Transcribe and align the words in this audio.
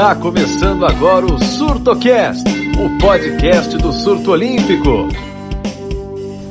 Está 0.00 0.14
começando 0.14 0.86
agora 0.86 1.26
o 1.26 1.38
SurtoCast, 1.44 2.42
o 2.78 2.98
podcast 2.98 3.76
do 3.76 3.92
surto 3.92 4.30
olímpico. 4.30 5.06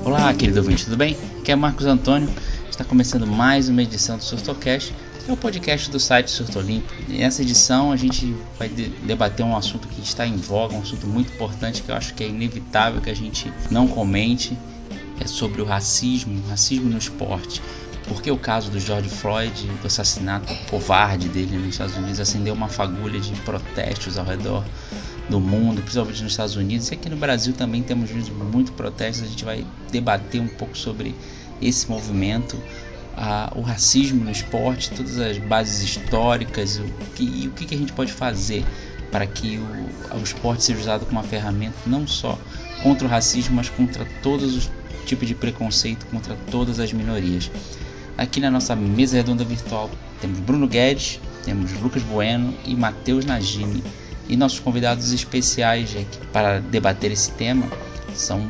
Olá, 0.05 0.31
querido 0.35 0.59
ouvinte, 0.59 0.85
tudo 0.85 0.95
bem? 0.95 1.17
Aqui 1.39 1.51
é 1.51 1.55
Marcos 1.55 1.87
Antônio. 1.87 2.29
Está 2.69 2.83
começando 2.83 3.25
mais 3.25 3.67
uma 3.67 3.81
edição 3.81 4.17
do 4.17 4.23
SurtoCast, 4.23 4.93
é 5.27 5.31
o 5.31 5.35
podcast 5.35 5.89
do 5.89 5.99
site 5.99 6.29
Surto 6.29 6.59
Olímpico. 6.59 6.93
Nessa 7.07 7.41
edição 7.41 7.91
a 7.91 7.95
gente 7.95 8.35
vai 8.59 8.69
de 8.69 8.89
debater 8.89 9.43
um 9.43 9.57
assunto 9.57 9.87
que 9.87 9.99
está 9.99 10.27
em 10.27 10.37
voga, 10.37 10.75
um 10.75 10.81
assunto 10.81 11.07
muito 11.07 11.33
importante 11.33 11.81
que 11.81 11.89
eu 11.89 11.95
acho 11.95 12.13
que 12.13 12.23
é 12.23 12.27
inevitável 12.27 13.01
que 13.01 13.09
a 13.09 13.15
gente 13.15 13.51
não 13.71 13.87
comente, 13.87 14.55
é 15.19 15.25
sobre 15.25 15.59
o 15.59 15.65
racismo, 15.65 16.39
racismo 16.47 16.87
no 16.87 16.99
esporte 16.99 17.63
porque 18.09 18.31
o 18.31 18.37
caso 18.37 18.71
do 18.71 18.79
George 18.79 19.07
Floyd, 19.07 19.67
do 19.81 19.87
assassinato 19.87 20.53
covarde 20.69 21.29
dele 21.29 21.55
nos 21.55 21.69
Estados 21.69 21.95
Unidos, 21.95 22.19
acendeu 22.19 22.55
uma 22.55 22.67
fagulha 22.67 23.19
de 23.19 23.31
protestos 23.41 24.17
ao 24.17 24.25
redor 24.25 24.65
do 25.29 25.39
mundo, 25.39 25.81
principalmente 25.81 26.23
nos 26.23 26.31
Estados 26.33 26.55
Unidos. 26.55 26.89
E 26.89 26.95
aqui 26.95 27.07
no 27.07 27.15
Brasil 27.15 27.53
também 27.53 27.83
temos 27.83 28.09
visto 28.09 28.33
muito 28.33 28.71
protestos. 28.71 29.27
A 29.27 29.29
gente 29.29 29.45
vai 29.45 29.63
debater 29.91 30.41
um 30.41 30.47
pouco 30.47 30.75
sobre 30.75 31.15
esse 31.61 31.87
movimento, 31.87 32.59
o 33.55 33.61
racismo 33.61 34.23
no 34.23 34.31
esporte, 34.31 34.89
todas 34.89 35.19
as 35.19 35.37
bases 35.37 35.83
históricas 35.83 36.79
o 36.79 36.83
que, 37.15 37.23
e 37.23 37.47
o 37.47 37.51
que 37.51 37.75
a 37.75 37.77
gente 37.77 37.93
pode 37.93 38.11
fazer 38.11 38.65
para 39.11 39.27
que 39.27 39.57
o, 39.57 40.17
o 40.17 40.23
esporte 40.23 40.63
seja 40.63 40.79
usado 40.79 41.05
como 41.05 41.19
uma 41.19 41.27
ferramenta 41.27 41.75
não 41.85 42.07
só 42.07 42.39
contra 42.81 43.05
o 43.05 43.09
racismo, 43.09 43.55
mas 43.55 43.69
contra 43.69 44.05
todos 44.23 44.55
os 44.55 44.71
tipos 45.05 45.27
de 45.27 45.35
preconceito, 45.35 46.05
contra 46.07 46.35
todas 46.49 46.79
as 46.79 46.91
minorias. 46.93 47.51
Aqui 48.19 48.41
na 48.41 48.51
nossa 48.51 48.75
mesa 48.75 49.15
redonda 49.15 49.45
virtual 49.45 49.89
temos 50.19 50.39
Bruno 50.41 50.67
Guedes, 50.67 51.21
temos 51.45 51.71
Lucas 51.79 52.03
Bueno 52.03 52.53
e 52.65 52.75
Matheus 52.75 53.23
Nagini. 53.23 53.81
E 54.27 54.35
nossos 54.35 54.59
convidados 54.59 55.13
especiais 55.13 55.95
para 56.33 56.59
debater 56.59 57.13
esse 57.13 57.31
tema 57.31 57.65
são 58.13 58.45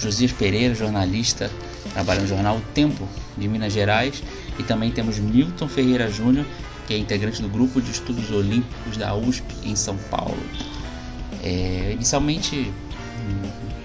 Josias 0.00 0.32
Pereira, 0.32 0.74
jornalista, 0.74 1.48
trabalha 1.92 2.22
no 2.22 2.26
jornal 2.26 2.56
O 2.56 2.60
Tempo 2.74 3.08
de 3.38 3.46
Minas 3.46 3.72
Gerais, 3.72 4.20
e 4.58 4.64
também 4.64 4.90
temos 4.90 5.16
Milton 5.16 5.68
Ferreira 5.68 6.10
Júnior, 6.10 6.44
que 6.88 6.92
é 6.92 6.98
integrante 6.98 7.40
do 7.40 7.48
grupo 7.48 7.80
de 7.80 7.92
estudos 7.92 8.32
olímpicos 8.32 8.96
da 8.96 9.14
USP 9.14 9.44
em 9.62 9.76
São 9.76 9.96
Paulo. 10.10 10.42
É, 11.44 11.92
inicialmente, 11.92 12.72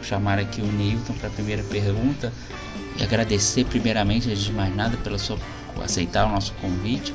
chamar 0.02 0.40
aqui 0.40 0.60
o 0.60 0.66
Newton 0.66 1.14
para 1.14 1.28
a 1.28 1.32
primeira 1.32 1.62
pergunta 1.62 2.34
e 2.98 3.04
agradecer 3.04 3.66
primeiramente, 3.66 4.30
antes 4.30 4.44
de 4.44 4.54
mais 4.54 4.76
nada, 4.76 4.98
pela 4.98 5.18
sua 5.18 5.38
aceitar 5.84 6.26
o 6.26 6.30
nosso 6.30 6.54
convite. 6.54 7.14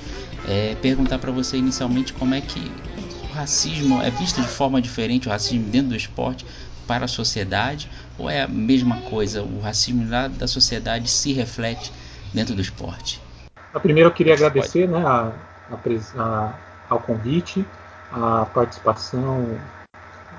É, 0.48 0.74
perguntar 0.76 1.18
para 1.18 1.30
você 1.30 1.56
inicialmente 1.56 2.12
como 2.14 2.34
é 2.34 2.40
que 2.40 2.60
o 3.30 3.34
racismo 3.34 4.00
é 4.02 4.10
visto 4.10 4.40
de 4.40 4.48
forma 4.48 4.80
diferente, 4.80 5.28
o 5.28 5.30
racismo 5.30 5.70
dentro 5.70 5.90
do 5.90 5.96
esporte 5.96 6.44
para 6.86 7.04
a 7.04 7.08
sociedade, 7.08 7.88
ou 8.18 8.28
é 8.28 8.42
a 8.42 8.48
mesma 8.48 8.96
coisa, 9.02 9.42
o 9.42 9.60
racismo 9.60 10.08
lá 10.08 10.26
da 10.26 10.48
sociedade 10.48 11.08
se 11.08 11.32
reflete 11.32 11.92
dentro 12.34 12.54
do 12.54 12.60
esporte? 12.60 13.20
Primeiro 13.80 14.10
eu 14.10 14.14
queria 14.14 14.34
agradecer 14.34 14.88
né, 14.88 14.98
a, 14.98 15.32
a, 15.70 16.22
a, 16.22 16.52
ao 16.88 17.00
convite, 17.00 17.64
a 18.10 18.44
participação 18.46 19.58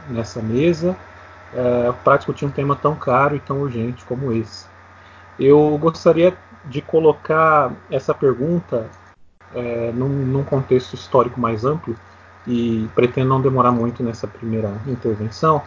nessa 0.10 0.42
mesa 0.42 0.96
é, 1.54 1.92
para 2.04 2.18
discutir 2.18 2.46
um 2.46 2.52
tema 2.52 2.76
tão 2.76 2.96
caro 2.96 3.36
e 3.36 3.40
tão 3.40 3.62
urgente 3.62 4.04
como 4.04 4.34
esse. 4.34 4.73
Eu 5.39 5.78
gostaria 5.78 6.38
de 6.66 6.81
colocar 6.81 7.72
essa 7.89 8.14
pergunta 8.14 8.89
é, 9.53 9.92
num, 9.94 10.08
num, 10.08 10.44
contexto 10.44 10.94
histórico 10.94 11.40
mais 11.40 11.66
amplo 11.66 11.96
e 12.47 12.90
pretendo 12.96 13.30
não 13.30 13.41
demorar 13.41 13.72
muito 13.72 14.03
nessa 14.03 14.28
primeira 14.28 14.72
intervenção 14.88 15.62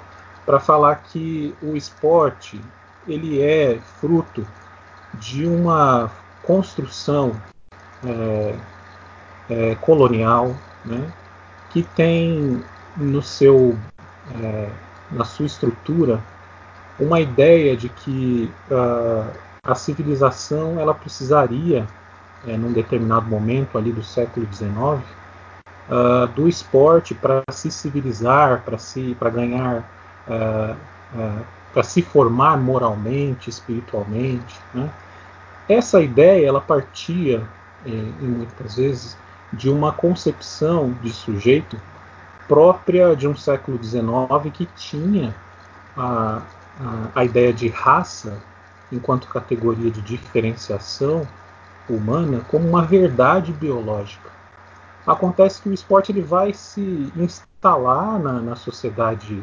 para 0.45 0.61
falar 0.61 0.97
que 0.97 1.55
o 1.63 1.77
esporte 1.77 2.61
ele 3.07 3.41
é 3.41 3.79
fruto 4.01 4.47
de 5.15 5.47
uma 5.47 6.11
construção 6.43 7.33
é, 8.05 8.55
é, 9.49 9.75
colonial, 9.77 10.55
né, 10.85 11.13
que 11.71 11.83
tem 11.83 12.63
no 12.97 13.23
seu 13.23 13.77
é, 14.41 14.71
na 15.11 15.25
sua 15.25 15.47
estrutura 15.47 16.21
uma 16.99 17.21
ideia 17.21 17.77
de 17.77 17.89
que 17.89 18.51
uh, 18.71 19.31
a 19.67 19.75
civilização 19.75 20.79
ela 20.79 20.95
precisaria, 20.95 21.87
é, 22.47 22.57
num 22.57 22.73
determinado 22.73 23.27
momento 23.27 23.77
ali 23.77 23.93
do 23.93 24.03
século 24.03 24.47
XIX, 24.53 24.71
uh, 24.71 25.03
ah, 25.91 26.27
do 26.35 26.49
esporte 26.49 27.15
para 27.15 27.43
se 27.51 27.71
civilizar, 27.71 28.63
para 28.65 28.79
se, 28.79 29.17
para 29.19 29.31
ganhar, 29.31 29.91
uh, 30.29 30.77
uh, 31.19 31.45
para 31.73 31.83
se 31.83 32.03
formar 32.03 32.57
moralmente, 32.57 33.51
espiritualmente. 33.51 34.61
Né? 34.73 34.89
Essa 35.69 36.01
ideia 36.01 36.47
ela 36.47 36.61
partia, 36.61 37.43
é, 37.85 37.91
muitas 38.21 38.77
vezes, 38.77 39.19
de 39.53 39.69
uma 39.69 39.93
concepção 39.93 40.95
de 41.03 41.11
sujeito 41.11 41.81
própria 42.47 43.17
de 43.17 43.27
um 43.27 43.35
século 43.35 43.83
XIX 43.83 44.09
que 44.53 44.67
tinha 44.77 45.35
a, 45.97 46.41
a, 46.81 47.21
a 47.21 47.25
ideia 47.25 47.53
de 47.53 47.69
raça 47.69 48.41
enquanto 48.93 49.29
categoria 49.29 49.91
de 49.91 50.01
diferenciação 50.01 51.27
humana 51.89 52.41
como 52.49 52.69
uma 52.69 52.83
verdade 52.83 53.53
biológica. 53.53 54.31
Acontece 55.07 55.63
que 55.63 55.69
o 55.69 55.75
esporte 55.75 56.11
ele 56.11 56.21
vai 56.21 56.53
se 56.53 57.13
instalar 57.17 58.19
na, 58.19 58.41
na 58.41 58.57
sociedade, 58.57 59.35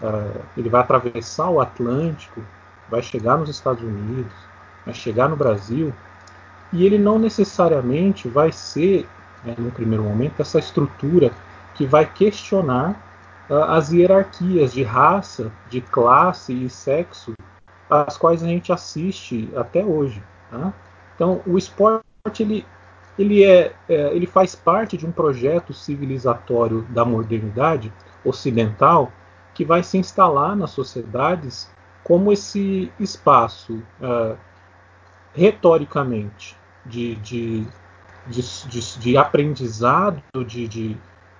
uh, 0.00 0.40
ele 0.56 0.70
vai 0.70 0.80
atravessar 0.80 1.50
o 1.50 1.60
Atlântico, 1.60 2.42
vai 2.88 3.02
chegar 3.02 3.36
nos 3.36 3.50
Estados 3.50 3.82
Unidos, 3.82 4.32
vai 4.86 4.94
chegar 4.94 5.28
no 5.28 5.36
Brasil, 5.36 5.92
e 6.72 6.86
ele 6.86 6.98
não 6.98 7.18
necessariamente 7.18 8.26
vai 8.26 8.50
ser, 8.50 9.06
né, 9.44 9.54
no 9.58 9.70
primeiro 9.70 10.02
momento, 10.02 10.40
essa 10.40 10.58
estrutura 10.58 11.30
que 11.74 11.84
vai 11.84 12.06
questionar 12.06 12.96
uh, 13.50 13.64
as 13.64 13.92
hierarquias 13.92 14.72
de 14.72 14.82
raça, 14.82 15.52
de 15.68 15.82
classe 15.82 16.52
e 16.54 16.70
sexo 16.70 17.34
as 17.92 18.16
quais 18.16 18.42
a 18.42 18.46
gente 18.46 18.72
assiste 18.72 19.50
até 19.54 19.84
hoje. 19.84 20.22
Tá? 20.50 20.72
Então, 21.14 21.42
o 21.46 21.58
esporte 21.58 22.02
ele, 22.40 22.66
ele, 23.18 23.44
é, 23.44 23.74
é, 23.88 24.14
ele 24.14 24.26
faz 24.26 24.54
parte 24.54 24.96
de 24.96 25.06
um 25.06 25.12
projeto 25.12 25.74
civilizatório 25.74 26.82
da 26.90 27.04
modernidade 27.04 27.92
ocidental 28.24 29.12
que 29.54 29.64
vai 29.64 29.82
se 29.82 29.98
instalar 29.98 30.56
nas 30.56 30.70
sociedades 30.70 31.70
como 32.02 32.32
esse 32.32 32.90
espaço 32.98 33.82
uh, 34.00 34.36
retoricamente 35.34 36.56
de, 36.84 37.14
de, 37.16 37.66
de, 38.26 38.98
de, 38.98 39.16
aprendizado, 39.16 40.22
de, 40.46 40.66
de 40.66 40.96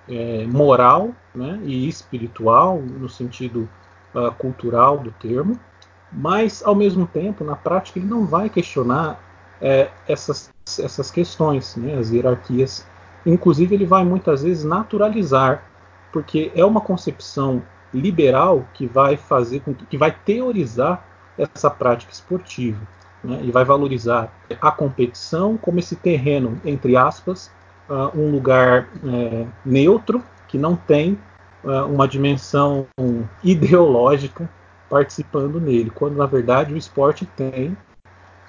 é, 0.09 0.47
moral 0.47 1.11
né, 1.35 1.59
e 1.65 1.89
espiritual, 1.89 2.81
no 2.81 3.09
sentido 3.09 3.69
uh, 4.15 4.31
cultural 4.35 4.99
do 4.99 5.11
termo, 5.13 5.59
mas 6.13 6.63
ao 6.65 6.75
mesmo 6.75 7.07
tempo, 7.07 7.45
na 7.45 7.57
prática, 7.57 7.99
ele 7.99 8.07
não 8.07 8.27
vai 8.27 8.49
questionar 8.49 9.21
é, 9.61 9.89
essas, 10.07 10.53
essas 10.67 11.11
questões, 11.11 11.77
né, 11.77 11.95
as 11.95 12.11
hierarquias. 12.11 12.87
Inclusive, 13.25 13.75
ele 13.75 13.87
vai 13.87 14.05
muitas 14.05 14.43
vezes 14.43 14.65
naturalizar, 14.65 15.63
porque 16.13 16.53
é 16.55 16.65
uma 16.65 16.81
concepção 16.81 17.63
liberal 17.95 18.67
que 18.75 18.87
vai 18.87 19.17
fazer 19.17 19.61
com 19.61 19.73
que, 19.73 19.87
que 19.87 19.97
vai 19.97 20.11
teorizar 20.11 21.05
essa 21.39 21.71
prática 21.71 22.13
esportiva 22.13 22.81
né, 23.23 23.41
e 23.43 23.51
vai 23.51 23.65
valorizar 23.65 24.33
a 24.61 24.71
competição 24.71 25.57
como 25.57 25.79
esse 25.79 25.97
terreno 25.97 26.61
entre 26.65 26.97
aspas 26.97 27.51
uh, 27.89 28.19
um 28.19 28.31
lugar 28.31 28.89
é, 29.05 29.47
neutro 29.65 30.23
que 30.49 30.57
não 30.59 30.75
tem 30.75 31.19
uh, 31.65 31.85
uma 31.87 32.09
dimensão 32.09 32.87
ideológica 33.43 34.49
participando 34.93 35.59
nele, 35.59 35.89
quando 35.89 36.19
na 36.19 36.27
verdade 36.27 36.75
o 36.75 36.77
esporte 36.77 37.25
tem 37.25 37.75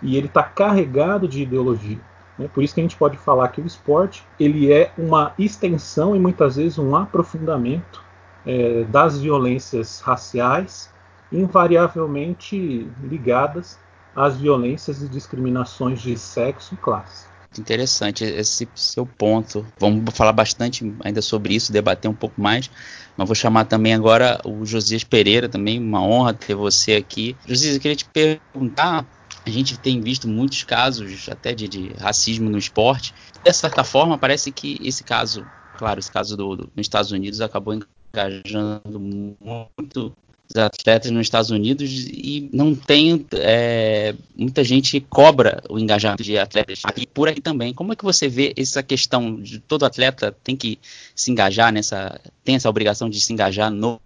e 0.02 0.18
ele 0.18 0.28
está 0.28 0.44
carregado 0.44 1.26
de 1.26 1.42
ideologia. 1.42 2.02
Né? 2.38 2.50
Por 2.54 2.62
isso 2.62 2.74
que 2.74 2.82
a 2.82 2.84
gente 2.84 2.98
pode 2.98 3.18
falar 3.18 3.48
que 3.48 3.62
o 3.62 3.66
esporte 3.66 4.28
ele 4.38 4.70
é 4.70 4.92
uma 4.98 5.32
extensão 5.40 6.14
e 6.14 6.20
muitas 6.20 6.58
vezes 6.58 6.78
um 6.78 6.98
aprofundamento 6.98 8.04
é, 8.46 8.84
das 8.84 9.22
violências 9.22 10.02
raciais, 10.02 10.94
invariavelmente 11.32 12.92
ligadas 13.02 13.80
às 14.14 14.36
violências 14.36 15.02
e 15.02 15.08
discriminações 15.08 16.02
de 16.02 16.18
sexo 16.18 16.74
e 16.74 16.78
classe 16.78 17.33
interessante 17.60 18.24
esse 18.24 18.68
seu 18.76 19.06
ponto. 19.06 19.66
Vamos 19.80 20.04
falar 20.14 20.34
bastante 20.34 20.94
ainda 21.04 21.22
sobre 21.22 21.56
isso, 21.56 21.72
debater 21.72 22.10
um 22.10 22.14
pouco 22.14 22.42
mais. 22.42 22.70
Mas 23.16 23.28
vou 23.28 23.36
chamar 23.36 23.66
também 23.66 23.94
agora 23.94 24.40
o 24.46 24.66
Josias 24.66 25.04
Pereira, 25.04 25.48
também 25.48 25.80
uma 25.80 26.02
honra 26.02 26.34
ter 26.34 26.56
você 26.56 26.96
aqui. 26.96 27.36
Josias, 27.48 27.76
eu 27.76 27.82
queria 27.82 27.96
te 27.96 28.06
perguntar. 28.06 29.06
A 29.46 29.50
gente 29.50 29.78
tem 29.78 30.00
visto 30.00 30.28
muitos 30.28 30.64
casos 30.64 31.28
até 31.30 31.54
de, 31.54 31.68
de 31.68 31.94
racismo 32.00 32.50
no 32.50 32.58
esporte. 32.58 33.14
De 33.44 33.54
certa 33.54 33.84
forma, 33.84 34.18
parece 34.18 34.52
que 34.52 34.80
esse 34.82 35.04
caso 35.04 35.46
claro, 35.78 36.00
esse 36.00 36.12
caso 36.12 36.38
do, 36.38 36.56
do, 36.56 36.64
nos 36.76 36.86
Estados 36.86 37.12
Unidos 37.12 37.42
acabou 37.42 37.78
engajando 38.14 39.00
muito 39.00 40.14
atletas 40.56 41.12
nos 41.12 41.22
Estados 41.22 41.50
Unidos 41.50 41.90
e 42.12 42.50
não 42.54 42.76
tem 42.76 43.26
é, 43.34 44.16
muita 44.36 44.64
gente 44.64 45.00
cobra 45.02 45.64
o 45.70 45.80
engajamento 45.80 46.24
de 46.24 46.38
atletas 46.38 46.82
aqui 46.84 47.06
por 47.06 47.28
aqui 47.28 47.42
também. 47.42 47.74
Como 47.74 47.94
é 47.94 47.96
que 47.96 48.04
você 48.04 48.28
vê 48.28 48.54
essa 48.56 48.82
questão 48.84 49.40
de 49.42 49.60
todo 49.60 49.86
atleta 49.86 50.36
tem 50.44 50.56
que 50.56 50.80
se 51.16 51.32
engajar 51.32 51.72
nessa 51.72 52.20
tem 52.44 52.56
essa 52.56 52.70
obrigação 52.70 53.10
de 53.10 53.20
se 53.20 53.32
engajar 53.34 53.72
no 53.72 54.00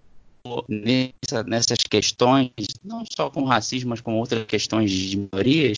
nessa, 0.68 1.44
nessas 1.46 1.80
questões, 1.80 2.52
não 2.84 3.04
só 3.10 3.30
com 3.30 3.44
racismo, 3.44 3.90
mas 3.90 4.02
com 4.02 4.16
outras 4.16 4.46
questões 4.46 4.92
de 4.92 5.18
minorias? 5.18 5.78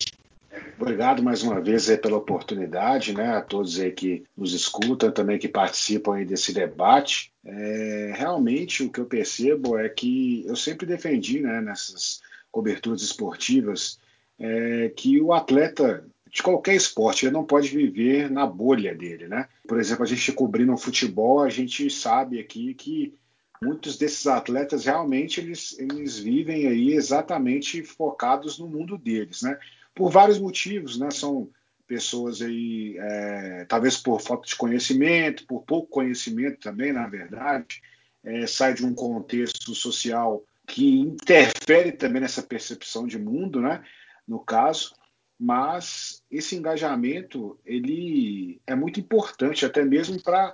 Obrigado 0.79 1.21
mais 1.21 1.43
uma 1.43 1.59
vez 1.59 1.87
pela 1.97 2.17
oportunidade, 2.17 3.13
né, 3.13 3.35
a 3.35 3.41
todos 3.41 3.79
aí 3.79 3.91
que 3.91 4.23
nos 4.35 4.53
escutam, 4.53 5.11
também 5.11 5.37
que 5.37 5.47
participam 5.47 6.15
aí 6.15 6.25
desse 6.25 6.53
debate. 6.53 7.33
É, 7.45 8.13
realmente 8.15 8.83
o 8.83 8.91
que 8.91 8.99
eu 8.99 9.05
percebo 9.05 9.77
é 9.77 9.89
que 9.89 10.43
eu 10.47 10.55
sempre 10.55 10.85
defendi, 10.85 11.41
né, 11.41 11.61
nessas 11.61 12.21
coberturas 12.51 13.01
esportivas, 13.01 13.99
é, 14.39 14.89
que 14.95 15.21
o 15.21 15.33
atleta 15.33 16.05
de 16.31 16.43
qualquer 16.43 16.75
esporte 16.75 17.25
ele 17.25 17.33
não 17.33 17.43
pode 17.43 17.69
viver 17.69 18.29
na 18.29 18.45
bolha 18.45 18.93
dele, 18.95 19.27
né? 19.27 19.47
Por 19.67 19.79
exemplo, 19.79 20.03
a 20.03 20.07
gente 20.07 20.31
cobrindo 20.31 20.73
o 20.73 20.77
futebol, 20.77 21.41
a 21.41 21.49
gente 21.49 21.89
sabe 21.89 22.39
aqui 22.39 22.73
que 22.73 23.13
muitos 23.61 23.97
desses 23.97 24.25
atletas 24.27 24.85
realmente 24.85 25.41
eles, 25.41 25.77
eles 25.79 26.17
vivem 26.17 26.67
aí 26.67 26.93
exatamente 26.93 27.83
focados 27.83 28.57
no 28.57 28.67
mundo 28.67 28.97
deles, 28.97 29.41
né? 29.41 29.57
Por 29.95 30.11
vários 30.11 30.39
motivos, 30.39 30.97
né? 30.97 31.11
São 31.11 31.49
pessoas 31.87 32.41
aí, 32.41 32.95
é, 32.99 33.65
talvez 33.65 33.97
por 33.97 34.21
falta 34.21 34.47
de 34.47 34.55
conhecimento, 34.55 35.45
por 35.47 35.63
pouco 35.63 35.89
conhecimento 35.89 36.59
também, 36.59 36.93
na 36.93 37.07
verdade, 37.07 37.81
é, 38.23 38.45
sai 38.45 38.73
de 38.73 38.85
um 38.85 38.93
contexto 38.93 39.73
social 39.73 40.43
que 40.67 40.99
interfere 40.99 41.91
também 41.91 42.21
nessa 42.21 42.43
percepção 42.43 43.07
de 43.07 43.17
mundo, 43.17 43.59
né? 43.59 43.83
No 44.27 44.39
caso, 44.39 44.93
mas 45.39 46.21
esse 46.29 46.55
engajamento 46.55 47.59
ele 47.65 48.61
é 48.67 48.75
muito 48.75 48.99
importante 48.99 49.65
até 49.65 49.83
mesmo 49.83 50.21
para 50.21 50.53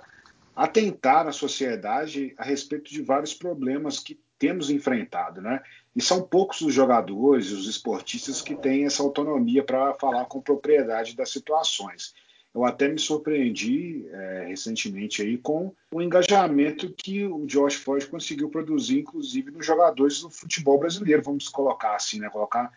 atentar 0.54 1.26
a 1.26 1.32
sociedade 1.32 2.34
a 2.38 2.44
respeito 2.44 2.90
de 2.90 3.02
vários 3.02 3.34
problemas 3.34 3.98
que 3.98 4.18
temos 4.38 4.70
enfrentado, 4.70 5.40
né? 5.40 5.62
E 5.94 6.00
são 6.00 6.22
poucos 6.22 6.60
os 6.60 6.74
jogadores, 6.74 7.50
os 7.50 7.66
esportistas 7.66 8.42
que 8.42 8.54
têm 8.54 8.84
essa 8.84 9.02
autonomia 9.02 9.62
para 9.62 9.94
falar 9.94 10.26
com 10.26 10.40
propriedade 10.40 11.16
das 11.16 11.30
situações. 11.30 12.14
Eu 12.54 12.64
até 12.64 12.88
me 12.88 12.98
surpreendi 12.98 14.06
é, 14.10 14.46
recentemente 14.48 15.20
aí 15.20 15.36
com 15.36 15.74
o 15.92 16.00
engajamento 16.00 16.90
que 16.90 17.26
o 17.26 17.44
Josh 17.46 17.74
Floyd 17.74 18.06
conseguiu 18.06 18.48
produzir, 18.48 19.00
inclusive 19.00 19.50
nos 19.50 19.66
jogadores 19.66 20.20
do 20.20 20.30
futebol 20.30 20.78
brasileiro, 20.78 21.22
vamos 21.22 21.48
colocar 21.48 21.94
assim, 21.94 22.18
né? 22.18 22.30
Colocar 22.30 22.72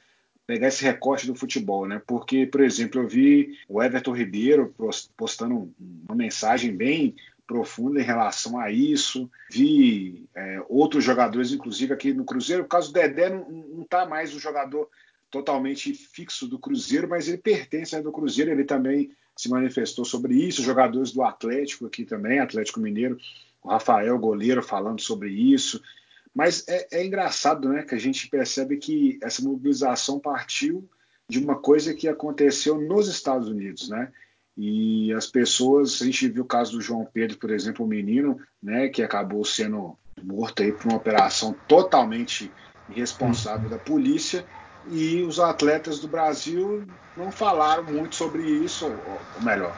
pegar 0.45 0.69
esse 0.69 0.83
recorte 0.83 1.27
do 1.27 1.35
futebol, 1.35 1.85
né? 1.85 2.01
Porque, 2.07 2.45
por 2.47 2.61
exemplo, 2.61 3.01
eu 3.01 3.07
vi 3.07 3.55
o 3.69 3.83
Everton 3.83 4.13
Ribeiro 4.13 4.73
postando 5.15 5.71
uma 5.77 6.15
mensagem 6.15 6.75
bem 6.75 7.15
profunda 7.49 7.99
em 7.99 8.03
relação 8.03 8.59
a 8.59 8.69
isso. 8.69 9.27
Vi 9.49 10.29
é, 10.35 10.61
outros 10.69 11.03
jogadores, 11.03 11.51
inclusive 11.51 11.91
aqui 11.91 12.13
no 12.13 12.23
Cruzeiro. 12.23 12.61
O 12.61 12.67
caso 12.67 12.89
do 12.89 12.93
Dedé 12.93 13.27
não 13.31 13.81
está 13.81 14.05
mais 14.05 14.35
o 14.35 14.39
jogador 14.39 14.87
totalmente 15.31 15.91
fixo 15.91 16.47
do 16.47 16.59
Cruzeiro, 16.59 17.09
mas 17.09 17.27
ele 17.27 17.39
pertence 17.39 17.95
ao 17.95 18.11
Cruzeiro. 18.11 18.51
Ele 18.51 18.63
também 18.63 19.11
se 19.35 19.49
manifestou 19.49 20.05
sobre 20.05 20.35
isso. 20.35 20.61
Jogadores 20.61 21.11
do 21.11 21.23
Atlético 21.23 21.87
aqui 21.87 22.05
também, 22.05 22.37
Atlético 22.37 22.79
Mineiro, 22.79 23.17
o 23.63 23.69
Rafael 23.69 24.15
Goleiro 24.19 24.61
falando 24.61 25.01
sobre 25.01 25.31
isso. 25.31 25.81
Mas 26.35 26.67
é, 26.67 26.87
é 26.91 27.03
engraçado, 27.03 27.67
né, 27.67 27.81
que 27.81 27.95
a 27.95 27.99
gente 27.99 28.29
percebe 28.29 28.77
que 28.77 29.17
essa 29.23 29.41
mobilização 29.41 30.19
partiu 30.19 30.87
de 31.27 31.39
uma 31.39 31.55
coisa 31.55 31.95
que 31.95 32.07
aconteceu 32.07 32.79
nos 32.79 33.07
Estados 33.07 33.47
Unidos, 33.47 33.89
né? 33.89 34.11
E 34.61 35.13
as 35.13 35.25
pessoas, 35.25 36.01
a 36.01 36.05
gente 36.05 36.27
viu 36.27 36.43
o 36.43 36.45
caso 36.45 36.73
do 36.73 36.81
João 36.81 37.05
Pedro, 37.05 37.37
por 37.37 37.49
exemplo, 37.49 37.85
o 37.85 37.87
menino, 37.87 38.37
né, 38.61 38.89
que 38.89 39.01
acabou 39.01 39.45
sendo 39.45 39.97
morto 40.21 40.61
aí 40.61 40.73
por 40.73 40.87
uma 40.87 40.97
operação 40.97 41.57
totalmente 41.65 42.53
irresponsável 42.85 43.69
da 43.69 43.79
polícia, 43.79 44.45
e 44.83 45.23
os 45.23 45.39
atletas 45.39 46.01
do 46.01 46.09
Brasil 46.09 46.85
não 47.15 47.31
falaram 47.31 47.85
muito 47.85 48.15
sobre 48.15 48.43
isso, 48.43 48.85
ou 48.85 49.29
melhor, 49.41 49.77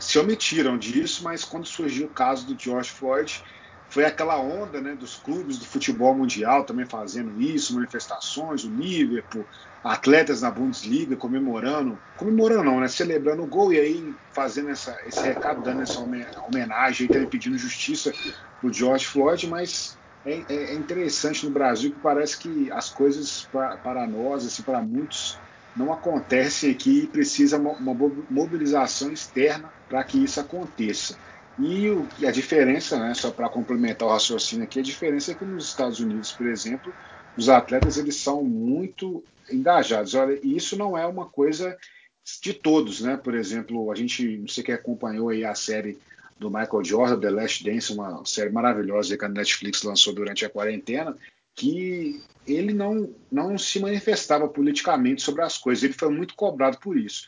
se 0.00 0.18
omitiram 0.18 0.78
disso, 0.78 1.22
mas 1.22 1.44
quando 1.44 1.66
surgiu 1.66 2.06
o 2.06 2.14
caso 2.14 2.46
do 2.46 2.58
George 2.58 2.88
Floyd, 2.90 3.44
foi 3.90 4.04
aquela 4.04 4.40
onda 4.40 4.80
né, 4.80 4.94
dos 4.94 5.16
clubes 5.16 5.58
do 5.58 5.64
futebol 5.64 6.14
mundial 6.14 6.64
também 6.64 6.86
fazendo 6.86 7.40
isso, 7.40 7.74
manifestações, 7.74 8.64
o 8.64 8.70
Liverpool, 8.70 9.48
atletas 9.82 10.42
na 10.42 10.50
Bundesliga 10.50 11.16
comemorando, 11.16 11.98
comemorando 12.16 12.64
não, 12.64 12.80
né, 12.80 12.88
celebrando 12.88 13.42
o 13.42 13.46
gol 13.46 13.72
e 13.72 13.78
aí 13.78 14.16
fazendo 14.34 14.70
essa, 14.70 14.94
esse 15.06 15.20
recado, 15.22 15.62
dando 15.62 15.82
essa 15.82 16.00
homenagem, 16.00 17.06
e 17.06 17.08
também 17.08 17.28
pedindo 17.28 17.56
justiça 17.56 18.12
para 18.60 18.68
o 18.68 18.72
George 18.72 19.06
Floyd, 19.06 19.46
mas 19.46 19.98
é, 20.24 20.40
é, 20.40 20.44
é, 20.48 20.74
interessante 20.74 21.44
no 21.46 21.50
Brasil 21.50 21.92
que 21.92 22.00
parece 22.00 22.38
que 22.38 22.70
as 22.70 22.90
coisas 22.90 23.48
para 23.50 24.06
nós, 24.06 24.44
assim, 24.44 24.62
para 24.62 24.82
muitos, 24.82 25.42
não 25.74 25.92
acontecem 25.92 26.70
aqui 26.70 27.04
e 27.04 27.06
precisa 27.06 27.56
uma, 27.56 27.72
uma 27.72 27.94
mobilização 28.28 29.10
externa 29.10 29.72
para 29.88 30.04
que 30.04 30.22
isso 30.22 30.40
aconteça. 30.40 31.18
E, 31.58 31.90
o, 31.90 32.06
a 32.24 32.30
diferença, 32.30 32.98
né, 32.98 33.14
só 33.14 33.30
para 33.30 33.48
complementar 33.48 34.06
o 34.08 34.12
raciocínio 34.12 34.64
aqui, 34.64 34.78
a 34.78 34.82
diferença 34.82 35.32
é 35.32 35.34
que 35.34 35.44
nos 35.44 35.66
Estados 35.66 35.98
Unidos, 35.98 36.30
por 36.30 36.46
exemplo, 36.46 36.92
os 37.36 37.48
atletas 37.48 37.96
eles 37.96 38.16
são 38.16 38.44
muito 38.44 39.24
engajados. 39.50 40.14
Olha, 40.14 40.38
isso 40.42 40.76
não 40.76 40.96
é 40.96 41.06
uma 41.06 41.26
coisa 41.26 41.76
de 42.42 42.52
todos, 42.52 43.00
né? 43.00 43.16
Por 43.16 43.34
exemplo, 43.34 43.90
a 43.90 43.94
gente, 43.94 44.38
não 44.38 44.48
sei 44.48 44.62
quem 44.62 44.74
acompanhou 44.74 45.30
aí 45.30 45.44
a 45.44 45.54
série 45.54 45.98
do 46.38 46.50
Michael 46.50 46.84
Jordan, 46.84 47.20
The 47.20 47.30
Last 47.30 47.64
Dance, 47.64 47.92
uma 47.92 48.24
série 48.24 48.50
maravilhosa 48.50 49.16
que 49.16 49.24
a 49.24 49.28
Netflix 49.28 49.82
lançou 49.82 50.14
durante 50.14 50.44
a 50.44 50.50
quarentena, 50.50 51.16
que 51.54 52.22
ele 52.46 52.72
não, 52.72 53.12
não 53.30 53.58
se 53.58 53.80
manifestava 53.80 54.48
politicamente 54.48 55.22
sobre 55.22 55.42
as 55.42 55.58
coisas, 55.58 55.82
ele 55.82 55.92
foi 55.92 56.08
muito 56.10 56.34
cobrado 56.34 56.78
por 56.78 56.96
isso. 56.96 57.26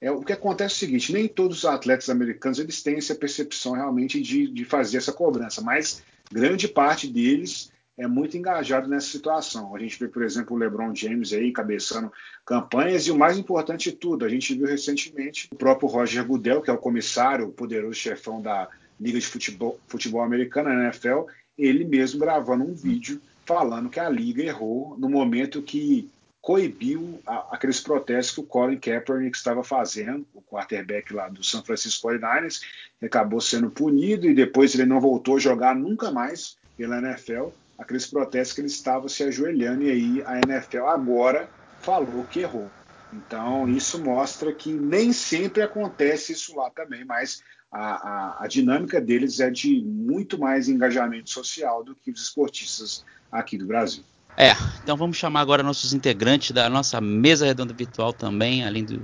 É, 0.00 0.10
o 0.10 0.22
que 0.22 0.32
acontece 0.32 0.74
é 0.74 0.76
o 0.76 0.78
seguinte: 0.78 1.12
nem 1.12 1.26
todos 1.28 1.58
os 1.58 1.64
atletas 1.64 2.08
americanos 2.08 2.58
eles 2.58 2.82
têm 2.82 2.96
essa 2.96 3.14
percepção 3.14 3.72
realmente 3.72 4.20
de, 4.20 4.48
de 4.48 4.64
fazer 4.64 4.98
essa 4.98 5.12
cobrança, 5.12 5.60
mas 5.60 6.02
grande 6.30 6.68
parte 6.68 7.08
deles 7.08 7.72
é 7.96 8.06
muito 8.06 8.36
engajado 8.36 8.88
nessa 8.88 9.08
situação. 9.08 9.74
A 9.74 9.78
gente 9.80 9.98
vê, 9.98 10.06
por 10.06 10.22
exemplo, 10.22 10.54
o 10.54 10.58
LeBron 10.58 10.94
James 10.94 11.32
aí 11.32 11.48
encabeçando 11.48 12.12
campanhas 12.46 13.08
e 13.08 13.10
o 13.10 13.18
mais 13.18 13.36
importante 13.36 13.90
de 13.90 13.96
tudo, 13.96 14.24
a 14.24 14.28
gente 14.28 14.54
viu 14.54 14.68
recentemente 14.68 15.48
o 15.52 15.56
próprio 15.56 15.88
Roger 15.88 16.24
Goodell, 16.24 16.62
que 16.62 16.70
é 16.70 16.72
o 16.72 16.78
comissário, 16.78 17.48
o 17.48 17.52
poderoso 17.52 17.94
chefão 17.94 18.40
da 18.40 18.68
Liga 19.00 19.18
de 19.18 19.26
Futebol, 19.26 19.80
Futebol 19.88 20.22
Americana, 20.22 20.70
a 20.70 20.84
NFL, 20.84 21.24
ele 21.56 21.84
mesmo 21.84 22.20
gravando 22.20 22.64
um 22.64 22.72
vídeo 22.72 23.20
falando 23.44 23.90
que 23.90 23.98
a 23.98 24.08
liga 24.08 24.42
errou 24.42 24.96
no 24.96 25.08
momento 25.08 25.62
que 25.62 26.08
coibiu 26.40 27.20
a, 27.26 27.54
aqueles 27.54 27.80
protestos 27.80 28.34
que 28.34 28.40
o 28.40 28.44
Colin 28.44 28.78
Kaepernick 28.78 29.36
estava 29.36 29.62
fazendo, 29.62 30.26
o 30.34 30.40
quarterback 30.40 31.12
lá 31.12 31.28
do 31.28 31.42
San 31.42 31.62
Francisco 31.62 32.08
49ers, 32.08 32.62
acabou 33.02 33.40
sendo 33.40 33.70
punido 33.70 34.26
e 34.26 34.34
depois 34.34 34.74
ele 34.74 34.86
não 34.86 35.00
voltou 35.00 35.36
a 35.36 35.40
jogar 35.40 35.74
nunca 35.74 36.10
mais 36.10 36.56
pela 36.76 36.98
NFL, 36.98 37.48
aqueles 37.78 38.06
protestos 38.06 38.54
que 38.54 38.60
ele 38.60 38.68
estava 38.68 39.08
se 39.08 39.22
ajoelhando 39.22 39.84
e 39.84 39.90
aí 39.90 40.22
a 40.26 40.40
NFL 40.40 40.86
agora 40.86 41.48
falou 41.80 42.24
que 42.24 42.40
errou. 42.40 42.70
Então 43.12 43.68
isso 43.68 44.02
mostra 44.02 44.52
que 44.52 44.72
nem 44.72 45.12
sempre 45.12 45.62
acontece 45.62 46.32
isso 46.32 46.56
lá 46.56 46.70
também, 46.70 47.04
mas 47.04 47.42
a, 47.70 47.80
a, 47.80 48.44
a 48.44 48.46
dinâmica 48.46 49.00
deles 49.00 49.40
é 49.40 49.50
de 49.50 49.82
muito 49.82 50.38
mais 50.38 50.68
engajamento 50.68 51.30
social 51.30 51.84
do 51.84 51.94
que 51.94 52.10
os 52.10 52.22
esportistas 52.22 53.04
aqui 53.30 53.58
do 53.58 53.66
Brasil. 53.66 54.04
É, 54.40 54.52
então 54.80 54.96
vamos 54.96 55.16
chamar 55.16 55.40
agora 55.40 55.64
nossos 55.64 55.92
integrantes 55.92 56.52
da 56.52 56.70
nossa 56.70 57.00
mesa 57.00 57.44
redonda 57.44 57.74
virtual 57.74 58.12
também, 58.12 58.64
além 58.64 58.84
do. 58.84 59.02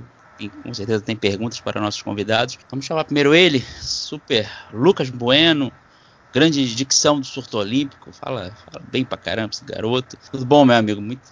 Com 0.62 0.72
certeza 0.72 1.02
tem 1.02 1.16
perguntas 1.16 1.60
para 1.60 1.80
nossos 1.80 2.02
convidados. 2.02 2.56
Vamos 2.70 2.86
chamar 2.86 3.04
primeiro 3.04 3.34
ele, 3.34 3.60
super 3.80 4.48
Lucas 4.72 5.10
Bueno, 5.10 5.72
grande 6.32 6.72
dicção 6.74 7.18
do 7.18 7.26
surto 7.26 7.58
olímpico. 7.58 8.12
Fala, 8.12 8.52
fala 8.64 8.84
bem 8.90 9.04
pra 9.04 9.18
caramba 9.18 9.50
esse 9.52 9.64
garoto. 9.64 10.16
Tudo 10.30 10.44
bom, 10.44 10.64
meu 10.64 10.76
amigo? 10.76 11.00
Muito, 11.00 11.22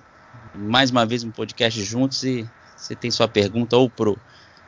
mais 0.57 0.91
uma 0.91 1.07
vez 1.07 1.23
um 1.23 1.31
podcast 1.31 1.81
juntos 1.83 2.25
e 2.25 2.45
você 2.77 2.97
tem 2.97 3.11
sua 3.11 3.29
pergunta 3.29 3.77
ou 3.77 3.89
pro 3.89 4.17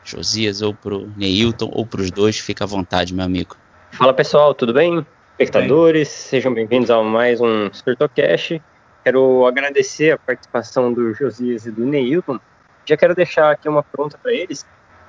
Josias, 0.05 0.63
ou 0.63 0.75
pro 0.75 1.11
Neilton, 1.17 1.71
ou 1.73 1.85
pros 1.85 2.11
dois, 2.11 2.39
fica 2.39 2.65
à 2.65 2.67
vontade, 2.67 3.13
meu 3.13 3.25
amigo. 3.25 3.57
Fala 3.93 4.13
pessoal, 4.13 4.55
tudo 4.55 4.73
bem? 4.73 5.05
Espectadores, 5.33 6.09
bem. 6.09 6.17
sejam 6.17 6.55
bem-vindos 6.55 6.91
a 6.91 7.03
mais 7.03 7.41
um 7.41 7.73
Surtocast. 7.73 8.61
Quero 9.05 9.47
agradecer 9.47 10.13
a 10.13 10.19
participação 10.19 10.91
do 10.91 11.13
Josias 11.13 11.67
e 11.67 11.71
do 11.71 11.85
Neilton. 11.85 12.41
Já 12.87 12.97
quero 12.97 13.15
deixar 13.15 13.51
aqui 13.51 13.69
uma 13.69 13.83
pergunta 13.83 14.17
para 14.17 14.33
eles. 14.33 14.67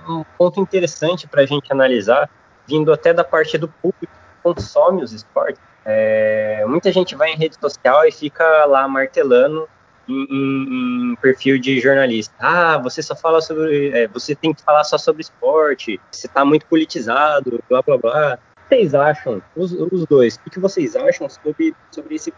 Um 0.08 0.26
ponto 0.38 0.60
interessante 0.60 1.28
para 1.28 1.44
a 1.44 1.46
gente 1.46 1.72
analisar 1.72 2.30
vindo 2.68 2.92
até 2.92 3.14
da 3.14 3.24
parte 3.24 3.58
do 3.58 3.68
público 3.68 4.08
que 4.08 4.44
consome 4.44 5.02
os 5.02 5.14
esportes. 5.14 5.62
É, 5.86 6.66
muita 6.68 6.92
gente 6.92 7.16
vai 7.16 7.32
em 7.32 7.38
rede 7.38 7.56
social 7.60 8.06
e 8.06 8.12
fica 8.12 8.66
lá 8.66 8.86
martelando 8.88 9.70
em, 10.10 10.28
em, 10.30 11.12
em, 11.12 11.16
perfil 11.16 11.58
de 11.58 11.80
jornalista. 11.80 12.34
Ah, 12.40 12.78
você 12.78 13.02
só 13.02 13.16
fala 13.16 13.40
sobre. 13.42 13.92
É, 13.92 14.08
você 14.08 14.36
tem 14.36 14.54
que 14.54 14.62
falar 14.62 14.84
só 14.84 14.98
sobre 14.98 15.22
esporte, 15.22 16.02
você 16.12 16.28
está 16.28 16.44
muito 16.44 16.66
politizado, 16.66 17.64
blá 17.70 17.82
blá 17.82 17.98
blá. 17.98 18.34
O 18.36 18.68
que 18.68 18.76
vocês 18.76 18.96
acham, 18.96 19.42
os, 19.56 19.72
os 19.72 20.06
dois, 20.08 20.40
o 20.46 20.50
que 20.50 20.60
vocês 20.60 20.96
acham 20.96 21.30
sobre, 21.30 21.76
sobre 21.92 22.16
esse 22.16 22.34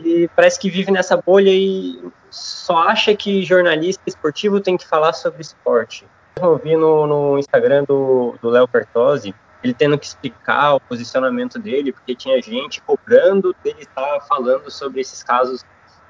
público? 0.00 0.18
E 0.18 0.28
parece 0.28 0.58
que 0.58 0.70
vive 0.70 0.90
nessa 0.90 1.16
bolha 1.16 1.50
e 1.50 2.00
só 2.30 2.88
acha 2.88 3.14
que 3.14 3.42
jornalista 3.42 4.02
esportivo 4.06 4.60
tem 4.60 4.76
que 4.76 4.86
falar 4.86 5.12
sobre 5.12 5.42
esporte. 5.42 6.06
Eu 6.40 6.56
vi 6.58 6.76
no, 6.76 7.06
no 7.06 7.38
Instagram 7.38 7.84
do 7.84 8.36
Léo 8.42 8.66
Pertozzi 8.66 9.34
ele 9.62 9.74
tendo 9.74 9.98
que 9.98 10.06
explicar 10.06 10.74
o 10.74 10.80
posicionamento 10.80 11.58
dele, 11.58 11.92
porque 11.92 12.14
tinha 12.14 12.40
gente 12.40 12.80
cobrando 12.80 13.54
dele 13.62 13.80
estar 13.80 14.20
falando 14.20 14.70
sobre 14.70 15.00
esses 15.00 15.22
casos 15.22 15.64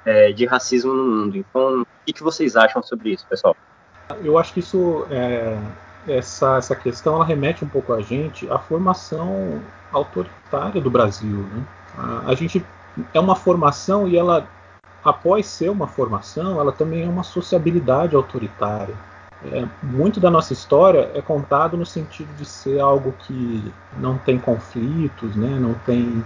é, 0.04 0.32
de 0.32 0.46
racismo 0.46 0.92
no 0.92 1.04
mundo. 1.04 1.36
Então, 1.36 1.82
o 1.82 1.86
que, 2.06 2.12
que, 2.12 2.22
vocês 2.22 2.56
acham 2.56 2.82
sobre 2.82 3.10
isso, 3.10 3.26
pessoal? 3.26 3.56
Eu 4.22 4.38
acho 4.38 4.54
que 4.54 4.60
isso, 4.60 5.06
é, 5.10 5.58
essa, 6.06 6.58
essa 6.58 6.76
questão, 6.76 7.16
ela 7.16 7.24
remete 7.24 7.64
um 7.64 7.68
pouco 7.68 7.92
a 7.92 8.00
gente 8.00 8.48
à 8.50 8.58
formação 8.58 9.60
autoritária 9.92 10.80
do 10.80 10.90
Brasil. 10.90 11.38
Né? 11.38 11.64
A, 11.98 12.30
a 12.30 12.34
gente 12.34 12.64
é 13.12 13.20
uma 13.20 13.36
formação 13.36 14.08
e 14.08 14.16
ela, 14.16 14.46
após 15.04 15.46
ser 15.46 15.70
uma 15.70 15.86
formação, 15.86 16.60
ela 16.60 16.72
também 16.72 17.04
é 17.04 17.08
uma 17.08 17.22
sociabilidade 17.22 18.16
autoritária. 18.16 18.94
É, 19.44 19.64
muito 19.82 20.20
da 20.20 20.30
nossa 20.30 20.52
história 20.52 21.10
é 21.14 21.22
contado 21.22 21.76
no 21.76 21.86
sentido 21.86 22.28
de 22.36 22.44
ser 22.44 22.78
algo 22.78 23.14
que 23.20 23.72
não 23.98 24.18
tem 24.18 24.38
conflitos, 24.38 25.34
né? 25.34 25.58
não 25.58 25.74
tem 25.74 26.22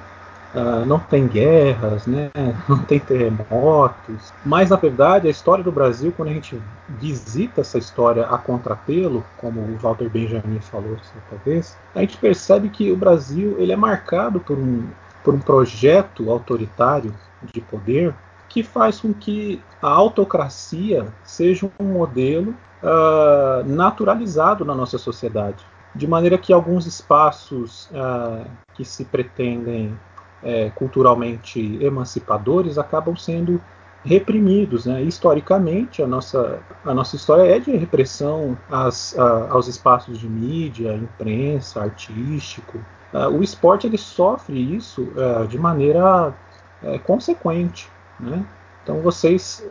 Uh, 0.54 0.86
não 0.86 1.00
tem 1.00 1.26
guerras, 1.26 2.06
né? 2.06 2.30
não 2.68 2.78
tem 2.78 3.00
terremotos. 3.00 4.32
Mas, 4.46 4.70
na 4.70 4.76
verdade, 4.76 5.26
a 5.26 5.30
história 5.30 5.64
do 5.64 5.72
Brasil, 5.72 6.12
quando 6.16 6.28
a 6.28 6.32
gente 6.32 6.62
visita 6.88 7.60
essa 7.60 7.76
história 7.76 8.24
a 8.26 8.38
contrapelo, 8.38 9.24
como 9.36 9.60
o 9.60 9.76
Walter 9.78 10.08
Benjamin 10.08 10.60
falou 10.60 10.96
certa 11.12 11.44
vez, 11.44 11.76
a 11.92 12.00
gente 12.02 12.16
percebe 12.18 12.68
que 12.68 12.92
o 12.92 12.96
Brasil 12.96 13.56
ele 13.58 13.72
é 13.72 13.76
marcado 13.76 14.38
por 14.38 14.56
um, 14.56 14.84
por 15.24 15.34
um 15.34 15.40
projeto 15.40 16.30
autoritário 16.30 17.12
de 17.52 17.60
poder 17.60 18.14
que 18.48 18.62
faz 18.62 19.00
com 19.00 19.12
que 19.12 19.60
a 19.82 19.88
autocracia 19.88 21.06
seja 21.24 21.68
um 21.80 21.84
modelo 21.84 22.54
uh, 22.82 23.66
naturalizado 23.66 24.64
na 24.64 24.74
nossa 24.74 24.98
sociedade. 24.98 25.64
De 25.94 26.06
maneira 26.06 26.38
que 26.38 26.52
alguns 26.52 26.86
espaços 26.86 27.88
uh, 27.90 28.48
que 28.74 28.84
se 28.84 29.04
pretendem 29.04 29.98
é, 30.42 30.70
culturalmente 30.74 31.82
emancipadores 31.82 32.76
acabam 32.76 33.16
sendo 33.16 33.60
reprimidos. 34.04 34.86
Né? 34.86 35.02
Historicamente, 35.02 36.02
a 36.02 36.06
nossa, 36.06 36.60
a 36.84 36.94
nossa 36.94 37.16
história 37.16 37.56
é 37.56 37.58
de 37.58 37.74
repressão 37.76 38.56
às, 38.70 39.18
a, 39.18 39.48
aos 39.50 39.66
espaços 39.66 40.18
de 40.18 40.28
mídia, 40.28 40.94
imprensa, 40.94 41.82
artístico. 41.82 42.78
Uh, 43.12 43.28
o 43.38 43.42
esporte 43.42 43.86
ele 43.86 43.98
sofre 43.98 44.58
isso 44.74 45.02
uh, 45.02 45.46
de 45.46 45.58
maneira 45.58 46.34
uh, 46.82 46.98
consequente. 47.00 47.88
Né? 48.20 48.44
Então 48.82 49.00
vocês, 49.00 49.66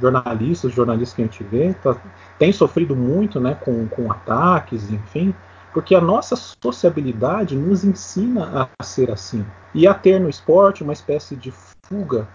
jornalistas, 0.00 0.72
jornalistas 0.72 1.14
que 1.14 1.22
a 1.22 1.24
gente 1.26 1.44
vê, 1.44 1.72
tá, 1.74 1.96
têm 2.40 2.52
sofrido 2.52 2.96
muito 2.96 3.38
né, 3.38 3.54
com, 3.54 3.86
com 3.86 4.10
ataques, 4.10 4.90
enfim, 4.90 5.32
porque 5.72 5.94
a 5.94 6.00
nossa 6.00 6.34
sociabilidade 6.34 7.54
nos 7.54 7.84
ensina 7.84 8.68
a 8.76 8.82
ser 8.82 9.12
assim 9.12 9.46
e 9.72 9.86
a 9.86 9.94
ter 9.94 10.18
no 10.18 10.28
esporte 10.28 10.82
uma 10.82 10.92
espécie 10.92 11.36
de 11.36 11.52
fuga 11.84 12.26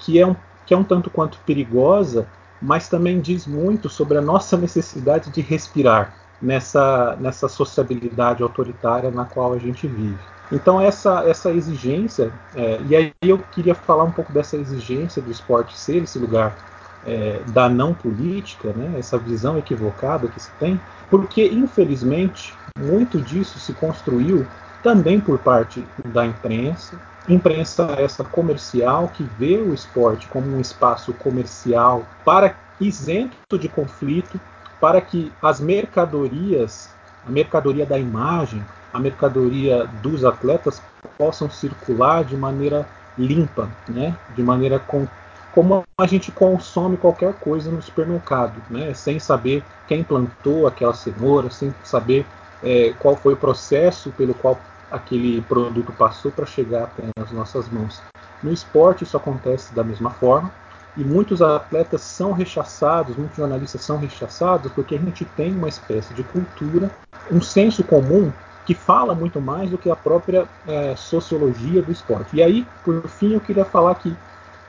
que 0.00 0.18
é 0.18 0.26
um, 0.26 0.34
que 0.70 0.74
é 0.74 0.76
um 0.76 0.84
tanto 0.84 1.10
quanto 1.10 1.36
perigosa, 1.38 2.28
mas 2.62 2.88
também 2.88 3.18
diz 3.18 3.44
muito 3.44 3.88
sobre 3.88 4.16
a 4.18 4.20
nossa 4.20 4.56
necessidade 4.56 5.28
de 5.28 5.40
respirar 5.40 6.14
nessa, 6.40 7.16
nessa 7.20 7.48
sociabilidade 7.48 8.40
autoritária 8.40 9.10
na 9.10 9.24
qual 9.24 9.52
a 9.52 9.58
gente 9.58 9.88
vive. 9.88 10.16
Então 10.52 10.80
essa, 10.80 11.24
essa 11.28 11.50
exigência, 11.50 12.30
é, 12.54 12.78
e 12.88 12.94
aí 12.94 13.12
eu 13.20 13.38
queria 13.50 13.74
falar 13.74 14.04
um 14.04 14.12
pouco 14.12 14.32
dessa 14.32 14.56
exigência 14.56 15.20
do 15.20 15.32
esporte 15.32 15.76
ser 15.76 16.04
esse 16.04 16.20
lugar 16.20 16.56
é, 17.04 17.40
da 17.48 17.68
não 17.68 17.92
política, 17.92 18.72
né, 18.72 18.96
essa 18.96 19.18
visão 19.18 19.58
equivocada 19.58 20.28
que 20.28 20.38
se 20.38 20.50
tem, 20.52 20.80
porque 21.10 21.48
infelizmente 21.48 22.54
muito 22.78 23.20
disso 23.20 23.58
se 23.58 23.72
construiu 23.72 24.46
também 24.82 25.20
por 25.20 25.38
parte 25.38 25.86
da 26.06 26.26
imprensa, 26.26 26.98
imprensa 27.28 27.94
essa 27.98 28.24
comercial 28.24 29.08
que 29.08 29.24
vê 29.38 29.56
o 29.56 29.74
esporte 29.74 30.26
como 30.28 30.56
um 30.56 30.60
espaço 30.60 31.12
comercial 31.14 32.06
para 32.24 32.56
isento 32.80 33.58
de 33.58 33.68
conflito, 33.68 34.40
para 34.80 35.00
que 35.00 35.32
as 35.42 35.60
mercadorias, 35.60 36.90
a 37.26 37.30
mercadoria 37.30 37.84
da 37.84 37.98
imagem, 37.98 38.64
a 38.92 38.98
mercadoria 38.98 39.86
dos 40.02 40.24
atletas 40.24 40.82
possam 41.18 41.50
circular 41.50 42.24
de 42.24 42.36
maneira 42.36 42.86
limpa, 43.18 43.68
né? 43.86 44.16
de 44.34 44.42
maneira 44.42 44.78
com, 44.78 45.06
como 45.52 45.82
a 45.98 46.06
gente 46.06 46.32
consome 46.32 46.96
qualquer 46.96 47.34
coisa 47.34 47.70
no 47.70 47.82
supermercado, 47.82 48.54
né? 48.70 48.94
sem 48.94 49.18
saber 49.18 49.62
quem 49.86 50.02
plantou 50.02 50.66
aquela 50.66 50.94
cenoura, 50.94 51.50
sem 51.50 51.74
saber 51.84 52.26
é, 52.62 52.94
qual 52.98 53.16
foi 53.16 53.34
o 53.34 53.36
processo 53.36 54.10
pelo 54.12 54.34
qual 54.34 54.58
aquele 54.90 55.40
produto 55.42 55.92
passou 55.92 56.30
para 56.30 56.46
chegar 56.46 56.84
até 56.84 57.04
as 57.20 57.30
nossas 57.30 57.68
mãos. 57.68 58.00
No 58.42 58.52
esporte 58.52 59.04
isso 59.04 59.16
acontece 59.16 59.74
da 59.74 59.84
mesma 59.84 60.10
forma 60.10 60.50
e 60.96 61.04
muitos 61.04 61.40
atletas 61.40 62.00
são 62.00 62.32
rechaçados, 62.32 63.16
muitos 63.16 63.36
jornalistas 63.36 63.82
são 63.82 63.96
rechaçados 63.96 64.72
porque 64.72 64.96
a 64.96 64.98
gente 64.98 65.24
tem 65.24 65.54
uma 65.54 65.68
espécie 65.68 66.12
de 66.14 66.24
cultura, 66.24 66.90
um 67.30 67.40
senso 67.40 67.84
comum 67.84 68.32
que 68.66 68.74
fala 68.74 69.14
muito 69.14 69.40
mais 69.40 69.70
do 69.70 69.78
que 69.78 69.90
a 69.90 69.96
própria 69.96 70.46
é, 70.66 70.94
sociologia 70.96 71.82
do 71.82 71.92
esporte. 71.92 72.36
E 72.36 72.42
aí, 72.42 72.66
por 72.84 73.06
fim, 73.08 73.34
eu 73.34 73.40
queria 73.40 73.64
falar 73.64 73.94
que 73.96 74.14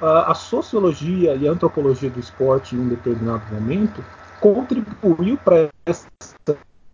a 0.01 0.33
sociologia 0.33 1.35
e 1.35 1.47
a 1.47 1.51
antropologia 1.51 2.09
do 2.09 2.19
esporte 2.19 2.75
em 2.75 2.79
um 2.79 2.87
determinado 2.87 3.43
momento 3.53 4.03
contribuiu 4.39 5.37
para 5.37 5.69
essa 5.85 6.07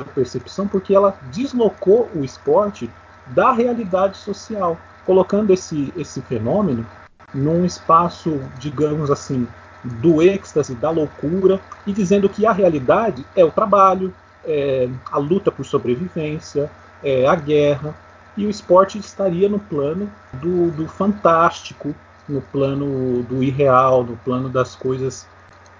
percepção 0.06 0.68
porque 0.68 0.94
ela 0.94 1.18
deslocou 1.32 2.10
o 2.16 2.24
esporte 2.24 2.90
da 3.28 3.52
realidade 3.52 4.18
social, 4.18 4.78
colocando 5.06 5.52
esse, 5.52 5.94
esse 5.96 6.22
fenômeno 6.22 6.86
num 7.34 7.66
espaço, 7.66 8.40
digamos 8.58 9.12
assim, 9.12 9.48
do 9.84 10.22
êxtase, 10.22 10.76
da 10.76 10.90
loucura, 10.90 11.60
e 11.86 11.94
dizendo 11.94 12.30
que 12.30 12.46
a 12.46 12.52
realidade 12.52 13.26
é 13.36 13.44
o 13.44 13.52
trabalho, 13.52 14.14
é 14.46 14.90
a 15.12 15.18
luta 15.18 15.52
por 15.52 15.66
sobrevivência, 15.66 16.70
é 17.04 17.28
a 17.28 17.36
guerra, 17.36 17.96
e 18.36 18.46
o 18.46 18.50
esporte 18.50 18.98
estaria 18.98 19.50
no 19.50 19.60
plano 19.60 20.10
do, 20.34 20.72
do 20.72 20.88
fantástico, 20.88 21.94
no 22.30 22.42
plano 22.42 23.24
do 23.24 23.44
irreal, 23.44 24.04
no 24.04 24.16
plano 24.18 24.50
das 24.50 24.76
coisas, 24.76 25.28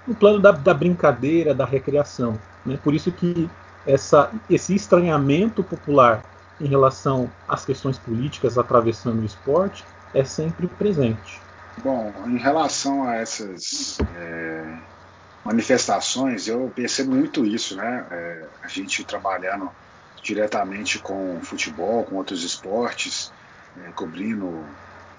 no 0.06 0.14
plano 0.14 0.40
da, 0.40 0.50
da 0.52 0.74
brincadeira, 0.74 1.54
da 1.54 1.64
recreação. 1.64 2.38
Né? 2.64 2.78
Por 2.82 2.94
isso 2.94 3.12
que 3.12 3.48
essa, 3.88 4.30
esse 4.50 4.74
estranhamento 4.74 5.64
popular 5.64 6.22
em 6.60 6.68
relação 6.68 7.32
às 7.48 7.64
questões 7.64 7.98
políticas 7.98 8.58
atravessando 8.58 9.22
o 9.22 9.24
esporte 9.24 9.84
é 10.12 10.24
sempre 10.24 10.66
presente. 10.66 11.40
Bom, 11.82 12.12
em 12.28 12.36
relação 12.36 13.04
a 13.04 13.16
essas 13.16 13.96
é, 14.14 14.78
manifestações, 15.44 16.48
eu 16.48 16.68
percebo 16.70 17.14
muito 17.14 17.46
isso, 17.46 17.76
né? 17.76 18.06
É, 18.10 18.48
a 18.62 18.68
gente 18.68 19.04
trabalhando 19.04 19.70
diretamente 20.22 20.98
com 20.98 21.40
futebol, 21.42 22.04
com 22.04 22.16
outros 22.16 22.42
esportes, 22.42 23.32
é, 23.78 23.92
cobrindo 23.92 24.66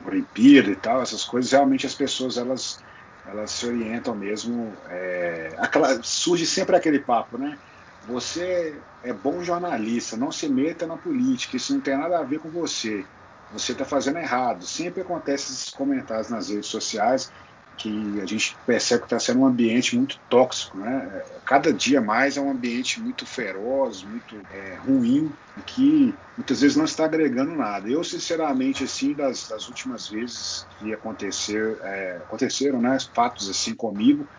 Olimpíada 0.05 0.69
e 0.69 0.75
tal, 0.75 1.01
essas 1.01 1.23
coisas, 1.23 1.51
realmente 1.51 1.85
as 1.85 1.95
pessoas 1.95 2.37
elas 2.37 2.77
elas 3.25 3.51
se 3.51 3.65
orientam 3.65 4.15
mesmo. 4.15 4.73
É, 4.87 5.55
surge 6.03 6.45
sempre 6.45 6.75
aquele 6.75 6.99
papo, 6.99 7.37
né? 7.37 7.57
Você 8.05 8.83
é 9.01 9.13
bom 9.13 9.43
jornalista, 9.43 10.17
não 10.17 10.31
se 10.31 10.49
meta 10.49 10.87
na 10.87 10.97
política, 10.97 11.57
isso 11.57 11.73
não 11.73 11.81
tem 11.81 11.97
nada 11.97 12.19
a 12.19 12.23
ver 12.23 12.39
com 12.39 12.49
você. 12.49 13.09
Você 13.49 13.71
está 13.71 13.85
fazendo 13.85 14.19
errado. 14.19 14.65
Sempre 14.65 15.01
acontece 15.01 15.51
esses 15.51 15.69
comentários 15.69 16.29
nas 16.29 16.49
redes 16.49 16.69
sociais 16.69 17.31
que 17.79 18.19
a 18.19 18.25
gente 18.25 18.59
percebe 18.65 19.01
que 19.01 19.05
está 19.05 19.19
sendo 19.19 19.39
um 19.39 19.45
ambiente 19.45 19.95
muito 19.95 20.19
tóxico, 20.27 20.77
né? 20.77 21.23
Cada 21.45 21.73
dia 21.73 22.01
mais 22.01 22.35
é 22.35 22.41
um 22.41 22.51
ambiente 22.51 23.01
muito 23.01 23.25
feroz, 23.25 24.03
muito 24.03 24.45
é, 24.49 24.75
ruim, 24.75 25.33
que 25.65 26.19
muitas 26.35 26.59
vezes 26.59 26.75
não 26.75 26.83
está 26.83 27.05
agregando 27.05 27.55
nada. 27.55 27.89
Eu, 27.89 28.03
sinceramente, 28.03 28.83
assim, 28.83 29.15
das, 29.15 29.47
das 29.47 29.69
últimas 29.69 30.09
vezes 30.09 30.67
que 30.77 30.93
acontecer, 30.93 31.77
é, 31.81 32.17
aconteceram, 32.17 32.81
né, 32.81 32.97
fatos 33.15 33.49
assim 33.49 33.73
comigo, 33.73 34.29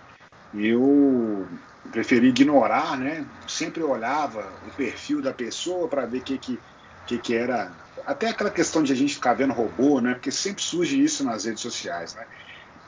eu 0.52 1.48
preferi 1.90 2.28
ignorar, 2.28 2.98
né? 2.98 3.26
Sempre 3.46 3.82
olhava 3.82 4.58
o 4.62 4.70
perfil 4.76 5.22
da 5.22 5.32
pessoa 5.32 5.88
para 5.88 6.06
ver 6.06 6.18
o 6.18 6.22
que, 6.22 6.38
que, 6.38 6.62
que, 7.06 7.18
que 7.18 7.34
era. 7.34 7.76
Até 8.04 8.28
aquela 8.28 8.50
questão 8.50 8.82
de 8.82 8.92
a 8.92 8.96
gente 8.96 9.14
ficar 9.14 9.34
vendo 9.34 9.52
robô, 9.52 10.00
né? 10.00 10.14
Porque 10.14 10.30
sempre 10.30 10.62
surge 10.62 11.02
isso 11.02 11.24
nas 11.24 11.44
redes 11.44 11.62
sociais, 11.62 12.14
né? 12.14 12.26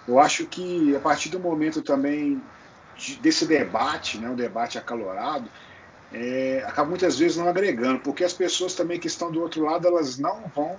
Eu 0.06 0.18
acho 0.18 0.46
que 0.46 0.94
a 0.96 1.00
partir 1.00 1.28
do 1.28 1.40
momento 1.40 1.80
também 1.82 2.42
desse 3.20 3.46
debate, 3.46 4.18
né, 4.18 4.28
um 4.28 4.36
debate 4.36 4.78
acalorado, 4.78 5.50
é, 6.10 6.62
acaba 6.66 6.90
muitas 6.90 7.18
vezes 7.18 7.36
não 7.36 7.48
agregando, 7.48 8.00
porque 8.00 8.22
as 8.22 8.34
pessoas 8.34 8.74
também 8.74 9.00
que 9.00 9.06
estão 9.06 9.32
do 9.32 9.40
outro 9.40 9.64
lado, 9.64 9.88
elas 9.88 10.18
não 10.18 10.48
vão 10.54 10.78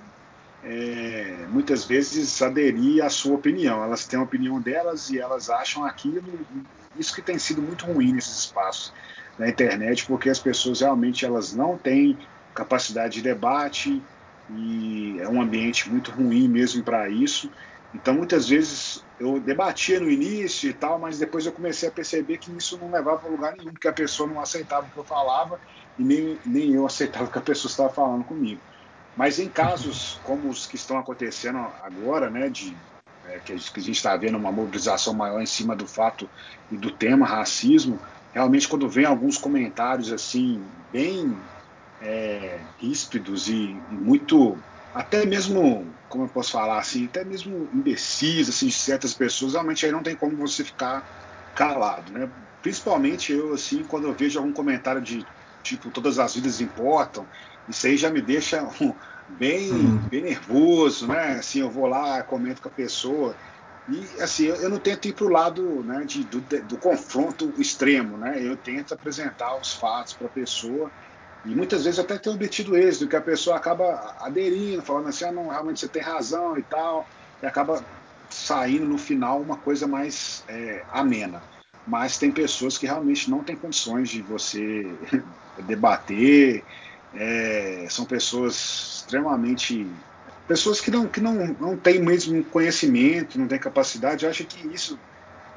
é, 0.64 1.46
muitas 1.48 1.86
vezes 1.86 2.42
aderir 2.42 3.04
à 3.04 3.10
sua 3.10 3.36
opinião. 3.36 3.84
Elas 3.84 4.08
têm 4.08 4.20
a 4.20 4.24
opinião 4.24 4.62
delas 4.62 5.10
e 5.10 5.20
elas 5.20 5.50
acham 5.50 5.84
aquilo. 5.84 6.48
Isso 6.96 7.14
que 7.14 7.22
tem 7.22 7.38
sido 7.38 7.62
muito 7.62 7.86
ruim 7.86 8.14
nesses 8.14 8.38
espaços 8.38 8.94
na 9.38 9.50
internet, 9.50 10.06
porque 10.06 10.30
as 10.30 10.40
pessoas 10.40 10.82
realmente 10.82 11.26
elas 11.26 11.54
não 11.54 11.78
têm 11.78 12.18
capacidade 12.54 13.16
de 13.16 13.22
debate 13.24 14.08
e 14.48 15.18
é 15.20 15.28
um 15.28 15.42
ambiente 15.42 15.90
muito 15.90 16.12
ruim 16.12 16.48
mesmo 16.48 16.84
para 16.84 17.10
isso. 17.10 17.50
Então, 17.94 18.14
muitas 18.16 18.48
vezes 18.48 19.06
eu 19.20 19.40
debatia 19.40 20.00
no 20.00 20.10
início 20.10 20.70
e 20.70 20.74
tal, 20.74 21.00
mas 21.00 21.20
depois 21.20 21.46
eu 21.46 21.54
comecei 21.54 21.90
a 21.90 21.92
perceber 21.92 22.38
que 22.40 22.56
isso 22.56 22.78
não 22.80 22.90
levava 22.92 23.28
a 23.28 23.30
lugar 23.30 23.56
nenhum, 23.56 23.74
porque 23.74 23.88
a 23.88 23.94
pessoa 23.94 24.28
não 24.30 24.40
aceitava 24.40 24.88
o 24.88 24.92
que 24.92 24.98
eu 25.00 25.06
falava 25.06 25.60
e 25.98 26.04
nem, 26.04 26.42
nem 26.46 26.74
eu 26.74 26.86
aceitava 26.86 27.26
o 27.26 27.32
que 27.32 27.38
a 27.38 27.42
pessoa 27.42 27.70
estava 27.70 27.94
falando 27.94 28.26
comigo. 28.26 28.64
Mas 29.16 29.40
em 29.40 29.50
casos 29.50 30.20
como 30.24 30.50
os 30.50 30.66
que 30.66 30.76
estão 30.76 30.98
acontecendo 30.98 31.58
agora, 31.58 32.30
né, 32.30 32.50
de 32.50 32.82
é, 33.26 33.40
que 33.40 33.54
a 33.54 33.58
gente 33.58 33.92
está 33.92 34.16
vendo 34.18 34.38
uma 34.38 34.52
mobilização 34.52 35.14
maior 35.14 35.42
em 35.42 35.46
cima 35.46 35.76
do 35.76 35.88
fato 35.88 36.30
e 36.70 36.78
do 36.78 36.96
tema 36.96 37.26
racismo, 37.26 38.02
realmente 38.34 38.68
quando 38.68 38.90
vem 38.90 39.06
alguns 39.06 39.38
comentários 39.38 40.12
assim 40.12 40.70
bem 40.92 41.50
é, 42.00 42.68
ríspidos 42.78 43.48
e, 43.48 43.86
e, 43.88 43.98
muito 43.98 44.66
até 44.94 45.26
mesmo 45.26 45.98
como 46.08 46.26
eu 46.26 46.30
posso 46.30 46.52
falar 46.52 46.80
assim 46.80 47.06
até 47.06 47.24
mesmo 47.24 47.70
imbecis 47.72 48.50
assim 48.50 48.68
de 48.68 48.74
certas 48.74 49.14
pessoas 49.14 49.54
realmente 49.54 49.86
aí 49.86 49.92
não 49.92 50.04
tem 50.04 50.16
como 50.16 50.36
você 50.36 50.64
ficar 50.64 51.06
calado 51.54 52.12
né? 52.12 52.30
Principalmente 52.62 53.32
eu 53.32 53.54
assim 53.54 53.86
quando 53.86 54.08
eu 54.08 54.16
vejo 54.16 54.38
algum 54.40 54.52
comentário 54.52 55.02
de 55.02 55.24
tipo 55.64 55.90
todas 55.92 56.20
as 56.20 56.36
vidas 56.36 56.60
importam 56.60 57.30
isso 57.68 57.88
aí 57.88 57.98
já 57.98 58.10
me 58.10 58.22
deixa 58.22 58.68
bem, 59.28 59.72
uhum. 59.72 59.98
bem 60.10 60.24
nervoso, 60.24 61.08
né? 61.08 61.40
Assim, 61.40 61.60
eu 61.60 61.72
vou 61.72 61.88
lá, 61.88 62.24
comento 62.24 62.62
com 62.62 62.70
a 62.70 62.72
pessoa. 62.72 63.38
E 63.88 64.20
assim, 64.22 64.46
eu, 64.46 64.56
eu 64.56 64.70
não 64.70 64.80
tento 64.80 65.08
ir 65.08 65.14
para 65.14 65.26
o 65.26 65.30
lado 65.30 65.84
né, 65.84 66.06
de, 66.06 66.24
do, 66.24 66.42
do, 66.42 66.78
confronto 66.78 67.54
extremo, 67.60 68.18
né? 68.18 68.46
Eu 68.46 68.56
tento 68.56 68.94
apresentar 68.94 69.58
os 69.58 69.74
fatos 69.74 70.14
para 70.14 70.28
a 70.28 70.32
pessoa. 70.32 70.92
E 71.44 71.54
muitas 71.56 71.84
vezes 71.84 72.00
até 72.00 72.18
tenho 72.18 72.36
obtido 72.36 72.78
êxito, 72.78 73.08
que 73.08 73.18
a 73.18 73.22
pessoa 73.22 73.58
acaba 73.58 74.16
aderindo, 74.20 74.82
falando 74.82 75.10
assim, 75.10 75.26
ah, 75.26 75.32
não, 75.32 75.50
realmente 75.50 75.82
você 75.82 75.90
tem 75.90 76.02
razão 76.02 76.58
e 76.58 76.64
tal, 76.64 77.10
e 77.42 77.46
acaba 77.46 77.86
saindo 78.30 78.86
no 78.86 78.98
final 78.98 79.42
uma 79.42 79.60
coisa 79.60 79.86
mais 79.86 80.44
é, 80.48 80.86
amena. 80.90 81.44
Mas 81.86 82.18
tem 82.18 82.32
pessoas 82.32 82.78
que 82.78 82.86
realmente 82.86 83.30
não 83.30 83.44
têm 83.44 83.60
condições 83.60 84.10
de 84.10 84.22
você 84.22 85.02
debater, 85.66 86.66
é, 87.16 87.88
são 87.90 88.06
pessoas 88.06 89.02
extremamente. 89.02 89.88
pessoas 90.48 90.82
que 90.82 90.92
não, 90.92 91.08
que 91.08 91.22
não, 91.22 91.48
não 91.60 91.78
têm 91.78 92.00
mesmo 92.02 92.44
conhecimento, 92.46 93.38
não 93.38 93.48
têm 93.48 93.60
capacidade. 93.60 94.26
Eu 94.26 94.32
acho 94.32 94.46
que 94.46 94.68
isso, 94.68 95.00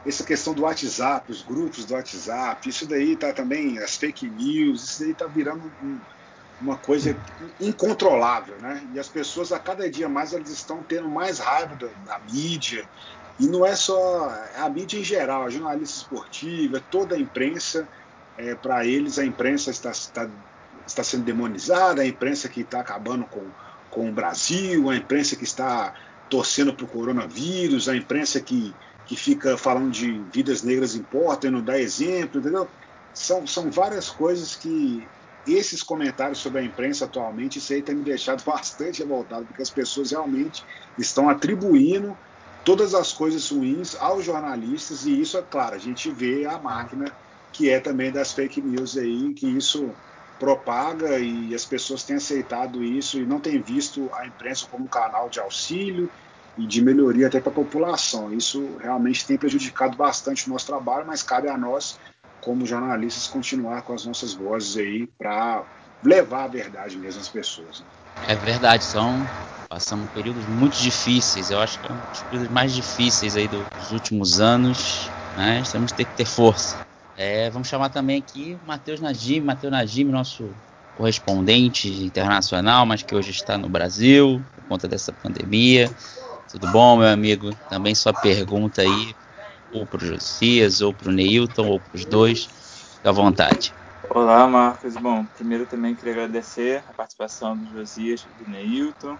essa 0.04 0.24
questão 0.24 0.52
do 0.52 0.62
WhatsApp, 0.62 1.30
os 1.30 1.42
grupos 1.42 1.84
do 1.84 1.94
WhatsApp, 1.94 2.68
isso 2.68 2.86
daí 2.86 3.12
está 3.12 3.32
também, 3.32 3.78
as 3.78 3.96
fake 3.96 4.28
news, 4.28 4.84
isso 4.84 5.00
daí 5.00 5.10
está 5.12 5.26
virando 5.26 5.72
um, 5.82 5.98
uma 6.60 6.76
coisa 6.76 7.16
incontrolável, 7.60 8.56
né? 8.60 8.86
E 8.94 8.98
as 8.98 9.08
pessoas 9.08 9.52
a 9.52 9.58
cada 9.58 9.90
dia 9.90 10.08
mais 10.08 10.32
elas 10.32 10.50
estão 10.50 10.82
tendo 10.82 11.08
mais 11.08 11.38
raiva 11.38 11.74
da, 11.76 11.88
da 12.04 12.18
mídia 12.30 12.88
e 13.38 13.46
não 13.46 13.66
é 13.66 13.74
só 13.76 14.30
a 14.56 14.68
mídia 14.68 14.98
em 14.98 15.04
geral, 15.04 15.44
a 15.44 15.50
jornalista 15.50 15.98
esportiva, 15.98 16.82
toda 16.90 17.14
a 17.14 17.18
imprensa, 17.18 17.86
é, 18.38 18.54
para 18.54 18.86
eles 18.86 19.18
a 19.18 19.24
imprensa 19.24 19.70
está, 19.70 19.90
está 19.90 20.28
está 20.86 21.02
sendo 21.02 21.24
demonizada, 21.24 22.02
a 22.02 22.06
imprensa 22.06 22.48
que 22.48 22.60
está 22.60 22.80
acabando 22.80 23.26
com, 23.26 23.52
com 23.88 24.08
o 24.08 24.14
Brasil, 24.14 24.88
a 24.88 24.96
imprensa 24.96 25.36
que 25.36 25.44
está 25.44 25.92
torcendo 26.28 26.74
para 26.74 26.84
o 26.84 26.88
coronavírus, 26.88 27.88
a 27.88 27.96
imprensa 27.96 28.40
que, 28.40 28.78
que 29.04 29.16
fica 29.16 29.56
falando 29.56 29.90
de 29.90 30.24
vidas 30.32 30.62
negras 30.62 30.94
importam 30.94 31.50
e 31.50 31.52
não 31.52 31.62
dá 31.62 31.78
exemplo, 31.78 32.40
entendeu? 32.40 32.70
São, 33.12 33.46
são 33.46 33.70
várias 33.70 34.08
coisas 34.08 34.54
que 34.54 35.10
esses 35.46 35.82
comentários 35.82 36.40
sobre 36.40 36.60
a 36.60 36.64
imprensa 36.64 37.04
atualmente, 37.04 37.58
isso 37.58 37.72
aí 37.72 37.82
tem 37.82 37.94
me 37.94 38.02
deixado 38.02 38.42
bastante 38.44 39.00
revoltado, 39.00 39.46
porque 39.46 39.62
as 39.62 39.70
pessoas 39.70 40.10
realmente 40.10 40.64
estão 40.98 41.28
atribuindo 41.28 42.18
todas 42.64 42.94
as 42.94 43.12
coisas 43.12 43.48
ruins 43.48 43.94
aos 43.94 44.24
jornalistas, 44.24 45.06
e 45.06 45.20
isso, 45.20 45.38
é 45.38 45.42
claro, 45.42 45.76
a 45.76 45.78
gente 45.78 46.10
vê 46.10 46.44
a 46.44 46.58
máquina 46.58 47.16
que 47.52 47.70
é 47.70 47.80
também 47.80 48.12
das 48.12 48.32
fake 48.32 48.60
news 48.60 48.96
aí, 48.96 49.32
que 49.32 49.46
isso 49.46 49.96
propaga 50.38 51.18
e 51.18 51.54
as 51.54 51.64
pessoas 51.64 52.02
têm 52.02 52.16
aceitado 52.16 52.82
isso 52.82 53.18
e 53.18 53.26
não 53.26 53.40
têm 53.40 53.60
visto 53.60 54.10
a 54.14 54.26
imprensa 54.26 54.66
como 54.70 54.84
um 54.84 54.88
canal 54.88 55.28
de 55.28 55.40
auxílio 55.40 56.10
e 56.58 56.66
de 56.66 56.82
melhoria 56.82 57.26
até 57.26 57.40
para 57.40 57.52
a 57.52 57.54
população. 57.54 58.32
Isso 58.32 58.76
realmente 58.80 59.26
tem 59.26 59.36
prejudicado 59.36 59.96
bastante 59.96 60.46
o 60.46 60.52
nosso 60.52 60.66
trabalho, 60.66 61.06
mas 61.06 61.22
cabe 61.22 61.48
a 61.48 61.56
nós, 61.56 61.98
como 62.40 62.66
jornalistas, 62.66 63.26
continuar 63.26 63.82
com 63.82 63.94
as 63.94 64.06
nossas 64.06 64.34
vozes 64.34 64.76
aí 64.76 65.06
para 65.18 65.64
levar 66.02 66.44
a 66.44 66.48
verdade 66.48 66.96
mesmo 66.96 67.20
às 67.20 67.28
pessoas. 67.28 67.80
Né? 67.80 67.86
É 68.28 68.34
verdade, 68.34 68.84
são 68.84 69.26
passamos 69.68 70.08
períodos 70.10 70.46
muito 70.46 70.76
difíceis. 70.76 71.50
Eu 71.50 71.58
acho 71.58 71.78
que 71.80 71.90
é 71.90 71.92
um 71.92 72.10
dos 72.10 72.22
períodos 72.22 72.48
mais 72.50 72.72
difíceis 72.72 73.36
aí 73.36 73.48
dos 73.48 73.90
últimos 73.90 74.40
anos. 74.40 75.10
Né? 75.36 75.62
Temos 75.70 75.92
que 75.92 75.98
ter 75.98 76.04
que 76.04 76.16
ter 76.16 76.24
força 76.24 76.85
é, 77.16 77.48
vamos 77.48 77.68
chamar 77.68 77.88
também 77.88 78.18
aqui 78.18 78.58
Matheus 78.62 79.00
Najim, 79.00 79.40
Matheus 79.40 79.70
Najim, 79.70 80.04
nosso 80.04 80.54
correspondente 80.94 82.04
internacional, 82.04 82.84
mas 82.84 83.02
que 83.02 83.14
hoje 83.14 83.30
está 83.30 83.56
no 83.56 83.68
Brasil 83.68 84.44
por 84.54 84.64
conta 84.68 84.86
dessa 84.86 85.12
pandemia. 85.12 85.90
Tudo 86.50 86.70
bom, 86.72 86.98
meu 86.98 87.08
amigo? 87.08 87.54
Também 87.70 87.94
sua 87.94 88.12
pergunta 88.12 88.82
aí, 88.82 89.14
ou 89.72 89.86
para 89.86 90.02
o 90.02 90.06
Josias, 90.06 90.80
ou 90.80 90.92
para 90.92 91.08
o 91.08 91.12
Neilton, 91.12 91.66
ou 91.66 91.80
para 91.80 91.96
os 91.96 92.04
dois. 92.04 92.44
Fique 92.44 93.08
à 93.08 93.12
vontade. 93.12 93.74
Olá, 94.10 94.46
Marcos. 94.46 94.94
Bom, 94.96 95.26
primeiro 95.26 95.66
também 95.66 95.94
queria 95.94 96.12
agradecer 96.12 96.84
a 96.86 96.94
participação 96.94 97.56
do 97.56 97.66
Josias 97.66 98.24
e 98.26 98.44
do 98.44 98.50
Neilton. 98.50 99.18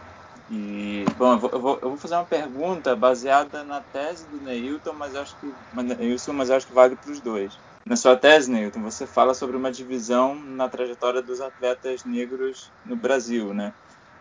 E, 0.48 1.04
bom, 1.16 1.32
eu 1.32 1.38
vou, 1.38 1.78
eu 1.82 1.88
vou, 1.88 1.96
fazer 1.98 2.14
uma 2.14 2.26
pergunta 2.26 2.94
baseada 2.94 3.64
na 3.64 3.80
tese 3.80 4.28
do 4.28 4.40
Neilton, 4.40 4.92
mas 4.92 5.14
acho 5.14 5.36
que, 5.38 5.54
Neilton, 5.72 6.32
mas 6.32 6.50
acho 6.50 6.66
que 6.66 6.74
vale 6.74 6.94
para 6.94 7.10
os 7.10 7.20
dois. 7.20 7.58
Na 7.86 7.94
sua 7.94 8.16
tese, 8.16 8.50
Newton, 8.50 8.82
você 8.82 9.06
fala 9.06 9.32
sobre 9.32 9.56
uma 9.56 9.70
divisão 9.70 10.34
na 10.34 10.68
trajetória 10.68 11.22
dos 11.22 11.40
atletas 11.40 12.04
negros 12.04 12.68
no 12.84 12.96
Brasil, 12.96 13.54
né? 13.54 13.72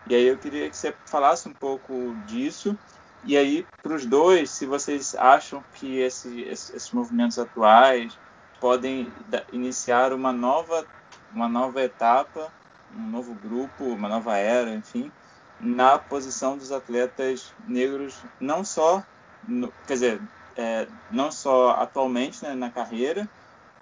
E 0.08 0.14
aí 0.14 0.24
eu 0.24 0.38
queria 0.38 0.70
que 0.70 0.76
você 0.76 0.94
falasse 1.06 1.48
um 1.48 1.52
pouco 1.52 2.14
disso. 2.28 2.78
E 3.24 3.36
aí, 3.36 3.66
para 3.82 3.92
os 3.92 4.06
dois, 4.06 4.50
se 4.50 4.66
vocês 4.66 5.16
acham 5.16 5.64
que 5.74 5.98
esse, 5.98 6.42
esses 6.42 6.92
movimentos 6.92 7.40
atuais 7.40 8.16
podem 8.60 9.12
iniciar 9.52 10.12
uma 10.12 10.32
nova, 10.32 10.86
uma 11.34 11.48
nova 11.48 11.82
etapa, 11.82 12.52
um 12.96 13.10
novo 13.10 13.34
grupo, 13.34 13.82
uma 13.82 14.08
nova 14.08 14.36
era, 14.36 14.70
enfim, 14.74 15.10
na 15.58 15.98
posição 15.98 16.56
dos 16.56 16.70
atletas 16.70 17.52
negros, 17.66 18.14
não 18.40 18.64
só, 18.64 19.02
no, 19.48 19.72
quer 19.88 19.94
dizer, 19.94 20.20
é, 20.56 20.86
não 21.10 21.32
só 21.32 21.70
atualmente 21.70 22.44
né, 22.44 22.54
na 22.54 22.70
carreira, 22.70 23.28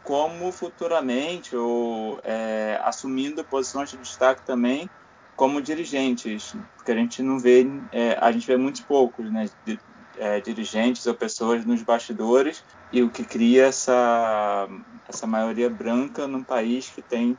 como 0.05 0.53
futuramente 0.53 1.57
ou 1.57 2.21
é, 2.23 2.79
assumindo 2.85 3.43
posições 3.43 3.91
de 3.91 3.97
destaque 3.97 4.43
também 4.43 4.89
como 5.35 5.61
dirigentes, 5.61 6.55
porque 6.77 6.93
a 6.93 6.95
gente 6.95 7.23
não 7.23 7.41
vê, 7.41 7.67
é, 7.91 8.17
a 8.21 8.31
gente 8.31 8.47
vê 8.47 8.57
muito 8.57 8.85
poucos, 8.85 9.33
né, 9.33 9.49
de, 9.65 9.81
é, 10.17 10.41
dirigentes 10.41 11.05
ou 11.07 11.15
pessoas 11.15 11.65
nos 11.65 11.83
bastidores 11.83 12.63
e 12.93 13.03
o 13.03 13.11
que 13.11 13.25
cria 13.25 13.67
essa 13.67 14.69
essa 15.09 15.27
maioria 15.27 15.69
branca 15.69 16.27
num 16.27 16.45
país 16.45 16.89
que 16.89 17.03
tem 17.03 17.37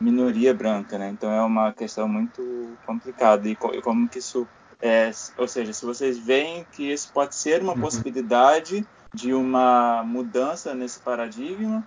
minoria 0.00 0.54
branca, 0.54 0.96
né? 0.96 1.10
Então 1.10 1.30
é 1.30 1.42
uma 1.42 1.72
questão 1.72 2.08
muito 2.08 2.76
complicada 2.86 3.48
e, 3.48 3.52
e 3.52 3.82
como 3.82 4.08
que 4.08 4.18
isso 4.18 4.46
é, 4.80 5.10
ou 5.36 5.46
seja, 5.46 5.72
se 5.72 5.84
vocês 5.84 6.18
veem 6.18 6.66
que 6.72 6.92
isso 6.92 7.12
pode 7.12 7.36
ser 7.36 7.62
uma 7.62 7.74
uhum. 7.74 7.80
possibilidade 7.80 8.86
de 9.14 9.32
uma 9.32 10.02
mudança 10.02 10.74
nesse 10.74 10.98
paradigma 11.00 11.86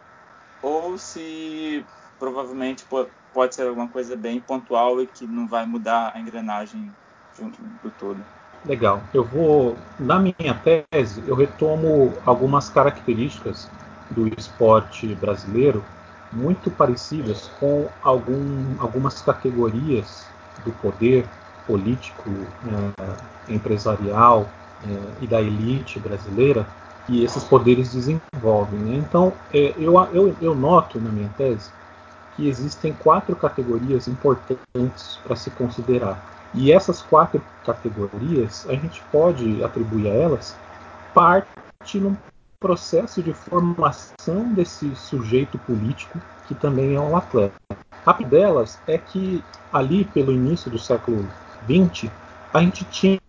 ou 0.66 0.98
se 0.98 1.86
provavelmente 2.18 2.86
pode 3.32 3.54
ser 3.54 3.68
alguma 3.68 3.88
coisa 3.88 4.16
bem 4.16 4.42
pontual 4.42 5.00
e 5.00 5.06
que 5.06 5.28
não 5.28 5.48
vai 5.48 5.64
mudar 5.64 6.12
a 6.16 6.20
engrenagem 6.20 6.92
do 7.84 7.92
todo. 7.92 8.26
Legal. 8.66 9.04
Eu 9.14 9.24
vou, 9.24 9.78
na 10.00 10.20
minha 10.20 10.60
tese, 10.92 11.24
eu 11.28 11.36
retomo 11.36 12.18
algumas 12.26 12.68
características 12.68 13.70
do 14.10 14.28
esporte 14.40 15.14
brasileiro 15.14 15.86
muito 16.34 16.72
parecidas 16.72 17.48
com 17.60 17.92
algum, 18.02 18.76
algumas 18.80 19.22
categorias 19.22 20.28
do 20.64 20.72
poder 20.72 21.30
político, 21.68 22.48
é, 22.66 23.54
empresarial 23.54 24.52
é, 24.84 25.24
e 25.24 25.28
da 25.28 25.42
elite 25.42 26.00
brasileira 26.00 26.68
que 27.06 27.24
esses 27.24 27.44
poderes 27.44 27.94
desenvolvem. 27.94 28.80
Né? 28.80 28.96
Então, 28.98 29.34
é, 29.54 29.74
eu, 29.78 29.96
eu, 30.14 30.36
eu 30.42 30.56
noto 30.56 31.00
na 31.00 31.10
minha 31.10 31.30
tese 31.38 31.70
que 32.36 32.48
existem 32.50 32.94
quatro 32.94 33.36
categorias 33.36 34.08
importantes 34.08 35.20
para 35.24 35.36
se 35.36 35.50
considerar. 35.52 36.34
E 36.54 36.72
essas 36.72 37.02
quatro 37.02 37.42
categorias, 37.66 38.66
a 38.70 38.74
gente 38.74 39.02
pode 39.12 39.64
atribuir 39.64 40.08
a 40.08 40.14
elas 40.14 40.58
parte 41.14 42.00
num 42.00 42.16
processo 42.60 43.22
de 43.22 43.34
formação 43.34 44.54
desse 44.54 44.96
sujeito 44.96 45.58
político 45.60 46.20
que 46.48 46.56
também 46.56 46.96
é 46.96 47.00
um 47.00 47.16
atleta. 47.16 47.54
A 48.06 48.14
delas 48.14 48.80
é 48.88 48.98
que 48.98 49.44
ali 49.72 50.06
pelo 50.06 50.32
início 50.32 50.70
do 50.70 50.78
século 50.78 51.28
XX 51.68 52.12
a 52.56 52.62
gente 52.62 52.86
tinha 52.86 53.20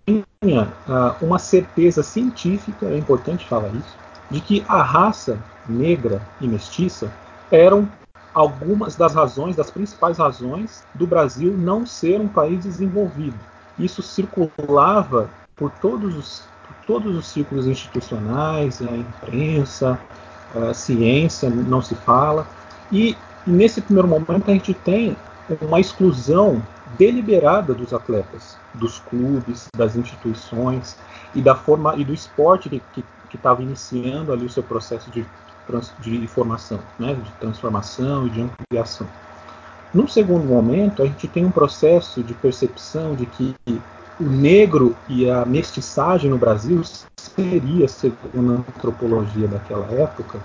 uh, 0.44 1.24
uma 1.24 1.38
certeza 1.38 2.00
científica, 2.00 2.86
é 2.86 2.96
importante 2.96 3.44
falar 3.44 3.70
isso, 3.74 3.96
de 4.30 4.40
que 4.40 4.64
a 4.68 4.82
raça 4.82 5.36
negra 5.68 6.22
e 6.40 6.46
mestiça 6.46 7.12
eram 7.50 7.88
algumas 8.32 8.94
das 8.94 9.14
razões, 9.14 9.56
das 9.56 9.68
principais 9.68 10.18
razões 10.18 10.84
do 10.94 11.08
Brasil 11.08 11.56
não 11.56 11.84
ser 11.84 12.20
um 12.20 12.28
país 12.28 12.62
desenvolvido. 12.62 13.36
Isso 13.76 14.00
circulava 14.00 15.28
por 15.56 15.72
todos 15.82 16.14
os, 16.16 16.44
por 16.66 16.86
todos 16.86 17.16
os 17.16 17.26
círculos 17.26 17.66
institucionais, 17.66 18.80
a 18.80 18.96
imprensa, 18.96 19.98
a 20.54 20.72
ciência, 20.72 21.50
não 21.50 21.82
se 21.82 21.96
fala. 21.96 22.46
E 22.92 23.16
nesse 23.44 23.80
primeiro 23.80 24.06
momento 24.06 24.48
a 24.50 24.54
gente 24.54 24.72
tem 24.72 25.16
uma 25.60 25.80
exclusão 25.80 26.62
deliberada 26.98 27.74
dos 27.74 27.92
atletas, 27.92 28.56
dos 28.74 28.98
clubes, 29.00 29.68
das 29.76 29.96
instituições 29.96 30.96
e 31.34 31.40
da 31.40 31.54
forma 31.54 31.96
e 31.96 32.04
do 32.04 32.14
esporte 32.14 32.68
que 32.68 33.04
estava 33.34 33.62
iniciando 33.62 34.32
ali 34.32 34.46
o 34.46 34.50
seu 34.50 34.62
processo 34.62 35.10
de, 35.10 35.26
de 35.98 36.26
formação, 36.28 36.80
né, 36.98 37.14
de 37.14 37.30
transformação 37.32 38.26
e 38.26 38.30
de 38.30 38.42
ampliação. 38.42 39.06
Num 39.92 40.06
segundo 40.06 40.44
momento, 40.44 41.02
a 41.02 41.06
gente 41.06 41.28
tem 41.28 41.44
um 41.44 41.50
processo 41.50 42.22
de 42.22 42.34
percepção 42.34 43.14
de 43.14 43.26
que 43.26 43.54
o 44.18 44.24
negro 44.24 44.96
e 45.08 45.28
a 45.28 45.44
mestiçagem 45.44 46.30
no 46.30 46.38
Brasil 46.38 46.82
seria, 47.16 47.86
segundo 47.88 48.52
a 48.52 48.56
antropologia 48.56 49.46
daquela 49.46 49.86
época, 49.92 50.40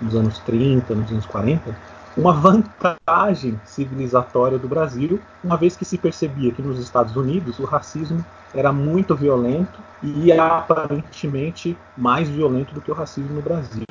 nos 0.00 0.14
anos 0.14 0.38
30, 0.40 0.94
nos 0.94 1.10
anos 1.10 1.26
40, 1.26 1.74
uma 2.16 2.32
vantagem 2.32 3.60
civilizatória 3.64 4.58
do 4.58 4.68
Brasil, 4.68 5.20
uma 5.42 5.56
vez 5.56 5.76
que 5.76 5.84
se 5.84 5.98
percebia 5.98 6.52
que 6.52 6.62
nos 6.62 6.78
Estados 6.78 7.16
Unidos 7.16 7.58
o 7.58 7.64
racismo 7.64 8.24
era 8.54 8.72
muito 8.72 9.16
violento 9.16 9.80
e 10.02 10.30
aparentemente 10.32 11.76
mais 11.96 12.28
violento 12.28 12.72
do 12.72 12.80
que 12.80 12.90
o 12.90 12.94
racismo 12.94 13.34
no 13.34 13.42
Brasil. 13.42 13.82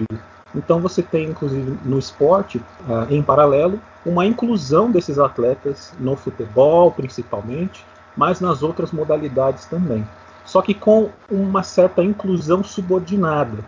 Então 0.55 0.79
você 0.79 1.01
tem, 1.01 1.29
inclusive, 1.29 1.77
no 1.83 1.99
esporte, 1.99 2.59
uh, 2.88 3.12
em 3.12 3.21
paralelo, 3.21 3.79
uma 4.05 4.25
inclusão 4.25 4.91
desses 4.91 5.17
atletas 5.19 5.91
no 5.99 6.15
futebol, 6.15 6.91
principalmente, 6.91 7.86
mas 8.15 8.39
nas 8.39 8.62
outras 8.62 8.91
modalidades 8.91 9.65
também. 9.65 10.07
Só 10.45 10.62
que 10.62 10.73
com 10.73 11.09
uma 11.29 11.63
certa 11.63 12.03
inclusão 12.03 12.63
subordinada. 12.63 13.65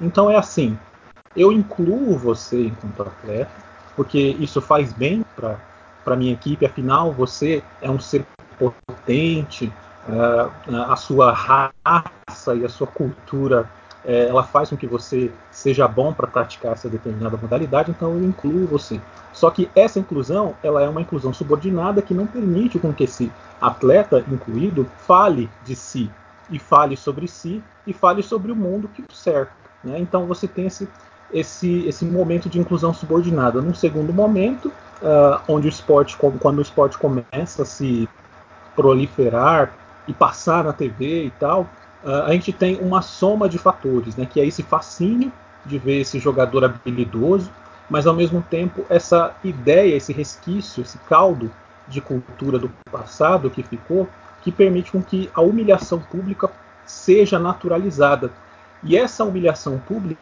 Então 0.00 0.30
é 0.30 0.36
assim: 0.36 0.78
eu 1.34 1.50
incluo 1.50 2.16
você 2.16 2.66
enquanto 2.66 3.02
atleta, 3.02 3.67
porque 3.98 4.36
isso 4.38 4.60
faz 4.60 4.92
bem 4.92 5.24
para 5.34 5.58
a 6.06 6.14
minha 6.14 6.32
equipe, 6.32 6.64
afinal, 6.64 7.12
você 7.12 7.64
é 7.82 7.90
um 7.90 7.98
ser 7.98 8.24
potente, 8.56 9.72
uh, 10.08 10.76
a 10.88 10.94
sua 10.94 11.32
raça 11.32 12.54
e 12.54 12.64
a 12.64 12.68
sua 12.68 12.86
cultura 12.86 13.68
uh, 14.04 14.08
ela 14.08 14.44
faz 14.44 14.70
com 14.70 14.76
que 14.76 14.86
você 14.86 15.32
seja 15.50 15.88
bom 15.88 16.12
para 16.12 16.28
praticar 16.28 16.74
essa 16.74 16.88
determinada 16.88 17.36
modalidade, 17.36 17.90
então 17.90 18.12
eu 18.12 18.22
incluo 18.22 18.68
você. 18.68 19.00
Só 19.32 19.50
que 19.50 19.68
essa 19.74 19.98
inclusão 19.98 20.54
ela 20.62 20.80
é 20.80 20.88
uma 20.88 21.00
inclusão 21.00 21.34
subordinada 21.34 22.00
que 22.00 22.14
não 22.14 22.26
permite 22.28 22.78
com 22.78 22.92
que 22.92 23.02
esse 23.02 23.32
atleta 23.60 24.24
incluído 24.30 24.86
fale 24.98 25.50
de 25.64 25.74
si 25.74 26.08
e 26.48 26.60
fale 26.60 26.96
sobre 26.96 27.26
si 27.26 27.60
e 27.84 27.92
fale 27.92 28.22
sobre 28.22 28.52
o 28.52 28.56
mundo 28.56 28.86
que 28.86 29.02
o 29.02 29.12
cerca. 29.12 29.52
Né? 29.82 29.98
Então 29.98 30.24
você 30.24 30.46
tem 30.46 30.66
esse 30.66 30.88
esse, 31.32 31.86
esse 31.86 32.04
momento 32.04 32.48
de 32.48 32.58
inclusão 32.58 32.92
subordinada. 32.92 33.60
Num 33.60 33.74
segundo 33.74 34.12
momento, 34.12 34.72
uh, 35.02 35.40
onde 35.48 35.66
o 35.66 35.70
esporte, 35.70 36.16
quando 36.16 36.58
o 36.58 36.62
esporte 36.62 36.96
começa 36.98 37.62
a 37.62 37.64
se 37.64 38.08
proliferar 38.74 39.72
e 40.06 40.12
passar 40.12 40.64
na 40.64 40.72
TV 40.72 41.24
e 41.24 41.30
tal, 41.30 41.62
uh, 42.04 42.22
a 42.26 42.32
gente 42.32 42.52
tem 42.52 42.76
uma 42.80 43.02
soma 43.02 43.48
de 43.48 43.58
fatores, 43.58 44.16
né, 44.16 44.26
que 44.26 44.40
é 44.40 44.46
esse 44.46 44.62
fascínio 44.62 45.32
de 45.66 45.78
ver 45.78 46.00
esse 46.00 46.18
jogador 46.18 46.64
habilidoso, 46.64 47.50
mas 47.90 48.06
ao 48.06 48.14
mesmo 48.14 48.42
tempo 48.42 48.84
essa 48.88 49.34
ideia, 49.44 49.96
esse 49.96 50.12
resquício, 50.12 50.82
esse 50.82 50.98
caldo 50.98 51.50
de 51.86 52.00
cultura 52.00 52.58
do 52.58 52.70
passado 52.90 53.50
que 53.50 53.62
ficou, 53.62 54.08
que 54.42 54.52
permite 54.52 54.92
com 54.92 55.02
que 55.02 55.30
a 55.34 55.40
humilhação 55.40 55.98
pública 55.98 56.50
seja 56.84 57.38
naturalizada. 57.38 58.30
E 58.82 58.96
essa 58.96 59.24
humilhação 59.24 59.78
pública 59.78 60.20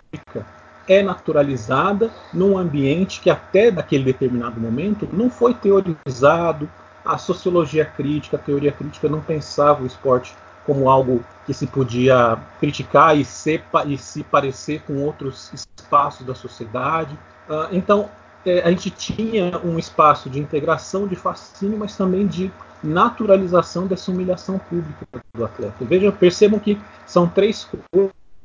é 0.88 1.02
naturalizada 1.02 2.10
num 2.32 2.56
ambiente 2.56 3.20
que 3.20 3.30
até 3.30 3.70
naquele 3.70 4.04
determinado 4.04 4.60
momento 4.60 5.08
não 5.12 5.28
foi 5.30 5.54
teorizado. 5.54 6.68
A 7.04 7.18
sociologia 7.18 7.84
crítica, 7.84 8.36
a 8.36 8.40
teoria 8.40 8.72
crítica 8.72 9.08
não 9.08 9.20
pensava 9.20 9.82
o 9.82 9.86
esporte 9.86 10.34
como 10.64 10.90
algo 10.90 11.24
que 11.46 11.54
se 11.54 11.66
podia 11.66 12.36
criticar 12.58 13.16
e, 13.16 13.20
e 13.20 13.98
se 13.98 14.24
parecer 14.24 14.82
com 14.82 15.00
outros 15.02 15.52
espaços 15.52 16.26
da 16.26 16.34
sociedade. 16.34 17.14
Uh, 17.48 17.68
então, 17.70 18.10
é, 18.44 18.60
a 18.60 18.70
gente 18.70 18.90
tinha 18.90 19.60
um 19.64 19.78
espaço 19.78 20.28
de 20.28 20.40
integração, 20.40 21.06
de 21.06 21.14
fascínio, 21.14 21.78
mas 21.78 21.96
também 21.96 22.26
de 22.26 22.50
naturalização 22.82 23.86
dessa 23.86 24.10
humilhação 24.10 24.58
pública 24.58 25.06
do 25.34 25.44
atleta. 25.44 25.84
Vejam, 25.84 26.12
percebam 26.12 26.58
que 26.58 26.80
são 27.06 27.28
três 27.28 27.68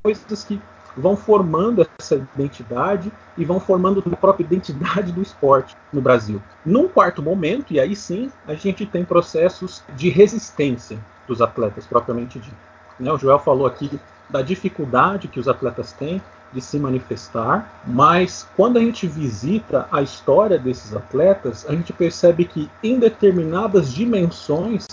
coisas 0.04 0.44
que 0.44 0.60
vão 0.96 1.16
formando 1.16 1.88
essa 2.00 2.16
identidade 2.16 3.12
e 3.38 3.46
vão 3.46 3.60
formando 3.60 4.04
a 4.12 4.16
própria 4.16 4.44
identidade 4.44 5.12
do 5.12 5.22
esporte 5.22 5.76
no 5.92 6.02
Brasil. 6.02 6.42
Num 6.66 6.88
quarto 6.88 7.22
momento, 7.22 7.74
e 7.74 7.80
aí 7.80 7.96
sim, 7.96 8.32
a 8.48 8.54
gente 8.54 8.86
tem 8.86 9.06
processos 9.06 9.84
de 9.96 10.10
resistência 10.10 11.00
dos 11.28 11.42
atletas 11.42 11.86
propriamente 11.86 12.40
dito. 12.40 12.56
Né? 13.00 13.12
O 13.12 13.18
Joel 13.18 13.40
falou 13.40 13.66
aqui 13.66 14.00
da 14.30 14.42
dificuldade 14.42 15.28
que 15.28 15.40
os 15.40 15.48
atletas 15.48 15.92
têm 15.92 16.22
de 16.54 16.62
se 16.62 16.78
manifestar, 16.78 17.82
mas 17.86 18.48
quando 18.58 18.78
a 18.78 18.82
gente 18.82 19.08
visita 19.08 19.88
a 19.92 20.02
história 20.02 20.60
desses 20.60 20.94
atletas, 20.94 21.66
a 21.68 21.72
gente 21.72 21.94
percebe 21.94 22.44
que 22.46 22.70
em 22.84 23.00
determinadas 23.00 23.94
dimensões 23.94 24.86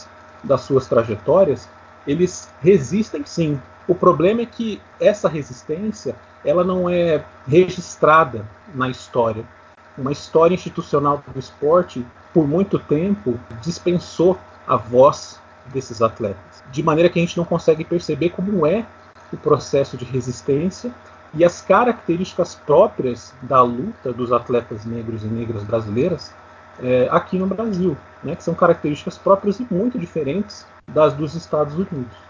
das 0.42 0.60
suas 0.62 0.86
trajetórias, 0.86 1.68
eles 2.06 2.48
resistem 2.60 3.24
sim 3.26 3.60
o 3.88 3.94
problema 3.94 4.42
é 4.42 4.46
que 4.46 4.80
essa 5.00 5.28
resistência 5.28 6.14
ela 6.44 6.62
não 6.62 6.88
é 6.88 7.24
registrada 7.48 8.44
na 8.74 8.88
história. 8.88 9.44
Uma 9.96 10.12
história 10.12 10.54
institucional 10.54 11.22
do 11.26 11.38
esporte, 11.38 12.06
por 12.32 12.46
muito 12.46 12.78
tempo, 12.78 13.40
dispensou 13.62 14.38
a 14.66 14.76
voz 14.76 15.40
desses 15.72 16.00
atletas, 16.02 16.62
de 16.70 16.82
maneira 16.82 17.08
que 17.08 17.18
a 17.18 17.22
gente 17.22 17.36
não 17.36 17.44
consegue 17.44 17.84
perceber 17.84 18.30
como 18.30 18.66
é 18.66 18.86
o 19.32 19.36
processo 19.36 19.96
de 19.96 20.04
resistência 20.04 20.92
e 21.34 21.44
as 21.44 21.60
características 21.60 22.54
próprias 22.54 23.34
da 23.42 23.62
luta 23.62 24.12
dos 24.12 24.32
atletas 24.32 24.84
negros 24.84 25.24
e 25.24 25.26
negras 25.26 25.62
brasileiras 25.62 26.32
é, 26.80 27.08
aqui 27.10 27.38
no 27.38 27.46
Brasil, 27.46 27.96
né, 28.22 28.36
que 28.36 28.42
são 28.42 28.54
características 28.54 29.18
próprias 29.18 29.58
e 29.60 29.66
muito 29.70 29.98
diferentes 29.98 30.66
das 30.86 31.12
dos 31.12 31.34
Estados 31.34 31.74
Unidos. 31.74 32.27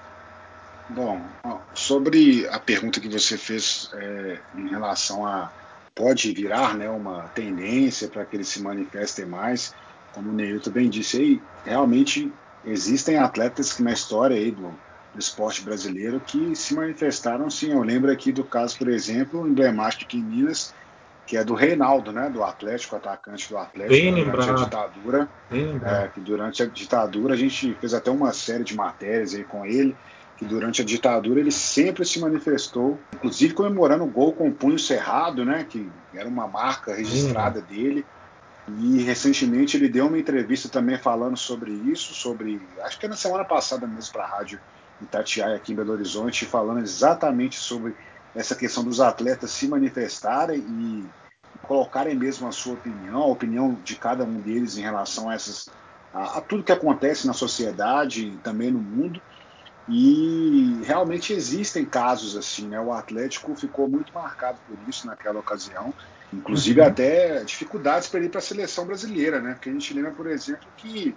Bom, 0.88 1.30
sobre 1.74 2.46
a 2.48 2.58
pergunta 2.58 3.00
que 3.00 3.08
você 3.08 3.36
fez 3.36 3.88
é, 3.94 4.42
em 4.54 4.68
relação 4.68 5.26
a 5.26 5.52
pode 5.94 6.32
virar 6.32 6.76
né, 6.76 6.88
uma 6.88 7.28
tendência 7.28 8.08
para 8.08 8.24
que 8.24 8.36
eles 8.36 8.48
se 8.48 8.62
manifestem 8.62 9.26
mais, 9.26 9.74
como 10.12 10.30
o 10.30 10.32
Neilton 10.32 10.70
bem 10.70 10.88
disse 10.88 11.16
aí, 11.18 11.42
realmente 11.64 12.32
existem 12.64 13.16
atletas 13.16 13.72
que 13.72 13.82
na 13.82 13.92
história 13.92 14.36
aí 14.36 14.52
do, 14.52 14.80
do 15.12 15.18
esporte 15.18 15.62
brasileiro 15.62 16.20
que 16.20 16.54
se 16.54 16.72
manifestaram 16.74 17.50
sim. 17.50 17.72
Eu 17.72 17.82
lembro 17.82 18.12
aqui 18.12 18.30
do 18.30 18.44
caso, 18.44 18.78
por 18.78 18.88
exemplo, 18.88 19.46
emblemático 19.46 20.04
aqui 20.04 20.18
em 20.18 20.24
Minas, 20.24 20.72
que 21.26 21.36
é 21.36 21.44
do 21.44 21.54
Reinaldo, 21.54 22.12
né, 22.12 22.30
do 22.30 22.42
Atlético, 22.44 22.96
atacante 22.96 23.48
do 23.48 23.58
Atlético, 23.58 23.92
Bem 23.92 24.14
durante 24.14 24.24
lembrado. 24.24 24.50
a 24.50 24.64
ditadura. 24.64 25.28
É, 25.50 26.08
que 26.08 26.20
durante 26.20 26.62
a 26.62 26.66
ditadura 26.66 27.34
a 27.34 27.36
gente 27.36 27.74
fez 27.74 27.92
até 27.92 28.10
uma 28.10 28.32
série 28.32 28.64
de 28.64 28.76
matérias 28.76 29.34
aí 29.34 29.44
com 29.44 29.66
ele 29.66 29.98
que 30.38 30.44
durante 30.44 30.80
a 30.80 30.84
ditadura 30.84 31.40
ele 31.40 31.50
sempre 31.50 32.04
se 32.04 32.20
manifestou, 32.20 32.98
inclusive 33.16 33.54
comemorando 33.54 34.04
o 34.04 34.08
gol 34.08 34.32
com 34.32 34.48
o 34.48 34.54
punho 34.54 34.78
cerrado, 34.78 35.44
né, 35.44 35.66
que 35.68 35.90
era 36.14 36.28
uma 36.28 36.46
marca 36.46 36.94
registrada 36.94 37.60
dele. 37.60 38.06
E 38.78 39.02
recentemente 39.02 39.76
ele 39.76 39.88
deu 39.88 40.06
uma 40.06 40.18
entrevista 40.18 40.68
também 40.68 40.96
falando 40.96 41.36
sobre 41.36 41.72
isso, 41.72 42.14
sobre, 42.14 42.60
acho 42.82 42.98
que 42.98 43.06
é 43.06 43.08
na 43.08 43.16
semana 43.16 43.44
passada 43.44 43.86
mesmo 43.86 44.12
para 44.12 44.24
a 44.24 44.28
rádio 44.28 44.60
Itatiaia 45.00 45.56
aqui 45.56 45.72
em 45.72 45.76
Belo 45.76 45.92
Horizonte, 45.92 46.44
falando 46.44 46.80
exatamente 46.80 47.56
sobre 47.56 47.96
essa 48.34 48.54
questão 48.54 48.84
dos 48.84 49.00
atletas 49.00 49.50
se 49.50 49.66
manifestarem 49.66 50.58
e 50.58 51.04
colocarem 51.66 52.14
mesmo 52.14 52.46
a 52.46 52.52
sua 52.52 52.74
opinião, 52.74 53.22
a 53.22 53.26
opinião 53.26 53.76
de 53.82 53.96
cada 53.96 54.24
um 54.24 54.40
deles 54.40 54.76
em 54.76 54.82
relação 54.82 55.28
a, 55.28 55.34
essas, 55.34 55.68
a, 56.12 56.38
a 56.38 56.40
tudo 56.40 56.62
que 56.62 56.72
acontece 56.72 57.26
na 57.26 57.32
sociedade 57.32 58.28
e 58.28 58.36
também 58.38 58.70
no 58.70 58.78
mundo. 58.78 59.20
E 59.88 60.80
realmente 60.84 61.32
existem 61.32 61.84
casos 61.84 62.36
assim, 62.36 62.68
né? 62.68 62.80
O 62.80 62.92
Atlético 62.92 63.54
ficou 63.54 63.88
muito 63.88 64.12
marcado 64.12 64.58
por 64.68 64.76
isso 64.88 65.06
naquela 65.06 65.38
ocasião, 65.40 65.94
inclusive 66.32 66.80
uhum. 66.80 66.86
até 66.86 67.42
dificuldades 67.44 68.08
para 68.08 68.20
ir 68.20 68.28
para 68.28 68.38
a 68.38 68.42
seleção 68.42 68.86
brasileira, 68.86 69.40
né? 69.40 69.54
Porque 69.54 69.70
a 69.70 69.72
gente 69.72 69.94
lembra, 69.94 70.10
por 70.10 70.26
exemplo, 70.26 70.68
que 70.76 71.14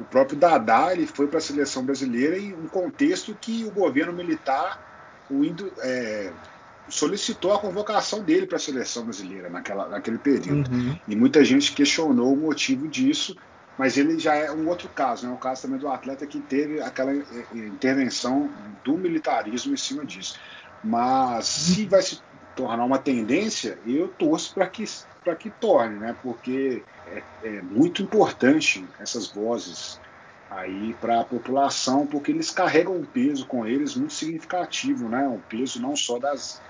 o 0.00 0.04
próprio 0.04 0.38
Dadá 0.38 0.92
ele 0.92 1.06
foi 1.06 1.26
para 1.28 1.38
a 1.38 1.42
seleção 1.42 1.84
brasileira 1.84 2.38
em 2.38 2.54
um 2.54 2.66
contexto 2.66 3.36
que 3.38 3.64
o 3.64 3.70
governo 3.70 4.12
militar 4.12 4.92
o 5.30 5.44
indo, 5.44 5.72
é, 5.78 6.30
solicitou 6.88 7.52
a 7.52 7.58
convocação 7.58 8.22
dele 8.22 8.46
para 8.46 8.56
a 8.56 8.60
seleção 8.60 9.04
brasileira 9.04 9.48
naquela, 9.48 9.88
naquele 9.88 10.18
período. 10.18 10.70
Uhum. 10.70 10.98
E 11.08 11.16
muita 11.16 11.44
gente 11.44 11.72
questionou 11.72 12.32
o 12.32 12.36
motivo 12.36 12.88
disso, 12.88 13.36
mas 13.76 13.96
ele 13.96 14.18
já 14.18 14.34
é 14.34 14.50
um 14.50 14.68
outro 14.68 14.88
caso, 14.88 15.26
né? 15.26 15.32
o 15.32 15.38
caso 15.38 15.62
também 15.62 15.78
do 15.78 15.88
atleta 15.88 16.26
que 16.26 16.40
teve 16.40 16.80
aquela 16.80 17.12
é, 17.12 17.18
é, 17.18 17.58
intervenção 17.58 18.50
do 18.84 18.96
militarismo 18.96 19.74
em 19.74 19.76
cima 19.76 20.04
disso. 20.04 20.38
Mas 20.82 21.46
se 21.46 21.86
vai 21.86 22.02
se 22.02 22.20
tornar 22.54 22.84
uma 22.84 22.98
tendência, 22.98 23.78
eu 23.86 24.08
torço 24.08 24.54
para 24.54 24.66
que, 24.66 24.84
que 25.38 25.50
torne, 25.50 25.98
né? 25.98 26.14
porque 26.22 26.82
é, 27.06 27.22
é 27.42 27.62
muito 27.62 28.02
importante 28.02 28.86
essas 29.00 29.28
vozes 29.28 29.98
aí 30.50 30.94
para 31.00 31.20
a 31.20 31.24
população, 31.24 32.06
porque 32.06 32.30
eles 32.30 32.50
carregam 32.50 32.96
um 32.96 33.04
peso 33.04 33.46
com 33.46 33.66
eles 33.66 33.96
muito 33.96 34.12
significativo, 34.12 35.08
né? 35.08 35.26
Um 35.26 35.40
peso 35.40 35.80
não 35.80 35.96
só 35.96 36.18
das 36.18 36.60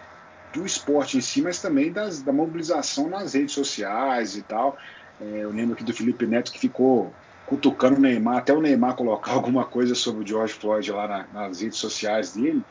do 0.54 0.64
esporte 0.64 1.18
em 1.18 1.20
si, 1.20 1.42
mas 1.42 1.60
também 1.60 1.92
das, 1.92 2.22
da 2.22 2.32
mobilização 2.32 3.08
nas 3.08 3.34
redes 3.34 3.52
sociais 3.52 4.36
e 4.36 4.42
tal. 4.42 4.78
É, 5.20 5.44
eu 5.44 5.50
lembro 5.50 5.74
aqui 5.74 5.84
do 5.84 5.94
Felipe 5.94 6.26
Neto 6.26 6.52
que 6.52 6.58
ficou 6.58 7.12
cutucando 7.46 7.96
o 7.96 8.00
Neymar, 8.00 8.38
até 8.38 8.52
o 8.52 8.60
Neymar 8.60 8.96
colocar 8.96 9.32
alguma 9.34 9.64
coisa 9.64 9.94
sobre 9.94 10.24
o 10.24 10.26
George 10.26 10.54
Floyd 10.54 10.90
lá 10.90 11.06
na, 11.06 11.26
nas 11.32 11.60
redes 11.60 11.78
sociais 11.78 12.32
dele. 12.32 12.62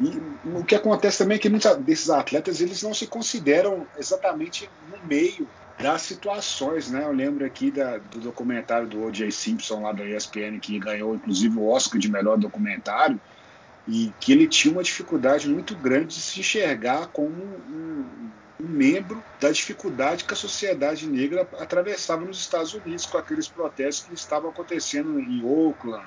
E 0.00 0.20
o 0.48 0.64
que 0.64 0.74
acontece 0.74 1.18
também 1.18 1.36
é 1.36 1.38
que 1.38 1.48
muitos 1.48 1.76
desses 1.76 2.10
atletas 2.10 2.60
eles 2.60 2.82
não 2.82 2.92
se 2.92 3.06
consideram 3.06 3.86
exatamente 3.96 4.68
no 4.90 5.06
meio 5.06 5.46
das 5.78 6.02
situações, 6.02 6.90
né? 6.90 7.04
Eu 7.04 7.12
lembro 7.12 7.44
aqui 7.44 7.70
da, 7.70 7.98
do 7.98 8.20
documentário 8.20 8.88
do 8.88 9.04
O.J. 9.04 9.30
Simpson 9.30 9.82
lá 9.82 9.92
da 9.92 10.04
ESPN 10.04 10.58
que 10.60 10.78
ganhou 10.78 11.14
inclusive 11.14 11.56
o 11.56 11.68
Oscar 11.68 12.00
de 12.00 12.10
melhor 12.10 12.36
documentário 12.38 13.20
e 13.86 14.12
que 14.20 14.32
ele 14.32 14.46
tinha 14.46 14.72
uma 14.72 14.82
dificuldade 14.82 15.48
muito 15.48 15.74
grande 15.74 16.14
de 16.14 16.20
se 16.20 16.40
enxergar 16.40 17.08
como 17.08 17.34
um, 17.34 18.04
um, 18.60 18.66
membro 18.66 19.22
da 19.40 19.50
dificuldade 19.50 20.24
que 20.24 20.32
a 20.32 20.36
sociedade 20.36 21.06
negra 21.06 21.48
atravessava 21.58 22.24
nos 22.24 22.38
Estados 22.38 22.74
Unidos 22.74 23.06
com 23.06 23.18
aqueles 23.18 23.48
protestos 23.48 24.06
que 24.06 24.14
estavam 24.14 24.50
acontecendo 24.50 25.18
em 25.18 25.44
Oakland, 25.44 26.06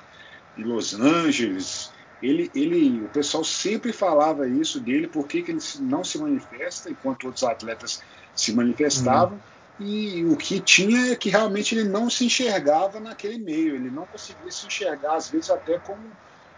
em 0.56 0.64
Los 0.64 0.94
Angeles. 0.94 1.90
Ele, 2.22 2.50
ele, 2.54 3.02
o 3.02 3.08
pessoal 3.08 3.44
sempre 3.44 3.92
falava 3.92 4.48
isso 4.48 4.80
dele, 4.80 5.06
por 5.06 5.26
que 5.26 5.38
ele 5.38 5.58
não 5.80 6.02
se 6.02 6.18
manifesta, 6.18 6.90
enquanto 6.90 7.24
outros 7.24 7.44
atletas 7.44 8.02
se 8.34 8.54
manifestavam. 8.54 9.38
E 9.78 10.24
o 10.24 10.36
que 10.36 10.58
tinha 10.58 11.12
é 11.12 11.16
que 11.16 11.28
realmente 11.28 11.74
ele 11.74 11.86
não 11.86 12.08
se 12.08 12.24
enxergava 12.24 12.98
naquele 12.98 13.36
meio, 13.38 13.74
ele 13.74 13.90
não 13.90 14.06
conseguia 14.06 14.50
se 14.50 14.66
enxergar, 14.66 15.16
às 15.16 15.28
vezes, 15.28 15.50
até 15.50 15.78
como 15.78 16.00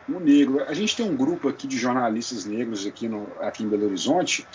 um 0.09 0.20
negro. 0.20 0.62
A 0.64 0.72
gente 0.72 0.96
tem 0.96 1.05
um 1.05 1.16
grupo 1.16 1.48
aqui 1.48 1.66
de 1.66 1.77
jornalistas 1.77 2.44
negros 2.44 2.87
aqui, 2.87 3.09
no, 3.09 3.27
aqui 3.40 3.64
em 3.64 3.68
Belo 3.68 3.87
Horizonte, 3.87 4.46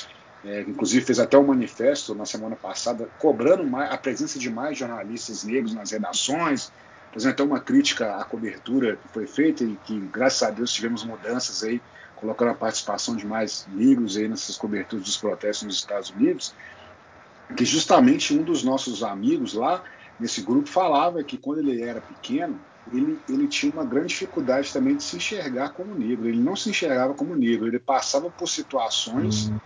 é, 0.45 0.61
inclusive 0.61 1.05
fez 1.05 1.19
até 1.19 1.37
um 1.37 1.47
manifesto 1.47 2.13
na 2.13 2.25
semana 2.25 2.55
passada 2.55 3.07
cobrando 3.17 3.65
mais, 3.65 3.91
a 3.91 3.97
presença 3.97 4.37
de 4.37 4.49
mais 4.49 4.77
jornalistas 4.77 5.43
negros 5.43 5.73
nas 5.73 5.91
redações, 5.91 6.71
fazendo 7.13 7.31
até 7.31 7.43
uma 7.43 7.59
crítica 7.59 8.17
à 8.17 8.25
cobertura 8.25 8.97
que 8.97 9.07
foi 9.07 9.25
feita 9.25 9.63
e 9.63 9.77
que, 9.85 9.97
graças 10.11 10.43
a 10.43 10.51
Deus, 10.51 10.73
tivemos 10.73 11.05
mudanças 11.05 11.63
aí, 11.63 11.81
colocando 12.15 12.51
a 12.51 12.55
participação 12.55 13.15
de 13.15 13.25
mais 13.25 13.65
negros 13.67 14.17
aí 14.17 14.27
nessas 14.27 14.57
coberturas 14.57 15.05
dos 15.05 15.17
protestos 15.17 15.65
nos 15.65 15.75
Estados 15.75 16.09
Unidos, 16.09 16.53
que 17.55 17.63
justamente 17.63 18.37
um 18.37 18.43
dos 18.43 18.63
nossos 18.63 19.03
amigos 19.03 19.53
lá 19.53 19.83
nesse 20.19 20.41
grupo 20.41 20.67
falava 20.67 21.23
que 21.23 21.37
quando 21.37 21.59
ele 21.59 21.81
era 21.81 22.01
pequeno, 22.01 22.59
ele, 22.91 23.17
ele 23.29 23.47
tinha 23.47 23.71
uma 23.71 23.85
grande 23.85 24.07
dificuldade 24.07 24.73
também 24.73 24.97
de 24.97 25.03
se 25.03 25.15
enxergar 25.15 25.69
como 25.69 25.95
negro. 25.95 26.27
Ele 26.27 26.41
não 26.41 26.55
se 26.55 26.69
enxergava 26.69 27.13
como 27.13 27.35
negro, 27.35 27.67
ele 27.67 27.79
passava 27.79 28.29
por 28.29 28.47
situações 28.47 29.49
hum. 29.49 29.57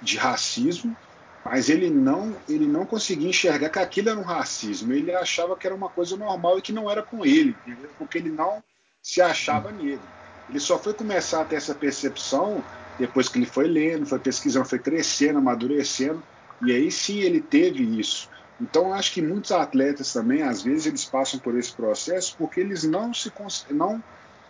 De 0.00 0.16
racismo, 0.16 0.96
mas 1.44 1.68
ele 1.68 1.90
não, 1.90 2.36
ele 2.48 2.66
não 2.66 2.86
conseguia 2.86 3.28
enxergar 3.28 3.68
que 3.68 3.78
aquilo 3.78 4.08
era 4.10 4.18
um 4.18 4.24
racismo. 4.24 4.92
Ele 4.92 5.14
achava 5.14 5.56
que 5.56 5.66
era 5.66 5.76
uma 5.76 5.88
coisa 5.88 6.16
normal 6.16 6.58
e 6.58 6.62
que 6.62 6.72
não 6.72 6.90
era 6.90 7.02
com 7.02 7.24
ele, 7.24 7.56
porque 7.98 8.18
ele 8.18 8.30
não 8.30 8.62
se 9.02 9.20
achava 9.20 9.70
negro. 9.70 10.08
Ele 10.48 10.60
só 10.60 10.78
foi 10.78 10.94
começar 10.94 11.42
a 11.42 11.44
ter 11.44 11.56
essa 11.56 11.74
percepção 11.74 12.62
depois 12.98 13.28
que 13.28 13.38
ele 13.38 13.46
foi 13.46 13.66
lendo, 13.66 14.06
foi 14.06 14.18
pesquisando, 14.18 14.68
foi 14.68 14.78
crescendo, 14.78 15.38
amadurecendo, 15.38 16.22
e 16.64 16.72
aí 16.72 16.90
sim 16.90 17.18
ele 17.18 17.40
teve 17.40 17.82
isso. 17.98 18.28
Então, 18.60 18.94
acho 18.94 19.12
que 19.12 19.20
muitos 19.20 19.50
atletas 19.50 20.12
também, 20.12 20.42
às 20.42 20.62
vezes, 20.62 20.86
eles 20.86 21.04
passam 21.04 21.40
por 21.40 21.58
esse 21.58 21.72
processo 21.72 22.36
porque 22.38 22.60
eles 22.60 22.84
não 22.84 23.12
se, 23.12 23.32
não 23.70 24.02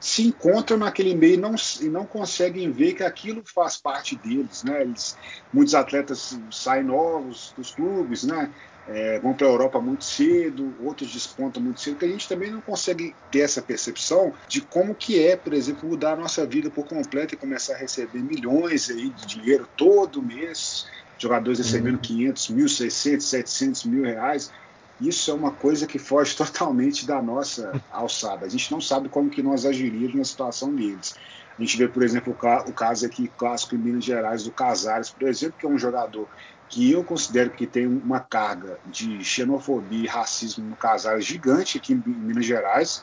se 0.04 0.26
encontram 0.26 0.76
naquele 0.76 1.14
meio 1.14 1.40
não, 1.40 1.54
e 1.80 1.88
não 1.88 2.04
conseguem 2.04 2.70
ver 2.70 2.92
que 2.92 3.02
aquilo 3.02 3.42
faz 3.46 3.78
parte 3.78 4.14
deles. 4.14 4.62
Né? 4.62 4.82
Eles, 4.82 5.16
muitos 5.50 5.74
atletas 5.74 6.38
saem 6.50 6.84
novos 6.84 7.54
dos 7.56 7.74
clubes, 7.74 8.22
né? 8.22 8.52
É, 8.86 9.18
vão 9.18 9.32
para 9.32 9.46
a 9.46 9.50
Europa 9.50 9.80
muito 9.80 10.04
cedo, 10.04 10.76
outros 10.78 11.10
despontam 11.10 11.62
muito 11.62 11.80
cedo, 11.80 11.96
que 11.96 12.04
a 12.04 12.08
gente 12.08 12.28
também 12.28 12.50
não 12.50 12.60
consegue 12.60 13.16
ter 13.30 13.38
essa 13.38 13.62
percepção 13.62 14.34
de 14.46 14.60
como 14.60 14.94
que 14.94 15.18
é, 15.18 15.38
por 15.38 15.54
exemplo, 15.54 15.88
mudar 15.88 16.12
a 16.12 16.16
nossa 16.16 16.44
vida 16.44 16.70
por 16.70 16.86
completo 16.86 17.34
e 17.34 17.38
começar 17.38 17.72
a 17.72 17.78
receber 17.78 18.22
milhões 18.22 18.90
aí 18.90 19.08
de 19.08 19.24
dinheiro 19.24 19.66
todo 19.74 20.22
mês, 20.22 20.84
jogadores 21.16 21.60
recebendo 21.60 21.98
500 21.98 22.50
mil, 22.50 22.68
600, 22.68 23.26
700 23.26 23.84
mil 23.84 24.04
reais. 24.04 24.50
Isso 24.98 25.30
é 25.30 25.34
uma 25.34 25.54
coisa 25.54 25.86
que 25.86 25.98
foge 25.98 26.36
totalmente 26.36 27.06
da 27.06 27.20
nossa 27.22 27.82
alçada. 27.90 28.46
A 28.46 28.48
gente 28.48 28.70
não 28.70 28.80
sabe 28.80 29.08
como 29.08 29.30
que 29.30 29.42
nós 29.42 29.66
agiríamos 29.66 30.16
na 30.16 30.24
situação 30.24 30.74
deles. 30.74 31.14
A 31.58 31.62
gente 31.62 31.76
vê, 31.76 31.88
por 31.88 32.02
exemplo, 32.02 32.32
o 32.66 32.74
caso 32.74 33.06
aqui 33.06 33.28
clássico 33.28 33.74
em 33.76 33.78
Minas 33.78 34.04
Gerais 34.04 34.44
do 34.44 34.52
Casares, 34.52 35.10
por 35.10 35.28
exemplo, 35.28 35.56
que 35.58 35.66
é 35.66 35.68
um 35.68 35.78
jogador 35.78 36.28
que 36.68 36.90
eu 36.90 37.04
considero 37.04 37.52
que 37.52 37.66
tem 37.66 37.86
uma 37.86 38.20
carga 38.20 38.80
de 38.84 39.22
xenofobia 39.24 40.04
e 40.04 40.06
racismo 40.08 40.66
no 40.68 40.76
Casares 40.76 41.24
gigante 41.24 41.78
aqui 41.78 41.92
em 41.92 42.02
Minas 42.04 42.46
Gerais, 42.46 43.02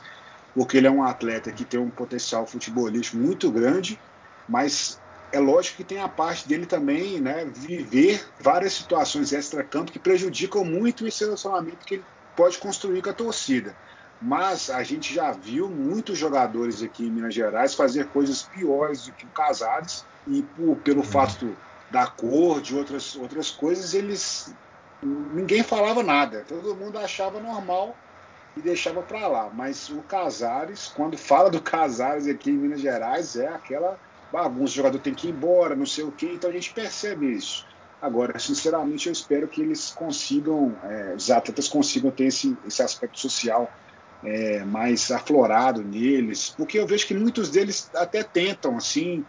porque 0.52 0.76
ele 0.76 0.86
é 0.86 0.90
um 0.90 1.02
atleta 1.02 1.52
que 1.52 1.64
tem 1.64 1.80
um 1.80 1.90
potencial 1.90 2.46
futebolístico 2.46 3.16
muito 3.16 3.50
grande, 3.50 4.02
mas 4.46 5.01
é 5.32 5.38
lógico 5.40 5.78
que 5.78 5.84
tem 5.84 5.98
a 5.98 6.08
parte 6.08 6.46
dele 6.46 6.66
também, 6.66 7.20
né, 7.20 7.44
viver 7.46 8.24
várias 8.38 8.74
situações 8.74 9.32
extra-campo 9.32 9.90
que 9.90 9.98
prejudicam 9.98 10.64
muito 10.64 11.06
esse 11.06 11.24
relacionamento 11.24 11.86
que 11.86 11.94
ele 11.94 12.04
pode 12.36 12.58
construir 12.58 13.02
com 13.02 13.10
a 13.10 13.14
torcida. 13.14 13.74
Mas 14.20 14.70
a 14.70 14.82
gente 14.84 15.12
já 15.12 15.32
viu 15.32 15.68
muitos 15.68 16.16
jogadores 16.16 16.82
aqui 16.82 17.06
em 17.06 17.10
Minas 17.10 17.34
Gerais 17.34 17.74
fazer 17.74 18.06
coisas 18.08 18.42
piores 18.42 19.06
do 19.06 19.12
que 19.12 19.24
o 19.24 19.30
Casares 19.30 20.04
e 20.28 20.42
por, 20.42 20.76
pelo 20.76 21.02
fato 21.02 21.56
da 21.90 22.06
cor, 22.06 22.60
de 22.60 22.76
outras, 22.76 23.16
outras 23.16 23.50
coisas, 23.50 23.94
eles 23.94 24.54
ninguém 25.02 25.62
falava 25.62 26.02
nada. 26.02 26.44
Todo 26.46 26.76
mundo 26.76 26.98
achava 26.98 27.40
normal 27.40 27.96
e 28.56 28.60
deixava 28.60 29.02
para 29.02 29.26
lá. 29.26 29.50
Mas 29.52 29.88
o 29.88 30.02
Casares, 30.02 30.92
quando 30.94 31.18
fala 31.18 31.50
do 31.50 31.60
Casares 31.60 32.28
aqui 32.28 32.50
em 32.50 32.56
Minas 32.56 32.80
Gerais, 32.80 33.34
é 33.34 33.48
aquela 33.48 33.98
bagunça, 34.32 34.72
o 34.72 34.76
jogador 34.76 34.98
tem 34.98 35.14
que 35.14 35.28
ir 35.28 35.30
embora, 35.30 35.76
não 35.76 35.86
sei 35.86 36.04
o 36.04 36.10
quê, 36.10 36.32
então 36.34 36.48
a 36.48 36.52
gente 36.52 36.72
percebe 36.72 37.30
isso. 37.30 37.66
Agora, 38.00 38.36
sinceramente, 38.38 39.06
eu 39.06 39.12
espero 39.12 39.46
que 39.46 39.60
eles 39.60 39.90
consigam, 39.90 40.74
é, 40.82 41.14
os 41.14 41.30
atletas 41.30 41.68
consigam 41.68 42.10
ter 42.10 42.24
esse, 42.24 42.56
esse 42.66 42.82
aspecto 42.82 43.20
social 43.20 43.70
é, 44.24 44.64
mais 44.64 45.10
aflorado 45.10 45.84
neles, 45.84 46.50
porque 46.56 46.78
eu 46.78 46.86
vejo 46.86 47.06
que 47.06 47.14
muitos 47.14 47.50
deles 47.50 47.90
até 47.94 48.24
tentam, 48.24 48.76
assim, 48.76 49.24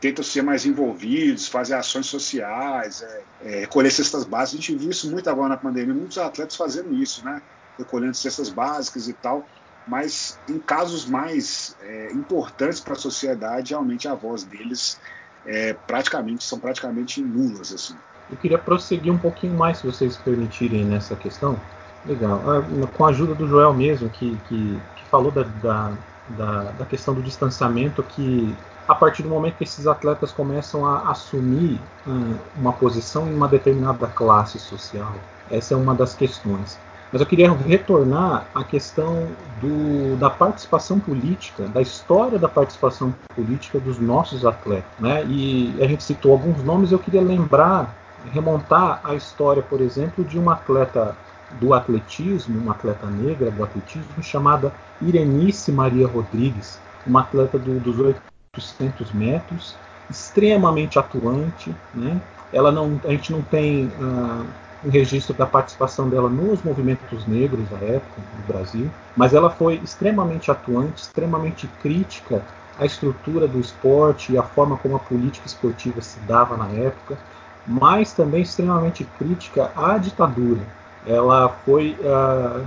tentam 0.00 0.22
ser 0.24 0.42
mais 0.42 0.66
envolvidos, 0.66 1.48
fazer 1.48 1.74
ações 1.74 2.06
sociais, 2.06 3.02
é, 3.02 3.22
é, 3.40 3.60
recolher 3.60 3.90
cestas 3.90 4.24
básicas. 4.24 4.60
A 4.60 4.62
gente 4.62 4.76
viu 4.76 4.90
isso 4.90 5.10
muito 5.10 5.30
agora 5.30 5.50
na 5.50 5.56
pandemia, 5.56 5.94
muitos 5.94 6.18
atletas 6.18 6.56
fazendo 6.56 6.92
isso, 6.94 7.24
né? 7.24 7.40
Recolhendo 7.78 8.14
cestas 8.14 8.50
básicas 8.50 9.08
e 9.08 9.14
tal. 9.14 9.46
Mas 9.86 10.38
em 10.48 10.58
casos 10.58 11.06
mais 11.06 11.76
é, 11.80 12.12
importantes 12.12 12.80
para 12.80 12.92
a 12.92 12.96
sociedade, 12.96 13.70
realmente 13.70 14.06
a 14.08 14.14
voz 14.14 14.44
deles 14.44 15.00
é, 15.44 15.72
praticamente 15.72 16.44
são 16.44 16.58
praticamente 16.58 17.20
nulas 17.20 17.72
assim. 17.72 17.94
Eu 18.30 18.36
queria 18.36 18.58
prosseguir 18.58 19.12
um 19.12 19.18
pouquinho 19.18 19.54
mais, 19.54 19.78
se 19.78 19.86
vocês 19.86 20.16
permitirem, 20.16 20.84
nessa 20.84 21.14
questão. 21.16 21.60
Legal. 22.06 22.42
Ah, 22.46 22.86
com 22.96 23.04
a 23.04 23.10
ajuda 23.10 23.34
do 23.34 23.46
Joel 23.46 23.74
mesmo, 23.74 24.08
que, 24.08 24.36
que, 24.48 24.80
que 24.96 25.04
falou 25.10 25.30
da, 25.30 25.42
da, 26.32 26.62
da, 26.72 26.84
questão 26.86 27.14
do 27.14 27.22
distanciamento, 27.22 28.02
que 28.02 28.54
a 28.88 28.94
partir 28.94 29.22
do 29.22 29.28
momento 29.28 29.56
que 29.56 29.64
esses 29.64 29.86
atletas 29.86 30.32
começam 30.32 30.84
a 30.86 31.10
assumir 31.10 31.80
uh, 32.06 32.38
uma 32.56 32.72
posição 32.72 33.28
em 33.28 33.34
uma 33.34 33.46
determinada 33.46 34.06
classe 34.08 34.58
social, 34.58 35.14
essa 35.50 35.74
é 35.74 35.76
uma 35.76 35.94
das 35.94 36.14
questões. 36.14 36.78
Mas 37.12 37.20
eu 37.20 37.26
queria 37.26 37.52
retornar 37.52 38.46
à 38.54 38.64
questão 38.64 39.28
do, 39.60 40.16
da 40.16 40.30
participação 40.30 40.98
política, 40.98 41.68
da 41.68 41.82
história 41.82 42.38
da 42.38 42.48
participação 42.48 43.14
política 43.36 43.78
dos 43.78 43.98
nossos 43.98 44.46
atletas. 44.46 44.90
Né? 44.98 45.22
E 45.26 45.76
a 45.82 45.86
gente 45.86 46.02
citou 46.02 46.32
alguns 46.32 46.64
nomes, 46.64 46.90
eu 46.90 46.98
queria 46.98 47.20
lembrar, 47.20 47.94
remontar 48.32 49.00
a 49.04 49.14
história, 49.14 49.62
por 49.62 49.82
exemplo, 49.82 50.24
de 50.24 50.38
uma 50.38 50.54
atleta 50.54 51.14
do 51.60 51.74
atletismo, 51.74 52.58
uma 52.58 52.72
atleta 52.72 53.06
negra 53.06 53.50
do 53.50 53.62
atletismo, 53.62 54.22
chamada 54.22 54.72
Irenice 55.02 55.70
Maria 55.70 56.06
Rodrigues, 56.06 56.80
uma 57.06 57.20
atleta 57.20 57.58
do, 57.58 57.78
dos 57.78 57.98
800 58.54 59.12
metros, 59.12 59.76
extremamente 60.08 60.98
atuante. 60.98 61.74
Né? 61.94 62.18
Ela 62.50 62.72
não, 62.72 62.98
a 63.04 63.10
gente 63.10 63.32
não 63.32 63.42
tem 63.42 63.86
uh, 63.86 64.46
um 64.84 64.90
registro 64.90 65.34
da 65.34 65.46
participação 65.46 66.08
dela 66.08 66.28
nos 66.28 66.62
movimentos 66.62 67.26
negros 67.26 67.68
da 67.68 67.76
época 67.78 68.20
no 68.38 68.46
Brasil, 68.52 68.90
mas 69.16 69.32
ela 69.32 69.50
foi 69.50 69.74
extremamente 69.82 70.50
atuante, 70.50 71.02
extremamente 71.02 71.66
crítica 71.80 72.42
à 72.78 72.84
estrutura 72.84 73.46
do 73.46 73.60
esporte 73.60 74.32
e 74.32 74.38
à 74.38 74.42
forma 74.42 74.76
como 74.76 74.96
a 74.96 74.98
política 74.98 75.46
esportiva 75.46 76.00
se 76.00 76.18
dava 76.20 76.56
na 76.56 76.68
época, 76.70 77.16
mas 77.66 78.12
também 78.12 78.42
extremamente 78.42 79.04
crítica 79.18 79.70
à 79.76 79.96
ditadura. 79.98 80.62
Ela 81.06 81.48
foi 81.48 81.96
uh, 82.00 82.66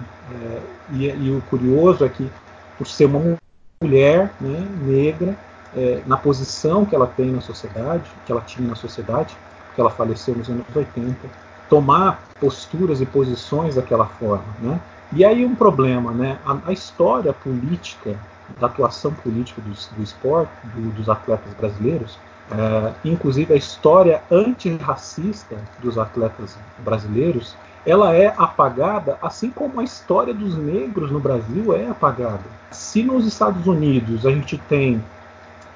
e, 0.92 1.08
e, 1.08 1.32
o 1.32 1.42
curioso 1.42 2.04
é 2.06 2.10
que 2.10 2.30
por 2.78 2.88
ser 2.88 3.06
uma 3.06 3.38
mulher 3.82 4.34
né, 4.40 4.68
negra 4.82 5.38
uh, 5.74 6.02
na 6.08 6.18
posição 6.18 6.86
que 6.86 6.96
ela 6.96 7.08
tem 7.08 7.32
na 7.32 7.42
sociedade, 7.42 8.10
que 8.26 8.32
ela 8.32 8.42
tinha 8.42 8.68
na 8.68 8.76
sociedade, 8.76 9.36
que 9.74 9.82
ela 9.82 9.90
faleceu 9.90 10.36
nos 10.36 10.50
anos 10.50 10.64
80, 10.74 11.28
tomar 11.70 12.24
posturas 12.40 13.02
e 13.02 13.06
posições 13.06 13.76
daquela 13.76 14.06
forma, 14.06 14.46
né? 14.60 14.80
E 15.14 15.24
aí 15.24 15.46
um 15.46 15.56
problema, 15.56 16.12
né? 16.12 16.38
A, 16.46 16.58
a 16.70 16.74
história 16.74 17.32
política, 17.34 18.16
da 18.60 18.68
atuação 18.68 19.12
política 19.14 19.62
do, 19.62 19.70
do 19.70 20.04
esporte, 20.04 20.52
do, 20.64 20.92
dos 20.92 21.10
atletas 21.10 21.54
brasileiros, 21.54 22.20
é, 22.52 22.94
inclusive 23.04 23.54
a 23.54 23.58
história 23.58 24.22
antirracista 24.32 25.56
dos 25.80 25.98
atletas 25.98 26.58
brasileiros, 26.80 27.56
ela 27.86 28.14
é 28.16 28.34
apagada, 28.38 29.18
assim 29.22 29.50
como 29.50 29.80
a 29.80 29.84
história 29.84 30.34
dos 30.34 30.58
negros 30.58 31.12
no 31.12 31.20
Brasil 31.20 31.76
é 31.76 31.88
apagada. 31.88 32.44
Se 32.72 33.04
nos 33.04 33.26
Estados 33.26 33.66
Unidos 33.68 34.26
a 34.26 34.32
gente 34.32 34.58
tem 34.58 35.04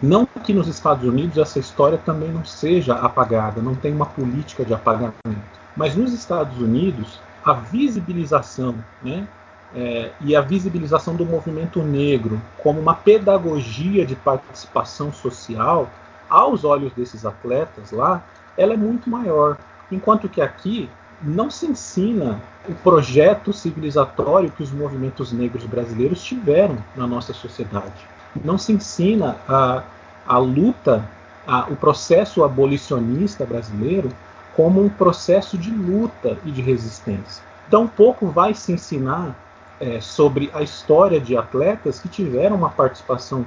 não 0.02 0.26
que 0.26 0.54
nos 0.54 0.68
Estados 0.68 1.08
Unidos 1.08 1.38
essa 1.38 1.60
história 1.60 1.98
também 1.98 2.30
não 2.30 2.46
seja 2.46 2.96
apagada, 2.96 3.62
não 3.62 3.76
tem 3.76 3.94
uma 3.94 4.06
política 4.06 4.64
de 4.64 4.74
apagamento. 4.74 5.16
Mas 5.76 5.96
nos 5.96 6.14
Estados 6.14 6.58
Unidos, 6.60 7.20
a 7.44 7.54
visibilização 7.54 8.76
né, 9.04 9.28
é, 9.76 10.12
e 10.22 10.36
a 10.36 10.42
visibilização 10.42 11.16
do 11.16 11.26
movimento 11.26 11.82
negro 11.82 12.42
como 12.58 12.80
uma 12.80 12.96
pedagogia 12.96 14.06
de 14.06 14.16
participação 14.16 15.12
social, 15.12 15.90
aos 16.30 16.64
olhos 16.64 16.94
desses 16.94 17.26
atletas 17.26 17.92
lá, 17.92 18.24
ela 18.58 18.74
é 18.74 18.78
muito 18.78 19.10
maior. 19.10 19.58
Enquanto 19.92 20.30
que 20.30 20.42
aqui 20.42 20.90
não 21.22 21.50
se 21.50 21.66
ensina 21.66 22.40
o 22.68 22.74
projeto 22.76 23.52
civilizatório 23.52 24.52
que 24.52 24.64
os 24.64 24.72
movimentos 24.72 25.32
negros 25.32 25.66
brasileiros 25.66 26.24
tiveram 26.24 26.78
na 26.96 27.06
nossa 27.06 27.34
sociedade. 27.34 28.08
Não 28.44 28.58
se 28.58 28.72
ensina 28.72 29.38
a, 29.48 29.84
a 30.28 30.38
luta, 30.38 31.04
a, 31.48 31.68
o 31.70 31.76
processo 31.76 32.44
abolicionista 32.44 33.46
brasileiro 33.46 34.10
como 34.56 34.84
um 34.84 34.90
processo 34.90 35.58
de 35.58 35.72
luta 35.72 36.38
e 36.46 36.52
de 36.52 36.62
resistência. 36.62 37.44
Então, 37.68 37.88
pouco 37.88 38.28
vai 38.28 38.54
se 38.54 38.72
ensinar 38.72 39.36
é, 39.80 40.02
sobre 40.02 40.50
a 40.54 40.62
história 40.62 41.20
de 41.20 41.38
atletas 41.38 42.00
que 42.00 42.10
tiveram 42.10 42.56
uma 42.56 42.70
participação 42.70 43.46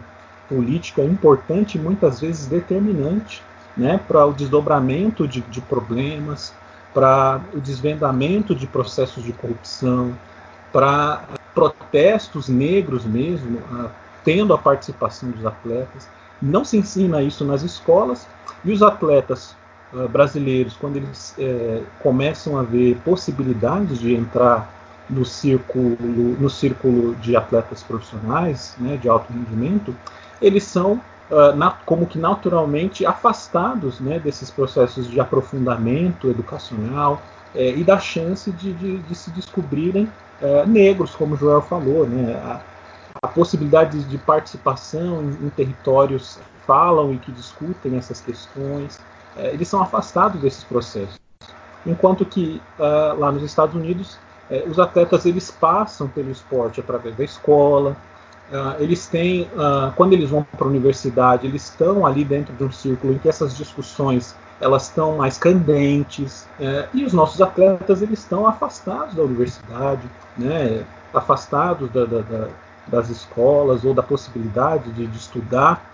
política 0.48 1.02
importante, 1.02 1.78
muitas 1.78 2.20
vezes 2.20 2.46
determinante, 2.46 3.42
né, 3.76 4.00
para 4.06 4.26
o 4.26 4.32
desdobramento 4.32 5.26
de, 5.26 5.40
de 5.42 5.60
problemas, 5.60 6.54
para 6.92 7.40
o 7.54 7.60
desvendamento 7.60 8.54
de 8.54 8.66
processos 8.66 9.24
de 9.24 9.32
corrupção, 9.32 10.14
para 10.72 11.24
protestos 11.54 12.48
negros 12.48 13.04
mesmo, 13.04 13.60
tendo 14.24 14.54
a 14.54 14.58
participação 14.58 15.30
dos 15.30 15.44
atletas. 15.44 16.08
Não 16.40 16.64
se 16.64 16.76
ensina 16.76 17.22
isso 17.22 17.44
nas 17.44 17.62
escolas 17.62 18.26
e 18.64 18.72
os 18.72 18.82
atletas 18.82 19.54
uh, 19.92 20.08
brasileiros, 20.08 20.76
quando 20.76 20.96
eles 20.96 21.36
uh, 21.38 21.84
começam 22.00 22.58
a 22.58 22.62
ver 22.62 22.96
possibilidades 23.04 23.98
de 23.98 24.14
entrar 24.14 24.70
no 25.08 25.24
círculo, 25.24 25.96
no 26.40 26.48
círculo 26.48 27.14
de 27.16 27.36
atletas 27.36 27.82
profissionais, 27.82 28.74
né, 28.78 28.96
de 28.96 29.08
alto 29.08 29.32
rendimento, 29.32 29.94
eles 30.40 30.64
são 30.64 31.00
uh, 31.30 31.54
na, 31.54 31.70
como 31.70 32.06
que 32.06 32.18
naturalmente 32.18 33.04
afastados 33.04 34.00
né, 34.00 34.18
desses 34.18 34.50
processos 34.50 35.08
de 35.08 35.20
aprofundamento 35.20 36.28
educacional 36.30 37.20
eh, 37.54 37.74
e 37.76 37.84
da 37.84 37.98
chance 37.98 38.50
de, 38.50 38.72
de, 38.72 38.98
de 38.98 39.14
se 39.14 39.30
descobrirem 39.30 40.08
eh, 40.40 40.64
negros, 40.66 41.14
como 41.14 41.36
Joel 41.36 41.60
falou, 41.60 42.06
né, 42.06 42.60
a 43.24 43.28
possibilidade 43.28 44.02
de 44.02 44.18
participação 44.18 45.22
em, 45.22 45.46
em 45.46 45.50
territórios 45.50 46.36
que 46.36 46.66
falam 46.66 47.14
e 47.14 47.18
que 47.18 47.30
discutem 47.30 47.96
essas 47.96 48.20
questões, 48.20 49.00
é, 49.36 49.54
eles 49.54 49.68
são 49.68 49.80
afastados 49.80 50.40
desses 50.40 50.64
processos. 50.64 51.20
Enquanto 51.86 52.24
que 52.24 52.60
uh, 52.80 53.16
lá 53.16 53.30
nos 53.30 53.44
Estados 53.44 53.76
Unidos, 53.76 54.18
é, 54.50 54.64
os 54.66 54.80
atletas 54.80 55.24
eles 55.24 55.52
passam 55.52 56.08
pelo 56.08 56.32
esporte 56.32 56.80
através 56.80 57.14
da 57.16 57.22
escola, 57.22 57.96
uh, 58.50 58.82
eles 58.82 59.06
têm, 59.06 59.42
uh, 59.52 59.92
quando 59.94 60.14
eles 60.14 60.30
vão 60.30 60.42
para 60.42 60.66
a 60.66 60.68
universidade, 60.68 61.46
eles 61.46 61.62
estão 61.70 62.04
ali 62.04 62.24
dentro 62.24 62.52
de 62.54 62.64
um 62.64 62.72
círculo 62.72 63.12
em 63.12 63.18
que 63.18 63.28
essas 63.28 63.56
discussões 63.56 64.34
elas 64.60 64.88
estão 64.88 65.16
mais 65.16 65.38
candentes 65.38 66.48
é, 66.60 66.88
e 66.94 67.04
os 67.04 67.12
nossos 67.12 67.40
atletas 67.40 68.00
eles 68.00 68.20
estão 68.20 68.46
afastados 68.46 69.14
da 69.14 69.22
universidade, 69.22 70.08
né, 70.38 70.84
afastados 71.12 71.90
da, 71.90 72.04
da, 72.04 72.20
da, 72.20 72.48
das 72.86 73.08
escolas 73.08 73.84
ou 73.84 73.94
da 73.94 74.02
possibilidade 74.02 74.90
de, 74.92 75.06
de 75.06 75.16
estudar 75.16 75.90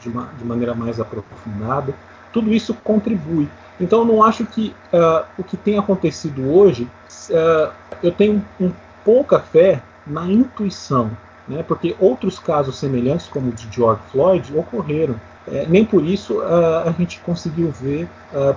de, 0.00 0.08
uma, 0.08 0.28
de 0.38 0.44
maneira 0.44 0.74
mais 0.74 1.00
aprofundada 1.00 1.94
tudo 2.36 2.52
isso 2.52 2.74
contribui. 2.84 3.48
Então 3.80 4.00
eu 4.00 4.04
não 4.04 4.22
acho 4.22 4.44
que 4.44 4.74
uh, 4.92 5.24
o 5.38 5.42
que 5.42 5.56
tem 5.56 5.78
acontecido 5.78 6.52
hoje, 6.52 6.86
uh, 7.30 7.72
eu 8.02 8.12
tenho 8.12 8.44
um, 8.60 8.70
pouca 9.02 9.40
fé 9.40 9.80
na 10.06 10.26
intuição, 10.26 11.10
né? 11.48 11.62
porque 11.62 11.96
outros 11.98 12.38
casos 12.38 12.76
semelhantes, 12.76 13.26
como 13.26 13.48
o 13.48 13.52
de 13.52 13.66
George 13.74 14.02
Floyd, 14.12 14.54
ocorreram. 14.54 15.18
É, 15.48 15.64
nem 15.66 15.82
por 15.82 16.04
isso 16.04 16.40
uh, 16.40 16.86
a 16.86 16.90
gente 16.98 17.20
conseguiu 17.20 17.70
ver, 17.70 18.06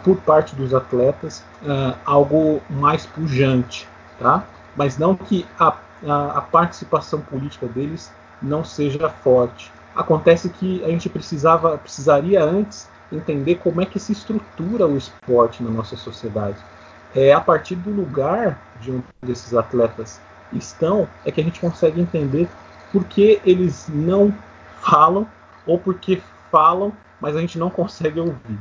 por 0.03 0.17
parte 0.17 0.55
dos 0.55 0.73
atletas, 0.73 1.43
algo 2.03 2.61
mais 2.69 3.05
pujante. 3.05 3.87
Tá? 4.19 4.43
Mas 4.75 4.97
não 4.97 5.15
que 5.15 5.45
a, 5.57 5.73
a, 6.05 6.37
a 6.37 6.41
participação 6.41 7.21
política 7.21 7.67
deles 7.67 8.11
não 8.41 8.63
seja 8.63 9.09
forte. 9.09 9.71
Acontece 9.95 10.49
que 10.49 10.83
a 10.83 10.87
gente 10.87 11.09
precisava, 11.09 11.77
precisaria 11.77 12.43
antes 12.43 12.87
entender 13.11 13.55
como 13.55 13.81
é 13.81 13.85
que 13.85 13.99
se 13.99 14.11
estrutura 14.11 14.87
o 14.87 14.97
esporte 14.97 15.63
na 15.63 15.69
nossa 15.69 15.95
sociedade. 15.95 16.57
É 17.15 17.33
a 17.33 17.41
partir 17.41 17.75
do 17.75 17.89
lugar 17.89 18.61
de 18.79 18.91
onde 18.91 19.31
esses 19.31 19.53
atletas 19.53 20.21
estão 20.53 21.07
é 21.25 21.31
que 21.31 21.41
a 21.41 21.43
gente 21.43 21.59
consegue 21.59 21.99
entender 21.99 22.49
por 22.91 23.03
que 23.05 23.41
eles 23.43 23.87
não 23.89 24.33
falam 24.81 25.27
ou 25.65 25.77
por 25.77 25.95
que 25.95 26.21
falam, 26.51 26.93
mas 27.19 27.35
a 27.35 27.41
gente 27.41 27.57
não 27.57 27.69
consegue 27.69 28.19
ouvir. 28.19 28.59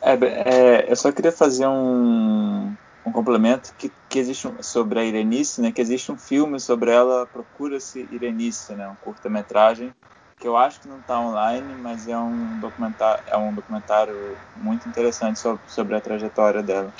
É, 0.00 0.14
é, 0.14 0.90
eu 0.90 0.96
só 0.96 1.10
queria 1.10 1.32
fazer 1.32 1.66
um, 1.66 2.74
um 3.06 3.12
complemento 3.12 3.72
que, 3.78 3.92
que 4.08 4.18
existe 4.18 4.48
um, 4.48 4.60
sobre 4.60 4.98
a 4.98 5.04
Irenice, 5.04 5.62
né? 5.62 5.70
Que 5.70 5.80
existe 5.80 6.10
um 6.10 6.18
filme 6.18 6.58
sobre 6.58 6.90
ela, 6.90 7.24
procura-se 7.24 8.08
Irenice, 8.10 8.74
né? 8.74 8.88
Um 8.88 8.96
curta-metragem 8.96 9.94
que 10.38 10.46
eu 10.46 10.56
acho 10.56 10.80
que 10.80 10.88
não 10.88 10.98
está 10.98 11.18
online, 11.18 11.74
mas 11.74 12.06
é 12.06 12.18
um 12.18 12.58
documentário, 12.58 13.22
é 13.26 13.38
um 13.38 13.54
documentário 13.54 14.36
muito 14.54 14.86
interessante 14.86 15.38
sobre, 15.38 15.62
sobre 15.66 15.96
a 15.96 16.00
trajetória 16.00 16.62
dela. 16.62 16.92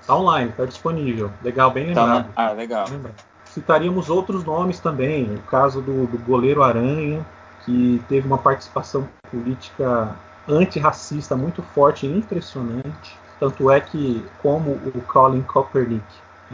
Está 0.00 0.16
online, 0.16 0.50
está 0.50 0.64
disponível. 0.64 1.30
Legal, 1.42 1.70
bem 1.70 1.92
tá 1.92 2.04
lembrado. 2.04 2.34
Tá, 2.34 2.48
ah, 2.48 2.52
legal. 2.52 2.86
citaríamos 3.46 4.10
outros 4.10 4.42
nomes 4.44 4.80
também, 4.80 5.32
o 5.34 5.42
caso 5.42 5.80
do, 5.80 6.06
do 6.06 6.18
goleiro 6.18 6.62
Aranha, 6.62 7.24
que 7.64 8.02
teve 8.08 8.26
uma 8.26 8.38
participação 8.38 9.08
política 9.30 10.16
antirracista 10.48 11.36
muito 11.36 11.62
forte 11.62 12.06
e 12.06 12.18
impressionante. 12.18 13.23
Tanto 13.40 13.70
é 13.70 13.80
que, 13.80 14.24
como 14.42 14.72
o 14.72 15.02
Colin 15.06 15.42
Kaepernick 15.42 16.04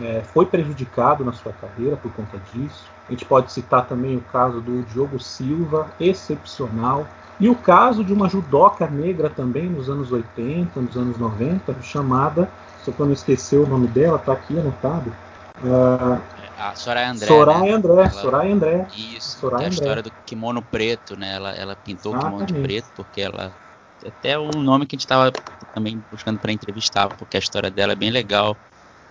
é, 0.00 0.22
foi 0.32 0.46
prejudicado 0.46 1.24
na 1.24 1.32
sua 1.32 1.52
carreira 1.52 1.96
por 1.96 2.12
conta 2.12 2.38
disso. 2.52 2.84
A 3.08 3.12
gente 3.12 3.24
pode 3.24 3.52
citar 3.52 3.86
também 3.86 4.16
o 4.16 4.20
caso 4.20 4.60
do 4.60 4.82
Diogo 4.84 5.18
Silva, 5.18 5.88
excepcional. 5.98 7.06
E 7.38 7.48
o 7.48 7.54
caso 7.54 8.04
de 8.04 8.12
uma 8.12 8.28
judoca 8.28 8.86
negra 8.86 9.30
também 9.30 9.68
nos 9.68 9.88
anos 9.88 10.12
80, 10.12 10.80
nos 10.80 10.96
anos 10.96 11.18
90, 11.18 11.74
chamada, 11.82 12.48
só 12.84 12.92
que 12.92 13.00
eu 13.00 13.06
não 13.06 13.12
esqueci 13.12 13.56
o 13.56 13.66
nome 13.66 13.88
dela, 13.88 14.16
está 14.16 14.32
aqui 14.32 14.58
anotado. 14.58 15.12
Uh, 15.62 16.20
a 16.60 16.74
Soraya 16.74 17.10
André. 17.10 17.26
Soraya 17.26 17.60
né? 17.60 17.72
André, 17.72 17.92
ela, 17.92 18.10
Soraya 18.10 18.54
André. 18.54 18.86
Isso, 18.94 19.38
Soraya 19.38 19.64
a 19.64 19.66
André. 19.66 19.74
história 19.74 20.02
do 20.02 20.12
kimono 20.26 20.62
preto, 20.62 21.16
né? 21.16 21.34
Ela, 21.34 21.52
ela 21.52 21.76
pintou 21.76 22.14
o 22.14 22.18
kimono 22.18 22.44
de 22.44 22.52
Exatamente. 22.52 22.68
preto 22.68 22.88
porque 22.94 23.20
ela. 23.22 23.52
Até 24.04 24.38
o 24.38 24.50
nome 24.62 24.86
que 24.86 24.94
a 24.94 24.96
gente 24.96 25.04
estava 25.04 25.36
também 25.72 26.04
buscando 26.10 26.38
para 26.38 26.52
entrevistar, 26.52 27.10
porque 27.10 27.36
a 27.36 27.40
história 27.40 27.70
dela 27.70 27.92
é 27.92 27.96
bem 27.96 28.10
legal. 28.10 28.60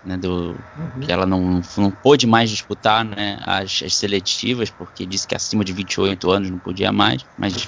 Né, 0.02 0.18
do, 0.18 0.66
Uhum. 0.78 1.02
que 1.02 1.12
ela 1.12 1.26
não, 1.26 1.60
não 1.76 1.92
pôde 1.92 2.26
mais 2.26 2.50
disputar 2.50 3.04
né, 3.04 3.38
as, 3.42 3.82
as 3.84 3.96
seletivas, 3.96 4.70
porque 4.70 5.06
disse 5.06 5.28
que 5.28 5.36
acima 5.36 5.66
de 5.66 5.74
28 5.74 6.32
anos 6.32 6.50
não 6.50 6.58
podia 6.58 6.90
mais, 6.90 7.28
mas 7.38 7.68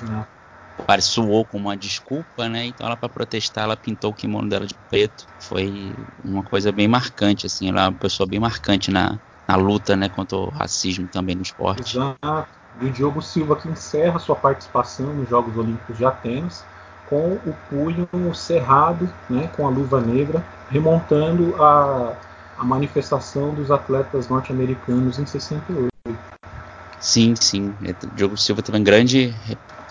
parece 0.86 1.10
soou 1.10 1.46
como 1.46 1.68
uma 1.68 1.78
desculpa, 1.78 2.48
né? 2.50 2.68
Então 2.68 2.88
ela 2.88 2.98
para 2.98 3.10
protestar, 3.10 3.66
ela 3.66 3.78
pintou 3.78 4.12
o 4.12 4.14
kimono 4.14 4.50
dela 4.50 4.66
de 4.66 4.76
preto. 4.90 5.26
Foi 5.40 5.94
uma 6.24 6.44
coisa 6.44 6.72
bem 6.72 6.88
marcante, 6.88 7.46
assim, 7.46 7.70
ela 7.70 7.86
é 7.86 7.90
uma 7.90 7.98
pessoa 7.98 8.28
bem 8.28 8.40
marcante 8.40 8.92
na, 8.92 9.20
na 9.48 9.56
luta, 9.56 9.96
né, 9.96 10.10
contra 10.10 10.38
o 10.38 10.50
racismo 10.50 11.08
também 11.08 11.36
no 11.36 11.42
esporte. 11.42 11.98
Exato. 11.98 12.50
E 12.80 12.86
o 12.86 12.92
Diogo 12.92 13.22
Silva 13.22 13.58
que 13.58 13.68
encerra 13.68 14.20
sua 14.20 14.36
participação 14.36 15.14
nos 15.14 15.28
Jogos 15.28 15.58
Olímpicos 15.58 15.98
de 15.98 16.06
Atenas 16.06 16.64
com 17.12 17.34
o 17.34 17.54
punho 17.70 18.08
cerrado, 18.34 19.08
né, 19.30 19.50
com 19.58 19.68
a 19.68 19.70
luva 19.70 20.00
negra, 20.00 20.42
remontando 20.70 21.62
a, 21.62 22.16
a 22.58 22.64
manifestação 22.64 23.54
dos 23.54 23.70
atletas 23.70 24.30
norte-americanos 24.30 25.20
em 25.20 25.26
68. 25.26 25.92
Sim, 27.02 27.36
sim. 27.36 27.74
É, 27.84 27.92
O 27.92 28.16
Diogo 28.16 28.38
Silva 28.38 28.62
também 28.62 28.82
grande, 28.82 29.36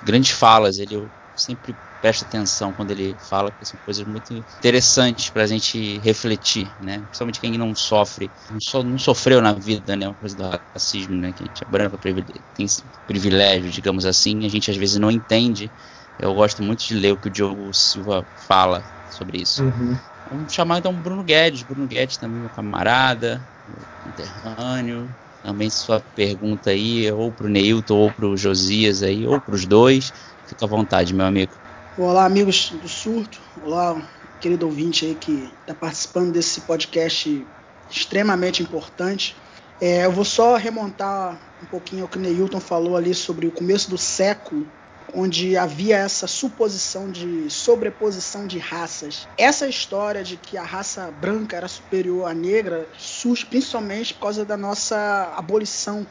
grandes 0.02 0.30
falas. 0.30 0.78
Ele 0.78 1.06
sempre 1.36 1.74
presta 2.00 2.24
atenção 2.24 2.72
quando 2.72 2.92
ele 2.92 3.14
fala, 3.28 3.50
porque 3.50 3.66
são 3.66 3.78
coisas 3.84 4.06
muito 4.06 4.32
interessantes 4.32 5.28
para 5.28 5.42
a 5.42 5.46
gente 5.46 5.98
refletir, 5.98 6.72
né? 6.80 7.00
Principalmente 7.00 7.40
quem 7.40 7.58
não 7.58 7.74
sofre, 7.74 8.30
não, 8.50 8.60
so, 8.60 8.82
não 8.82 8.98
sofreu 8.98 9.42
na 9.42 9.52
vida, 9.52 9.94
né? 9.94 10.08
Uma 10.08 10.14
coisa 10.14 10.36
do 10.36 10.60
racismo, 10.72 11.16
né? 11.16 11.32
Que 11.32 11.42
a 11.42 11.46
gente 11.46 11.62
é 11.62 11.70
branco, 11.70 11.98
tem 11.98 12.64
esse 12.64 12.82
privilégio, 13.06 13.70
digamos 13.70 14.06
assim, 14.06 14.46
a 14.46 14.48
gente 14.48 14.70
às 14.70 14.76
vezes 14.78 14.96
não 14.96 15.10
entende. 15.10 15.70
Eu 16.18 16.34
gosto 16.34 16.62
muito 16.62 16.84
de 16.84 16.94
ler 16.94 17.12
o 17.12 17.16
que 17.16 17.28
o 17.28 17.30
Diogo 17.30 17.72
Silva 17.72 18.26
fala 18.46 18.84
sobre 19.10 19.40
isso. 19.40 19.62
Uhum. 19.64 19.96
Um 20.30 20.48
chamado 20.48 20.86
é 20.86 20.90
um 20.90 21.00
Bruno 21.00 21.24
Guedes. 21.24 21.62
Bruno 21.62 21.86
Guedes 21.86 22.16
também, 22.16 22.40
meu 22.40 22.50
camarada, 22.50 23.40
meu 23.66 23.78
conterrâneo. 24.04 25.08
Também 25.42 25.70
sua 25.70 26.00
pergunta 26.00 26.70
aí, 26.70 27.10
ou 27.10 27.32
pro 27.32 27.48
Neilton, 27.48 27.94
ou 27.96 28.12
pro 28.12 28.36
Josias 28.36 29.02
aí, 29.02 29.26
ou 29.26 29.40
pros 29.40 29.64
dois. 29.64 30.12
Fica 30.46 30.66
à 30.66 30.68
vontade, 30.68 31.14
meu 31.14 31.24
amigo. 31.24 31.52
Olá, 31.96 32.26
amigos 32.26 32.70
do 32.70 32.88
Surto. 32.88 33.40
Olá, 33.64 34.00
querido 34.40 34.66
ouvinte 34.66 35.06
aí 35.06 35.14
que 35.14 35.50
está 35.60 35.74
participando 35.74 36.32
desse 36.32 36.60
podcast 36.62 37.46
extremamente 37.90 38.62
importante. 38.62 39.34
É, 39.80 40.04
eu 40.04 40.12
vou 40.12 40.24
só 40.24 40.56
remontar 40.56 41.38
um 41.62 41.66
pouquinho 41.66 42.02
ao 42.02 42.08
que 42.08 42.18
o 42.18 42.20
Neilton 42.20 42.60
falou 42.60 42.96
ali 42.96 43.14
sobre 43.14 43.46
o 43.46 43.50
começo 43.50 43.88
do 43.88 43.96
século, 43.96 44.66
onde 45.14 45.56
havia 45.56 45.96
essa 45.96 46.26
suposição 46.26 47.10
de 47.10 47.48
sobreposição 47.50 48.46
de 48.46 48.58
raças. 48.58 49.26
Essa 49.36 49.66
história 49.68 50.22
de 50.22 50.36
que 50.36 50.56
a 50.56 50.62
raça 50.62 51.10
branca 51.20 51.56
era 51.56 51.68
superior 51.68 52.28
à 52.28 52.34
negra 52.34 52.88
surge 52.98 53.46
principalmente 53.46 54.14
por 54.14 54.20
causa 54.20 54.44
da 54.44 54.56
nossa 54.56 55.32
abolição. 55.36 56.06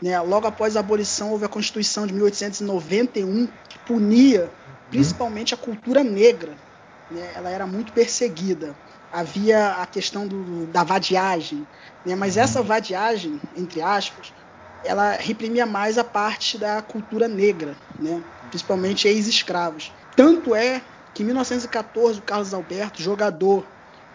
Né? 0.00 0.20
Logo 0.20 0.46
após 0.46 0.76
a 0.76 0.80
abolição, 0.80 1.30
houve 1.32 1.44
a 1.44 1.48
Constituição 1.48 2.06
de 2.06 2.12
1891, 2.12 3.48
que 3.68 3.78
punia 3.80 4.50
principalmente 4.90 5.54
a 5.54 5.56
cultura 5.56 6.04
negra. 6.04 6.54
Né? 7.10 7.32
Ela 7.34 7.50
era 7.50 7.66
muito 7.66 7.92
perseguida. 7.92 8.74
Havia 9.12 9.74
a 9.74 9.86
questão 9.86 10.26
do, 10.26 10.66
da 10.66 10.82
vadiagem, 10.82 11.66
né? 12.04 12.16
mas 12.16 12.36
essa 12.36 12.62
vadiagem, 12.62 13.40
entre 13.56 13.80
aspas, 13.80 14.32
ela 14.84 15.12
reprimia 15.12 15.66
mais 15.66 15.98
a 15.98 16.04
parte 16.04 16.58
da 16.58 16.80
cultura 16.82 17.26
negra, 17.28 17.76
né? 17.98 18.22
principalmente 18.48 19.08
ex-escravos. 19.08 19.92
Tanto 20.16 20.54
é 20.54 20.80
que 21.14 21.22
em 21.22 21.26
1914 21.26 22.18
o 22.18 22.22
Carlos 22.22 22.52
Alberto, 22.52 23.02
jogador 23.02 23.66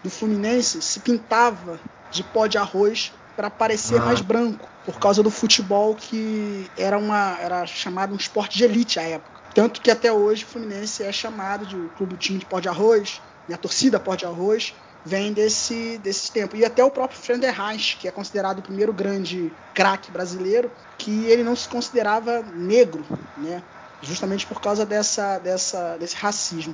do 0.03 0.09
Fluminense, 0.09 0.81
se 0.81 0.99
pintava 0.99 1.79
de 2.11 2.23
pó 2.23 2.47
de 2.47 2.57
arroz 2.57 3.11
para 3.35 3.49
parecer 3.49 3.99
Ah. 4.01 4.05
mais 4.05 4.21
branco, 4.21 4.67
por 4.85 4.99
causa 4.99 5.23
do 5.23 5.29
futebol 5.31 5.95
que 5.95 6.69
era, 6.77 6.97
uma, 6.97 7.37
era 7.39 7.65
chamado 7.65 8.13
um 8.13 8.17
esporte 8.17 8.57
de 8.57 8.63
elite 8.65 8.99
à 8.99 9.03
época. 9.03 9.39
Tanto 9.53 9.81
que 9.81 9.89
até 9.89 10.11
hoje 10.11 10.43
o 10.43 10.47
Fluminense 10.47 11.03
é 11.03 11.11
chamado 11.11 11.65
de 11.65 11.75
clube 11.95 12.13
do 12.13 12.17
time 12.17 12.39
de 12.39 12.45
pó 12.45 12.59
de 12.59 12.69
arroz, 12.69 13.21
e 13.47 13.53
a 13.53 13.57
torcida 13.57 13.99
pó 13.99 14.15
de 14.15 14.25
arroz 14.25 14.73
vem 15.05 15.33
desse, 15.33 15.97
desse 15.99 16.31
tempo. 16.31 16.55
E 16.55 16.65
até 16.65 16.83
o 16.83 16.91
próprio 16.91 17.19
Frenderreich, 17.19 17.97
que 17.97 18.07
é 18.07 18.11
considerado 18.11 18.59
o 18.59 18.61
primeiro 18.61 18.93
grande 18.93 19.51
craque 19.73 20.11
brasileiro, 20.11 20.71
que 20.97 21.25
ele 21.25 21.43
não 21.43 21.55
se 21.55 21.67
considerava 21.67 22.41
negro, 22.41 23.03
né? 23.37 23.63
justamente 24.01 24.45
por 24.45 24.61
causa 24.61 24.85
dessa, 24.85 25.39
dessa, 25.39 25.97
desse 25.97 26.15
racismo. 26.15 26.73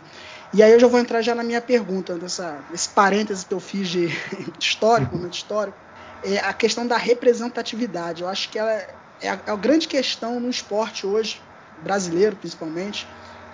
E 0.53 0.61
aí 0.61 0.71
eu 0.71 0.79
já 0.79 0.87
vou 0.87 0.99
entrar 0.99 1.21
já 1.21 1.33
na 1.33 1.43
minha 1.43 1.61
pergunta, 1.61 2.15
nessa, 2.15 2.59
nesse 2.69 2.89
parêntese 2.89 3.45
que 3.45 3.53
eu 3.53 3.59
fiz 3.59 3.89
de, 3.89 4.07
de 4.07 4.15
histórico, 4.59 5.15
momento 5.15 5.33
histórico, 5.33 5.77
é 6.23 6.37
a 6.39 6.53
questão 6.53 6.87
da 6.87 6.97
representatividade. 6.97 8.21
Eu 8.21 8.29
acho 8.29 8.49
que 8.49 8.57
ela 8.57 8.71
é 8.71 9.29
a, 9.29 9.39
é 9.45 9.51
a 9.51 9.55
grande 9.55 9.87
questão 9.87 10.39
no 10.39 10.49
esporte 10.49 11.05
hoje, 11.05 11.41
brasileiro 11.83 12.35
principalmente, 12.35 13.07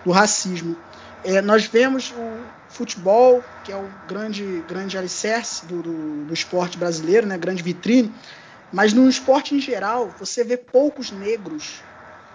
do 0.05 0.11
racismo. 0.11 0.75
É, 1.23 1.41
nós 1.41 1.65
vemos 1.65 2.11
o 2.11 2.60
futebol, 2.71 3.43
que 3.61 3.71
é 3.71 3.75
o 3.75 3.89
grande, 3.89 4.61
grande 4.61 4.97
alicerce 4.97 5.65
do, 5.65 5.81
do, 5.81 6.25
do 6.25 6.33
esporte 6.33 6.77
brasileiro, 6.77 7.27
né, 7.27 7.37
grande 7.37 7.61
vitrine, 7.61 8.15
mas 8.71 8.93
no 8.93 9.09
esporte 9.09 9.53
em 9.53 9.59
geral, 9.59 10.15
você 10.17 10.43
vê 10.43 10.55
poucos 10.55 11.11
negros 11.11 11.83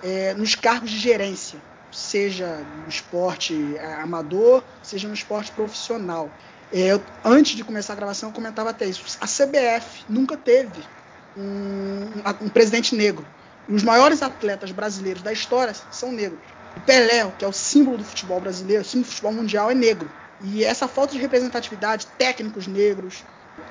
é, 0.03 0.34
nos 0.34 0.55
cargos 0.55 0.91
de 0.91 0.99
gerência, 0.99 1.62
seja 1.91 2.59
no 2.59 2.87
esporte 2.87 3.76
é, 3.76 3.95
amador, 3.95 4.62
seja 4.82 5.09
no 5.09 5.14
esporte 5.14 5.51
profissional. 5.53 6.37
É, 6.70 6.93
eu, 6.93 7.03
antes 7.24 7.57
de 7.57 7.64
começar 7.64 7.95
a 7.95 7.97
gravação, 7.97 8.28
eu 8.28 8.34
comentava 8.34 8.70
até 8.70 8.84
isso. 8.87 9.16
A 9.18 9.26
CBF 9.26 10.05
nunca 10.07 10.37
teve 10.37 10.91
um, 11.34 12.12
um 12.43 12.49
presidente 12.51 12.95
negro. 12.95 13.26
E 13.66 13.72
os 13.72 13.82
maiores 13.82 14.22
atletas 14.22 14.70
brasileiros 14.70 15.22
da 15.22 15.32
história 15.32 15.74
são 15.91 16.12
negros. 16.12 16.47
O 16.76 16.80
Pelé, 16.80 17.30
que 17.39 17.45
é 17.45 17.49
o 17.49 17.53
símbolo 17.53 17.97
do 17.97 18.05
futebol 18.05 18.39
brasileiro, 18.39 18.82
o 18.82 18.84
símbolo 18.84 19.07
do 19.07 19.11
futebol 19.11 19.32
mundial, 19.32 19.70
é 19.70 19.74
negro. 19.74 20.12
E 20.41 20.64
essa 20.64 20.87
falta 20.87 21.12
de 21.12 21.18
representatividade, 21.18 22.07
técnicos 22.18 22.66
negros, 22.66 23.24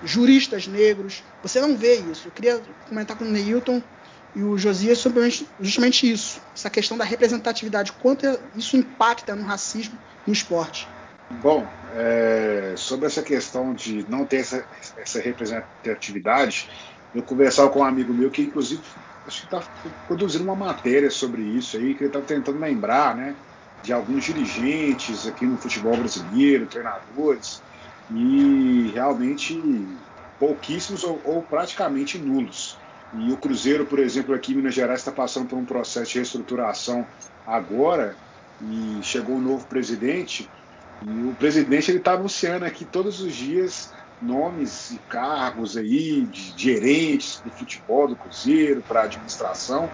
juristas 0.03 0.68
negros, 0.68 1.24
você 1.41 1.61
não 1.61 1.78
vê 1.78 1.95
isso. 1.95 2.28
Eu 2.28 2.32
queria 2.32 2.61
comentar 2.88 3.18
com 3.18 3.24
o 3.24 3.30
Neilton 3.30 3.82
e 4.36 4.43
o 4.43 4.57
Josias 4.57 4.97
sobre 4.97 5.30
justamente 5.59 6.11
isso, 6.11 6.41
essa 6.53 6.70
questão 6.70 6.97
da 6.97 7.05
representatividade, 7.05 7.93
quanto 7.93 8.26
isso 8.55 8.76
impacta 8.76 9.36
no 9.36 9.43
racismo 9.43 9.97
no 10.28 10.34
esporte. 10.34 10.88
Bom, 11.32 11.68
é, 11.93 12.76
sobre 12.78 13.07
essa 13.07 13.22
questão 13.22 13.74
de 13.74 14.09
não 14.09 14.26
ter 14.26 14.38
essa, 14.38 14.68
essa, 14.97 15.20
representatividade, 15.20 16.70
eu 17.13 17.24
conversava 17.24 17.70
com 17.70 17.80
um 17.80 17.84
amigo 17.84 18.13
meu 18.13 18.30
que, 18.30 18.41
inclusive, 18.41 18.84
acho 19.26 19.39
que 19.39 19.45
está 19.45 19.63
produzindo 20.05 20.43
uma 20.43 20.55
matéria 20.55 21.09
sobre 21.09 21.41
isso 21.41 21.78
aí, 21.78 21.95
que 21.95 22.03
ele 22.03 22.07
está 22.07 22.22
tentando 22.22 22.59
lembrar, 22.59 23.16
né, 23.16 23.36
de 23.82 23.93
alguns 23.93 24.23
dirigentes 24.26 25.26
aqui 25.28 25.45
no 25.45 25.57
futebol 25.57 25.97
brasileiro, 25.97 26.67
treinadores, 26.67 27.63
e 28.09 28.91
realmente 28.91 29.99
pouquíssimos 30.38 31.03
ou, 31.03 31.21
ou 31.23 31.47
praticamente 31.47 32.17
nulos. 32.17 32.80
E 33.11 33.32
o 33.32 33.38
Cruzeiro, 33.38 33.88
por 33.88 33.99
exemplo, 33.99 34.34
aqui 34.36 34.51
em 34.51 34.55
Minas 34.55 34.73
Gerais 34.76 34.99
está 34.99 35.11
passando 35.11 35.47
por 35.47 35.57
um 35.57 35.65
processo 35.65 36.11
de 36.11 36.17
reestruturação 36.19 37.09
agora 37.45 38.19
e 38.59 39.01
chegou 39.03 39.38
um 39.38 39.41
novo 39.41 39.67
presidente 39.67 40.51
e 41.01 41.23
o 41.23 41.36
presidente 41.36 41.91
ele 41.91 41.99
está 41.99 42.13
anunciando 42.13 42.65
aqui 42.65 42.86
todos 42.86 43.19
os 43.21 43.34
dias 43.36 43.91
nomes 44.19 44.89
e 44.89 44.99
cargos 44.99 45.76
aí 45.78 46.26
de 46.28 46.53
gerentes 46.57 47.41
do 47.41 47.51
futebol 47.51 48.07
do 48.07 48.17
Cruzeiro 48.17 48.84
para 48.84 49.03
administração 49.03 49.93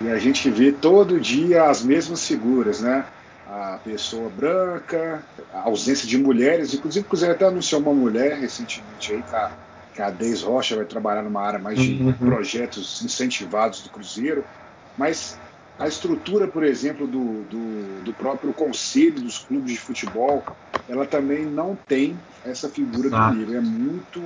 e 0.00 0.08
a 0.08 0.18
gente 0.18 0.50
vê 0.50 0.72
todo 0.72 1.20
dia 1.20 1.64
as 1.70 1.82
mesmas 1.82 2.26
figuras, 2.26 2.80
né? 2.80 3.10
A 3.46 3.78
pessoa 3.84 4.30
branca, 4.30 5.22
a 5.52 5.62
ausência 5.62 6.08
de 6.08 6.16
mulheres, 6.16 6.72
inclusive 6.72 7.04
o 7.04 7.08
Cruzeiro 7.08 7.34
até 7.34 7.44
anunciou 7.44 7.80
uma 7.80 7.92
mulher 7.92 8.38
recentemente 8.38 9.12
aí, 9.12 9.22
tá, 9.22 9.52
que 9.94 10.00
a 10.00 10.10
Deis 10.10 10.42
Rocha 10.42 10.76
vai 10.76 10.84
trabalhar 10.86 11.22
numa 11.22 11.42
área 11.42 11.58
mais 11.58 11.78
de 11.78 12.02
uhum. 12.02 12.12
projetos 12.14 13.02
incentivados 13.02 13.82
do 13.82 13.90
Cruzeiro, 13.90 14.44
mas 14.96 15.38
a 15.78 15.88
estrutura, 15.88 16.46
por 16.48 16.64
exemplo, 16.64 17.06
do, 17.06 17.42
do, 17.44 18.02
do, 18.02 18.12
próprio 18.14 18.52
conselho 18.52 19.20
dos 19.20 19.38
clubes 19.38 19.72
de 19.72 19.78
futebol, 19.78 20.42
ela 20.88 21.04
também 21.04 21.44
não 21.44 21.76
tem 21.76 22.16
essa 22.44 22.68
figura 22.68 23.10
do 23.10 23.34
Niro. 23.34 23.56
É 23.56 23.60
muito, 23.60 24.24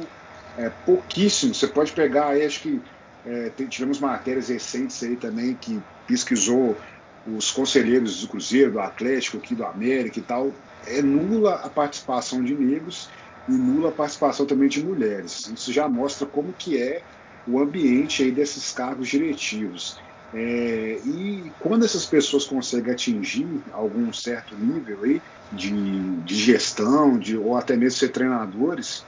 é 0.56 0.68
pouquíssimo. 0.68 1.54
Você 1.54 1.66
pode 1.66 1.92
pegar 1.92 2.28
aí, 2.28 2.44
acho 2.44 2.60
que 2.60 2.80
é, 3.24 3.50
tivemos 3.68 3.98
matérias 3.98 4.48
recentes 4.48 5.02
aí 5.02 5.16
também 5.16 5.54
que 5.54 5.80
pesquisou 6.06 6.76
os 7.36 7.50
conselheiros 7.50 8.20
do 8.20 8.28
Cruzeiro, 8.28 8.72
do 8.72 8.80
Atlético, 8.80 9.38
aqui 9.38 9.54
do 9.54 9.64
América 9.64 10.18
e 10.18 10.22
tal. 10.22 10.52
É 10.86 11.02
nula 11.02 11.56
a 11.56 11.68
participação 11.68 12.42
de 12.42 12.54
negros 12.54 13.08
e 13.48 13.52
nula 13.52 13.90
a 13.90 13.92
participação 13.92 14.46
também 14.46 14.68
de 14.68 14.84
mulheres. 14.84 15.46
Isso 15.48 15.72
já 15.72 15.88
mostra 15.88 16.26
como 16.26 16.52
que 16.52 16.80
é 16.80 17.02
o 17.46 17.58
ambiente 17.58 18.22
aí 18.22 18.30
desses 18.30 18.72
cargos 18.72 19.08
diretivos. 19.08 19.98
É, 20.32 21.00
e 21.04 21.50
quando 21.58 21.84
essas 21.84 22.04
pessoas 22.04 22.44
conseguem 22.44 22.92
atingir 22.92 23.62
algum 23.72 24.12
certo 24.12 24.54
nível 24.54 25.02
aí 25.02 25.22
de, 25.50 26.20
de 26.20 26.34
gestão, 26.34 27.18
de, 27.18 27.36
ou 27.36 27.56
até 27.56 27.76
mesmo 27.76 27.98
ser 27.98 28.10
treinadores, 28.10 29.06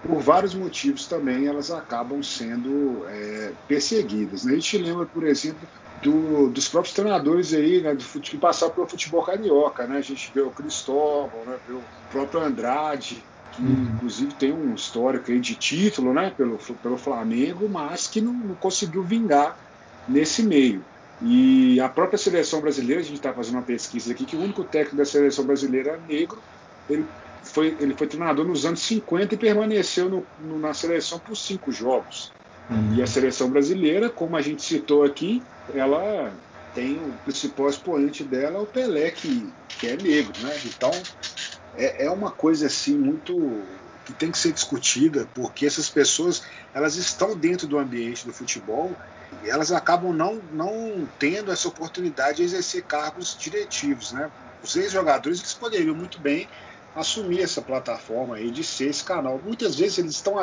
por 0.00 0.20
vários 0.20 0.54
motivos 0.54 1.06
também 1.06 1.46
elas 1.46 1.70
acabam 1.70 2.22
sendo 2.22 3.04
é, 3.08 3.54
perseguidas. 3.66 4.44
Né? 4.44 4.52
A 4.52 4.54
gente 4.54 4.78
lembra, 4.78 5.06
por 5.06 5.26
exemplo, 5.26 5.68
do, 6.02 6.48
dos 6.50 6.68
próprios 6.68 6.94
treinadores 6.94 7.52
aí, 7.52 7.82
né, 7.82 7.94
do, 7.94 8.04
que 8.20 8.36
passaram 8.36 8.72
pelo 8.72 8.86
futebol 8.86 9.22
carioca. 9.22 9.86
Né? 9.86 9.98
A 9.98 10.02
gente 10.02 10.30
vê 10.34 10.40
o 10.40 10.50
Cristóvão, 10.50 11.44
né, 11.46 11.56
vê 11.66 11.74
o 11.74 11.82
próprio 12.10 12.40
Andrade, 12.40 13.22
que 13.52 13.62
uhum. 13.62 13.92
inclusive 13.94 14.34
tem 14.34 14.52
um 14.52 14.74
histórico 14.74 15.30
aí 15.30 15.40
de 15.40 15.54
título 15.54 16.12
né, 16.12 16.32
pelo, 16.36 16.58
pelo 16.82 16.96
Flamengo, 16.96 17.68
mas 17.68 18.06
que 18.06 18.20
não, 18.20 18.32
não 18.32 18.54
conseguiu 18.54 19.02
vingar 19.02 19.56
nesse 20.08 20.42
meio. 20.42 20.84
E 21.22 21.78
a 21.80 21.88
própria 21.88 22.16
seleção 22.16 22.60
brasileira, 22.60 23.00
a 23.00 23.04
gente 23.04 23.16
está 23.16 23.32
fazendo 23.32 23.56
uma 23.56 23.62
pesquisa 23.62 24.12
aqui, 24.12 24.24
que 24.24 24.36
o 24.36 24.40
único 24.40 24.64
técnico 24.64 24.96
da 24.96 25.04
seleção 25.04 25.44
brasileira 25.44 25.90
é 25.90 26.12
negro, 26.12 26.38
ele 26.88 27.04
foi, 27.42 27.76
ele 27.78 27.94
foi 27.94 28.06
treinador 28.06 28.46
nos 28.46 28.64
anos 28.64 28.80
50 28.80 29.34
e 29.34 29.38
permaneceu 29.38 30.08
no, 30.08 30.26
no, 30.40 30.58
na 30.58 30.72
seleção 30.72 31.18
por 31.18 31.36
cinco 31.36 31.70
jogos. 31.70 32.32
Uhum. 32.70 32.94
E 32.94 33.02
a 33.02 33.06
seleção 33.06 33.50
brasileira, 33.50 34.08
como 34.08 34.36
a 34.36 34.42
gente 34.42 34.62
citou 34.62 35.02
aqui, 35.04 35.42
ela 35.74 36.32
tem 36.74 36.96
o 36.96 37.12
principal 37.24 37.68
expoente 37.68 38.22
dela, 38.22 38.60
o 38.60 38.66
Pelé, 38.66 39.10
que, 39.10 39.52
que 39.68 39.88
é 39.88 39.96
negro. 39.96 40.32
Né? 40.40 40.56
Então, 40.64 40.90
é, 41.76 42.06
é 42.06 42.10
uma 42.10 42.30
coisa 42.30 42.66
assim 42.66 42.96
muito 42.96 43.62
que 44.04 44.12
tem 44.14 44.30
que 44.30 44.38
ser 44.38 44.52
discutida, 44.52 45.28
porque 45.34 45.66
essas 45.66 45.88
pessoas 45.88 46.42
elas 46.72 46.96
estão 46.96 47.36
dentro 47.36 47.66
do 47.66 47.78
ambiente 47.78 48.24
do 48.26 48.32
futebol 48.32 48.94
elas 49.44 49.72
acabam 49.72 50.12
não, 50.12 50.40
não 50.52 51.08
tendo 51.18 51.50
essa 51.50 51.68
oportunidade 51.68 52.38
de 52.38 52.42
exercer 52.42 52.82
cargos 52.82 53.36
diretivos. 53.38 54.12
Né? 54.12 54.30
Os 54.62 54.76
ex-jogadores 54.76 55.38
eles 55.38 55.54
poderiam 55.54 55.94
muito 55.94 56.20
bem 56.20 56.48
assumir 56.94 57.40
essa 57.40 57.62
plataforma 57.62 58.36
aí 58.36 58.50
de 58.50 58.64
ser 58.64 58.90
esse 58.90 59.04
canal. 59.04 59.40
Muitas 59.44 59.76
vezes 59.76 59.98
eles 59.98 60.14
estão, 60.14 60.34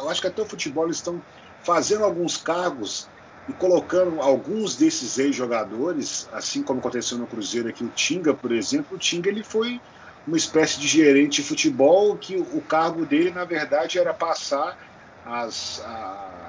eu 0.00 0.08
acho 0.10 0.20
que 0.20 0.26
até 0.26 0.42
o 0.42 0.46
futebol 0.46 0.84
eles 0.84 0.96
estão 0.96 1.20
fazendo 1.64 2.04
alguns 2.04 2.36
cargos 2.36 3.08
e 3.48 3.52
colocando 3.52 4.20
alguns 4.20 4.76
desses 4.76 5.18
ex-jogadores, 5.18 6.28
assim 6.32 6.62
como 6.62 6.80
aconteceu 6.80 7.18
no 7.18 7.26
Cruzeiro 7.26 7.68
aqui, 7.68 7.84
o 7.84 7.88
Tinga, 7.88 8.32
por 8.32 8.52
exemplo, 8.52 8.96
o 8.96 8.98
Tinga 8.98 9.28
ele 9.28 9.42
foi 9.42 9.80
uma 10.26 10.36
espécie 10.36 10.80
de 10.80 10.86
gerente 10.86 11.42
de 11.42 11.48
futebol 11.48 12.16
que 12.16 12.36
o 12.36 12.60
cargo 12.62 13.04
dele, 13.04 13.30
na 13.30 13.44
verdade, 13.44 13.98
era 13.98 14.14
passar 14.14 14.76
as, 15.24 15.82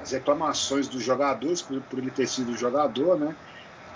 as 0.01 0.11
reclamações 0.11 0.87
dos 0.87 1.03
jogadores, 1.03 1.61
por, 1.61 1.81
por, 1.81 1.99
ele 1.99 2.11
ter 2.11 2.27
sido 2.27 2.57
jogador, 2.57 3.17
né? 3.19 3.35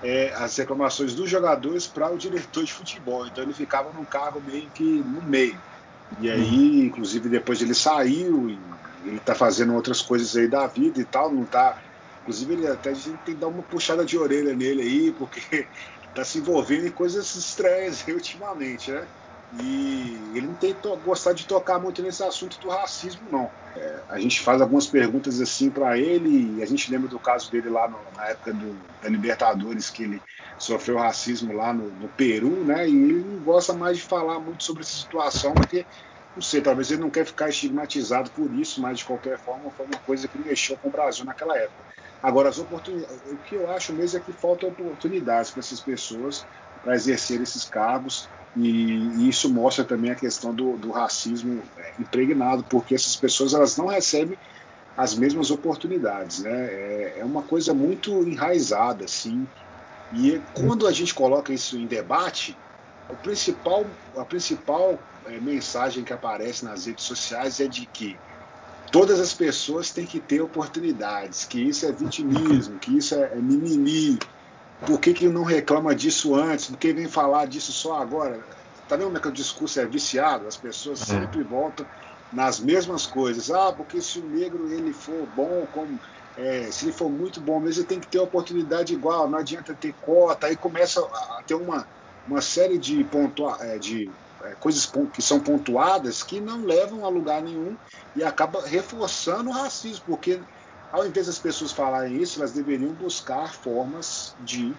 É, 0.02 0.34
as 0.36 0.56
reclamações 0.58 1.14
dos 1.14 1.30
jogadores 1.30 1.86
para 1.86 2.10
o 2.10 2.18
diretor 2.18 2.64
de 2.64 2.72
futebol. 2.72 3.28
Então 3.28 3.44
ele 3.44 3.54
ficava 3.54 3.92
num 3.92 4.06
cargo 4.06 4.42
meio 4.42 4.70
que 4.70 4.84
no 4.84 5.22
meio. 5.22 5.60
E 6.22 6.30
aí, 6.30 6.86
inclusive, 6.86 7.28
depois 7.28 7.62
ele 7.62 7.74
saiu 7.74 8.50
e 8.50 8.58
ele 9.04 9.18
está 9.18 9.36
fazendo 9.36 9.74
outras 9.74 10.02
coisas 10.02 10.36
aí 10.36 10.48
da 10.48 10.68
vida 10.68 11.00
e 11.00 11.06
tal, 11.06 11.34
não 11.34 11.46
tá. 11.46 11.82
Inclusive, 12.22 12.54
ele 12.54 12.68
até 12.68 12.90
a 12.90 12.94
gente 12.94 13.18
tem 13.18 13.36
que 13.36 13.40
dar 13.40 13.48
uma 13.48 13.64
puxada 13.64 14.06
de 14.06 14.18
orelha 14.18 14.56
nele 14.56 14.82
aí, 14.82 15.12
porque 15.14 15.70
está 16.08 16.24
se 16.26 16.40
envolvendo 16.40 16.88
em 16.88 16.92
coisas 16.92 17.34
estranhas 17.36 18.04
aí, 18.08 18.14
ultimamente, 18.14 18.92
né? 18.92 19.08
E 19.52 20.32
ele 20.36 20.48
não 20.48 20.56
tem 20.56 20.80
gostado 21.02 21.36
de 21.36 21.48
tocar 21.48 21.80
muito 21.80 22.04
nesse 22.04 22.22
assunto 22.22 22.60
do 22.60 22.70
racismo, 22.70 23.28
não. 23.32 23.52
É, 23.76 24.04
a 24.10 24.20
gente 24.20 24.42
faz 24.42 24.62
algumas 24.62 24.86
perguntas 24.86 25.42
assim 25.42 25.72
para 25.72 25.98
ele, 25.98 26.58
e 26.58 26.62
a 26.62 26.66
gente 26.66 26.92
lembra 26.92 27.08
do 27.08 27.20
caso 27.20 27.50
dele 27.50 27.70
lá 27.70 27.90
no, 27.90 28.12
na 28.16 28.28
época 28.28 28.54
do, 28.54 28.80
da 29.02 29.10
Libertadores, 29.10 29.90
que 29.90 30.04
ele 30.04 30.24
sofreu 30.58 30.98
racismo 30.98 31.54
lá 31.54 31.74
no, 31.74 31.92
no, 31.92 32.10
Peru, 32.10 32.64
né? 32.64 32.88
E 32.88 32.94
ele 32.96 33.24
não 33.24 33.40
gosta 33.40 33.74
mais 33.74 33.98
de 33.98 34.04
falar 34.04 34.40
muito 34.40 34.64
sobre 34.64 34.84
essa 34.84 34.96
situação, 34.96 35.54
porque, 35.54 35.88
não 36.40 36.42
sei, 36.42 36.62
talvez 36.62 36.90
ele 36.90 37.02
não 37.02 37.10
quer 37.10 37.26
ficar 37.26 37.50
estigmatizado 37.50 38.32
por 38.32 38.54
isso, 38.54 38.82
mas 38.82 39.00
de 39.00 39.06
qualquer 39.06 39.38
forma 39.38 39.70
foi 39.72 39.86
uma 39.86 40.00
coisa 40.00 40.26
que 40.26 40.40
mexeu 40.40 40.78
com 40.78 40.88
o 40.88 40.92
Brasil 40.92 41.26
naquela 41.26 41.58
época. 41.58 41.84
Agora, 42.24 42.48
as 42.48 42.58
oportunidades, 42.58 43.22
o 43.26 43.38
que 43.38 43.56
eu 43.56 43.70
acho 43.70 43.92
mesmo 43.92 44.18
é 44.18 44.22
que 44.22 44.32
falta 44.32 44.66
oportunidades 44.66 45.52
para 45.52 45.60
essas 45.60 45.82
pessoas 45.82 46.48
para 46.82 46.96
exercer 46.96 47.42
esses 47.42 47.66
cargos 47.66 48.30
e, 48.56 49.28
isso 49.28 49.54
mostra 49.54 49.84
também 49.84 50.12
a 50.12 50.16
questão 50.16 50.56
do, 50.56 50.78
do 50.78 50.92
racismo 50.92 51.62
é, 51.78 51.96
impregnado, 52.00 52.64
porque 52.64 52.96
essas 52.96 53.18
pessoas 53.18 53.54
elas 53.54 53.76
não 53.76 53.88
recebem 53.88 54.38
as 54.96 55.16
mesmas 55.16 55.52
oportunidades, 55.52 56.40
né? 56.40 56.74
É, 56.74 57.20
é 57.20 57.26
uma 57.26 57.44
coisa 57.44 57.74
muito 57.74 58.26
enraizada, 58.26 59.04
assim. 59.04 59.46
E 60.10 60.42
quando 60.54 60.88
a 60.88 60.92
gente 60.94 61.14
coloca 61.14 61.54
isso 61.54 61.78
em 61.78 61.86
debate, 61.86 62.58
o 63.10 63.16
principal, 63.18 63.86
a 64.16 64.26
principal 64.26 65.00
é, 65.26 65.40
mensagem 65.40 66.04
que 66.04 66.14
aparece 66.14 66.64
nas 66.64 66.86
redes 66.86 67.06
sociais 67.06 67.60
é 67.60 67.68
de 67.68 67.86
que 67.86 68.18
todas 68.92 69.20
as 69.20 69.34
pessoas 69.34 69.92
têm 69.92 70.06
que 70.06 70.20
ter 70.20 70.42
oportunidades, 70.42 71.46
que 71.46 71.62
isso 71.62 71.86
é 71.86 71.92
vitimismo, 71.92 72.80
que 72.80 72.98
isso 72.98 73.16
é, 73.16 73.32
é 73.34 73.36
mimimi, 73.36 74.18
por 74.86 75.00
que, 75.00 75.14
que 75.14 75.28
não 75.28 75.44
reclama 75.44 75.94
disso 75.94 76.36
antes? 76.36 76.68
Por 76.68 76.78
que 76.78 76.94
vem 76.94 77.08
falar 77.08 77.48
disso 77.48 77.72
só 77.72 78.02
agora? 78.02 78.40
Tá 78.88 78.96
vendo 78.96 79.06
como 79.08 79.18
é 79.18 79.22
que 79.22 79.28
o 79.28 79.32
discurso 79.32 79.80
é 79.80 79.86
viciado? 79.86 80.48
As 80.48 80.58
pessoas 80.58 81.02
é. 81.02 81.06
sempre 81.06 81.44
voltam 81.44 81.86
nas 82.32 82.60
mesmas 82.60 83.06
coisas. 83.06 83.52
Ah, 83.52 83.74
porque 83.74 84.02
se 84.02 84.20
o 84.20 84.28
negro 84.28 84.72
ele 84.72 84.94
for 84.94 85.28
bom, 85.36 85.68
como, 85.74 86.00
é, 86.38 86.72
se 86.72 86.86
ele 86.86 86.94
for 86.94 87.10
muito 87.10 87.42
bom 87.42 87.60
mesmo, 87.60 87.82
ele 87.82 87.88
tem 87.88 88.00
que 88.00 88.08
ter 88.08 88.20
oportunidade 88.20 88.94
igual, 88.94 89.30
não 89.30 89.40
adianta 89.40 89.76
ter 89.76 89.94
cota. 90.02 90.48
Aí 90.48 90.56
começa 90.56 91.02
a 91.02 91.44
ter 91.46 91.56
uma, 91.56 91.86
uma 92.30 92.42
série 92.42 92.78
de, 92.78 93.04
pontua, 93.06 93.58
é, 93.62 93.78
de 93.78 94.12
é, 94.44 94.56
coisas 94.56 94.90
que 95.14 95.22
são 95.22 95.40
pontuadas 95.40 96.24
que 96.24 96.40
não 96.40 96.64
levam 96.64 97.04
a 97.04 97.10
lugar 97.10 97.42
nenhum 97.42 97.76
e 98.16 98.24
acaba 98.24 98.66
reforçando 98.66 99.50
o 99.50 99.54
racismo, 99.54 100.06
porque 100.06 100.40
ao 100.92 101.06
invés 101.06 101.28
das 101.28 101.40
pessoas 101.40 101.72
falarem 101.72 102.22
isso, 102.22 102.40
elas 102.40 102.54
deveriam 102.54 102.94
buscar 102.94 103.54
formas 103.54 104.36
de 104.40 104.74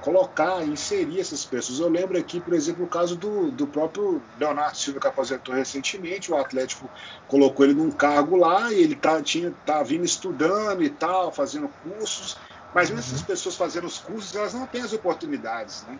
colocar, 0.00 0.64
inserir 0.64 1.20
essas 1.20 1.44
pessoas. 1.44 1.80
Eu 1.80 1.88
lembro 1.88 2.16
aqui, 2.16 2.40
por 2.40 2.54
exemplo, 2.54 2.84
o 2.84 2.88
caso 2.88 3.16
do, 3.16 3.50
do 3.50 3.66
próprio 3.66 4.22
Leonardo 4.38 4.76
Silva, 4.76 5.00
que 5.00 5.06
aposentou 5.08 5.54
recentemente, 5.54 6.30
o 6.30 6.36
Atlético 6.36 6.88
colocou 7.26 7.64
ele 7.64 7.74
num 7.74 7.90
cargo 7.90 8.36
lá 8.36 8.72
e 8.72 8.80
ele 8.80 8.94
tá, 8.94 9.20
tinha, 9.20 9.52
tá 9.64 9.82
vindo 9.82 10.04
estudando 10.04 10.82
e 10.82 10.90
tal, 10.90 11.32
fazendo 11.32 11.68
cursos, 11.68 12.36
mas 12.78 12.90
mesmo 12.90 13.00
essas 13.00 13.22
pessoas 13.22 13.56
fazendo 13.56 13.88
os 13.88 13.98
cursos, 13.98 14.36
elas 14.36 14.54
não 14.54 14.64
têm 14.64 14.82
as 14.82 14.92
oportunidades. 14.92 15.84
Né? 15.88 15.98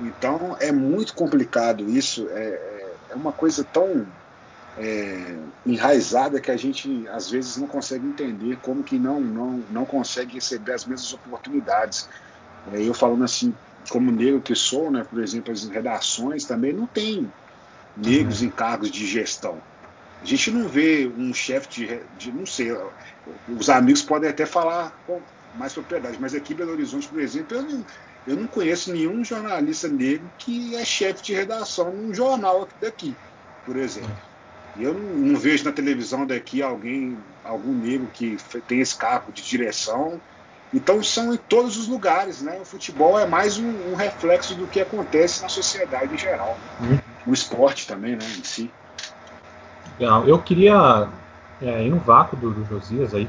Então 0.00 0.56
é 0.58 0.72
muito 0.72 1.14
complicado 1.14 1.88
isso, 1.88 2.28
é, 2.30 2.48
é, 2.48 2.94
é 3.10 3.14
uma 3.14 3.30
coisa 3.30 3.62
tão 3.62 4.04
é, 4.76 5.36
enraizada 5.64 6.40
que 6.40 6.50
a 6.50 6.56
gente 6.56 7.06
às 7.06 7.30
vezes 7.30 7.56
não 7.56 7.68
consegue 7.68 8.04
entender 8.04 8.58
como 8.60 8.82
que 8.82 8.98
não 8.98 9.20
não 9.20 9.62
não 9.70 9.84
consegue 9.84 10.34
receber 10.34 10.72
as 10.72 10.84
mesmas 10.84 11.12
oportunidades. 11.12 12.08
É, 12.72 12.82
eu 12.82 12.92
falando 12.92 13.22
assim, 13.22 13.54
como 13.88 14.10
negro 14.10 14.40
que 14.40 14.56
sou, 14.56 14.90
né, 14.90 15.06
por 15.08 15.22
exemplo, 15.22 15.52
as 15.52 15.62
redações 15.68 16.44
também 16.44 16.72
não 16.72 16.88
tem 16.88 17.32
negros 17.96 18.40
uhum. 18.40 18.48
em 18.48 18.50
cargos 18.50 18.90
de 18.90 19.06
gestão. 19.06 19.62
A 20.20 20.24
gente 20.24 20.50
não 20.50 20.66
vê 20.66 21.08
um 21.16 21.32
chefe 21.32 21.68
de, 21.68 22.00
de, 22.18 22.32
não 22.32 22.46
sei, 22.46 22.76
os 23.48 23.70
amigos 23.70 24.02
podem 24.02 24.28
até 24.28 24.44
falar 24.44 24.92
mais 25.56 25.72
propriedade, 25.72 26.18
mas 26.20 26.34
aqui 26.34 26.52
em 26.52 26.56
Belo 26.56 26.72
Horizonte, 26.72 27.08
por 27.08 27.20
exemplo, 27.20 27.56
eu 27.56 27.62
não, 27.62 27.84
eu 28.26 28.36
não 28.36 28.46
conheço 28.46 28.92
nenhum 28.92 29.24
jornalista 29.24 29.88
negro 29.88 30.30
que 30.38 30.74
é 30.76 30.84
chefe 30.84 31.22
de 31.22 31.34
redação 31.34 31.92
num 31.92 32.12
jornal 32.12 32.68
daqui, 32.80 33.16
por 33.64 33.76
exemplo. 33.76 34.16
E 34.76 34.82
eu 34.82 34.92
não, 34.92 35.16
não, 35.16 35.36
vejo 35.40 35.64
na 35.64 35.72
televisão 35.72 36.26
daqui 36.26 36.62
alguém, 36.62 37.16
algum 37.42 37.72
negro 37.72 38.08
que 38.12 38.36
tem 38.68 38.80
esse 38.80 38.94
cargo 38.94 39.32
de 39.32 39.42
direção. 39.42 40.20
Então 40.74 41.02
são 41.02 41.32
em 41.32 41.38
todos 41.38 41.78
os 41.78 41.88
lugares, 41.88 42.42
né? 42.42 42.58
O 42.60 42.64
futebol 42.64 43.18
é 43.18 43.26
mais 43.26 43.56
um, 43.56 43.92
um 43.92 43.94
reflexo 43.94 44.54
do 44.54 44.66
que 44.66 44.80
acontece 44.80 45.40
na 45.40 45.48
sociedade 45.48 46.12
em 46.12 46.18
geral. 46.18 46.58
Uhum. 46.80 46.98
O 47.26 47.32
esporte 47.32 47.86
também, 47.86 48.16
né, 48.16 48.24
em 48.38 48.44
si. 48.44 48.70
Legal. 49.98 50.28
Eu 50.28 50.38
queria 50.42 51.08
é, 51.62 51.84
ir 51.84 51.90
no 51.90 51.98
vácuo 51.98 52.36
do, 52.36 52.50
do 52.50 52.64
Josias 52.66 53.14
aí 53.14 53.28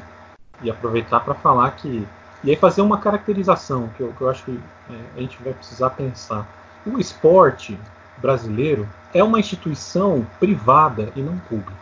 e 0.62 0.70
aproveitar 0.70 1.22
para 1.22 1.36
falar 1.36 1.72
que 1.72 2.06
e 2.44 2.50
aí 2.50 2.56
fazer 2.56 2.82
uma 2.82 3.00
caracterização 3.00 3.90
que 3.96 4.02
eu, 4.02 4.14
que 4.14 4.22
eu 4.22 4.30
acho 4.30 4.44
que 4.46 4.60
é, 4.90 5.00
a 5.18 5.22
gente 5.22 5.42
vai 5.44 5.54
precisar 5.54 5.92
pensar. 5.92 6.48
O 6.86 7.00
esporte 7.00 7.78
brasileiro 8.18 8.88
é 9.14 9.24
uma 9.24 9.40
instituição 9.40 10.26
privada 10.40 11.12
e 11.16 11.22
não 11.22 11.38
pública. 11.40 11.74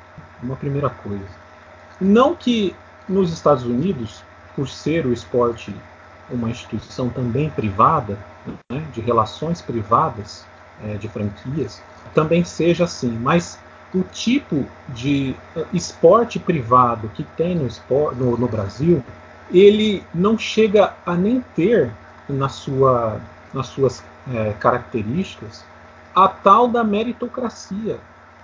Uma 0.41 0.55
primeira 0.55 0.89
coisa. 0.89 1.25
Não 1.99 2.35
que 2.35 2.75
nos 3.07 3.31
Estados 3.31 3.63
Unidos, 3.63 4.23
por 4.55 4.67
ser 4.67 5.05
o 5.05 5.13
esporte 5.13 5.73
uma 6.29 6.49
instituição 6.49 7.09
também 7.09 7.49
privada, 7.49 8.17
né, 8.71 8.83
de 8.91 9.01
relações 9.01 9.61
privadas, 9.61 10.43
é, 10.83 10.95
de 10.95 11.07
franquias, 11.07 11.81
também 12.13 12.43
seja 12.43 12.85
assim, 12.85 13.11
mas 13.11 13.59
o 13.93 14.03
tipo 14.03 14.65
de 14.89 15.35
uh, 15.55 15.65
esporte 15.71 16.39
privado 16.39 17.09
que 17.09 17.23
tem 17.37 17.55
no, 17.55 17.65
esporte, 17.65 18.17
no, 18.17 18.37
no 18.37 18.47
Brasil, 18.47 19.03
ele 19.51 20.03
não 20.13 20.37
chega 20.37 20.93
a 21.05 21.15
nem 21.15 21.43
ter 21.55 21.91
na 22.27 22.49
sua, 22.49 23.19
nas 23.53 23.67
suas 23.67 24.03
é, 24.33 24.53
características 24.53 25.63
a 26.15 26.27
tal 26.27 26.67
da 26.67 26.83
meritocracia. 26.83 27.97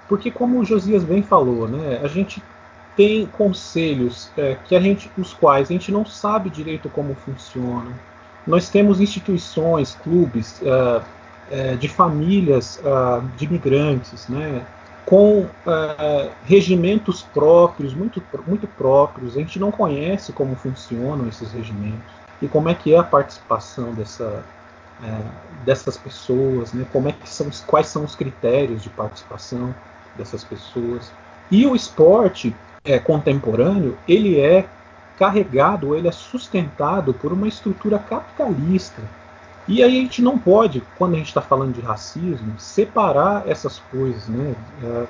Porque 0.07 0.29
como 0.29 0.59
o 0.59 0.65
Josias 0.65 1.03
bem 1.03 1.23
falou, 1.23 1.67
né, 1.67 2.01
a 2.03 2.07
gente 2.07 2.43
tem 2.95 3.25
conselhos 3.25 4.29
é, 4.37 4.57
que 4.65 4.75
a 4.75 4.81
gente, 4.81 5.09
os 5.17 5.33
quais 5.33 5.69
a 5.69 5.73
gente 5.73 5.91
não 5.91 6.05
sabe 6.05 6.49
direito 6.49 6.89
como 6.89 7.15
funcionam. 7.15 7.93
Nós 8.45 8.69
temos 8.69 8.99
instituições, 8.99 9.97
clubes 10.03 10.61
é, 10.61 11.01
é, 11.49 11.75
de 11.75 11.87
famílias 11.87 12.81
é, 12.83 13.21
de 13.37 13.45
imigrantes, 13.45 14.27
né, 14.27 14.65
com 15.05 15.47
é, 15.65 16.29
regimentos 16.45 17.21
próprios, 17.21 17.93
muito, 17.93 18.23
muito 18.45 18.67
próprios. 18.67 19.35
A 19.35 19.39
gente 19.39 19.59
não 19.59 19.71
conhece 19.71 20.31
como 20.31 20.55
funcionam 20.55 21.27
esses 21.27 21.51
regimentos 21.51 22.11
e 22.41 22.47
como 22.47 22.69
é 22.69 22.73
que 22.73 22.93
é 22.93 22.97
a 22.97 23.03
participação 23.03 23.93
dessa, 23.93 24.43
é, 25.03 25.21
dessas 25.65 25.97
pessoas, 25.97 26.73
né, 26.73 26.85
como 26.91 27.09
é 27.09 27.11
que 27.11 27.29
são, 27.29 27.49
quais 27.67 27.87
são 27.87 28.03
os 28.03 28.15
critérios 28.15 28.81
de 28.81 28.89
participação 28.89 29.73
dessas 30.15 30.43
pessoas. 30.43 31.11
E 31.49 31.65
o 31.65 31.75
esporte 31.75 32.55
é, 32.83 32.97
contemporâneo, 32.97 33.97
ele 34.07 34.39
é 34.39 34.65
carregado, 35.17 35.95
ele 35.95 36.07
é 36.07 36.11
sustentado 36.11 37.13
por 37.13 37.31
uma 37.31 37.47
estrutura 37.47 37.99
capitalista. 37.99 39.01
E 39.67 39.83
aí 39.83 39.97
a 39.97 40.01
gente 40.01 40.21
não 40.21 40.37
pode, 40.37 40.81
quando 40.97 41.13
a 41.13 41.17
gente 41.17 41.27
está 41.27 41.41
falando 41.41 41.73
de 41.73 41.81
racismo, 41.81 42.59
separar 42.59 43.47
essas 43.47 43.79
coisas. 43.91 44.27
Né? 44.27 44.55
É, 44.83 45.05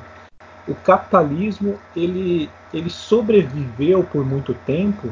o 0.68 0.76
capitalismo 0.76 1.80
ele, 1.95 2.49
ele 2.74 2.89
sobreviveu 2.89 4.04
por 4.04 4.26
muito 4.26 4.54
tempo 4.54 5.12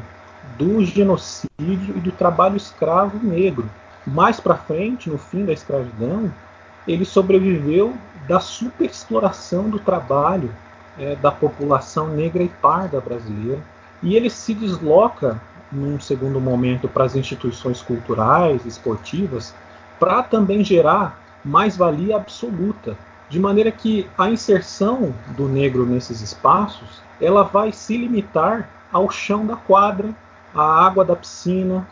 do 0.56 0.84
genocídio 0.84 1.96
e 1.96 2.00
do 2.00 2.12
trabalho 2.12 2.56
escravo 2.56 3.18
negro. 3.18 3.68
Mais 4.06 4.40
para 4.40 4.56
frente, 4.56 5.10
no 5.10 5.18
fim 5.18 5.44
da 5.44 5.52
escravidão, 5.52 6.32
ele 6.86 7.04
sobreviveu 7.04 7.94
da 8.26 8.40
superexploração 8.40 9.68
do 9.68 9.78
trabalho 9.78 10.50
é, 10.98 11.14
da 11.16 11.30
população 11.30 12.08
negra 12.08 12.42
e 12.42 12.48
parda 12.48 13.00
brasileira. 13.00 13.60
E 14.02 14.16
ele 14.16 14.30
se 14.30 14.54
desloca, 14.54 15.40
num 15.72 16.00
segundo 16.00 16.40
momento, 16.40 16.88
para 16.88 17.04
as 17.04 17.14
instituições 17.14 17.80
culturais, 17.80 18.64
esportivas, 18.66 19.54
para 19.98 20.22
também 20.22 20.64
gerar 20.64 21.20
mais-valia 21.44 22.16
absoluta, 22.16 22.96
de 23.28 23.38
maneira 23.38 23.70
que 23.70 24.08
a 24.18 24.28
inserção 24.28 25.14
do 25.28 25.48
negro 25.48 25.86
nesses 25.86 26.20
espaços 26.20 27.00
ela 27.20 27.44
vai 27.44 27.70
se 27.70 27.96
limitar 27.96 28.68
ao 28.92 29.08
chão 29.08 29.46
da 29.46 29.54
quadra, 29.54 30.14
à 30.54 30.84
água 30.84 31.04
da 31.04 31.14
piscina, 31.14 31.86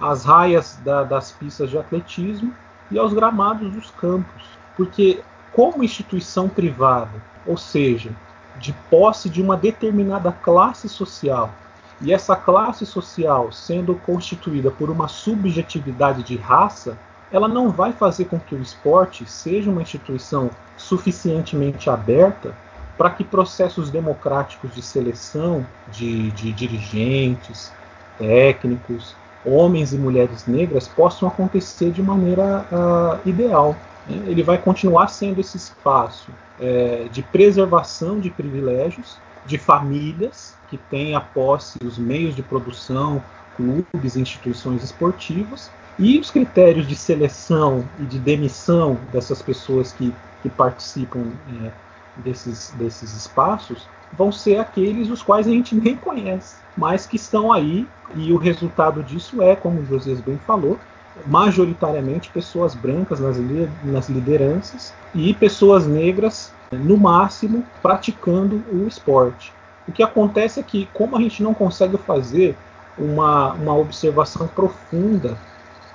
às 0.00 0.24
raias 0.24 0.78
da, 0.84 1.02
das 1.02 1.32
pistas 1.32 1.70
de 1.70 1.78
atletismo 1.78 2.54
e 2.90 2.98
aos 2.98 3.12
gramados 3.12 3.72
dos 3.72 3.90
campos, 3.90 4.44
porque 4.76 5.22
como 5.52 5.82
instituição 5.82 6.48
privada, 6.48 7.22
ou 7.46 7.56
seja, 7.56 8.10
de 8.56 8.72
posse 8.90 9.28
de 9.28 9.42
uma 9.42 9.56
determinada 9.56 10.30
classe 10.30 10.88
social, 10.88 11.52
e 12.00 12.12
essa 12.12 12.36
classe 12.36 12.84
social 12.84 13.50
sendo 13.52 13.94
constituída 13.94 14.70
por 14.70 14.90
uma 14.90 15.08
subjetividade 15.08 16.22
de 16.22 16.36
raça, 16.36 16.98
ela 17.32 17.48
não 17.48 17.70
vai 17.70 17.92
fazer 17.92 18.26
com 18.26 18.38
que 18.38 18.54
o 18.54 18.62
esporte 18.62 19.24
seja 19.26 19.70
uma 19.70 19.82
instituição 19.82 20.50
suficientemente 20.76 21.88
aberta 21.90 22.54
para 22.96 23.10
que 23.10 23.24
processos 23.24 23.90
democráticos 23.90 24.74
de 24.74 24.82
seleção 24.82 25.66
de, 25.90 26.30
de 26.30 26.52
dirigentes, 26.52 27.72
técnicos, 28.18 29.14
homens 29.44 29.92
e 29.92 29.98
mulheres 29.98 30.46
negras 30.46 30.88
possam 30.88 31.28
acontecer 31.28 31.90
de 31.90 32.02
maneira 32.02 32.66
uh, 32.72 33.28
ideal. 33.28 33.76
Né? 34.06 34.22
Ele 34.26 34.42
vai 34.42 34.58
continuar 34.58 35.08
sendo 35.08 35.40
esse 35.40 35.56
espaço 35.56 36.30
é, 36.58 37.06
de 37.12 37.22
preservação 37.22 38.18
de 38.18 38.30
privilégios 38.30 39.18
de 39.46 39.58
famílias 39.58 40.54
que 40.68 40.76
têm 40.76 41.14
a 41.14 41.20
posse 41.20 41.78
os 41.84 41.98
meios 41.98 42.34
de 42.34 42.42
produção, 42.42 43.22
clubes, 43.56 44.16
instituições 44.16 44.82
esportivas, 44.82 45.70
e 45.98 46.18
os 46.18 46.30
critérios 46.30 46.86
de 46.86 46.94
seleção 46.94 47.88
e 47.98 48.04
de 48.04 48.18
demissão 48.18 48.98
dessas 49.12 49.40
pessoas 49.40 49.92
que, 49.92 50.12
que 50.42 50.50
participam 50.50 51.24
é, 51.64 51.70
desses, 52.16 52.70
desses 52.72 53.14
espaços 53.14 53.88
vão 54.12 54.30
ser 54.30 54.58
aqueles 54.58 55.08
os 55.08 55.22
quais 55.22 55.46
a 55.46 55.50
gente 55.50 55.74
nem 55.74 55.96
conhece, 55.96 56.56
mas 56.76 57.06
que 57.06 57.16
estão 57.16 57.52
aí, 57.52 57.88
e 58.14 58.32
o 58.32 58.36
resultado 58.36 59.02
disso 59.02 59.42
é, 59.42 59.56
como 59.56 59.80
o 59.80 59.86
Josias 59.86 60.20
bem 60.20 60.38
falou, 60.46 60.78
majoritariamente 61.26 62.30
pessoas 62.30 62.74
brancas 62.74 63.20
nas, 63.20 63.38
nas 63.82 64.08
lideranças 64.08 64.92
e 65.14 65.32
pessoas 65.34 65.86
negras, 65.86 66.52
no 66.72 66.96
máximo, 66.96 67.64
praticando 67.82 68.62
o 68.72 68.86
esporte. 68.86 69.52
O 69.86 69.92
que 69.92 70.02
acontece 70.02 70.58
é 70.60 70.62
que, 70.62 70.88
como 70.92 71.16
a 71.16 71.20
gente 71.20 71.42
não 71.42 71.54
consegue 71.54 71.96
fazer 71.98 72.56
uma, 72.98 73.52
uma 73.52 73.74
observação 73.74 74.48
profunda 74.48 75.36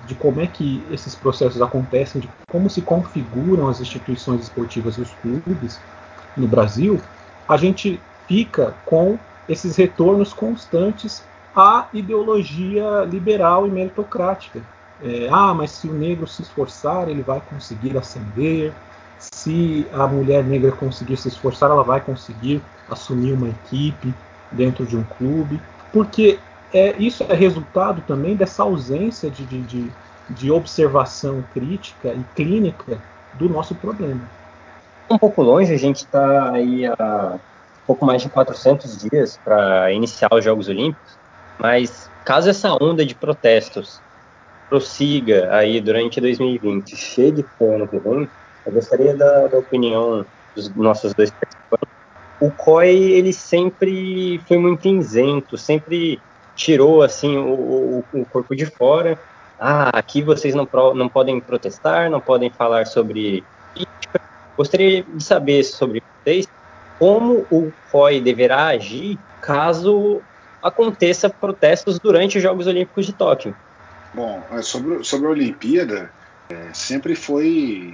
de 0.05 0.15
como 0.15 0.41
é 0.41 0.47
que 0.47 0.83
esses 0.91 1.13
processos 1.13 1.61
acontecem, 1.61 2.21
de 2.21 2.29
como 2.49 2.69
se 2.69 2.81
configuram 2.81 3.67
as 3.67 3.81
instituições 3.81 4.43
esportivas 4.43 4.95
e 4.97 5.01
os 5.01 5.11
clubes 5.15 5.79
no 6.35 6.47
Brasil, 6.47 6.99
a 7.47 7.57
gente 7.57 7.99
fica 8.27 8.73
com 8.85 9.17
esses 9.47 9.75
retornos 9.75 10.33
constantes 10.33 11.23
à 11.55 11.87
ideologia 11.93 13.03
liberal 13.03 13.67
e 13.67 13.69
meritocrática, 13.69 14.61
é, 15.03 15.27
ah, 15.31 15.53
mas 15.53 15.71
se 15.71 15.87
o 15.87 15.93
negro 15.93 16.27
se 16.27 16.43
esforçar, 16.43 17.09
ele 17.09 17.23
vai 17.23 17.41
conseguir 17.41 17.97
ascender. 17.97 18.71
Se 19.21 19.85
a 19.93 20.07
mulher 20.07 20.43
negra 20.43 20.71
conseguir 20.71 21.15
se 21.17 21.27
esforçar, 21.27 21.69
ela 21.69 21.83
vai 21.83 22.01
conseguir 22.01 22.61
assumir 22.89 23.33
uma 23.33 23.49
equipe 23.49 24.13
dentro 24.51 24.85
de 24.85 24.97
um 24.97 25.03
clube. 25.03 25.61
Porque 25.93 26.39
é, 26.73 26.95
isso 26.97 27.23
é 27.23 27.33
resultado 27.33 28.01
também 28.07 28.35
dessa 28.35 28.63
ausência 28.63 29.29
de, 29.29 29.45
de, 29.45 29.61
de, 29.61 29.91
de 30.31 30.51
observação 30.51 31.43
crítica 31.53 32.09
e 32.09 32.23
clínica 32.35 32.97
do 33.33 33.47
nosso 33.47 33.75
problema. 33.75 34.21
Um 35.09 35.17
pouco 35.17 35.41
longe, 35.41 35.73
a 35.73 35.77
gente 35.77 35.97
está 35.97 36.53
aí 36.53 36.85
há 36.85 37.37
pouco 37.85 38.05
mais 38.05 38.21
de 38.21 38.29
400 38.29 38.97
dias 38.97 39.37
para 39.43 39.91
iniciar 39.91 40.29
os 40.33 40.43
Jogos 40.43 40.69
Olímpicos, 40.69 41.17
mas 41.59 42.09
caso 42.23 42.49
essa 42.49 42.75
onda 42.81 43.05
de 43.05 43.13
protestos 43.13 43.99
prossiga 44.69 45.53
aí 45.53 45.81
durante 45.81 46.21
2020, 46.21 46.95
chegue 46.95 47.43
para 47.43 47.67
o 47.67 47.75
ano 47.75 47.87
que 47.87 47.99
vem, 47.99 48.29
eu 48.65 48.71
gostaria 48.71 49.15
da, 49.15 49.47
da 49.47 49.57
opinião 49.57 50.25
dos 50.55 50.69
nossos 50.75 51.13
dois 51.13 51.31
participantes. 51.31 51.89
O 52.39 52.51
COI, 52.51 52.89
ele 52.89 53.33
sempre 53.33 54.39
foi 54.47 54.57
muito 54.57 54.87
isento, 54.87 55.57
sempre 55.57 56.19
tirou 56.55 57.01
assim 57.01 57.37
o, 57.37 58.03
o, 58.13 58.19
o 58.19 58.25
corpo 58.25 58.55
de 58.55 58.65
fora. 58.65 59.17
Ah, 59.59 59.89
aqui 59.93 60.21
vocês 60.21 60.55
não, 60.55 60.65
pro, 60.65 60.93
não 60.93 61.07
podem 61.07 61.39
protestar, 61.39 62.09
não 62.09 62.19
podem 62.19 62.49
falar 62.49 62.87
sobre 62.87 63.43
política. 63.73 64.21
Gostaria 64.57 65.03
de 65.03 65.23
saber 65.23 65.63
sobre 65.63 66.01
vocês 66.23 66.47
como 66.97 67.45
o 67.51 67.71
COI 67.91 68.21
deverá 68.21 68.67
agir 68.67 69.19
caso 69.41 70.21
aconteça 70.61 71.29
protestos 71.29 71.99
durante 71.99 72.37
os 72.37 72.43
Jogos 72.43 72.67
Olímpicos 72.67 73.05
de 73.05 73.13
Tóquio. 73.13 73.55
Bom, 74.13 74.41
é, 74.51 74.61
sobre, 74.61 75.03
sobre 75.03 75.27
a 75.27 75.31
Olimpíada, 75.31 76.11
é, 76.49 76.73
sempre 76.73 77.15
foi 77.15 77.93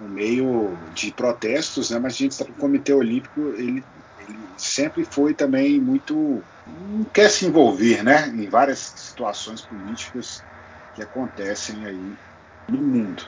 um 0.00 0.08
meio 0.08 0.88
de 0.92 1.12
protestos, 1.12 1.90
né? 1.90 1.98
mas 1.98 2.14
a 2.14 2.16
gente 2.16 2.34
sabe 2.34 2.52
que 2.52 2.56
o 2.56 2.60
Comitê 2.60 2.92
Olímpico 2.92 3.54
ele, 3.54 3.86
ele 4.16 4.54
sempre 4.58 5.04
foi 5.04 5.34
também 5.34 5.80
muito. 5.80 6.46
não 6.66 7.04
quer 7.04 7.30
se 7.30 7.46
envolver 7.46 8.02
né? 8.02 8.28
em 8.28 8.48
várias 8.48 8.80
situações 8.96 9.62
políticas 9.62 10.46
que 10.94 11.02
acontecem 11.02 11.84
aí 11.86 12.18
no 12.68 12.82
mundo. 12.82 13.24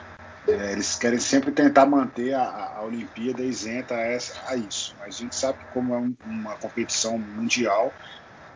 é, 0.47 0.73
eles 0.73 0.95
querem 0.97 1.19
sempre 1.19 1.51
tentar 1.51 1.85
manter 1.85 2.33
a, 2.33 2.43
a 2.77 2.83
Olimpíada 2.83 3.43
isenta 3.45 3.95
a, 3.95 4.01
essa, 4.01 4.33
a, 4.47 4.57
isso. 4.57 4.95
Mas 4.97 5.15
a 5.15 5.17
gente 5.19 5.35
sabe 5.35 5.59
que 5.59 5.65
como 5.69 5.93
é 5.93 5.99
um, 5.99 6.17
uma 6.23 6.57
competição 6.57 7.17
mundial, 7.19 7.95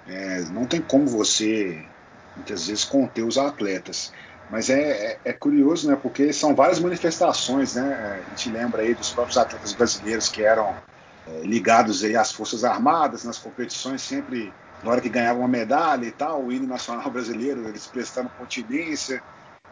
é, 0.06 0.44
não 0.46 0.68
tem 0.68 0.82
como 0.82 1.08
você 1.08 1.94
muitas 2.36 2.68
vezes 2.68 2.86
conter 2.86 3.24
os 3.24 3.38
atletas. 3.38 4.12
Mas 4.48 4.70
é, 4.70 5.14
é, 5.14 5.22
é, 5.26 5.34
curioso, 5.34 5.90
né? 5.90 5.96
Porque 5.96 6.32
são 6.32 6.56
várias 6.56 6.80
manifestações, 6.80 7.76
né? 7.76 8.24
A 8.26 8.30
gente 8.30 8.50
lembra 8.50 8.82
aí 8.82 8.96
dos 8.96 9.12
próprios 9.12 9.38
atletas 9.38 9.74
brasileiros 9.74 10.30
que 10.30 10.42
eram 10.42 10.82
é, 11.26 11.42
ligados 11.44 12.04
aí 12.04 12.16
às 12.16 12.32
forças 12.32 12.64
armadas 12.64 13.24
nas 13.24 13.38
competições, 13.38 14.04
sempre 14.04 14.58
na 14.82 14.92
hora 14.92 15.02
que 15.02 15.10
ganhavam 15.10 15.42
uma 15.42 15.50
medalha 15.50 16.06
e 16.06 16.12
tal, 16.12 16.46
o 16.46 16.52
hino 16.52 16.68
nacional 16.68 17.10
brasileiro, 17.12 17.68
eles 17.68 17.88
prestando 17.88 18.30
continência. 18.30 19.24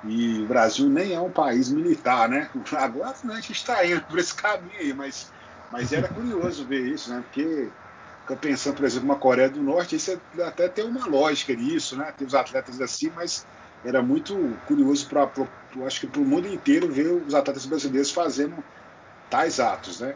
E 0.04 0.44
o 0.44 0.48
Brasil 0.48 0.90
nem 0.90 1.14
é 1.14 1.22
um 1.22 1.32
país 1.32 1.70
militar, 1.72 2.28
né? 2.30 2.50
Agora 2.78 3.16
né, 3.24 3.36
a 3.36 3.42
gente 3.42 3.54
está 3.54 3.86
indo 3.86 4.06
por 4.06 4.20
esse 4.20 4.36
caminho 4.36 4.80
aí, 4.80 4.94
mas, 4.94 5.32
mas 5.70 5.94
era 5.94 6.10
curioso 6.10 6.68
ver 6.68 6.86
isso, 6.94 7.10
né? 7.10 7.22
Porque 7.22 7.74
fica 8.20 8.36
pensando, 8.38 8.76
por 8.76 8.86
exemplo, 8.86 9.06
uma 9.06 9.20
Coreia 9.20 9.50
do 9.50 9.64
Norte, 9.64 9.96
isso 9.96 10.12
é, 10.12 10.44
até 10.44 10.68
tem 10.68 10.84
uma 10.86 11.08
lógica 11.08 11.56
nisso, 11.56 11.96
né? 11.98 12.12
Tem 12.12 12.28
os 12.28 12.34
atletas 12.34 12.82
assim, 12.82 13.10
mas 13.12 13.48
era 13.86 14.02
muito 14.02 14.36
curioso 14.66 15.08
para, 15.08 15.30
acho 15.86 16.02
que 16.02 16.08
para 16.08 16.22
o 16.22 16.26
mundo 16.26 16.48
inteiro 16.48 16.92
ver 16.92 17.12
os 17.12 17.34
atletas 17.34 17.66
brasileiros 17.66 18.12
fazendo 18.12 18.64
tais 19.30 19.60
atos, 19.60 20.00
né? 20.00 20.16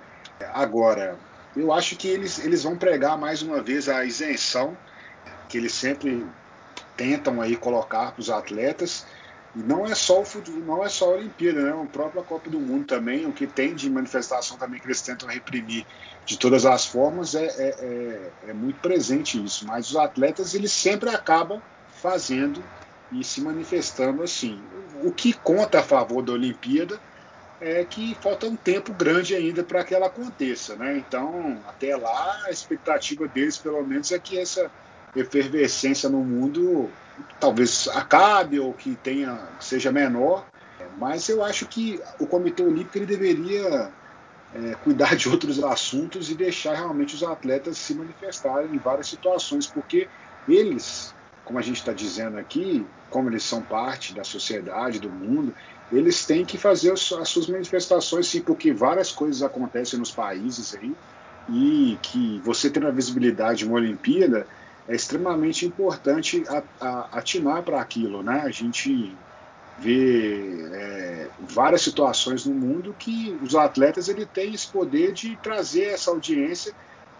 Agora, 0.53 1.17
eu 1.55 1.71
acho 1.71 1.95
que 1.95 2.07
eles, 2.07 2.39
eles 2.39 2.63
vão 2.63 2.77
pregar 2.77 3.17
mais 3.17 3.41
uma 3.41 3.61
vez 3.61 3.87
a 3.87 4.03
isenção 4.05 4.75
que 5.47 5.57
eles 5.57 5.73
sempre 5.73 6.25
tentam 6.95 7.41
aí 7.41 7.55
colocar 7.55 8.11
para 8.11 8.21
os 8.21 8.29
atletas 8.29 9.05
e 9.55 9.59
não 9.59 9.85
é 9.85 9.95
só 9.95 10.21
o 10.21 10.25
futebol, 10.25 10.77
não 10.77 10.85
é 10.85 10.89
só 10.89 11.05
a 11.05 11.17
Olimpíada, 11.17 11.61
né? 11.61 11.71
A 11.71 11.85
própria 11.85 12.23
Copa 12.23 12.49
do 12.49 12.59
Mundo 12.59 12.85
também, 12.85 13.25
o 13.25 13.33
que 13.33 13.47
tem 13.47 13.73
de 13.73 13.89
manifestação 13.89 14.57
também 14.57 14.79
que 14.79 14.85
eles 14.85 15.01
tentam 15.01 15.27
reprimir 15.27 15.85
de 16.25 16.37
todas 16.37 16.65
as 16.65 16.85
formas 16.85 17.33
é, 17.33 17.45
é, 17.45 17.75
é, 17.79 18.49
é 18.49 18.53
muito 18.53 18.79
presente 18.79 19.43
isso. 19.43 19.65
Mas 19.65 19.89
os 19.89 19.95
atletas 19.95 20.53
eles 20.53 20.71
sempre 20.71 21.09
acabam 21.09 21.61
fazendo 21.87 22.63
e 23.11 23.23
se 23.23 23.41
manifestando 23.41 24.23
assim. 24.23 24.63
O 25.03 25.11
que 25.11 25.33
conta 25.33 25.79
a 25.79 25.83
favor 25.83 26.21
da 26.21 26.33
Olimpíada 26.33 26.99
é 27.59 27.83
que 27.83 28.15
falta 28.15 28.47
um 28.47 28.55
tempo 28.55 28.93
grande 28.93 29.35
ainda 29.35 29.63
para 29.63 29.83
que 29.83 29.93
ela 29.93 30.07
aconteça, 30.07 30.75
né? 30.75 30.97
Então, 30.97 31.61
até 31.67 31.95
lá, 31.95 32.43
a 32.45 32.51
expectativa 32.51 33.27
deles, 33.27 33.57
pelo 33.57 33.85
menos, 33.85 34.11
é 34.11 34.19
que 34.19 34.37
essa 34.37 34.71
efervescência 35.15 36.07
no 36.09 36.23
mundo 36.23 36.89
talvez 37.39 37.87
acabe 37.89 38.59
ou 38.59 38.73
que 38.73 38.95
tenha 38.95 39.37
seja 39.59 39.91
menor, 39.91 40.47
mas 40.97 41.27
eu 41.27 41.43
acho 41.43 41.65
que 41.65 41.99
o 42.19 42.27
Comitê 42.27 42.63
Olímpico 42.63 42.97
ele 42.97 43.05
deveria 43.05 43.93
é, 44.53 44.75
cuidar 44.75 45.15
de 45.15 45.27
outros 45.29 45.61
assuntos 45.63 46.29
e 46.29 46.35
deixar 46.35 46.75
realmente 46.75 47.15
os 47.15 47.23
atletas 47.23 47.77
se 47.77 47.93
manifestarem 47.93 48.73
em 48.73 48.79
várias 48.79 49.07
situações, 49.07 49.67
porque 49.67 50.09
eles, 50.47 51.13
como 51.49 51.57
a 51.57 51.63
gente 51.63 51.77
está 51.77 51.91
dizendo 51.91 52.37
aqui, 52.37 52.85
como 53.09 53.27
eles 53.27 53.41
são 53.41 53.59
parte 53.59 54.13
da 54.13 54.23
sociedade, 54.23 54.99
do 54.99 55.09
mundo, 55.09 55.51
eles 55.91 56.23
têm 56.23 56.45
que 56.45 56.59
fazer 56.59 56.91
as 56.91 56.99
suas 57.01 57.47
manifestações, 57.47 58.27
sim, 58.27 58.43
porque 58.43 58.71
várias 58.71 59.11
coisas 59.11 59.41
acontecem 59.41 59.97
nos 59.97 60.11
países 60.11 60.75
aí 60.75 60.93
e 61.47 61.97
que 62.03 62.39
você 62.41 62.69
tendo 62.69 62.85
a 62.85 62.91
visibilidade 62.91 63.59
de 63.59 63.65
uma 63.65 63.77
Olimpíada 63.77 64.47
é 64.87 64.93
extremamente 64.93 65.65
importante 65.65 66.43
atinar 67.11 67.63
para 67.63 67.81
aquilo, 67.81 68.21
né? 68.21 68.41
A 68.41 68.51
gente 68.51 69.17
vê 69.75 70.67
é, 70.71 71.31
várias 71.39 71.81
situações 71.81 72.45
no 72.45 72.53
mundo 72.53 72.93
que 72.93 73.35
os 73.41 73.55
atletas 73.55 74.07
ele 74.07 74.27
têm 74.27 74.53
esse 74.53 74.71
poder 74.71 75.13
de 75.13 75.35
trazer 75.37 75.85
essa 75.85 76.11
audiência 76.11 76.71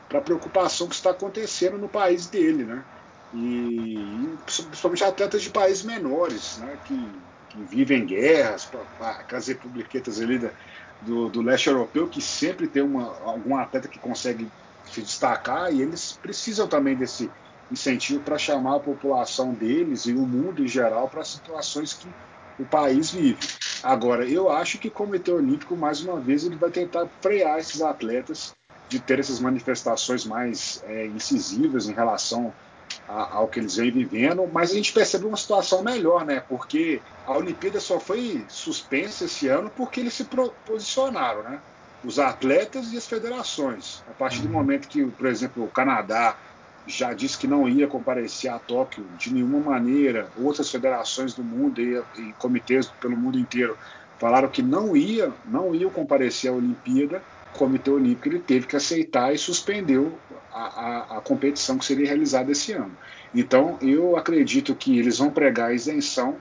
para 0.08 0.20
a 0.20 0.24
preocupação 0.24 0.88
que 0.88 0.94
está 0.94 1.10
acontecendo 1.10 1.80
no 1.80 1.90
país 1.90 2.28
dele, 2.28 2.64
né? 2.64 2.86
E 3.32 4.38
principalmente 4.46 5.04
atletas 5.04 5.44
de 5.44 5.52
países 5.52 5.84
menores, 5.84 6.58
né? 6.58 6.80
Que, 6.84 7.24
que 7.48 7.64
vivem 7.64 8.06
guerras, 8.06 8.70
aquelas 9.00 9.48
republiquetas 9.48 10.20
ali 10.20 10.40
da, 10.40 10.54
do, 11.02 11.30
do 11.30 11.42
leste 11.42 11.68
europeu 11.68 12.10
que 12.10 12.22
sempre 12.22 12.68
tem 12.68 12.82
uma, 12.82 13.06
algum 13.20 13.56
atleta 13.56 13.88
que 13.88 14.00
consegue 14.00 14.52
se 14.84 15.02
destacar 15.02 15.74
e 15.74 15.82
eles 15.82 16.18
precisam 16.20 16.68
também 16.68 16.98
desse 16.98 17.32
incentivo 17.70 18.24
para 18.24 18.38
chamar 18.38 18.78
a 18.78 18.80
população 18.80 19.54
deles 19.54 20.06
e 20.06 20.14
o 20.14 20.26
mundo 20.26 20.64
em 20.64 20.68
geral 20.68 21.08
para 21.10 21.24
situações 21.24 21.94
que 21.94 22.16
o 22.58 22.66
país 22.66 23.12
vive. 23.12 23.40
Agora, 23.84 24.28
eu 24.28 24.50
acho 24.50 24.80
que 24.80 24.90
o 24.90 24.92
Comitê 24.92 25.32
Olímpico, 25.32 25.78
mais 25.78 26.02
uma 26.02 26.20
vez, 26.20 26.44
ele 26.44 26.58
vai 26.58 26.72
tentar 26.72 27.10
frear 27.22 27.60
esses 27.60 27.82
atletas 27.82 28.54
de 28.90 29.00
ter 29.00 29.20
essas 29.20 29.40
manifestações 29.40 30.26
mais 30.26 30.80
é, 30.84 31.08
incisivas 31.08 31.88
em 31.88 31.94
relação 31.94 32.54
ao 33.10 33.48
que 33.48 33.60
eles 33.60 33.76
vêm 33.76 33.90
vivendo, 33.90 34.48
mas 34.54 34.72
a 34.72 34.76
gente 34.76 34.94
percebe 34.94 35.26
uma 35.26 35.38
situação 35.38 35.84
melhor, 35.84 36.24
né? 36.24 36.44
Porque 36.48 37.02
a 37.26 37.36
Olimpíada 37.36 37.80
só 37.80 38.00
foi 38.00 38.46
suspensa 38.48 39.26
esse 39.26 39.48
ano 39.48 39.72
porque 39.76 40.00
eles 40.00 40.14
se 40.14 40.28
posicionaram, 40.66 41.42
né? 41.44 41.60
Os 42.04 42.20
atletas 42.20 42.94
e 42.94 42.98
as 42.98 43.08
federações. 43.08 44.04
A 44.08 44.14
partir 44.14 44.42
do 44.42 44.48
uhum. 44.48 44.54
momento 44.54 44.88
que, 44.88 45.04
por 45.06 45.26
exemplo, 45.26 45.64
o 45.64 45.68
Canadá 45.68 46.38
já 46.86 47.14
disse 47.14 47.38
que 47.38 47.48
não 47.48 47.68
ia 47.68 47.88
comparecer 47.88 48.52
a 48.52 48.60
Tóquio 48.60 49.06
de 49.18 49.34
nenhuma 49.34 49.60
maneira. 49.60 50.30
Outras 50.38 50.70
federações 50.70 51.34
do 51.34 51.44
mundo 51.44 51.82
e, 51.82 52.02
e 52.18 52.34
comitês 52.34 52.88
pelo 53.02 53.18
mundo 53.18 53.40
inteiro 53.40 53.78
falaram 54.20 54.50
que 54.50 54.62
não 54.62 54.96
ia, 54.96 55.32
não 55.46 55.74
iam 55.74 55.90
comparecer 55.90 56.52
à 56.52 56.54
Olimpíada. 56.54 57.22
O 57.54 57.58
Comitê 57.58 57.90
Olímpico 57.90 58.28
ele 58.28 58.40
teve 58.40 58.68
que 58.68 58.76
aceitar 58.76 59.34
e 59.34 59.38
suspendeu 59.38 60.18
a, 60.52 60.64
a, 60.64 61.18
a, 61.18 61.22
competição 61.22 61.78
que 61.78 61.86
seria 61.86 62.08
realizada 62.08 62.52
esse 62.52 62.72
ano. 62.72 62.96
Então, 63.34 63.78
eu 63.82 64.16
acredito 64.16 64.76
que 64.76 64.98
eles 64.98 65.18
vão 65.18 65.30
pregar 65.32 65.70
a 65.70 65.74
isenção, 65.74 66.38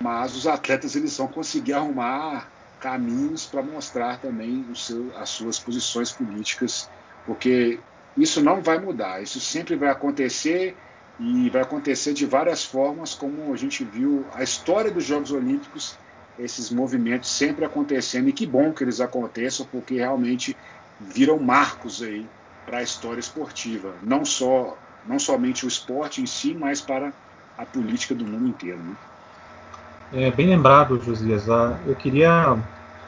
mas 0.00 0.34
os 0.34 0.46
atletas 0.46 0.96
eles 0.96 1.16
vão 1.16 1.28
conseguir 1.28 1.74
arrumar 1.74 2.50
caminhos 2.80 3.46
para 3.46 3.62
mostrar 3.62 4.20
também 4.20 4.64
seu, 4.74 5.10
as 5.16 5.30
suas 5.30 5.58
posições 5.58 6.12
políticas, 6.12 6.88
porque 7.24 7.80
isso 8.16 8.42
não 8.42 8.62
vai 8.62 8.78
mudar, 8.78 9.22
isso 9.22 9.40
sempre 9.40 9.76
vai 9.76 9.88
acontecer 9.88 10.76
e 11.18 11.48
vai 11.48 11.62
acontecer 11.62 12.12
de 12.12 12.26
várias 12.26 12.64
formas, 12.64 13.14
como 13.14 13.52
a 13.52 13.56
gente 13.56 13.84
viu 13.84 14.24
a 14.34 14.42
história 14.42 14.90
dos 14.90 15.04
Jogos 15.04 15.32
Olímpicos, 15.32 15.96
esses 16.38 16.70
movimentos 16.70 17.30
sempre 17.30 17.64
acontecendo, 17.64 18.28
e 18.28 18.32
que 18.32 18.46
bom 18.46 18.72
que 18.72 18.84
eles 18.84 19.00
aconteçam, 19.00 19.66
porque 19.70 19.94
realmente 19.94 20.56
viram 21.00 21.38
marcos 21.38 22.02
aí 22.02 22.26
para 22.64 22.78
a 22.78 22.82
história 22.82 23.20
esportiva, 23.20 23.94
não 24.02 24.24
só 24.24 24.76
não 25.06 25.18
somente 25.18 25.64
o 25.64 25.68
esporte 25.68 26.20
em 26.20 26.26
si, 26.26 26.52
mas 26.52 26.80
para 26.80 27.12
a 27.56 27.64
política 27.64 28.14
do 28.14 28.24
mundo 28.24 28.48
inteiro. 28.48 28.78
Né? 28.78 28.96
É, 30.12 30.30
bem 30.30 30.48
lembrado, 30.48 31.00
Josias. 31.00 31.48
Ah, 31.48 31.78
eu 31.86 31.94
queria 31.94 32.58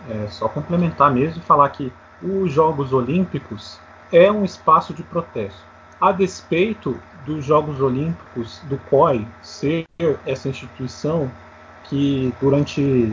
é, 0.08 0.28
só 0.28 0.48
complementar 0.48 1.12
mesmo 1.12 1.42
e 1.42 1.44
falar 1.44 1.68
que 1.70 1.92
os 2.22 2.52
Jogos 2.52 2.92
Olímpicos 2.92 3.78
é 4.12 4.30
um 4.30 4.44
espaço 4.44 4.92
de 4.94 5.02
protesto. 5.02 5.60
A 6.00 6.12
despeito 6.12 7.00
dos 7.26 7.44
Jogos 7.44 7.80
Olímpicos, 7.80 8.60
do 8.64 8.78
COI, 8.88 9.26
ser 9.42 9.84
essa 10.24 10.48
instituição 10.48 11.30
que, 11.88 12.32
durante 12.40 13.12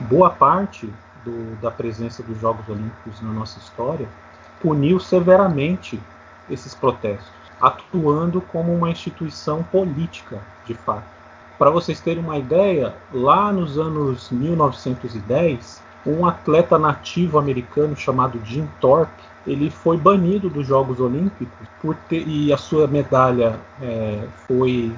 boa 0.00 0.30
parte 0.30 0.92
do, 1.24 1.60
da 1.60 1.70
presença 1.70 2.22
dos 2.22 2.40
Jogos 2.40 2.68
Olímpicos 2.68 3.20
na 3.20 3.30
nossa 3.30 3.58
história, 3.58 4.08
puniu 4.60 4.98
severamente 4.98 6.00
esses 6.48 6.74
protestos, 6.74 7.32
atuando 7.60 8.40
como 8.40 8.74
uma 8.74 8.90
instituição 8.90 9.62
política, 9.62 10.40
de 10.66 10.74
fato. 10.74 11.04
Para 11.58 11.70
vocês 11.70 12.00
terem 12.00 12.22
uma 12.22 12.38
ideia, 12.38 12.94
lá 13.12 13.52
nos 13.52 13.78
anos 13.78 14.30
1910, 14.30 15.82
um 16.06 16.26
atleta 16.26 16.78
nativo 16.78 17.38
americano 17.38 17.96
chamado 17.96 18.40
Jim 18.44 18.68
Thorpe 18.80 19.22
ele 19.46 19.70
foi 19.70 19.96
banido 19.96 20.48
dos 20.48 20.66
Jogos 20.66 21.00
Olímpicos 21.00 21.68
por 21.80 21.94
ter, 22.08 22.26
e 22.26 22.52
a 22.52 22.56
sua 22.56 22.86
medalha 22.86 23.60
é, 23.80 24.24
foi 24.46 24.92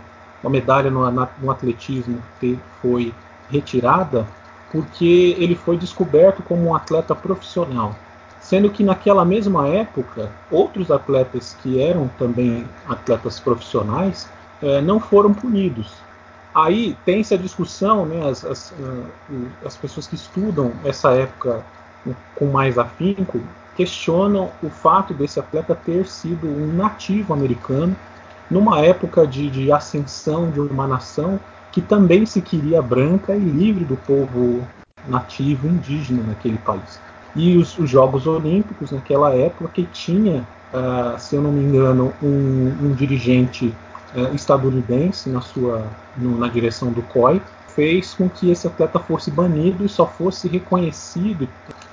uma 0.47 0.51
medalha 0.51 0.90
no, 0.90 1.11
no 1.11 1.51
atletismo 1.51 2.22
foi 2.80 3.12
retirada 3.51 4.26
porque 4.70 5.34
ele 5.38 5.57
foi 5.57 5.76
descoberto 5.76 6.42
como 6.42 6.68
um 6.68 6.74
atleta 6.74 7.14
profissional, 7.14 7.94
sendo 8.40 8.70
que 8.70 8.84
naquela 8.84 9.24
mesma 9.24 9.66
época 9.68 10.30
outros 10.51 10.90
atletas 10.90 11.57
que 11.62 11.80
eram 11.80 12.09
também 12.16 12.66
atletas 12.88 13.40
profissionais 13.40 14.28
é, 14.62 14.80
não 14.80 15.01
foram 15.01 15.34
punidos. 15.34 15.92
Aí 16.55 16.97
tem 17.05 17.20
essa 17.20 17.36
discussão, 17.36 18.07
né, 18.07 18.28
as, 18.28 18.44
as, 18.44 18.74
as 19.64 19.76
pessoas 19.76 20.07
que 20.07 20.14
estudam 20.14 20.72
essa 20.84 21.11
época 21.11 21.64
com 22.34 22.47
mais 22.47 22.78
afinco 22.78 23.40
questionam 23.74 24.51
o 24.62 24.70
fato 24.70 25.12
desse 25.12 25.38
atleta 25.38 25.74
ter 25.74 26.07
sido 26.07 26.47
um 26.47 26.72
nativo 26.72 27.34
americano 27.34 27.94
numa 28.51 28.80
época 28.80 29.26
de, 29.26 29.51
de 29.51 29.72
ascensão 29.72 30.51
de 30.51 30.61
uma 30.61 30.86
nação 30.86 31.40
que 31.72 31.80
também 31.80 32.24
se 32.24 32.40
queria 32.40 32.80
branca 32.80 33.34
e 33.34 33.40
livre 33.40 33.84
do 33.84 33.97
povo 33.97 34.66
nativo 35.07 35.68
indígena 35.68 36.22
naquele 36.26 36.59
país. 36.59 37.01
E 37.34 37.57
os, 37.57 37.78
os 37.78 37.90
Jogos 37.90 38.26
Olímpicos, 38.26 38.90
naquela 38.90 39.34
época, 39.34 39.68
que 39.68 39.84
tinha, 39.84 40.47
uh, 40.72 41.18
se 41.18 41.36
eu 41.36 41.42
não 41.42 41.53
me 41.53 41.62
engano, 41.62 42.14
um, 42.22 42.74
um 42.82 42.94
dirigente 42.94 43.74
uh, 44.14 44.34
estadunidense 44.34 45.28
na, 45.28 45.42
sua, 45.42 45.86
no, 46.16 46.38
na 46.38 46.49
direção 46.49 46.90
do 46.90 47.03
COI, 47.03 47.42
fez 47.68 48.14
com 48.14 48.26
que 48.26 48.51
esse 48.51 48.66
atleta 48.66 48.99
fosse 48.99 49.30
banido 49.30 49.84
e 49.84 49.88
só 49.88 50.07
fosse 50.07 50.49
reconhecido 50.49 51.42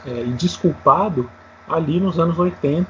uh, 0.05 0.25
e 0.25 0.31
desculpado 0.31 1.29
ali 1.67 1.99
nos 1.99 2.19
anos 2.19 2.39
80 2.39 2.87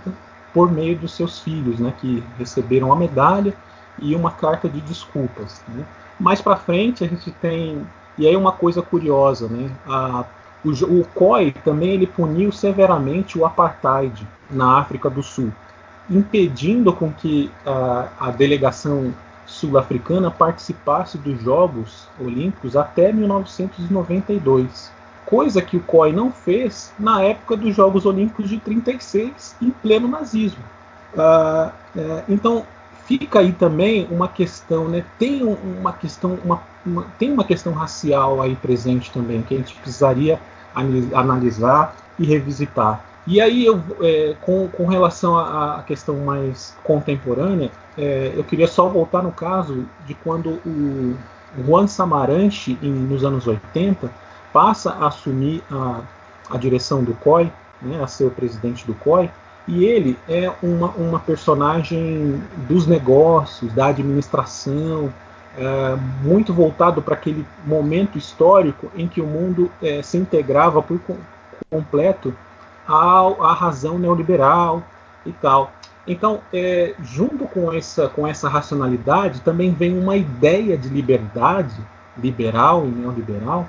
por 0.54 0.72
meio 0.72 0.98
dos 0.98 1.14
seus 1.14 1.40
filhos, 1.40 1.80
né, 1.80 1.94
que 2.00 2.24
receberam 2.38 2.92
a 2.92 2.96
medalha 2.96 3.54
e 4.00 4.16
uma 4.16 4.32
carta 4.32 4.70
de 4.70 4.80
desculpas. 4.82 5.64
Né. 5.68 5.84
Mais 6.20 6.42
para 6.42 6.56
frente 6.56 7.04
a 7.04 7.08
gente 7.08 7.32
tem 7.32 7.86
e 8.16 8.28
aí 8.28 8.36
uma 8.36 8.52
coisa 8.52 8.82
curiosa, 8.82 9.48
né, 9.48 9.72
a 9.88 10.26
o, 10.64 10.72
o 11.00 11.06
COI 11.14 11.52
também 11.64 11.90
ele 11.92 12.08
puniu 12.08 12.52
severamente 12.52 13.38
o 13.38 13.46
apartheid 13.46 14.26
na 14.50 14.80
África 14.80 15.10
do 15.10 15.22
Sul, 15.22 15.52
impedindo 16.10 16.94
com 16.94 17.12
que 17.12 17.52
a, 17.66 18.08
a 18.20 18.32
delegação 18.32 19.14
sul-africana 19.46 20.32
participasse 20.32 21.18
dos 21.18 21.42
Jogos 21.42 22.08
Olímpicos 22.20 22.78
até 22.78 23.12
1992, 23.12 24.92
coisa 25.26 25.62
que 25.62 25.78
o 25.78 25.82
COI 25.82 26.12
não 26.12 26.32
fez 26.32 26.92
na 27.00 27.22
época 27.22 27.58
dos 27.58 27.76
Jogos 27.76 28.06
Olímpicos 28.06 28.50
de 28.50 28.60
36, 28.60 29.56
em 29.62 29.70
pleno 29.70 30.08
nazismo. 30.08 30.64
Uh, 31.14 31.72
é, 31.96 32.24
então 32.28 32.66
fica 33.06 33.40
aí 33.40 33.52
também 33.52 34.08
uma 34.10 34.28
questão, 34.28 34.88
né? 34.88 35.04
Tem 35.20 35.44
uma 35.44 35.94
questão, 35.94 36.38
uma, 36.44 36.62
uma, 36.86 37.06
tem 37.20 37.32
uma 37.32 37.44
questão 37.44 37.74
racial 37.74 38.42
aí 38.42 38.56
presente 38.56 39.12
também 39.12 39.42
que 39.42 39.54
a 39.54 39.58
gente 39.58 39.76
precisaria 39.76 40.40
analisar 41.14 41.96
e 42.18 42.26
revisitar. 42.26 43.04
E 43.26 43.40
aí, 43.40 43.66
eu, 43.66 43.82
é, 44.02 44.36
com, 44.42 44.68
com, 44.68 44.86
relação 44.86 45.38
à 45.38 45.82
questão 45.88 46.18
mais 46.18 46.76
contemporânea, 46.84 47.72
é, 47.98 48.34
eu 48.36 48.44
queria 48.44 48.68
só 48.68 48.90
voltar 48.90 49.24
no 49.24 49.32
caso 49.32 49.86
de 50.06 50.14
quando 50.14 50.60
o 50.66 51.16
Juan 51.66 51.88
Samaranch, 51.88 52.78
em, 52.82 52.92
nos 52.92 53.24
anos 53.24 53.48
80, 53.48 54.12
passa 54.54 54.92
a 54.92 55.08
assumir 55.08 55.64
a, 55.70 56.02
a 56.50 56.58
direção 56.58 57.04
do 57.04 57.14
COI, 57.16 57.52
né, 57.82 58.02
a 58.02 58.08
ser 58.08 58.26
o 58.26 58.32
presidente 58.32 58.86
do 58.86 58.94
COI, 58.94 59.30
e 59.68 59.86
ele 59.86 60.18
é 60.30 60.52
uma, 60.62 60.90
uma 60.90 61.20
personagem 61.20 62.42
dos 62.68 62.86
negócios, 62.86 63.74
da 63.74 63.88
administração, 63.88 65.12
é, 65.58 65.96
muito 66.22 66.54
voltado 66.54 67.02
para 67.02 67.14
aquele 67.14 67.46
momento 67.66 68.18
histórico 68.18 68.92
em 68.96 69.08
que 69.08 69.22
o 69.22 69.26
mundo 69.26 69.72
é, 69.82 70.02
se 70.02 70.18
integrava 70.18 70.82
por 70.82 71.00
completo 71.70 72.34
à, 72.88 73.20
à, 73.40 73.54
razão 73.54 73.98
neoliberal 73.98 74.84
e 75.26 75.32
tal. 75.32 75.72
Então, 76.06 76.42
é, 76.52 76.94
junto 77.02 77.46
com 77.46 77.72
essa, 77.72 78.10
com 78.10 78.28
essa 78.28 78.50
racionalidade, 78.50 79.42
também 79.42 79.72
vem 79.72 79.98
uma 79.98 80.18
ideia 80.18 80.78
de 80.78 80.90
liberdade 80.90 81.76
liberal 82.18 82.86
e 82.86 82.90
neoliberal 82.90 83.68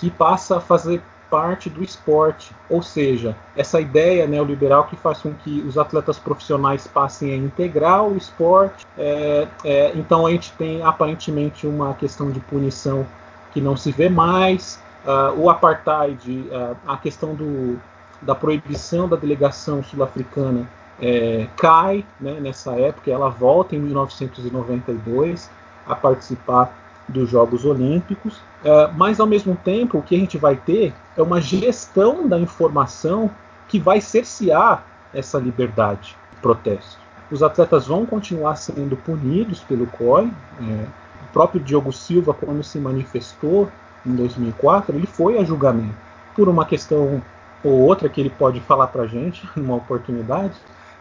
que 0.00 0.10
passa 0.10 0.56
a 0.56 0.60
fazer 0.60 1.02
parte 1.30 1.70
do 1.70 1.84
esporte, 1.84 2.52
ou 2.68 2.82
seja, 2.82 3.36
essa 3.54 3.80
ideia 3.80 4.26
neoliberal 4.26 4.84
que 4.84 4.96
faz 4.96 5.18
com 5.18 5.32
que 5.32 5.60
os 5.60 5.78
atletas 5.78 6.18
profissionais 6.18 6.88
passem 6.88 7.32
a 7.32 7.36
integrar 7.36 8.04
o 8.04 8.16
esporte. 8.16 8.84
É, 8.98 9.46
é, 9.64 9.92
então 9.94 10.26
a 10.26 10.30
gente 10.30 10.52
tem 10.54 10.82
aparentemente 10.82 11.66
uma 11.66 11.94
questão 11.94 12.30
de 12.30 12.40
punição 12.40 13.06
que 13.52 13.60
não 13.60 13.76
se 13.76 13.92
vê 13.92 14.08
mais, 14.08 14.80
uh, 15.04 15.38
o 15.38 15.48
apartheid, 15.48 16.48
uh, 16.50 16.76
a 16.86 16.96
questão 16.96 17.34
do, 17.34 17.80
da 18.22 18.34
proibição 18.34 19.08
da 19.08 19.16
delegação 19.16 19.82
sul-africana 19.82 20.68
é, 21.00 21.46
cai 21.56 22.04
né, 22.20 22.38
nessa 22.40 22.72
época, 22.72 23.10
ela 23.10 23.28
volta 23.28 23.74
em 23.74 23.78
1992 23.78 25.50
a 25.86 25.94
participar 25.94 26.72
dos 27.10 27.28
Jogos 27.28 27.64
Olímpicos, 27.64 28.36
uh, 28.64 28.92
mas 28.96 29.20
ao 29.20 29.26
mesmo 29.26 29.56
tempo 29.56 29.98
o 29.98 30.02
que 30.02 30.14
a 30.14 30.18
gente 30.18 30.38
vai 30.38 30.56
ter 30.56 30.94
é 31.16 31.22
uma 31.22 31.40
gestão 31.40 32.26
da 32.26 32.38
informação 32.38 33.30
que 33.68 33.78
vai 33.78 34.00
cercear 34.00 34.84
essa 35.12 35.38
liberdade 35.38 36.16
de 36.30 36.36
protesto. 36.40 36.98
Os 37.30 37.42
atletas 37.42 37.86
vão 37.86 38.04
continuar 38.04 38.56
sendo 38.56 38.96
punidos 38.96 39.60
pelo 39.60 39.86
COI. 39.86 40.24
É, 40.60 40.86
o 41.22 41.32
próprio 41.32 41.60
Diogo 41.60 41.92
Silva, 41.92 42.34
quando 42.34 42.62
se 42.64 42.78
manifestou 42.78 43.70
em 44.04 44.14
2004, 44.16 44.96
ele 44.96 45.06
foi 45.06 45.38
a 45.38 45.44
julgamento 45.44 45.94
por 46.34 46.48
uma 46.48 46.64
questão 46.64 47.22
ou 47.62 47.72
outra 47.72 48.08
que 48.08 48.20
ele 48.20 48.30
pode 48.30 48.58
falar 48.60 48.88
para 48.88 49.02
a 49.02 49.06
gente 49.06 49.48
numa 49.54 49.76
oportunidade. 49.76 50.54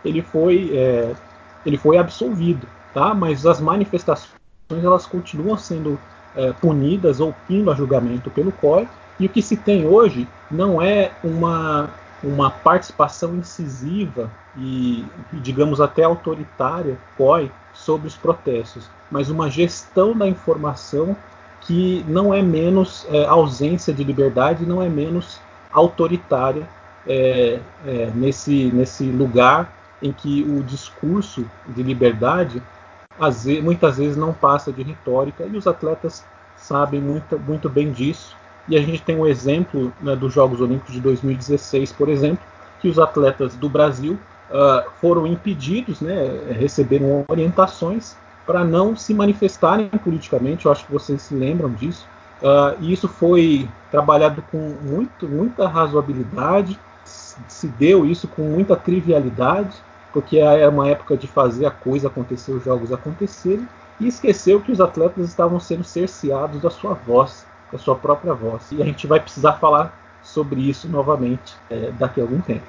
Ele 0.05 0.21
foi 0.21 0.71
é, 0.73 1.13
ele 1.65 1.77
foi 1.77 1.97
absolvido, 1.97 2.67
tá? 2.93 3.13
Mas 3.13 3.45
as 3.45 3.59
manifestações 3.59 4.38
elas 4.77 5.05
continuam 5.05 5.57
sendo 5.57 5.99
é, 6.35 6.53
punidas 6.53 7.19
ou 7.19 7.33
indo 7.49 7.71
a 7.71 7.75
julgamento 7.75 8.29
pelo 8.29 8.51
COI, 8.51 8.87
e 9.19 9.25
o 9.25 9.29
que 9.29 9.41
se 9.41 9.57
tem 9.57 9.85
hoje 9.85 10.27
não 10.49 10.81
é 10.81 11.11
uma, 11.23 11.89
uma 12.23 12.49
participação 12.49 13.35
incisiva 13.35 14.29
e, 14.57 15.05
digamos, 15.33 15.81
até 15.81 16.03
autoritária 16.03 16.97
COI 17.17 17.51
sobre 17.73 18.07
os 18.07 18.15
protestos, 18.15 18.89
mas 19.11 19.29
uma 19.29 19.49
gestão 19.49 20.15
da 20.15 20.27
informação 20.27 21.15
que 21.61 22.05
não 22.07 22.33
é 22.33 22.41
menos 22.41 23.05
é, 23.09 23.25
ausência 23.25 23.93
de 23.93 24.03
liberdade, 24.03 24.65
não 24.65 24.81
é 24.81 24.87
menos 24.87 25.39
autoritária 25.71 26.67
é, 27.07 27.59
é, 27.85 28.11
nesse, 28.15 28.71
nesse 28.73 29.03
lugar 29.05 29.73
em 30.01 30.13
que 30.13 30.43
o 30.43 30.63
discurso 30.63 31.45
de 31.67 31.83
liberdade 31.83 32.61
muitas 33.61 33.97
vezes 33.97 34.15
não 34.15 34.33
passa 34.33 34.71
de 34.71 34.81
retórica 34.81 35.43
e 35.43 35.57
os 35.57 35.67
atletas 35.67 36.23
sabem 36.55 37.01
muito, 37.01 37.37
muito 37.39 37.69
bem 37.69 37.91
disso. 37.91 38.35
E 38.67 38.77
a 38.77 38.81
gente 38.81 39.01
tem 39.01 39.17
um 39.17 39.25
exemplo 39.25 39.91
né, 39.99 40.15
dos 40.15 40.33
Jogos 40.33 40.61
Olímpicos 40.61 40.93
de 40.93 41.01
2016, 41.01 41.91
por 41.91 42.07
exemplo, 42.07 42.43
que 42.79 42.87
os 42.87 42.99
atletas 42.99 43.55
do 43.55 43.67
Brasil 43.67 44.13
uh, 44.49 44.89
foram 45.01 45.25
impedidos, 45.25 46.01
né, 46.01 46.53
receberam 46.57 47.25
orientações 47.27 48.15
para 48.45 48.63
não 48.63 48.95
se 48.95 49.13
manifestarem 49.13 49.89
politicamente. 50.03 50.65
Eu 50.65 50.71
acho 50.71 50.85
que 50.85 50.91
vocês 50.91 51.21
se 51.21 51.35
lembram 51.35 51.71
disso. 51.71 52.07
Uh, 52.41 52.77
e 52.79 52.93
isso 52.93 53.07
foi 53.07 53.67
trabalhado 53.91 54.43
com 54.51 54.75
muito, 54.81 55.27
muita 55.27 55.67
razoabilidade, 55.67 56.79
se 57.03 57.67
deu 57.67 58.05
isso 58.05 58.27
com 58.27 58.43
muita 58.43 58.75
trivialidade 58.75 59.75
porque 60.11 60.37
é 60.37 60.67
uma 60.67 60.87
época 60.87 61.15
de 61.15 61.27
fazer 61.27 61.65
a 61.65 61.71
coisa 61.71 62.07
acontecer, 62.07 62.51
os 62.51 62.63
jogos 62.63 62.91
acontecerem, 62.91 63.67
e 63.99 64.07
esqueceu 64.07 64.61
que 64.61 64.71
os 64.71 64.79
atletas 64.79 65.27
estavam 65.29 65.59
sendo 65.59 65.83
cerceados 65.83 66.61
da 66.61 66.69
sua 66.69 66.93
voz, 66.93 67.45
da 67.71 67.77
sua 67.77 67.95
própria 67.95 68.33
voz. 68.33 68.71
E 68.71 68.81
a 68.81 68.85
gente 68.85 69.05
vai 69.05 69.19
precisar 69.19 69.53
falar 69.53 69.93
sobre 70.23 70.61
isso 70.61 70.87
novamente 70.87 71.55
é, 71.69 71.91
daqui 71.91 72.19
a 72.19 72.23
algum 72.23 72.41
tempo. 72.41 72.65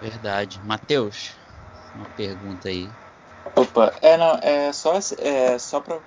Verdade. 0.00 0.60
Matheus, 0.64 1.36
uma 1.94 2.06
pergunta 2.06 2.68
aí. 2.68 2.90
Opa, 3.56 3.92
é, 4.00 4.16
não, 4.16 4.38
é 4.40 4.72
só, 4.72 4.94
é, 5.18 5.58
só 5.58 5.80
para 5.80 6.00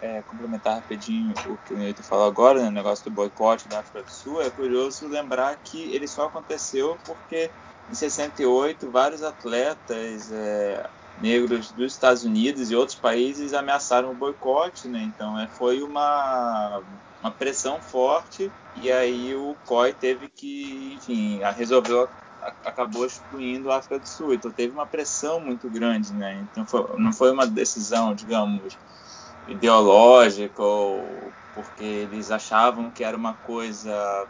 é, 0.00 0.22
complementar 0.22 0.76
rapidinho 0.76 1.34
o 1.46 1.56
que 1.58 1.74
o 1.74 1.78
Neito 1.78 2.02
falou 2.02 2.26
agora, 2.26 2.62
né, 2.62 2.68
o 2.68 2.72
negócio 2.72 3.04
do 3.04 3.10
boicote 3.10 3.68
da 3.68 3.80
África 3.80 4.02
do 4.02 4.10
Sul, 4.10 4.40
é 4.40 4.50
curioso 4.50 5.06
lembrar 5.06 5.56
que 5.62 5.92
ele 5.94 6.08
só 6.08 6.26
aconteceu 6.26 6.98
porque 7.04 7.50
em 7.88 7.94
68, 7.94 8.90
vários 8.90 9.22
atletas 9.22 10.30
é, 10.30 10.90
negros 11.16 11.72
dos 11.72 11.92
Estados 11.92 12.24
Unidos 12.24 12.70
e 12.70 12.76
outros 12.76 12.98
países 12.98 13.52
ameaçaram 13.52 14.10
o 14.10 14.14
boicote, 14.14 14.88
né? 14.88 15.02
Então 15.04 15.38
é, 15.38 15.48
foi 15.48 15.82
uma, 15.82 16.82
uma 17.20 17.30
pressão 17.30 17.80
forte 17.80 18.54
e 18.74 18.90
aí 18.90 19.34
o 19.34 19.56
COI 19.64 19.94
teve 19.94 20.28
que, 20.28 20.94
enfim, 20.96 21.40
resolveu 21.56 22.08
acabou 22.64 23.04
excluindo 23.04 23.70
a 23.70 23.78
África 23.78 23.98
do 23.98 24.06
Sul. 24.06 24.34
Então 24.34 24.52
teve 24.52 24.72
uma 24.72 24.86
pressão 24.86 25.40
muito 25.40 25.68
grande, 25.68 26.14
né? 26.14 26.46
Então 26.50 26.66
foi, 26.66 26.84
não 26.98 27.12
foi 27.12 27.32
uma 27.32 27.46
decisão, 27.46 28.14
digamos, 28.14 28.78
ideológica 29.46 30.62
ou 30.62 31.34
porque 31.52 31.82
eles 31.82 32.30
achavam 32.30 32.90
que 32.90 33.02
era 33.02 33.16
uma 33.16 33.34
coisa 33.34 34.28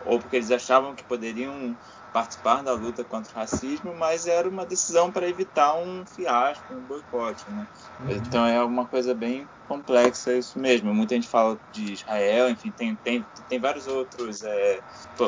ou 0.00 0.20
porque 0.20 0.36
eles 0.36 0.50
achavam 0.50 0.94
que 0.94 1.04
poderiam 1.04 1.76
participar 2.12 2.62
da 2.62 2.72
luta 2.72 3.04
contra 3.04 3.30
o 3.32 3.34
racismo, 3.34 3.94
mas 3.94 4.26
era 4.26 4.48
uma 4.48 4.64
decisão 4.64 5.10
para 5.10 5.28
evitar 5.28 5.74
um 5.76 6.04
fiasco, 6.06 6.74
um 6.74 6.82
boicote, 6.82 7.50
né? 7.50 7.66
Uhum. 8.00 8.10
Então 8.10 8.46
é 8.46 8.62
uma 8.62 8.86
coisa 8.86 9.14
bem 9.14 9.48
complexa 9.66 10.36
isso 10.36 10.58
mesmo. 10.58 10.94
Muita 10.94 11.14
gente 11.14 11.28
fala 11.28 11.58
de 11.70 11.92
Israel, 11.92 12.50
enfim, 12.50 12.72
tem, 12.72 12.96
tem, 12.96 13.26
tem 13.48 13.60
vários 13.60 13.86
outros 13.86 14.42
é, 14.42 14.80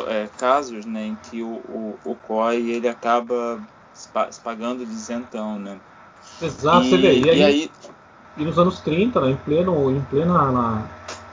é, 0.08 0.26
casos 0.36 0.86
né, 0.86 1.06
em 1.06 1.16
que 1.16 1.42
o, 1.42 1.60
o, 1.64 1.98
o 2.04 2.16
COI 2.16 2.70
ele 2.70 2.88
acaba 2.88 3.62
se 3.92 4.40
pagando 4.42 4.84
de 4.84 4.92
isentão, 4.92 5.58
né? 5.58 5.78
Exato, 6.40 6.86
e, 6.86 6.90
você 6.90 6.96
vê. 6.96 7.18
E 7.18 7.30
aí, 7.30 7.38
e, 7.38 7.42
aí, 7.42 7.70
e 8.36 8.44
nos 8.44 8.58
anos 8.58 8.80
30, 8.80 9.20
né, 9.20 9.30
em 9.30 9.36
pleno, 9.36 9.90
em 9.90 10.02
plena 10.04 10.50
na, 10.50 10.88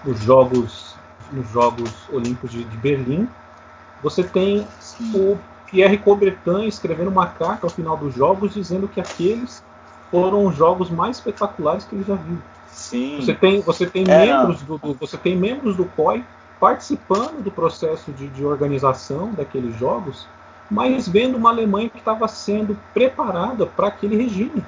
os 0.06 0.20
jogos 0.20 0.98
nos 1.32 1.50
Jogos 1.50 1.92
Olímpicos 2.10 2.52
de, 2.52 2.64
de 2.64 2.78
Berlim. 2.78 3.28
Você 4.02 4.24
tem 4.24 4.66
o 5.14 5.38
Pierre 5.66 5.98
Coubertin 5.98 6.66
escrevendo 6.66 7.10
uma 7.10 7.28
carta 7.28 7.66
ao 7.66 7.70
final 7.70 7.98
dos 7.98 8.14
jogos 8.14 8.54
dizendo 8.54 8.88
que 8.88 9.00
aqueles 9.00 9.62
foram 10.10 10.46
os 10.46 10.56
jogos 10.56 10.90
mais 10.90 11.18
espetaculares 11.18 11.84
que 11.84 11.96
ele 11.96 12.04
já 12.04 12.16
viu. 12.16 12.38
Sim. 12.68 13.18
Você 13.20 13.34
tem, 13.34 13.62
você 13.62 13.86
tem 13.86 14.04
É, 14.08 14.26
membros 14.28 14.62
do, 14.62 14.78
do- 14.78 14.94
você 14.94 15.18
tem 15.18 15.36
membros 15.36 15.76
do 15.76 15.86
COI 15.86 16.24
participando 16.60 17.42
do 17.44 17.52
processo 17.52 18.12
de, 18.12 18.28
de 18.28 18.46
organização 18.46 19.32
daqueles 19.34 19.76
jogos, 19.76 20.28
mas 20.70 21.08
vendo 21.08 21.38
uma 21.38 21.50
Alemanha 21.50 21.90
que 21.90 21.98
estava 21.98 22.28
sendo 22.28 22.78
preparada 22.94 23.66
para 23.66 23.88
aquele 23.88 24.16
regime. 24.16 24.64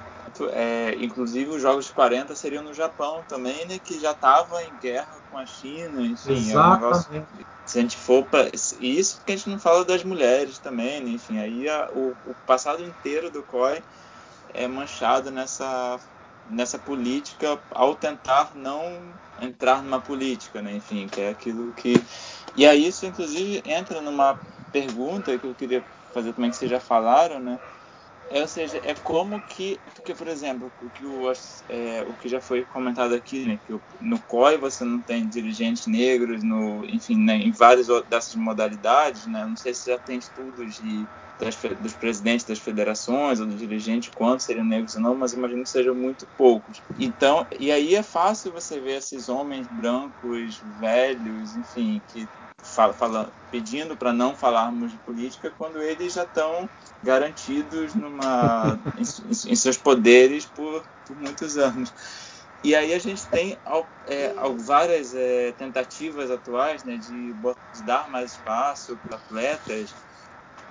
É, 0.50 0.96
inclusive 1.04 1.50
os 1.52 1.62
Jogos 1.62 1.86
de 1.86 1.94
40 1.94 2.36
seriam 2.36 2.64
no 2.64 2.74
Japão 2.74 3.24
também, 3.24 3.66
né? 3.68 3.80
Que 3.80 4.00
já 4.00 4.12
estava 4.12 4.64
em 4.64 4.78
guerra 4.78 5.22
com 5.26 5.38
a 5.38 5.46
China, 5.46 6.06
enfim, 6.06 6.52
é 6.52 6.60
um 6.60 6.66
negócio. 6.66 7.12
Exatamente. 7.12 7.48
Se 7.66 7.80
a 7.80 7.82
gente 7.82 7.98
for 7.98 8.26
para 8.26 8.50
isso 8.80 9.18
porque 9.18 9.34
a 9.34 9.36
gente 9.38 9.50
não 9.50 9.60
fala 9.60 9.86
das 9.86 10.04
mulheres 10.04 10.60
também, 10.60 11.02
né? 11.02 11.12
enfim, 11.12 11.38
aí 11.38 11.68
a- 11.70 11.88
o, 11.92 12.18
o 12.24 12.36
passado 12.46 12.84
inteiro 12.84 13.30
do 13.30 13.44
COI 13.44 13.84
é 14.54 14.68
manchado 14.68 15.32
nessa 15.32 16.00
nessa 16.46 16.80
política 16.80 17.62
ao 17.70 17.96
tentar 17.96 18.56
não 18.56 19.14
entrar 19.40 19.84
numa 19.84 20.02
política, 20.02 20.62
né? 20.62 20.76
Enfim, 20.76 21.08
que 21.08 21.22
é 21.22 21.30
aquilo 21.30 21.74
que 21.74 21.94
e 22.56 22.66
aí 22.66 22.88
isso 22.88 23.06
inclusive 23.06 23.62
entra 23.66 24.02
numa 24.02 24.40
pergunta 24.72 25.38
que 25.38 25.46
eu 25.46 25.56
queria 25.56 25.86
fazer 26.14 26.34
também 26.34 26.50
que 26.50 26.58
vocês 26.58 26.72
já 26.72 26.80
falaram, 26.80 27.40
né? 27.40 27.60
É, 28.32 28.42
ou 28.42 28.48
seja, 28.48 28.80
é 28.84 28.94
como 28.94 29.42
que, 29.42 29.82
porque 29.96 30.14
por 30.14 30.28
exemplo, 30.28 30.72
o 30.80 30.92
que, 30.92 31.04
o, 31.04 31.32
é, 31.68 32.04
o 32.04 32.16
que 32.16 32.30
já 32.30 32.40
foi 32.40 32.64
comentado 32.64 33.16
aqui, 33.16 33.44
né, 33.46 33.60
que 33.66 33.74
no 34.00 34.22
COI 34.22 34.58
você 34.58 34.86
não 34.86 35.02
tem 35.02 35.28
dirigentes 35.28 35.88
negros, 35.88 36.44
no, 36.44 36.86
enfim, 36.86 37.18
né, 37.18 37.38
em 37.38 37.52
várias 37.52 37.88
dessas 38.08 38.36
modalidades, 38.36 39.26
né, 39.26 39.46
não 39.46 39.58
sei 39.58 39.74
se 39.74 39.90
já 39.90 39.98
tem 39.98 40.20
estudos 40.20 40.76
de, 40.76 41.10
das 41.40 41.56
dos 41.80 41.96
presidentes 41.96 42.46
das 42.46 42.60
federações 42.60 43.40
ou 43.40 43.48
dos 43.48 43.58
dirigentes 43.60 44.12
quantos 44.14 44.46
seriam 44.46 44.66
negros 44.66 44.96
ou 44.96 45.02
não, 45.02 45.16
mas 45.16 45.34
imagino 45.34 45.64
que 45.64 45.70
sejam 45.70 45.96
muito 45.96 46.28
poucos. 46.38 46.84
Então, 46.98 47.48
e 47.58 47.72
aí 47.72 47.96
é 47.96 48.04
fácil 48.04 48.52
você 48.52 48.80
ver 48.82 48.98
esses 49.00 49.30
homens 49.30 49.68
brancos, 49.68 50.60
velhos, 50.64 51.56
enfim, 51.56 52.04
que 52.08 52.30
fala, 52.62 52.94
fala- 52.94 53.36
pedindo 53.50 53.98
para 53.98 54.14
não 54.14 54.36
falarmos 54.36 54.92
de 54.92 55.00
política 55.00 55.52
quando 55.52 55.82
eles 55.82 56.14
já 56.14 56.24
estão 56.24 56.70
garantidos 57.02 57.96
numa, 57.96 58.80
em, 58.96 59.02
em- 59.52 59.56
seus 59.56 59.78
poderes 59.78 60.46
por, 60.46 60.86
por 61.06 61.18
muitos 61.18 61.58
anos. 61.58 61.94
E 62.64 62.76
aí 62.76 62.94
a 62.94 63.00
gente 63.00 63.30
tem 63.30 63.58
é, 64.06 64.34
várias 64.66 65.14
é, 65.14 65.54
tentativas 65.54 66.30
atuais 66.30 66.84
né, 66.84 66.98
de, 66.98 67.34
de 67.74 67.84
dar 67.84 68.10
mais 68.10 68.34
espaço 68.34 68.98
para 68.98 69.18
atletas, 69.18 69.96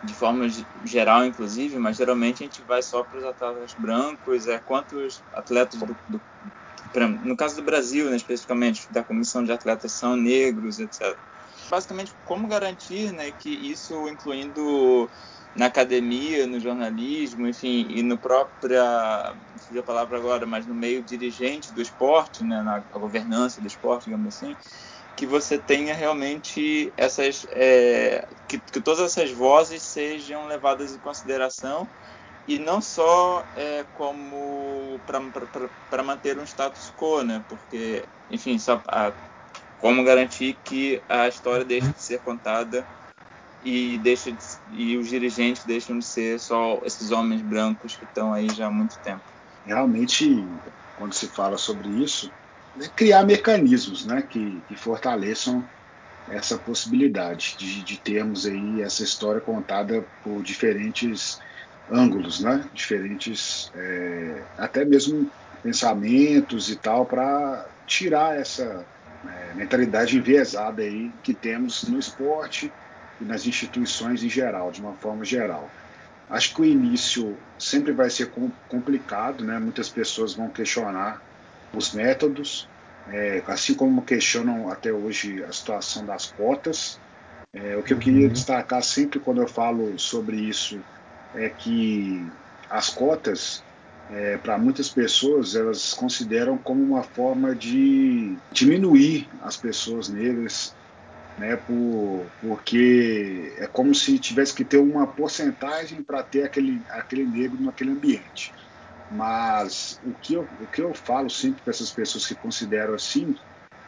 de 0.02 0.14
forma 0.14 0.48
ge- 0.48 0.68
geral, 0.84 1.24
inclusive, 1.26 1.78
mas 1.78 1.96
geralmente 1.96 2.42
a 2.42 2.46
gente 2.46 2.62
vai 2.62 2.82
só 2.82 3.02
para 3.02 3.18
os 3.18 3.24
atletas 3.24 3.74
brancos. 3.76 4.46
É, 4.46 4.58
quantos 4.58 5.24
atletas 5.32 5.80
do, 5.80 5.98
do 6.08 6.22
no 7.24 7.36
caso 7.36 7.56
do 7.56 7.62
Brasil, 7.62 8.08
né, 8.10 8.16
especificamente, 8.16 8.90
da 8.90 9.04
comissão 9.04 9.44
de 9.44 9.52
atletas 9.52 9.92
são 9.92 10.16
negros, 10.16 10.78
etc. 10.78 11.18
Basicamente, 11.70 12.16
como 12.24 12.48
garantir 12.48 13.12
né, 13.12 13.30
que 13.30 13.50
isso, 13.50 14.08
incluindo 14.08 15.10
na 15.54 15.66
academia, 15.66 16.46
no 16.46 16.60
jornalismo, 16.60 17.46
enfim, 17.46 17.86
e 17.90 18.02
no 18.02 18.16
própria, 18.16 19.34
não 19.70 19.80
a 19.80 19.84
palavra 19.84 20.16
agora, 20.16 20.46
mas 20.46 20.66
no 20.66 20.74
meio 20.74 21.02
dirigente 21.02 21.72
do 21.74 21.82
esporte, 21.82 22.44
né, 22.44 22.62
na 22.62 22.80
governança 22.80 23.60
do 23.60 23.66
esporte, 23.66 24.04
digamos 24.04 24.34
assim, 24.34 24.56
que 25.18 25.26
você 25.26 25.58
tenha 25.58 25.92
realmente 25.94 26.94
essas, 26.96 27.44
é, 27.50 28.24
que, 28.46 28.60
que 28.60 28.80
todas 28.80 29.00
essas 29.00 29.32
vozes 29.32 29.82
sejam 29.82 30.46
levadas 30.46 30.94
em 30.94 30.98
consideração 31.00 31.90
e 32.46 32.56
não 32.56 32.80
só 32.80 33.44
é, 33.52 33.82
como 33.92 35.02
para 35.90 36.04
manter 36.04 36.38
um 36.38 36.44
status 36.44 36.92
quo, 36.96 37.24
né? 37.24 37.44
Porque, 37.48 38.08
enfim, 38.30 38.60
só 38.60 38.80
a, 38.86 39.12
como 39.76 40.04
garantir 40.04 40.60
que 40.64 41.02
a 41.08 41.26
história 41.26 41.64
deixe 41.64 41.92
de 41.92 42.00
ser 42.00 42.20
contada 42.20 42.88
e 43.60 43.98
deixa 43.98 44.30
de, 44.30 44.38
e 44.68 44.96
os 44.96 45.08
dirigentes 45.08 45.64
deixam 45.64 45.98
de 45.98 46.06
ser 46.06 46.38
só 46.38 46.80
esses 46.84 47.10
homens 47.10 47.42
brancos 47.42 47.96
que 47.96 48.04
estão 48.04 48.32
aí 48.32 48.48
já 48.54 48.68
há 48.68 48.70
muito 48.70 49.00
tempo. 49.00 49.24
Realmente, 49.64 50.46
quando 50.94 51.12
se 51.12 51.26
fala 51.26 51.58
sobre 51.58 51.88
isso, 51.88 52.32
criar 52.94 53.24
mecanismos, 53.24 54.06
né, 54.06 54.22
que, 54.22 54.62
que 54.68 54.76
fortaleçam 54.76 55.64
essa 56.30 56.58
possibilidade 56.58 57.56
de, 57.58 57.82
de 57.82 57.96
termos 57.98 58.46
aí 58.46 58.82
essa 58.82 59.02
história 59.02 59.40
contada 59.40 60.04
por 60.22 60.42
diferentes 60.42 61.38
ângulos, 61.90 62.40
né? 62.40 62.68
Diferentes, 62.72 63.70
é, 63.74 64.42
até 64.58 64.84
mesmo 64.84 65.30
pensamentos 65.62 66.70
e 66.70 66.76
tal, 66.76 67.06
para 67.06 67.66
tirar 67.86 68.38
essa 68.38 68.86
é, 69.26 69.54
mentalidade 69.54 70.16
enviesada 70.16 70.82
aí 70.82 71.10
que 71.22 71.34
temos 71.34 71.84
no 71.84 71.98
esporte 71.98 72.70
e 73.20 73.24
nas 73.24 73.46
instituições 73.46 74.22
em 74.22 74.28
geral, 74.28 74.70
de 74.70 74.80
uma 74.80 74.94
forma 74.94 75.24
geral. 75.24 75.68
Acho 76.28 76.54
que 76.54 76.60
o 76.60 76.64
início 76.64 77.36
sempre 77.58 77.92
vai 77.92 78.10
ser 78.10 78.30
complicado, 78.68 79.42
né? 79.44 79.58
Muitas 79.58 79.88
pessoas 79.88 80.34
vão 80.34 80.50
questionar 80.50 81.22
os 81.72 81.92
métodos, 81.92 82.70
é, 83.06 83.42
assim 83.46 83.74
como 83.74 84.04
questionam 84.04 84.68
até 84.68 84.92
hoje 84.92 85.42
a 85.44 85.52
situação 85.52 86.04
das 86.04 86.26
cotas. 86.26 87.00
É, 87.52 87.76
o 87.76 87.82
que 87.82 87.92
eu 87.94 87.98
queria 87.98 88.28
destacar 88.28 88.82
sempre 88.82 89.18
quando 89.18 89.40
eu 89.40 89.48
falo 89.48 89.98
sobre 89.98 90.36
isso 90.36 90.84
é 91.34 91.48
que 91.48 92.30
as 92.68 92.90
cotas, 92.90 93.64
é, 94.08 94.36
para 94.38 94.58
muitas 94.58 94.90
pessoas, 94.90 95.54
elas 95.54 95.94
consideram 95.94 96.58
como 96.58 96.82
uma 96.82 97.02
forma 97.02 97.54
de 97.54 98.38
diminuir 98.52 99.28
as 99.40 99.56
pessoas 99.56 100.08
negras, 100.08 100.76
né, 101.38 101.56
por, 101.56 102.32
porque 102.40 103.54
é 103.58 103.66
como 103.68 103.94
se 103.94 104.18
tivesse 104.18 104.54
que 104.54 104.64
ter 104.64 104.78
uma 104.78 105.06
porcentagem 105.06 106.02
para 106.02 106.22
ter 106.22 106.42
aquele, 106.42 106.84
aquele 106.90 107.26
negro 107.26 107.62
naquele 107.62 107.92
ambiente. 107.92 108.52
Mas 109.08 109.98
o 110.02 110.14
que, 110.14 110.34
eu, 110.34 110.42
o 110.58 110.68
que 110.68 110.82
eu 110.82 110.92
falo 110.92 111.30
sempre 111.30 111.62
para 111.62 111.72
essas 111.72 111.90
pessoas 111.90 112.26
que 112.26 112.34
consideram 112.34 112.94
assim 112.94 113.34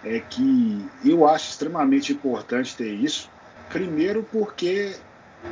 é 0.02 0.18
que 0.18 0.90
eu 1.04 1.26
acho 1.26 1.50
extremamente 1.50 2.12
importante 2.12 2.74
ter 2.74 2.94
isso. 2.94 3.30
Primeiro, 3.68 4.24
porque 4.24 5.04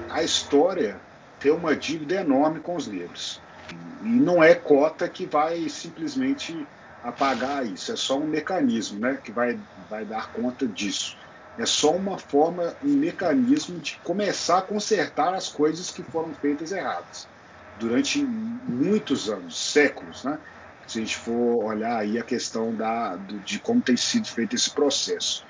a 0.09 0.23
história 0.23 1.03
tem 1.39 1.53
uma 1.53 1.77
dívida 1.77 2.15
enorme 2.15 2.61
com 2.61 2.77
os 2.77 2.87
negros. 2.87 3.43
E 3.71 4.19
não 4.19 4.43
é 4.43 4.55
cota 4.55 5.09
que 5.09 5.27
vai 5.27 5.69
simplesmente 5.69 6.67
apagar 7.03 7.67
isso, 7.67 7.93
é 7.93 7.97
só 7.97 8.19
um 8.19 8.27
mecanismo 8.27 8.99
né, 9.01 9.21
que 9.23 9.31
vai, 9.31 9.63
vai 9.77 10.05
dar 10.05 10.33
conta 10.33 10.67
disso. 10.67 11.15
É 11.57 11.67
só 11.67 11.95
uma 11.95 12.19
forma, 12.19 12.77
um 12.83 12.97
mecanismo 12.97 13.79
de 13.81 14.01
começar 14.03 14.59
a 14.59 14.63
consertar 14.63 15.35
as 15.35 15.49
coisas 15.49 15.91
que 15.91 16.03
foram 16.05 16.33
feitas 16.35 16.73
erradas 16.73 17.29
durante 17.79 18.23
muitos 18.23 19.29
anos, 19.29 19.59
séculos, 19.59 20.25
né? 20.25 20.39
Se 20.87 20.99
a 20.99 21.03
gente 21.03 21.17
for 21.17 21.65
olhar 21.65 21.99
aí 21.99 22.19
a 22.19 22.23
questão 22.23 22.75
da, 22.75 23.17
de 23.45 23.59
como 23.59 23.81
tem 23.81 23.97
sido 23.97 24.27
feito 24.27 24.57
esse 24.57 24.71
processo, 24.71 25.45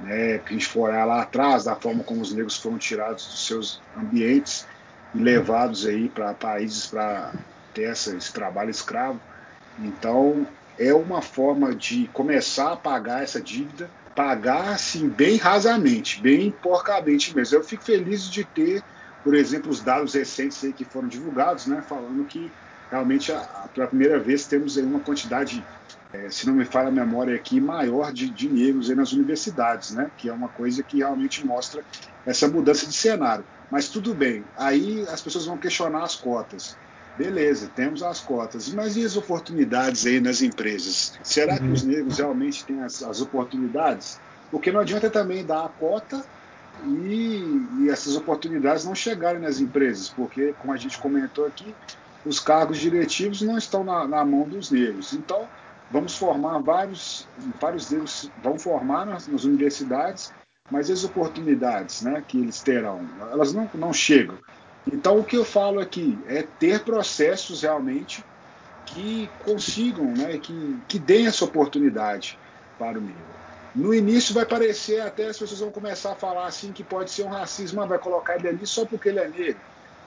né? 0.00 0.38
Que 0.38 0.50
a 0.50 0.52
gente 0.52 0.66
for 0.66 0.88
olhar 0.88 1.04
lá 1.04 1.22
atrás 1.22 1.64
da 1.64 1.74
forma 1.74 2.04
como 2.04 2.20
os 2.20 2.32
negros 2.32 2.56
foram 2.56 2.78
tirados 2.78 3.26
dos 3.26 3.46
seus 3.46 3.80
ambientes 3.96 4.66
e 5.14 5.18
levados 5.18 5.86
aí 5.86 6.08
para 6.08 6.34
países 6.34 6.86
para 6.86 7.32
ter 7.72 7.84
essa, 7.84 8.16
esse 8.16 8.32
trabalho 8.32 8.70
escravo. 8.70 9.20
Então 9.78 10.46
é 10.78 10.92
uma 10.92 11.22
forma 11.22 11.74
de 11.74 12.08
começar 12.12 12.72
a 12.72 12.76
pagar 12.76 13.22
essa 13.22 13.40
dívida, 13.40 13.90
pagar 14.14 14.70
assim 14.70 15.08
bem 15.08 15.36
rasamente, 15.36 16.20
bem 16.20 16.50
porcamente 16.50 17.34
mesmo. 17.34 17.58
Eu 17.58 17.64
fico 17.64 17.84
feliz 17.84 18.28
de 18.28 18.44
ter 18.44 18.82
por 19.24 19.34
exemplo, 19.34 19.70
os 19.70 19.80
dados 19.80 20.12
recentes 20.12 20.60
que 20.76 20.84
foram 20.84 21.08
divulgados, 21.08 21.66
né, 21.66 21.82
falando 21.88 22.26
que 22.26 22.52
realmente 22.90 23.32
a, 23.32 23.38
a, 23.38 23.68
pela 23.68 23.86
primeira 23.86 24.20
vez 24.20 24.46
temos 24.46 24.76
uma 24.76 25.00
quantidade, 25.00 25.64
é, 26.12 26.28
se 26.28 26.46
não 26.46 26.52
me 26.52 26.66
falha 26.66 26.88
a 26.88 26.92
memória 26.92 27.34
aqui, 27.34 27.58
maior 27.58 28.12
de, 28.12 28.28
de 28.28 28.50
negros 28.50 28.90
nas 28.90 29.12
universidades, 29.12 29.92
né, 29.92 30.10
que 30.18 30.28
é 30.28 30.32
uma 30.32 30.48
coisa 30.48 30.82
que 30.82 30.98
realmente 30.98 31.44
mostra 31.44 31.82
essa 32.26 32.46
mudança 32.46 32.86
de 32.86 32.92
cenário. 32.92 33.44
Mas 33.70 33.88
tudo 33.88 34.12
bem, 34.14 34.44
aí 34.58 35.06
as 35.08 35.22
pessoas 35.22 35.46
vão 35.46 35.56
questionar 35.56 36.04
as 36.04 36.14
cotas. 36.14 36.76
Beleza, 37.16 37.70
temos 37.74 38.02
as 38.02 38.20
cotas, 38.20 38.68
mas 38.74 38.96
e 38.96 39.04
as 39.04 39.16
oportunidades 39.16 40.04
aí 40.04 40.20
nas 40.20 40.42
empresas? 40.42 41.18
Será 41.22 41.58
que 41.58 41.68
os 41.68 41.82
negros 41.82 42.18
realmente 42.18 42.64
têm 42.64 42.82
as, 42.82 43.02
as 43.02 43.22
oportunidades? 43.22 44.20
Porque 44.50 44.70
não 44.70 44.80
adianta 44.80 45.08
também 45.08 45.46
dar 45.46 45.64
a 45.64 45.68
cota 45.68 46.24
e, 46.82 47.68
e, 47.80 47.90
essas 47.90 48.16
oportunidades 48.16 48.84
não 48.84 48.94
chegarem 48.94 49.40
nas 49.40 49.60
empresas, 49.60 50.08
porque, 50.08 50.52
como 50.54 50.72
a 50.72 50.76
gente 50.76 50.98
comentou 50.98 51.46
aqui, 51.46 51.74
os 52.24 52.40
cargos 52.40 52.78
diretivos 52.78 53.42
não 53.42 53.58
estão 53.58 53.84
na, 53.84 54.06
na 54.06 54.24
mão 54.24 54.48
dos 54.48 54.70
negros. 54.70 55.12
Então, 55.12 55.48
vamos 55.90 56.16
formar 56.16 56.58
vários, 56.60 57.28
vários 57.60 57.90
negros 57.90 58.30
vão 58.42 58.58
formar 58.58 59.06
nas, 59.06 59.26
nas, 59.28 59.44
universidades 59.44 60.32
mas 60.70 60.90
as 60.90 61.04
oportunidades 61.04 62.02
né, 62.02 62.24
que 62.26 62.38
eles 62.38 62.62
terão, 62.62 63.06
elas 63.30 63.52
não, 63.52 63.68
não 63.74 63.92
chegam. 63.92 64.38
Então, 64.90 65.18
o 65.18 65.24
que 65.24 65.36
eu 65.36 65.44
falo 65.44 65.78
aqui 65.80 66.18
é 66.26 66.42
ter 66.42 66.82
processos 66.84 67.62
realmente 67.62 68.24
que 68.86 69.28
consigam, 69.44 70.06
né, 70.12 70.38
que, 70.38 70.78
que 70.88 70.98
deem 70.98 71.26
essa 71.26 71.44
oportunidade 71.44 72.38
para 72.78 72.98
o 72.98 73.02
negro. 73.02 73.43
No 73.74 73.92
início 73.92 74.32
vai 74.32 74.46
parecer, 74.46 75.00
até 75.00 75.26
as 75.26 75.38
pessoas 75.38 75.58
vão 75.58 75.70
começar 75.70 76.12
a 76.12 76.14
falar 76.14 76.46
assim 76.46 76.72
que 76.72 76.84
pode 76.84 77.10
ser 77.10 77.24
um 77.24 77.30
racismo, 77.30 77.86
vai 77.86 77.98
colocar 77.98 78.36
ele 78.36 78.48
ali 78.48 78.66
só 78.66 78.86
porque 78.86 79.08
ele 79.08 79.18
é 79.18 79.28
negro. 79.28 79.60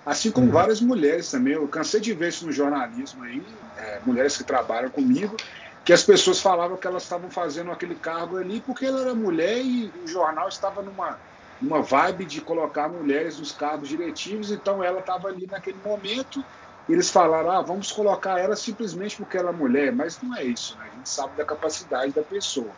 Assim 0.05 0.31
como 0.31 0.47
uhum. 0.47 0.53
várias 0.53 0.79
mulheres 0.79 1.29
também. 1.29 1.53
Eu 1.53 1.67
cansei 1.67 1.99
de 1.99 2.13
ver 2.13 2.29
isso 2.29 2.45
no 2.45 2.51
jornalismo 2.53 3.23
aí, 3.25 3.45
é, 3.75 3.99
mulheres 4.05 4.37
que 4.37 4.43
trabalham 4.45 4.89
comigo, 4.89 5.35
que 5.83 5.91
as 5.91 6.01
pessoas 6.01 6.39
falavam 6.39 6.77
que 6.77 6.87
elas 6.87 7.03
estavam 7.03 7.29
fazendo 7.29 7.69
aquele 7.71 7.95
cargo 7.95 8.37
ali 8.37 8.61
porque 8.61 8.85
ela 8.85 9.01
era 9.01 9.13
mulher 9.13 9.57
e 9.61 9.91
o 10.01 10.07
jornal 10.07 10.47
estava 10.47 10.81
numa, 10.81 11.19
numa 11.61 11.81
vibe 11.81 12.25
de 12.25 12.39
colocar 12.39 12.87
mulheres 12.87 13.37
nos 13.37 13.51
cargos 13.51 13.89
diretivos, 13.89 14.49
então 14.49 14.81
ela 14.81 14.99
estava 14.99 15.27
ali 15.27 15.45
naquele 15.45 15.81
momento. 15.83 16.41
Eles 16.87 17.09
falaram, 17.09 17.51
ah, 17.51 17.61
vamos 17.61 17.91
colocar 17.91 18.39
ela 18.39 18.55
simplesmente 18.55 19.17
porque 19.17 19.37
ela 19.37 19.49
é 19.49 19.53
mulher, 19.53 19.91
mas 19.91 20.21
não 20.21 20.37
é 20.37 20.45
isso, 20.45 20.77
né? 20.77 20.87
A 20.89 20.95
gente 20.95 21.09
sabe 21.09 21.35
da 21.35 21.43
capacidade 21.43 22.13
da 22.13 22.23
pessoa. 22.23 22.71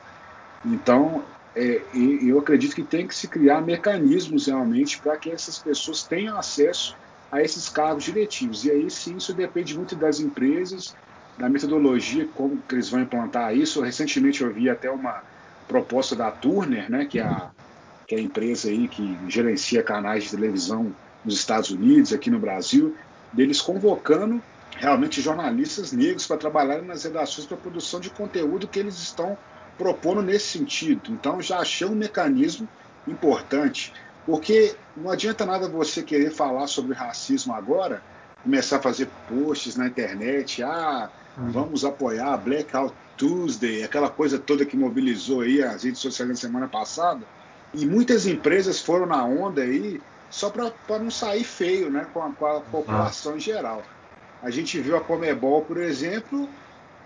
Então, 0.66 1.24
é, 1.55 1.82
eu 1.93 2.39
acredito 2.39 2.76
que 2.76 2.84
tem 2.84 3.07
que 3.07 3.16
se 3.16 3.28
criar 3.28 3.62
mecanismos 3.62 4.47
realmente 4.47 4.99
para 4.99 5.18
que 5.18 5.30
essas 5.30 5.57
pessoas 5.60 6.03
tenham 6.03 6.38
acesso 6.38 6.95
a 7.32 7.41
esses 7.41 7.70
cargos 7.70 8.03
diretivos. 8.03 8.66
E 8.66 8.72
aí 8.72 8.89
sim, 8.89 9.18
isso 9.18 9.34
depende 9.34 9.76
muito 9.76 9.95
das 9.95 10.20
empresas, 10.20 10.93
da 11.38 11.49
metodologia, 11.49 12.28
como 12.36 12.62
eles 12.72 12.89
vão 12.89 13.01
implantar 13.01 13.55
isso. 13.55 13.82
Recentemente 13.82 14.41
eu 14.41 14.53
vi 14.53 14.70
até 14.70 14.89
uma 14.89 15.24
proposta 15.68 16.16
da 16.16 16.32
Turner, 16.32 16.89
né, 16.89 17.05
que, 17.05 17.20
é 17.20 17.24
a, 17.24 17.49
que 18.07 18.16
é 18.16 18.18
a 18.18 18.22
empresa 18.22 18.70
aí 18.70 18.88
que 18.88 19.18
gerencia 19.28 19.84
canais 19.84 20.26
de 20.26 20.32
televisão 20.32 20.91
nos 21.24 21.36
Estados 21.36 21.70
Unidos, 21.70 22.12
aqui 22.12 22.30
no 22.30 22.39
Brasil, 22.39 22.95
deles 23.32 23.62
convocando 23.62 24.41
realmente 24.78 25.22
jornalistas 25.22 25.91
negros 25.91 26.26
para 26.26 26.38
trabalharem 26.38 26.86
nas 26.86 27.03
redações 27.03 27.45
para 27.45 27.57
produção 27.57 27.99
de 27.99 28.10
conteúdo 28.10 28.68
que 28.68 28.80
eles 28.80 28.97
estão 28.97 29.38
propondo 29.80 30.21
nesse 30.21 30.57
sentido. 30.59 31.11
Então 31.11 31.41
já 31.41 31.59
achei 31.59 31.88
um 31.88 31.95
mecanismo 31.95 32.67
importante, 33.07 33.93
porque 34.25 34.75
não 34.95 35.09
adianta 35.09 35.45
nada 35.45 35.69
você 35.69 36.03
querer 36.03 36.32
falar 36.32 36.67
sobre 36.67 36.93
racismo 36.93 37.53
agora, 37.55 38.03
começar 38.43 38.77
a 38.77 38.82
fazer 38.82 39.07
posts 39.30 39.77
na 39.77 39.88
internet, 39.88 40.61
ah, 40.61 41.09
uhum. 41.38 41.51
vamos 41.51 41.86
apoiar 41.86 42.38
Blackout 42.38 42.93
Tuesday, 43.17 43.84
aquela 43.84 44.09
coisa 44.09 44.38
toda 44.38 44.65
que 44.65 44.77
mobilizou 44.77 45.41
aí 45.41 45.63
as 45.63 45.84
redes 45.84 46.01
sociais 46.01 46.30
na 46.30 46.36
semana 46.36 46.67
passada, 46.67 47.21
e 47.73 47.86
muitas 47.86 48.27
empresas 48.27 48.82
foram 48.82 49.05
na 49.05 49.23
onda 49.23 49.61
aí 49.61 50.01
só 50.30 50.49
para 50.49 50.99
não 50.99 51.09
sair 51.09 51.43
feio 51.43 51.89
né, 51.89 52.05
com 52.13 52.21
a, 52.21 52.32
com 52.32 52.45
a 52.45 52.59
população 52.59 53.38
em 53.38 53.39
geral. 53.39 53.82
A 54.41 54.49
gente 54.49 54.80
viu 54.80 54.95
a 54.95 55.01
Comebol, 55.01 55.63
por 55.63 55.77
exemplo, 55.77 56.47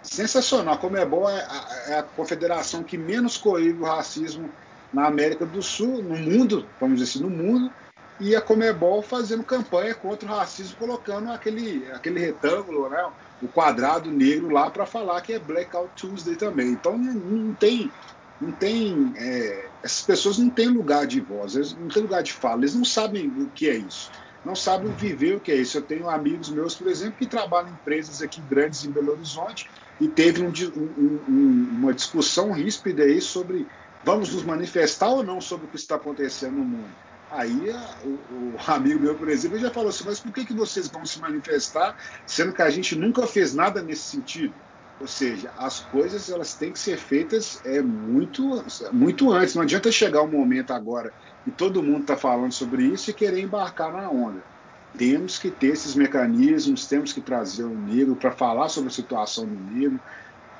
sensacional. 0.03 0.75
A 0.75 0.77
Comebol 0.77 1.29
é 1.29 1.39
a, 1.41 1.83
é 1.87 1.99
a 1.99 2.03
confederação 2.03 2.83
que 2.83 2.97
menos 2.97 3.37
coíbe 3.37 3.81
o 3.81 3.85
racismo 3.85 4.49
na 4.93 5.07
América 5.07 5.45
do 5.45 5.61
Sul, 5.61 6.03
no 6.03 6.15
mundo, 6.15 6.69
vamos 6.79 6.99
dizer 6.99 7.09
assim, 7.09 7.23
no 7.23 7.29
mundo, 7.29 7.71
e 8.19 8.35
a 8.35 8.41
Comebol 8.41 9.01
fazendo 9.01 9.43
campanha 9.43 9.95
contra 9.95 10.29
o 10.29 10.35
racismo, 10.35 10.77
colocando 10.77 11.31
aquele, 11.31 11.89
aquele 11.91 12.19
retângulo, 12.19 12.89
né, 12.89 13.11
o 13.41 13.47
quadrado 13.47 14.11
negro 14.11 14.49
lá 14.49 14.69
para 14.69 14.85
falar 14.85 15.21
que 15.21 15.33
é 15.33 15.39
Blackout 15.39 15.89
Tuesday 15.95 16.35
também. 16.35 16.69
Então 16.69 16.95
não 16.95 17.55
tem, 17.55 17.91
não 18.39 18.51
tem, 18.51 19.13
é, 19.15 19.69
essas 19.81 20.03
pessoas 20.03 20.37
não 20.37 20.49
têm 20.49 20.67
lugar 20.67 21.07
de 21.07 21.19
voz, 21.21 21.55
eles 21.55 21.75
não 21.75 21.87
têm 21.87 22.03
lugar 22.03 22.21
de 22.21 22.33
fala, 22.33 22.61
eles 22.61 22.75
não 22.75 22.85
sabem 22.85 23.27
o 23.27 23.49
que 23.49 23.67
é 23.67 23.75
isso 23.75 24.11
não 24.43 24.55
sabem 24.55 24.91
viver 24.91 25.37
o 25.37 25.39
que 25.39 25.51
é 25.51 25.55
isso. 25.55 25.77
Eu 25.77 25.81
tenho 25.81 26.09
amigos 26.09 26.49
meus, 26.49 26.75
por 26.75 26.87
exemplo, 26.87 27.17
que 27.17 27.25
trabalham 27.25 27.69
em 27.69 27.73
empresas 27.73 28.21
aqui 28.21 28.41
grandes 28.41 28.83
em 28.83 28.91
Belo 28.91 29.13
Horizonte 29.13 29.69
e 30.03 30.09
teve 30.09 30.43
um, 30.43 30.51
um, 30.75 31.69
uma 31.77 31.93
discussão 31.93 32.51
ríspida 32.51 33.03
aí 33.03 33.21
sobre 33.21 33.65
vamos 34.03 34.33
nos 34.33 34.43
manifestar 34.43 35.07
ou 35.07 35.23
não 35.23 35.39
sobre 35.39 35.65
o 35.65 35.69
que 35.69 35.77
está 35.77 35.95
acontecendo 35.95 36.57
no 36.57 36.65
mundo. 36.65 36.93
Aí 37.29 37.71
a, 37.71 37.99
o, 38.03 38.55
o, 38.55 38.55
amigo 38.67 38.99
meu, 38.99 39.15
por 39.15 39.29
exemplo, 39.29 39.57
já 39.57 39.71
falou 39.71 39.89
assim, 39.89 40.03
mas 40.03 40.19
por 40.19 40.33
que, 40.33 40.45
que 40.45 40.53
vocês 40.53 40.89
vão 40.89 41.05
se 41.05 41.21
manifestar, 41.21 41.95
sendo 42.25 42.51
que 42.51 42.61
a 42.61 42.69
gente 42.69 42.97
nunca 42.97 43.25
fez 43.25 43.53
nada 43.53 43.81
nesse 43.81 44.03
sentido? 44.03 44.53
Ou 44.99 45.07
seja, 45.07 45.53
as 45.55 45.79
coisas 45.79 46.29
elas 46.29 46.53
têm 46.53 46.73
que 46.73 46.79
ser 46.79 46.97
feitas 46.97 47.61
é, 47.63 47.81
muito, 47.81 48.61
muito 48.91 49.31
antes. 49.31 49.55
Não 49.55 49.61
adianta 49.61 49.89
chegar 49.89 50.21
um 50.21 50.31
momento 50.31 50.71
agora 50.71 51.13
e 51.45 51.51
todo 51.51 51.81
mundo 51.81 52.01
está 52.01 52.17
falando 52.17 52.51
sobre 52.51 52.83
isso 52.83 53.09
e 53.09 53.13
querer 53.13 53.39
embarcar 53.39 53.93
na 53.93 54.11
onda. 54.11 54.45
Temos 54.95 55.39
que 55.39 55.49
ter 55.49 55.67
esses 55.67 55.95
mecanismos, 55.95 56.87
temos 56.87 57.11
que 57.11 57.21
trazer 57.21 57.63
o 57.63 57.75
negro 57.75 58.15
para 58.15 58.31
falar 58.31 58.69
sobre 58.69 58.89
a 58.89 58.93
situação 58.93 59.47
do 59.47 59.55
negro, 59.55 60.01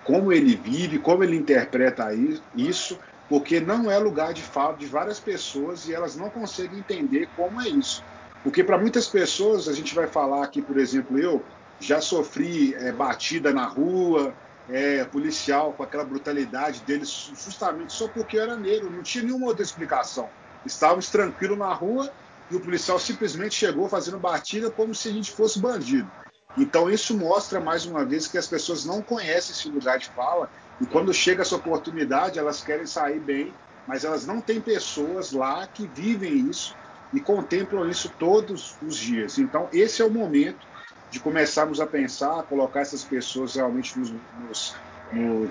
como 0.02 0.34
ele 0.34 0.56
vive, 0.56 1.00
como 1.00 1.24
ele 1.24 1.38
interpreta 1.38 2.10
isso, 2.54 3.00
porque 3.28 3.60
não 3.60 3.90
é 3.90 3.98
lugar 3.98 4.34
de 4.34 4.42
fala 4.42 4.76
de 4.76 4.88
várias 4.88 5.20
pessoas 5.20 5.86
e 5.86 5.94
elas 5.94 6.16
não 6.16 6.30
conseguem 6.30 6.80
entender 6.80 7.28
como 7.36 7.62
é 7.62 7.70
isso. 7.70 8.04
Porque 8.42 8.64
para 8.64 8.78
muitas 8.78 9.08
pessoas, 9.08 9.68
a 9.68 9.74
gente 9.74 9.94
vai 9.96 10.08
falar 10.08 10.44
aqui, 10.44 10.62
por 10.62 10.78
exemplo, 10.78 11.18
eu 11.18 11.48
já 11.80 12.02
sofri 12.02 12.74
é, 12.74 12.92
batida 12.92 13.54
na 13.54 13.66
rua, 13.66 14.38
é, 14.68 15.06
policial 15.06 15.74
com 15.74 15.84
aquela 15.84 16.04
brutalidade 16.04 16.84
deles, 16.84 17.10
justamente 17.36 17.94
só 17.94 18.08
porque 18.10 18.38
eu 18.38 18.44
era 18.44 18.58
negro, 18.58 18.92
não 18.92 19.04
tinha 19.04 19.24
nenhuma 19.24 19.48
outra 19.48 19.64
explicação. 19.64 20.32
Estávamos 20.66 21.10
tranquilos 21.10 21.58
na 21.58 21.74
rua 21.74 22.12
e 22.50 22.56
o 22.56 22.62
policial 22.62 23.00
simplesmente 23.00 23.56
chegou 23.56 23.88
fazendo 23.89 24.20
batida 24.20 24.70
como 24.70 24.94
se 24.94 25.08
a 25.10 25.12
gente 25.12 25.32
fosse 25.32 25.60
bandido. 25.60 26.12
Então 26.58 26.89
isso 26.89 27.18
mostra 27.18 27.60
mais 27.60 27.86
uma 27.86 28.06
vez 28.06 28.28
que 28.28 28.38
as 28.38 28.48
pessoas 28.48 28.86
não 28.86 29.02
conhecem 29.02 29.54
esse 29.56 29.70
lugar 29.70 29.98
de 29.98 30.08
fala 30.10 30.50
e 30.80 30.86
quando 30.86 31.14
chega 31.14 31.41
essa 31.41 31.56
oportunidade 31.56 32.38
elas 32.38 32.62
querem 32.62 32.86
sair 32.86 33.20
bem, 33.20 33.56
mas 33.88 34.04
elas 34.04 34.26
não 34.26 34.39
têm 34.39 34.62
pessoas 34.62 35.32
lá 35.32 35.66
que 35.68 35.88
vivem 35.88 36.50
isso 36.50 36.76
e 37.12 37.20
contemplam 37.20 37.89
isso 37.89 38.10
todos 38.20 38.78
os 38.82 38.98
dias. 38.98 39.38
Então 39.38 39.68
esse 39.74 40.02
é 40.02 40.06
o 40.06 40.12
momento 40.12 40.68
de 41.10 41.20
começarmos 41.20 41.80
a 41.80 41.88
pensar, 41.88 42.44
colocar 42.44 42.82
essas 42.82 43.04
pessoas 43.04 43.56
realmente 43.56 43.98
nos, 43.98 44.12
nos, 44.12 44.74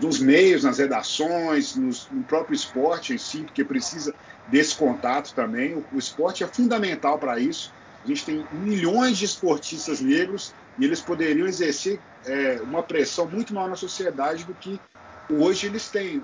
nos 0.01 0.19
meios, 0.19 0.65
nas 0.65 0.79
redações, 0.79 1.77
nos, 1.77 2.11
no 2.11 2.25
próprio 2.25 2.55
esporte 2.55 3.15
em 3.15 3.19
si, 3.19 3.45
porque 3.45 3.65
precisa 3.65 4.15
desse 4.47 4.75
contato 4.75 5.35
também. 5.35 5.75
O, 5.75 5.87
o 5.93 5.99
esporte 5.99 6.43
é 6.43 6.47
fundamental 6.47 7.19
para 7.19 7.39
isso. 7.39 7.75
A 8.05 8.07
gente 8.07 8.25
tem 8.25 8.49
milhões 8.51 9.19
de 9.19 9.25
esportistas 9.25 10.01
negros 10.01 10.55
e 10.77 10.85
eles 10.85 11.01
poderiam 11.01 11.47
exercer 11.47 12.03
é, 12.25 12.61
uma 12.63 12.83
pressão 12.83 13.29
muito 13.29 13.55
maior 13.55 13.69
na 13.69 13.77
sociedade 13.77 14.45
do 14.45 14.55
que 14.55 14.81
hoje 15.29 15.67
eles 15.67 15.89
têm. 15.89 16.23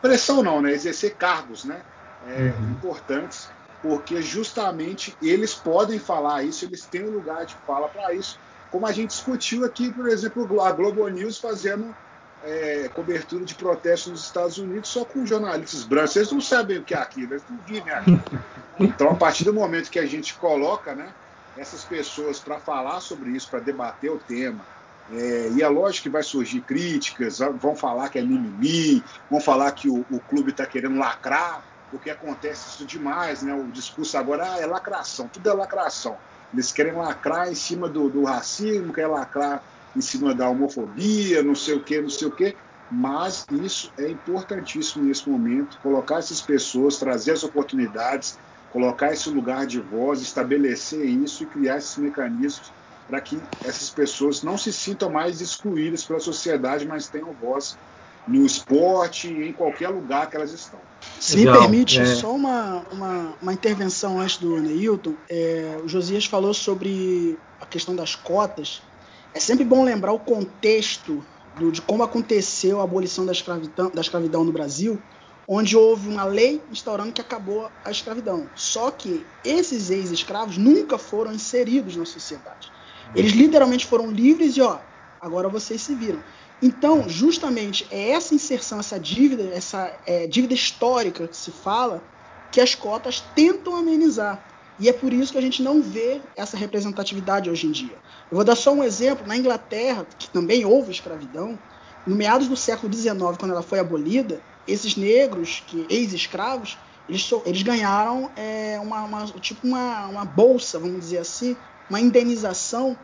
Pressão 0.00 0.42
não, 0.42 0.62
né? 0.62 0.72
Exercer 0.72 1.16
cargos 1.16 1.64
né? 1.64 1.84
É, 2.20 2.50
uhum. 2.50 2.72
importantes, 2.72 3.52
porque 3.80 4.20
justamente 4.20 5.16
eles 5.20 5.54
podem 5.54 5.98
falar 5.98 6.42
isso, 6.42 6.64
eles 6.64 6.86
têm 6.86 7.04
um 7.04 7.12
lugar 7.12 7.46
de 7.46 7.56
fala 7.64 7.88
para 7.88 8.12
isso. 8.12 8.40
Como 8.70 8.86
a 8.86 8.92
gente 8.92 9.10
discutiu 9.10 9.64
aqui, 9.64 9.92
por 9.92 10.08
exemplo, 10.08 10.60
a 10.60 10.72
Globo 10.72 11.06
News 11.08 11.38
fazendo 11.38 11.96
é, 12.44 12.88
cobertura 12.94 13.44
de 13.44 13.54
protestos 13.54 14.12
nos 14.12 14.24
Estados 14.24 14.58
Unidos 14.58 14.88
só 14.88 15.04
com 15.04 15.26
jornalistas 15.26 15.84
brancos. 15.84 16.16
Eles 16.16 16.32
não 16.32 16.40
sabem 16.40 16.78
o 16.78 16.84
que 16.84 16.94
é 16.94 16.98
aquilo, 16.98 17.34
eles 17.34 17.44
não 17.48 17.58
vivem 17.66 17.92
aquilo. 17.92 18.22
Então, 18.80 19.10
a 19.10 19.14
partir 19.16 19.42
do 19.42 19.52
momento 19.52 19.90
que 19.90 19.98
a 19.98 20.06
gente 20.06 20.34
coloca 20.34 20.94
né, 20.94 21.12
essas 21.56 21.82
pessoas 21.82 22.38
para 22.38 22.60
falar 22.60 23.00
sobre 23.00 23.30
isso, 23.30 23.50
para 23.50 23.58
debater 23.58 24.08
o 24.08 24.18
tema, 24.18 24.64
é, 25.10 25.50
e 25.52 25.62
é 25.62 25.68
lógico 25.68 26.04
que 26.04 26.08
vai 26.08 26.22
surgir 26.22 26.60
críticas, 26.60 27.40
vão 27.60 27.74
falar 27.74 28.08
que 28.08 28.20
é 28.20 28.22
mimimi, 28.22 29.02
vão 29.28 29.40
falar 29.40 29.72
que 29.72 29.88
o, 29.88 30.06
o 30.08 30.20
clube 30.20 30.52
está 30.52 30.64
querendo 30.64 30.96
lacrar, 30.96 31.60
porque 31.90 32.08
acontece 32.08 32.68
isso 32.68 32.86
demais, 32.86 33.42
né? 33.42 33.52
O 33.52 33.66
discurso 33.72 34.16
agora 34.16 34.52
ah, 34.52 34.60
é 34.60 34.66
lacração, 34.66 35.26
tudo 35.26 35.50
é 35.50 35.52
lacração. 35.52 36.16
Eles 36.52 36.70
querem 36.70 36.92
lacrar 36.92 37.50
em 37.50 37.54
cima 37.54 37.88
do, 37.88 38.08
do 38.08 38.24
racismo, 38.24 38.92
querem 38.92 39.10
lacrar 39.10 39.62
em 39.98 40.00
cima 40.00 40.34
da 40.34 40.48
homofobia, 40.48 41.42
não 41.42 41.54
sei 41.54 41.74
o 41.74 41.82
que, 41.82 42.00
não 42.00 42.08
sei 42.08 42.28
o 42.28 42.30
que. 42.30 42.56
Mas 42.90 43.44
isso 43.62 43.92
é 43.98 44.08
importantíssimo 44.08 45.04
nesse 45.04 45.28
momento, 45.28 45.78
colocar 45.82 46.18
essas 46.18 46.40
pessoas, 46.40 46.96
trazer 46.96 47.32
as 47.32 47.44
oportunidades, 47.44 48.38
colocar 48.72 49.12
esse 49.12 49.28
lugar 49.28 49.66
de 49.66 49.80
voz, 49.80 50.22
estabelecer 50.22 51.04
isso 51.04 51.42
e 51.42 51.46
criar 51.46 51.78
esses 51.78 51.96
mecanismos 51.98 52.72
para 53.06 53.20
que 53.20 53.38
essas 53.64 53.90
pessoas 53.90 54.42
não 54.42 54.56
se 54.56 54.72
sintam 54.72 55.10
mais 55.10 55.40
excluídas 55.40 56.04
pela 56.04 56.20
sociedade, 56.20 56.86
mas 56.86 57.08
tenham 57.08 57.32
voz 57.32 57.76
no 58.26 58.44
esporte 58.44 59.28
e 59.28 59.48
em 59.48 59.52
qualquer 59.52 59.88
lugar 59.88 60.28
que 60.28 60.36
elas 60.36 60.52
estão. 60.52 60.78
Se 61.18 61.36
Legal, 61.36 61.54
me 61.54 61.60
permite, 61.60 62.00
é... 62.00 62.06
só 62.06 62.34
uma, 62.34 62.84
uma, 62.92 63.34
uma, 63.40 63.52
intervenção 63.52 64.20
antes 64.20 64.36
do 64.36 64.60
Neilton. 64.60 65.14
É, 65.28 65.78
o 65.82 65.88
Josias 65.88 66.26
falou 66.26 66.52
sobre 66.52 67.38
a 67.60 67.66
questão 67.66 67.96
das 67.96 68.14
cotas. 68.14 68.82
É 69.38 69.40
sempre 69.40 69.64
bom 69.64 69.84
lembrar 69.84 70.12
o 70.12 70.18
contexto 70.18 71.24
do, 71.56 71.70
de 71.70 71.80
como 71.80 72.02
aconteceu 72.02 72.80
a 72.80 72.82
abolição 72.82 73.24
da 73.24 73.30
escravidão, 73.30 73.88
da 73.88 74.00
escravidão 74.00 74.42
no 74.42 74.50
Brasil, 74.50 75.00
onde 75.46 75.76
houve 75.76 76.08
uma 76.08 76.24
lei 76.24 76.60
instaurando 76.72 77.12
que 77.12 77.20
acabou 77.20 77.70
a 77.84 77.88
escravidão. 77.88 78.50
Só 78.56 78.90
que 78.90 79.24
esses 79.44 79.90
ex-escravos 79.90 80.58
nunca 80.58 80.98
foram 80.98 81.32
inseridos 81.32 81.94
na 81.94 82.04
sociedade. 82.04 82.66
Eles 83.14 83.30
literalmente 83.30 83.86
foram 83.86 84.10
livres 84.10 84.56
e, 84.56 84.60
ó, 84.60 84.80
agora 85.20 85.48
vocês 85.48 85.82
se 85.82 85.94
viram. 85.94 86.20
Então, 86.60 87.08
justamente, 87.08 87.86
é 87.92 88.10
essa 88.10 88.34
inserção, 88.34 88.80
essa 88.80 88.98
dívida, 88.98 89.44
essa 89.54 89.96
é, 90.04 90.26
dívida 90.26 90.54
histórica 90.54 91.28
que 91.28 91.36
se 91.36 91.52
fala, 91.52 92.02
que 92.50 92.60
as 92.60 92.74
cotas 92.74 93.20
tentam 93.36 93.76
amenizar. 93.76 94.44
E 94.78 94.88
é 94.88 94.92
por 94.92 95.12
isso 95.12 95.32
que 95.32 95.38
a 95.38 95.42
gente 95.42 95.62
não 95.62 95.82
vê 95.82 96.20
essa 96.36 96.56
representatividade 96.56 97.50
hoje 97.50 97.66
em 97.66 97.72
dia. 97.72 97.96
Eu 98.30 98.36
vou 98.36 98.44
dar 98.44 98.54
só 98.54 98.72
um 98.72 98.84
exemplo. 98.84 99.26
Na 99.26 99.36
Inglaterra, 99.36 100.06
que 100.18 100.28
também 100.30 100.64
houve 100.64 100.92
escravidão, 100.92 101.58
no 102.06 102.14
meados 102.14 102.46
do 102.46 102.56
século 102.56 102.92
XIX, 102.92 103.18
quando 103.38 103.50
ela 103.50 103.62
foi 103.62 103.80
abolida, 103.80 104.40
esses 104.66 104.96
negros, 104.96 105.62
que 105.66 105.86
ex-escravos, 105.90 106.78
eles, 107.08 107.28
eles, 107.44 107.62
ganharam 107.62 108.30
é, 108.36 108.78
uma, 108.80 109.02
uma, 109.04 109.26
tipo 109.26 109.66
uma, 109.66 110.06
uma 110.06 110.24
bolsa, 110.24 110.78
vamos 110.78 111.00
dizer 111.00 111.18
assim, 111.18 111.56
uma 111.88 112.00
indenização 112.00 112.96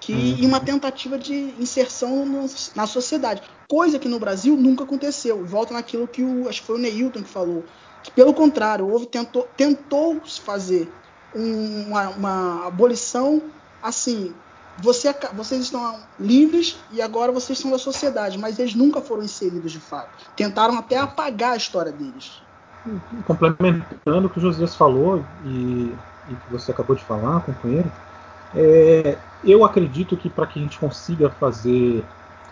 que 0.00 0.14
uhum. 0.14 0.46
uma 0.46 0.60
tentativa 0.60 1.18
de 1.18 1.54
inserção 1.58 2.24
no, 2.24 2.46
na 2.74 2.86
sociedade, 2.86 3.42
coisa 3.68 3.98
que 3.98 4.08
no 4.08 4.18
Brasil 4.18 4.56
nunca 4.56 4.84
aconteceu. 4.84 5.44
Volta 5.44 5.74
naquilo 5.74 6.08
que 6.08 6.22
o 6.22 6.48
acho 6.48 6.62
que 6.62 6.66
foi 6.66 6.76
o 6.76 6.78
Neilton 6.78 7.22
que 7.22 7.28
falou, 7.28 7.64
que 8.02 8.10
pelo 8.10 8.32
contrário 8.32 8.88
houve 8.88 9.06
tentou 9.06 9.46
tentou 9.56 10.20
fazer 10.24 10.90
uma, 11.34 12.08
uma 12.10 12.66
abolição 12.66 13.42
assim. 13.82 14.34
Você, 14.78 15.14
vocês 15.34 15.62
estão 15.62 16.00
livres 16.18 16.78
e 16.90 17.02
agora 17.02 17.30
vocês 17.30 17.58
são 17.58 17.70
da 17.70 17.78
sociedade, 17.78 18.38
mas 18.38 18.58
eles 18.58 18.74
nunca 18.74 19.00
foram 19.00 19.22
inseridos 19.22 19.72
de 19.72 19.80
fato. 19.80 20.10
Tentaram 20.34 20.78
até 20.78 20.96
apagar 20.96 21.52
a 21.52 21.56
história 21.56 21.92
deles. 21.92 22.42
Complementando 23.26 24.26
o 24.26 24.30
que 24.30 24.38
o 24.38 24.40
Josias 24.40 24.74
falou 24.74 25.22
e, 25.44 25.94
e 26.30 26.34
que 26.34 26.50
você 26.50 26.70
acabou 26.70 26.96
de 26.96 27.04
falar, 27.04 27.40
companheiro, 27.40 27.92
é, 28.54 29.18
eu 29.44 29.64
acredito 29.64 30.16
que 30.16 30.30
para 30.30 30.46
que 30.46 30.58
a 30.58 30.62
gente 30.62 30.78
consiga 30.78 31.28
fazer 31.28 32.02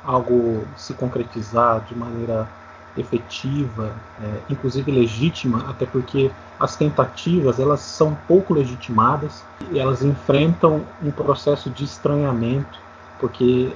algo 0.05 0.67
se 0.77 0.93
concretizar 0.95 1.81
de 1.87 1.95
maneira 1.95 2.49
efetiva, 2.97 3.95
é, 4.21 4.41
inclusive 4.51 4.91
legítima, 4.91 5.65
até 5.69 5.87
porque 5.87 6.31
as 6.59 6.77
tentativas 6.77 7.61
elas 7.61 7.81
são 7.81 8.17
pouco 8.27 8.55
legitimadas 8.55 9.45
e 9.71 9.79
elas 9.79 10.03
enfrentam 10.03 10.85
um 11.03 11.11
processo 11.11 11.71
de 11.71 11.85
estranhamento, 11.85 12.79
porque 13.19 13.73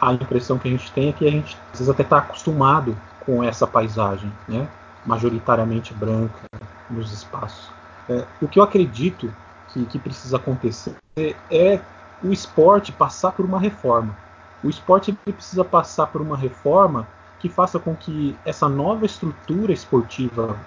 a 0.00 0.12
impressão 0.12 0.58
que 0.58 0.68
a 0.68 0.70
gente 0.70 0.90
tem 0.92 1.08
é 1.08 1.12
que 1.12 1.26
a 1.26 1.30
gente 1.30 1.56
às 1.72 1.80
vezes 1.80 1.88
até 1.88 2.02
está 2.02 2.18
acostumado 2.18 2.96
com 3.20 3.42
essa 3.42 3.66
paisagem, 3.66 4.32
né, 4.48 4.68
majoritariamente 5.04 5.92
branca 5.94 6.40
nos 6.90 7.12
espaços. 7.12 7.70
É, 8.08 8.24
o 8.40 8.48
que 8.48 8.58
eu 8.58 8.62
acredito 8.62 9.32
que, 9.68 9.84
que 9.86 9.98
precisa 9.98 10.36
acontecer 10.36 10.94
é 11.50 11.80
o 12.22 12.32
esporte 12.32 12.92
passar 12.92 13.32
por 13.32 13.44
uma 13.44 13.58
reforma. 13.58 14.16
O 14.62 14.70
esporte 14.70 15.12
precisa 15.12 15.64
passar 15.64 16.06
por 16.06 16.22
uma 16.22 16.36
reforma 16.36 17.06
que 17.44 17.48
faça 17.50 17.78
com 17.78 17.94
que 17.94 18.34
essa 18.42 18.70
nova 18.70 19.04
estrutura 19.04 19.70
esportiva 19.70 20.58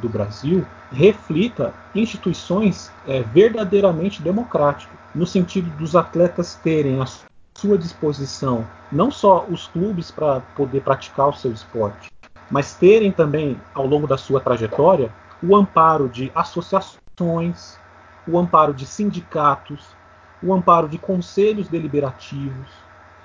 do 0.00 0.08
Brasil 0.08 0.66
reflita 0.90 1.74
instituições 1.94 2.90
é, 3.06 3.20
verdadeiramente 3.20 4.22
democráticas, 4.22 4.96
no 5.14 5.26
sentido 5.26 5.68
dos 5.76 5.94
atletas 5.94 6.54
terem 6.54 6.98
à 6.98 7.04
sua 7.54 7.76
disposição 7.76 8.66
não 8.90 9.10
só 9.10 9.44
os 9.50 9.66
clubes 9.66 10.10
para 10.10 10.40
poder 10.56 10.80
praticar 10.80 11.28
o 11.28 11.34
seu 11.34 11.52
esporte, 11.52 12.10
mas 12.50 12.72
terem 12.72 13.12
também, 13.12 13.60
ao 13.74 13.86
longo 13.86 14.06
da 14.06 14.16
sua 14.16 14.40
trajetória, 14.40 15.12
o 15.42 15.54
amparo 15.54 16.08
de 16.08 16.32
associações, 16.34 17.78
o 18.26 18.38
amparo 18.38 18.72
de 18.72 18.86
sindicatos, 18.86 19.88
o 20.42 20.54
amparo 20.54 20.88
de 20.88 20.96
conselhos 20.96 21.68
deliberativos, 21.68 22.70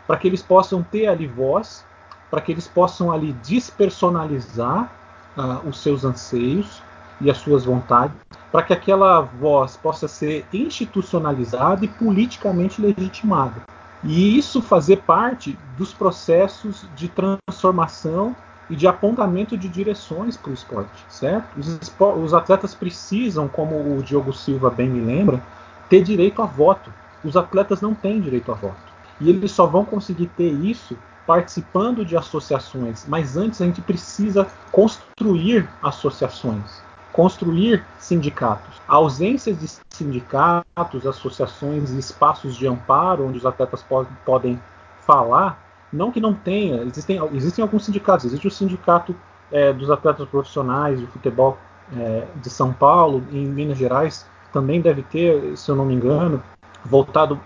para 0.05 0.17
que 0.17 0.27
eles 0.27 0.41
possam 0.41 0.83
ter 0.83 1.07
ali 1.07 1.27
voz 1.27 1.87
para 2.29 2.41
que 2.41 2.51
eles 2.51 2.67
possam 2.67 3.11
ali 3.11 3.33
despersonalizar 3.43 4.91
uh, 5.37 5.67
os 5.67 5.79
seus 5.79 6.03
anseios 6.03 6.81
e 7.21 7.29
as 7.29 7.37
suas 7.37 7.65
vontades, 7.65 8.15
para 8.51 8.63
que 8.63 8.73
aquela 8.73 9.21
voz 9.21 9.75
possa 9.75 10.07
ser 10.07 10.45
institucionalizada 10.53 11.83
e 11.83 11.87
politicamente 11.87 12.81
legitimada. 12.81 13.61
E 14.03 14.37
isso 14.37 14.61
fazer 14.61 14.97
parte 14.97 15.57
dos 15.77 15.93
processos 15.93 16.85
de 16.95 17.09
transformação 17.09 18.35
e 18.69 18.75
de 18.75 18.87
apontamento 18.87 19.57
de 19.57 19.67
direções 19.67 20.37
para 20.37 20.51
o 20.51 20.53
esporte, 20.53 21.03
certo? 21.09 21.59
Os, 21.59 21.91
os, 22.23 22.33
atletas 22.33 22.73
precisam, 22.73 23.47
como 23.47 23.75
o 23.75 24.01
Diogo 24.03 24.31
Silva 24.31 24.69
bem 24.69 24.87
me 24.87 25.01
lembra, 25.01 25.41
ter 25.89 26.03
direito 26.03 26.41
a 26.41 26.45
voto. 26.45 26.93
Os 27.23 27.35
atletas 27.35 27.81
não 27.81 27.93
têm 27.93 28.21
direito 28.21 28.51
a 28.51 28.55
voto. 28.55 28.77
E 29.19 29.29
eles 29.29 29.51
só 29.51 29.65
vão 29.65 29.83
conseguir 29.83 30.27
ter 30.27 30.49
isso 30.49 30.95
participando 31.25 32.05
de 32.05 32.17
associações, 32.17 33.05
mas 33.07 33.37
antes 33.37 33.61
a 33.61 33.65
gente 33.65 33.81
precisa 33.81 34.47
construir 34.71 35.69
associações, 35.81 36.81
construir 37.13 37.85
sindicatos. 37.97 38.81
A 38.87 38.95
ausência 38.95 39.53
de 39.53 39.67
sindicatos, 39.89 41.05
associações 41.05 41.91
e 41.91 41.99
espaços 41.99 42.55
de 42.55 42.67
amparo 42.67 43.27
onde 43.27 43.37
os 43.37 43.45
atletas 43.45 43.85
podem 44.25 44.59
falar, 45.01 45.63
não 45.91 46.11
que 46.11 46.21
não 46.21 46.33
tenha, 46.33 46.83
existem, 46.83 47.19
existem 47.33 47.61
alguns 47.63 47.85
sindicatos, 47.85 48.25
existe 48.25 48.47
o 48.47 48.51
sindicato 48.51 49.15
é, 49.51 49.73
dos 49.73 49.89
atletas 49.89 50.27
profissionais 50.27 50.99
de 50.99 51.07
futebol 51.07 51.57
é, 51.97 52.25
de 52.35 52.49
São 52.49 52.71
Paulo, 52.71 53.23
em 53.31 53.45
Minas 53.45 53.77
Gerais 53.77 54.25
também 54.51 54.81
deve 54.81 55.03
ter, 55.03 55.55
se 55.57 55.69
eu 55.69 55.75
não 55.75 55.85
me 55.85 55.93
engano, 55.93 56.41
voltado 56.83 57.39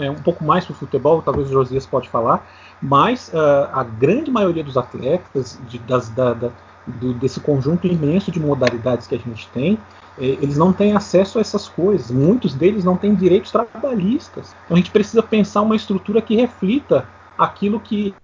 é, 0.00 0.10
um 0.10 0.16
pouco 0.16 0.42
mais 0.44 0.64
para 0.64 0.72
o 0.72 0.76
futebol, 0.76 1.22
talvez 1.22 1.48
o 1.48 1.52
Josias 1.52 1.86
pode 1.86 2.08
falar, 2.08 2.46
mas 2.80 3.28
uh, 3.28 3.68
a 3.72 3.84
grande 3.84 4.30
maioria 4.30 4.64
dos 4.64 4.76
atletas, 4.76 5.58
de, 5.68 5.78
das, 5.80 6.08
da, 6.08 6.32
da, 6.32 6.50
do, 6.86 7.12
desse 7.14 7.40
conjunto 7.40 7.86
imenso 7.86 8.30
de 8.30 8.40
modalidades 8.40 9.06
que 9.06 9.14
a 9.14 9.18
gente 9.18 9.46
tem, 9.48 9.78
eh, 10.18 10.38
eles 10.40 10.56
não 10.56 10.72
têm 10.72 10.94
acesso 10.96 11.38
a 11.38 11.40
essas 11.40 11.68
coisas. 11.68 12.10
Muitos 12.10 12.54
deles 12.54 12.84
não 12.84 12.96
têm 12.96 13.14
direitos 13.14 13.50
trabalhistas. 13.50 14.54
Então 14.64 14.76
a 14.76 14.80
gente 14.80 14.90
precisa 14.90 15.22
pensar 15.22 15.60
uma 15.60 15.76
estrutura 15.76 16.22
que 16.22 16.34
reflita 16.34 17.06
aquilo 17.36 17.78
que 17.78 18.14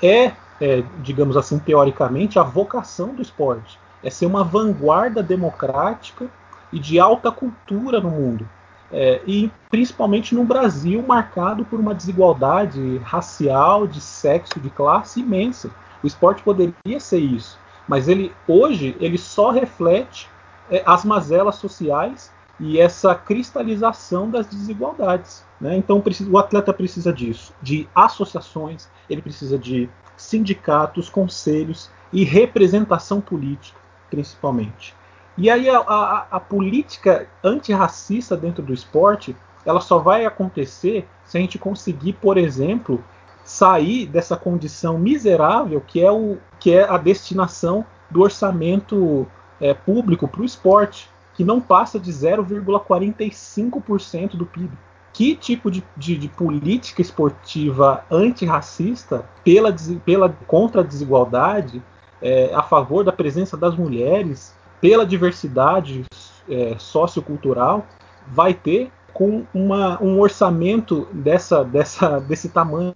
é, 0.00 0.32
é, 0.60 0.84
digamos 1.02 1.36
assim, 1.36 1.58
teoricamente, 1.58 2.38
a 2.38 2.42
vocação 2.44 3.14
do 3.14 3.20
esporte. 3.22 3.78
É 4.02 4.10
ser 4.10 4.26
uma 4.26 4.44
vanguarda 4.44 5.22
democrática 5.22 6.26
e 6.72 6.78
de 6.78 7.00
alta 7.00 7.32
cultura 7.32 8.00
no 8.00 8.10
mundo 8.10 8.48
é, 8.96 9.20
e 9.26 9.50
principalmente 9.68 10.36
no 10.36 10.44
Brasil, 10.44 11.04
marcado 11.06 11.64
por 11.64 11.80
uma 11.80 11.92
desigualdade 11.92 12.98
racial, 12.98 13.88
de 13.88 14.00
sexo, 14.00 14.60
de 14.60 14.70
classe 14.70 15.18
imensa. 15.18 15.68
O 16.00 16.06
esporte 16.06 16.44
poderia 16.44 17.00
ser 17.00 17.18
isso, 17.18 17.58
mas 17.88 18.08
ele 18.08 18.32
hoje 18.46 18.96
ele 19.00 19.18
só 19.18 19.50
reflete 19.50 20.30
é, 20.70 20.80
as 20.86 21.04
mazelas 21.04 21.56
sociais 21.56 22.32
e 22.60 22.78
essa 22.78 23.16
cristalização 23.16 24.30
das 24.30 24.46
desigualdades. 24.46 25.44
Né? 25.60 25.76
Então 25.76 26.00
o 26.30 26.38
atleta 26.38 26.72
precisa 26.72 27.12
disso, 27.12 27.52
de 27.60 27.88
associações, 27.96 28.88
ele 29.10 29.20
precisa 29.20 29.58
de 29.58 29.90
sindicatos, 30.16 31.10
conselhos 31.10 31.90
e 32.12 32.22
representação 32.22 33.20
política, 33.20 33.76
principalmente. 34.08 34.94
E 35.36 35.50
aí 35.50 35.68
a, 35.68 35.78
a, 35.78 36.26
a 36.30 36.40
política 36.40 37.26
antirracista 37.42 38.36
dentro 38.36 38.62
do 38.62 38.72
esporte 38.72 39.36
ela 39.64 39.80
só 39.80 39.98
vai 39.98 40.24
acontecer 40.24 41.08
se 41.24 41.36
a 41.38 41.40
gente 41.40 41.58
conseguir, 41.58 42.12
por 42.14 42.36
exemplo, 42.36 43.02
sair 43.42 44.06
dessa 44.06 44.36
condição 44.36 44.98
miserável 44.98 45.80
que 45.80 46.04
é, 46.04 46.12
o, 46.12 46.36
que 46.60 46.74
é 46.74 46.88
a 46.88 46.98
destinação 46.98 47.84
do 48.10 48.20
orçamento 48.22 49.26
é, 49.60 49.74
público 49.74 50.26
para 50.28 50.42
o 50.42 50.44
esporte, 50.44 51.10
que 51.34 51.44
não 51.44 51.60
passa 51.60 51.98
de 51.98 52.12
0,45% 52.12 54.36
do 54.36 54.46
PIB. 54.46 54.70
Que 55.12 55.34
tipo 55.36 55.70
de, 55.70 55.84
de, 55.96 56.16
de 56.16 56.28
política 56.28 57.00
esportiva 57.00 58.04
antirracista 58.10 59.24
pela, 59.44 59.72
pela 60.04 60.28
contra 60.46 60.80
a 60.80 60.84
desigualdade, 60.84 61.80
é, 62.20 62.52
a 62.54 62.62
favor 62.62 63.04
da 63.04 63.12
presença 63.12 63.56
das 63.56 63.76
mulheres, 63.76 64.52
pela 64.84 65.06
diversidade 65.06 66.04
é, 66.46 66.76
sociocultural, 66.76 67.86
vai 68.28 68.52
ter 68.52 68.92
com 69.14 69.46
uma, 69.54 69.98
um 70.02 70.20
orçamento 70.20 71.08
dessa, 71.10 71.64
dessa, 71.64 72.20
desse 72.20 72.50
tamanho, 72.50 72.94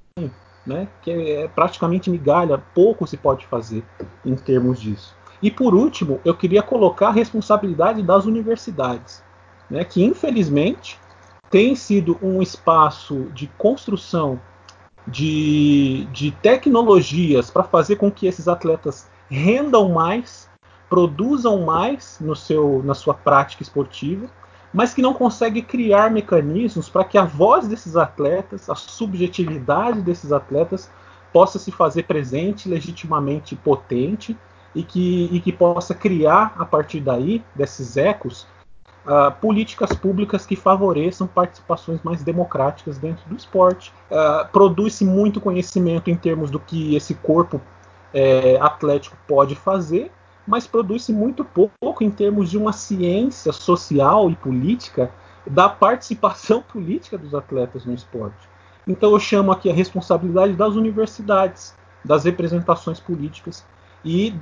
né, 0.66 0.86
que 1.00 1.10
é 1.10 1.48
praticamente 1.48 2.10
migalha, 2.10 2.62
pouco 2.74 3.06
se 3.06 3.16
pode 3.16 3.46
fazer 3.46 3.82
em 4.22 4.34
termos 4.34 4.78
disso. 4.78 5.16
E 5.40 5.50
por 5.50 5.74
último, 5.74 6.20
eu 6.26 6.34
queria 6.34 6.62
colocar 6.62 7.08
a 7.08 7.12
responsabilidade 7.12 8.02
das 8.02 8.26
universidades, 8.26 9.24
né, 9.70 9.82
que 9.82 10.04
infelizmente 10.04 11.00
tem 11.48 11.74
sido 11.74 12.18
um 12.20 12.42
espaço 12.42 13.30
de 13.32 13.46
construção 13.56 14.38
de, 15.06 16.06
de 16.12 16.32
tecnologias 16.32 17.50
para 17.50 17.64
fazer 17.64 17.96
com 17.96 18.10
que 18.10 18.26
esses 18.26 18.46
atletas 18.46 19.08
rendam 19.30 19.88
mais 19.88 20.47
produzam 20.88 21.62
mais 21.62 22.18
no 22.20 22.34
seu, 22.34 22.82
na 22.84 22.94
sua 22.94 23.14
prática 23.14 23.62
esportiva, 23.62 24.26
mas 24.72 24.92
que 24.92 25.02
não 25.02 25.14
consegue 25.14 25.62
criar 25.62 26.10
mecanismos 26.10 26.88
para 26.88 27.04
que 27.04 27.16
a 27.16 27.24
voz 27.24 27.66
desses 27.66 27.96
atletas, 27.96 28.68
a 28.68 28.74
subjetividade 28.74 30.02
desses 30.02 30.32
atletas, 30.32 30.90
possa 31.32 31.58
se 31.58 31.70
fazer 31.70 32.04
presente, 32.04 32.68
legitimamente 32.68 33.54
potente 33.56 34.36
e 34.74 34.82
que, 34.82 35.28
e 35.32 35.40
que 35.40 35.52
possa 35.52 35.94
criar, 35.94 36.54
a 36.58 36.64
partir 36.64 37.00
daí, 37.00 37.42
desses 37.54 37.96
ecos, 37.96 38.46
uh, 39.06 39.32
políticas 39.40 39.92
públicas 39.94 40.44
que 40.46 40.56
favoreçam 40.56 41.26
participações 41.26 42.02
mais 42.02 42.22
democráticas 42.22 42.98
dentro 42.98 43.28
do 43.28 43.36
esporte. 43.36 43.92
Uh, 44.10 44.48
Produz-se 44.52 45.04
muito 45.04 45.40
conhecimento 45.40 46.10
em 46.10 46.16
termos 46.16 46.50
do 46.50 46.58
que 46.60 46.94
esse 46.94 47.14
corpo 47.14 47.60
é, 48.12 48.58
atlético 48.60 49.16
pode 49.26 49.54
fazer, 49.54 50.10
mas 50.48 50.66
produz-se 50.66 51.12
muito 51.12 51.44
pouco 51.44 52.02
em 52.02 52.10
termos 52.10 52.50
de 52.50 52.56
uma 52.56 52.72
ciência 52.72 53.52
social 53.52 54.30
e 54.30 54.34
política 54.34 55.12
da 55.46 55.68
participação 55.68 56.62
política 56.72 57.18
dos 57.18 57.34
atletas 57.34 57.84
no 57.84 57.92
esporte. 57.92 58.48
Então 58.86 59.12
eu 59.12 59.20
chamo 59.20 59.52
aqui 59.52 59.70
a 59.70 59.74
responsabilidade 59.74 60.54
das 60.54 60.74
universidades, 60.74 61.76
das 62.02 62.24
representações 62.24 62.98
políticas 62.98 63.64
e 64.02 64.34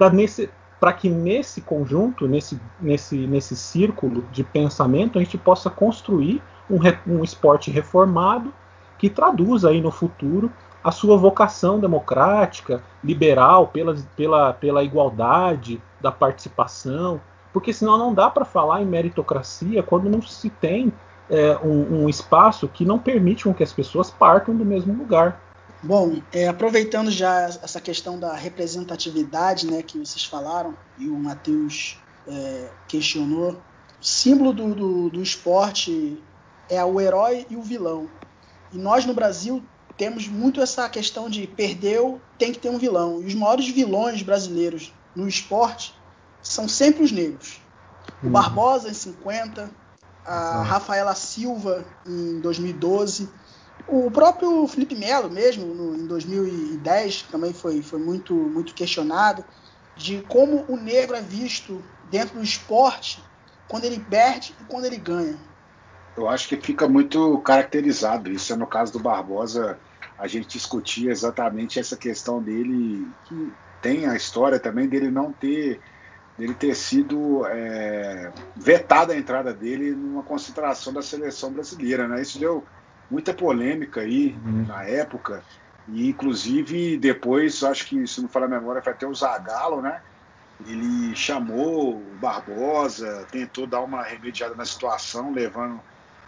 para 0.79 0.93
que 0.93 1.09
nesse 1.09 1.61
conjunto, 1.61 2.29
nesse, 2.29 2.61
nesse, 2.81 3.27
nesse 3.27 3.57
círculo 3.57 4.25
de 4.31 4.45
pensamento, 4.45 5.19
a 5.19 5.23
gente 5.23 5.37
possa 5.37 5.69
construir 5.69 6.41
um, 6.71 6.79
um 7.13 7.25
esporte 7.25 7.69
reformado 7.71 8.55
que 8.97 9.11
traduza 9.11 9.71
aí 9.71 9.81
no 9.81 9.91
futuro 9.91 10.53
a 10.87 10.93
sua 10.93 11.17
vocação 11.17 11.81
democrática, 11.81 12.81
liberal, 13.03 13.67
pela, 13.67 13.97
pela, 14.15 14.53
pela 14.53 14.85
igualdade, 14.85 15.83
da 16.01 16.13
participação, 16.13 17.21
porque 17.53 17.73
senão 17.73 17.99
não 17.99 18.15
dá 18.15 18.31
para 18.31 18.45
falar 18.45 18.83
em 18.83 18.85
meritocracia 18.87 19.83
quando 19.83 20.09
não 20.09 20.23
se 20.23 20.49
tem 20.49 20.93
é, 21.29 21.57
um, 21.57 22.05
um, 22.05 22.09
espaço 22.09 22.69
que 22.69 22.85
não 22.85 23.01
permite 23.01 23.53
que 23.55 23.65
as 23.65 23.73
pessoas 23.73 24.13
partam 24.13 24.55
do 24.55 24.65
mesmo 24.65 24.95
lugar. 24.95 25.43
Bom, 25.83 26.23
é, 26.33 26.47
aproveitando 26.47 27.11
já 27.11 27.47
essa 27.47 27.81
questão 27.81 28.17
da 28.17 28.35
representatividade 28.35 29.69
né, 29.69 29.83
que 29.83 29.99
vocês 29.99 30.25
falaram, 30.25 30.73
e 30.97 31.09
o 31.09 31.19
Matheus 31.19 31.99
é, 32.29 32.69
questionou, 32.87 33.55
o 34.01 34.05
símbolo 34.05 34.53
do, 34.53 34.73
do, 34.73 35.11
do 35.11 35.21
esporte 35.21 36.23
é 36.71 36.85
o 36.85 37.01
herói 37.01 37.45
e 37.51 37.57
o 37.57 37.63
vilão. 37.63 38.09
E 38.73 38.79
nós 38.79 39.05
no 39.05 39.15
Brasil 39.15 39.65
temos 39.97 40.29
muito 40.29 40.61
essa 40.61 40.89
questão 40.89 41.29
de 41.29 41.47
perdeu, 41.47 42.21
tem 42.39 42.53
que 42.53 42.59
ter 42.59 42.71
um 42.71 42.79
vilão. 42.79 43.23
E 43.23 43.27
os 43.27 43.35
maiores 43.35 43.69
vilões 43.69 44.23
brasileiros 44.23 44.93
no 45.15 45.27
esporte 45.27 45.95
são 46.43 46.69
sempre 46.69 47.03
os 47.03 47.11
negros. 47.11 47.61
O 48.23 48.27
uhum. 48.27 48.33
Barbosa 48.33 48.89
em 48.89 48.95
50, 48.95 49.71
a 50.25 50.63
Rafaela 50.63 51.15
Silva 51.15 51.85
em 52.07 52.41
2012, 52.41 53.29
o 53.89 54.11
próprio 54.11 54.67
Felipe 54.67 54.95
Melo 54.95 55.31
mesmo 55.31 55.67
no, 55.67 55.97
em 55.97 56.07
2010 56.07 57.23
também 57.31 57.53
foi, 57.53 57.83
foi 57.83 57.99
muito, 57.99 58.35
muito 58.35 58.75
questionado 58.75 59.45
de 59.95 60.23
como 60.29 60.65
o 60.69 60.77
negro 60.77 61.17
é 61.17 61.23
visto 61.23 61.83
dentro 62.11 62.39
do 62.39 62.45
esporte 62.45 63.23
quando 63.69 63.85
ele 63.85 63.99
perde 63.99 64.55
e 64.61 64.65
quando 64.65 64.85
ele 64.85 64.97
ganha. 64.97 65.39
Eu 66.17 66.29
acho 66.29 66.49
que 66.49 66.57
fica 66.57 66.89
muito 66.89 67.39
caracterizado 67.39 68.31
isso. 68.31 68.53
É 68.53 68.57
no 68.57 68.67
caso 68.67 68.93
do 68.93 68.99
Barbosa, 68.99 69.79
a 70.19 70.27
gente 70.27 70.49
discutia 70.49 71.11
exatamente 71.11 71.79
essa 71.79 71.97
questão 71.97 72.43
dele, 72.43 73.07
que 73.27 73.53
tem 73.83 74.07
a 74.07 74.17
história 74.17 74.59
também 74.59 74.89
dele 74.89 75.11
não 75.11 75.33
ter 75.33 75.81
dele 76.39 76.53
ter 76.53 76.75
sido 76.75 77.47
é, 77.47 78.31
vetada 78.55 79.15
a 79.15 79.17
entrada 79.17 79.55
dele 79.55 79.93
numa 79.93 80.23
concentração 80.23 80.93
da 80.93 81.01
seleção 81.01 81.51
brasileira, 81.51 82.07
né? 82.07 82.21
Isso 82.21 82.39
deu 82.39 82.63
muita 83.11 83.33
polêmica 83.33 84.03
aí 84.03 84.37
uhum. 84.45 84.67
na 84.67 84.85
época 84.85 85.43
e 85.89 86.09
inclusive 86.09 86.99
depois, 86.99 87.63
acho 87.63 87.87
que 87.87 88.07
se 88.07 88.21
não 88.21 88.29
falar 88.29 88.47
a 88.47 88.51
memória, 88.51 88.83
foi 88.83 88.93
até 88.93 89.07
o 89.07 89.15
Zagallo, 89.15 89.81
né? 89.81 90.03
Ele 90.67 91.15
chamou 91.15 91.97
o 91.97 92.17
Barbosa, 92.21 93.27
tentou 93.31 93.67
dar 93.67 93.81
uma 93.81 94.03
remediada 94.03 94.55
na 94.55 94.65
situação, 94.65 95.33
levando 95.33 95.81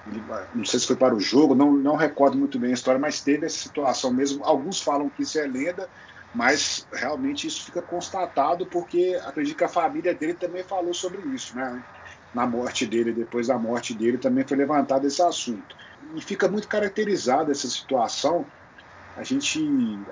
ele, 0.08 0.24
não 0.54 0.64
sei 0.64 0.80
se 0.80 0.86
foi 0.86 0.96
para 0.96 1.14
o 1.14 1.20
jogo, 1.20 1.54
não, 1.54 1.72
não 1.72 1.96
recordo 1.96 2.38
muito 2.38 2.58
bem 2.58 2.70
a 2.70 2.74
história, 2.74 2.98
mas 2.98 3.20
teve 3.20 3.46
essa 3.46 3.58
situação 3.58 4.12
mesmo. 4.12 4.44
Alguns 4.44 4.80
falam 4.80 5.08
que 5.10 5.22
isso 5.22 5.38
é 5.38 5.46
lenda, 5.46 5.88
mas 6.34 6.86
realmente 6.92 7.46
isso 7.46 7.64
fica 7.64 7.82
constatado 7.82 8.66
porque 8.66 9.18
acredito 9.24 9.56
que 9.56 9.64
a 9.64 9.68
família 9.68 10.14
dele 10.14 10.34
também 10.34 10.64
falou 10.64 10.94
sobre 10.94 11.20
isso, 11.22 11.54
né? 11.54 11.84
Na 12.34 12.46
morte 12.46 12.86
dele, 12.86 13.12
depois 13.12 13.46
da 13.46 13.58
morte 13.58 13.94
dele, 13.94 14.18
também 14.18 14.46
foi 14.46 14.56
levantado 14.56 15.06
esse 15.06 15.22
assunto. 15.22 15.76
E 16.14 16.20
fica 16.20 16.48
muito 16.48 16.68
caracterizada 16.68 17.52
essa 17.52 17.68
situação. 17.68 18.46
A 19.16 19.22
gente, 19.22 19.60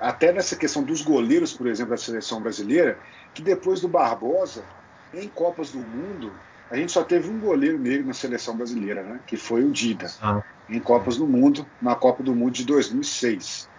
até 0.01 0.33
nessa 0.33 0.55
questão 0.55 0.83
dos 0.83 1.01
goleiros, 1.01 1.53
por 1.53 1.67
exemplo, 1.67 1.91
da 1.91 1.97
seleção 1.97 2.41
brasileira, 2.41 2.99
que 3.33 3.41
depois 3.41 3.79
do 3.79 3.87
Barbosa, 3.87 4.63
em 5.13 5.29
Copas 5.29 5.71
do 5.71 5.79
Mundo, 5.79 6.31
a 6.69 6.75
gente 6.75 6.91
só 6.91 7.03
teve 7.03 7.29
um 7.29 7.39
goleiro 7.39 7.79
negro 7.79 8.07
na 8.07 8.13
seleção 8.13 8.55
brasileira, 8.55 9.03
né? 9.03 9.19
Que 9.25 9.37
foi 9.37 9.63
o 9.63 9.71
Dida, 9.71 10.11
ah. 10.21 10.43
em 10.69 10.79
Copas 10.79 11.17
do 11.17 11.25
Mundo, 11.25 11.65
na 11.81 11.95
Copa 11.95 12.21
do 12.21 12.35
Mundo 12.35 12.51
de 12.51 12.65
2006. 12.65 13.69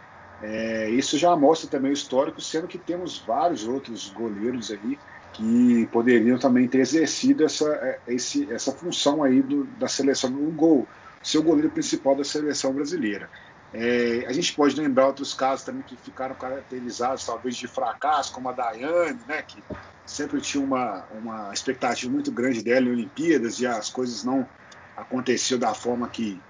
É, 0.40 0.90
isso 0.90 1.18
já 1.18 1.34
mostra 1.36 1.68
também 1.68 1.90
o 1.90 1.94
histórico, 1.94 2.40
sendo 2.40 2.68
que 2.68 2.78
temos 2.78 3.18
vários 3.18 3.66
outros 3.66 4.08
goleiros 4.10 4.70
aí 4.70 4.98
que 5.32 5.86
poderiam 5.92 6.38
também 6.38 6.66
ter 6.66 6.78
exercido 6.78 7.44
essa, 7.44 7.68
é, 7.74 7.98
esse, 8.08 8.50
essa 8.52 8.72
função 8.72 9.22
aí 9.22 9.42
do, 9.42 9.64
da 9.64 9.86
seleção 9.86 10.30
no 10.30 10.50
gol, 10.50 10.86
ser 11.22 11.38
o 11.38 11.42
goleiro 11.42 11.70
principal 11.70 12.16
da 12.16 12.24
seleção 12.24 12.72
brasileira. 12.72 13.28
É, 13.72 14.24
a 14.26 14.32
gente 14.32 14.54
pode 14.54 14.74
lembrar 14.76 15.08
outros 15.08 15.34
casos 15.34 15.64
também 15.64 15.82
que 15.82 15.96
ficaram 15.96 16.34
caracterizados 16.34 17.24
talvez 17.24 17.56
de 17.56 17.68
fracasso, 17.68 18.32
como 18.32 18.48
a 18.48 18.52
Daiane, 18.52 19.20
né, 19.26 19.42
que 19.42 19.62
sempre 20.06 20.40
tinha 20.40 20.64
uma, 20.64 21.04
uma 21.10 21.52
expectativa 21.52 22.10
muito 22.10 22.32
grande 22.32 22.62
dela 22.62 22.86
em 22.86 22.92
Olimpíadas 22.92 23.60
e 23.60 23.66
as 23.66 23.90
coisas 23.90 24.24
não 24.24 24.48
aconteceram 24.96 25.60
da 25.60 25.74
forma 25.74 26.08
que, 26.08 26.40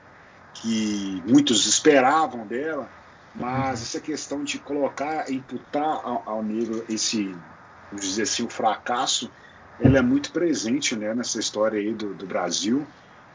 que 0.54 1.22
muitos 1.26 1.66
esperavam 1.66 2.46
dela. 2.46 2.88
Mas 3.34 3.82
essa 3.82 4.00
questão 4.00 4.42
de 4.42 4.58
colocar, 4.58 5.30
imputar 5.30 6.00
ao, 6.02 6.28
ao 6.28 6.42
negro 6.42 6.84
esse, 6.88 7.32
vamos 7.90 8.06
dizer 8.06 8.22
assim, 8.22 8.44
o 8.44 8.48
fracasso, 8.48 9.30
ela 9.78 9.98
é 9.98 10.02
muito 10.02 10.32
presente 10.32 10.96
né, 10.96 11.14
nessa 11.14 11.38
história 11.38 11.78
aí 11.78 11.94
do, 11.94 12.14
do 12.14 12.26
Brasil. 12.26 12.86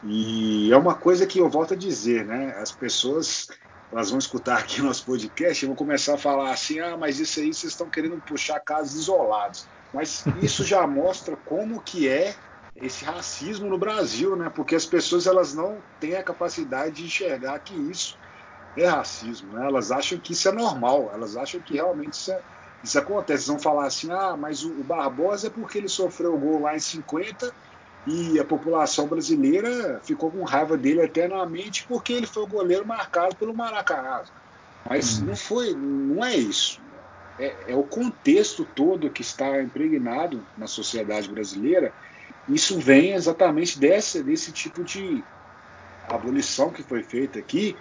E 0.02 0.72
é 0.72 0.78
uma 0.78 0.96
coisa 0.96 1.26
que 1.26 1.40
eu 1.40 1.50
volto 1.50 1.74
a 1.74 1.78
dizer, 1.78 2.26
né? 2.26 2.54
As 2.58 2.74
pessoas 2.74 3.48
elas 3.94 4.10
vão 4.10 4.18
escutar 4.18 4.58
aqui 4.58 4.82
o 4.82 4.86
nosso 4.86 5.06
podcast 5.06 5.64
e 5.64 5.68
vão 5.68 5.76
começar 5.76 6.16
a 6.16 6.18
falar 6.18 6.52
assim: 6.52 6.80
ah, 6.80 6.98
mas 6.98 7.20
isso 7.20 7.40
aí 7.40 7.54
vocês 7.54 7.74
estão 7.74 7.90
querendo 7.90 8.20
puxar 8.22 8.60
casos 8.60 8.96
isolados. 8.96 9.70
Mas 9.94 10.24
isso 10.42 10.64
já 10.64 10.86
mostra 10.88 11.38
como 11.38 11.82
que 11.84 12.08
é 12.08 12.36
esse 12.76 13.06
racismo 13.06 13.70
no 13.70 13.78
Brasil, 13.78 14.36
né? 14.36 14.50
Porque 14.50 14.74
as 14.74 14.88
pessoas 14.88 15.28
elas 15.28 15.54
não 15.54 15.84
têm 16.00 16.16
a 16.16 16.24
capacidade 16.24 16.96
de 16.96 17.06
enxergar 17.06 17.60
que 17.60 17.76
isso 17.76 18.18
é 18.76 18.88
racismo. 18.88 19.54
Né? 19.54 19.68
Elas 19.68 19.92
acham 19.92 20.20
que 20.20 20.34
isso 20.34 20.50
é 20.50 20.52
normal, 20.52 21.14
elas 21.14 21.38
acham 21.38 21.62
que 21.62 21.76
realmente 21.76 22.14
isso, 22.14 22.32
é, 22.32 22.44
isso 22.82 22.98
acontece. 22.98 23.44
Eles 23.44 23.48
vão 23.48 23.60
falar 23.60 23.86
assim: 23.86 24.12
ah, 24.12 24.36
mas 24.36 24.64
o, 24.64 24.80
o 24.80 24.84
Barbosa 24.84 25.48
é 25.48 25.52
porque 25.52 25.78
ele 25.78 25.88
sofreu 25.88 26.34
o 26.34 26.40
gol 26.40 26.62
lá 26.62 26.76
em 26.76 26.80
50 26.80 27.54
e 28.06 28.40
a 28.40 28.44
população 28.44 29.08
brasileira 29.08 30.02
ficou 30.04 30.30
com 30.30 30.44
raiva 30.44 30.78
dele 30.78 31.02
eternamente 31.02 31.86
porque 31.88 32.12
ele 32.12 32.28
foi 32.28 32.44
o 32.44 32.48
goleiro 32.48 32.86
marcado 32.86 33.36
pelo 33.36 33.56
Maracanã. 33.56 34.24
Mas 34.90 35.20
hum. 35.20 35.26
não 35.26 35.36
foi, 35.36 35.74
não 35.74 36.24
é 36.24 36.36
isso. 36.36 36.82
É, 37.40 37.72
é, 37.72 37.76
o 37.76 37.84
contexto 37.84 38.66
todo 38.66 39.10
que 39.10 39.22
está 39.22 39.62
impregnado 39.62 40.46
na 40.58 40.68
sociedade 40.68 41.30
brasileira. 41.30 41.94
Isso 42.48 42.78
vem 42.78 43.14
exatamente 43.14 43.80
desse, 43.80 44.22
desse 44.22 44.52
tipo 44.52 44.84
de 44.84 45.24
abolição 46.10 46.70
que 46.70 46.84
foi 46.84 47.02
feita 47.02 47.40
aqui, 47.40 47.76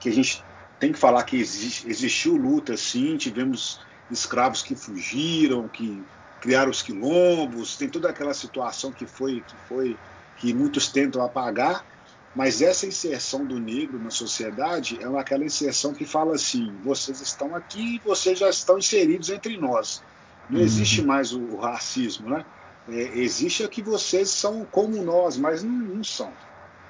que 0.00 0.08
a 0.08 0.12
gente 0.12 0.44
tem 0.80 0.92
que 0.92 0.98
falar 0.98 1.22
que 1.22 1.36
existiu 1.36 2.36
luta, 2.36 2.76
sim, 2.76 3.16
tivemos 3.16 3.80
escravos 4.10 4.62
que 4.62 4.74
fugiram, 4.74 5.68
que 5.68 6.02
criaram 6.40 6.70
os 6.70 6.82
quilombos, 6.82 7.76
tem 7.76 7.88
toda 7.88 8.08
aquela 8.08 8.34
situação 8.34 8.92
que 8.92 9.06
foi 9.06 9.42
que 9.46 9.56
foi 9.68 9.96
que 10.36 10.54
muitos 10.54 10.88
tentam 10.88 11.22
apagar, 11.22 11.84
mas 12.34 12.62
essa 12.62 12.86
inserção 12.86 13.44
do 13.44 13.58
negro 13.58 13.98
na 13.98 14.10
sociedade 14.10 14.98
é 15.00 15.18
aquela 15.18 15.44
inserção 15.44 15.92
que 15.92 16.04
fala 16.04 16.34
assim: 16.34 16.72
vocês 16.82 17.20
estão 17.20 17.54
aqui, 17.54 18.00
vocês 18.04 18.38
já 18.38 18.48
estão 18.48 18.78
inseridos 18.78 19.30
entre 19.30 19.56
nós. 19.56 20.02
Não 20.48 20.58
uhum. 20.58 20.64
existe 20.64 21.02
mais 21.02 21.32
o, 21.32 21.40
o 21.40 21.60
racismo, 21.60 22.30
né? 22.30 22.44
É, 22.88 23.18
existe 23.18 23.62
é 23.62 23.68
que 23.68 23.82
vocês 23.82 24.30
são 24.30 24.64
como 24.64 25.02
nós, 25.02 25.36
mas 25.36 25.62
não, 25.62 25.72
não 25.72 26.04
são. 26.04 26.32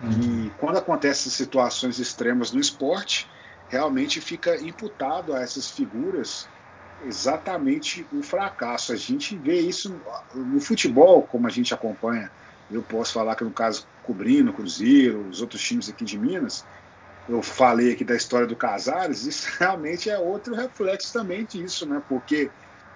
E 0.02 0.51
quando 0.59 0.78
acontecem 0.78 1.31
situações 1.31 1.98
extremas 1.98 2.52
no 2.52 2.60
esporte, 2.60 3.28
realmente 3.68 4.18
fica 4.18 4.56
imputado 4.56 5.35
a 5.35 5.40
essas 5.40 5.70
figuras 5.70 6.48
exatamente 7.06 8.06
o 8.12 8.22
fracasso. 8.22 8.93
A 8.93 8.97
gente 8.97 9.36
vê 9.36 9.60
isso 9.60 10.01
no 10.35 10.60
futebol, 10.60 11.22
como 11.22 11.47
a 11.47 11.51
gente 11.51 11.72
acompanha. 11.72 12.31
Eu 12.70 12.82
posso 12.82 13.12
falar 13.12 13.35
que 13.35 13.44
no 13.44 13.51
caso 13.51 13.86
cobrindo 14.02 14.51
o 14.51 14.55
Cruzeiro, 14.55 15.27
os 15.28 15.40
outros 15.40 15.62
times 15.62 15.89
aqui 15.89 16.05
de 16.05 16.18
Minas, 16.18 16.64
eu 17.28 17.43
falei 17.43 17.93
aqui 17.93 18.05
da 18.05 18.16
história 18.16 18.47
do 18.47 18.56
Casares, 18.56 19.24
isso 19.24 19.48
realmente 19.59 20.10
é 20.10 20.18
outro 20.18 20.55
reflexo 20.55 21.12
também 21.12 21.44
disso, 21.44 21.86
né? 21.86 22.02
Porque 22.09 22.51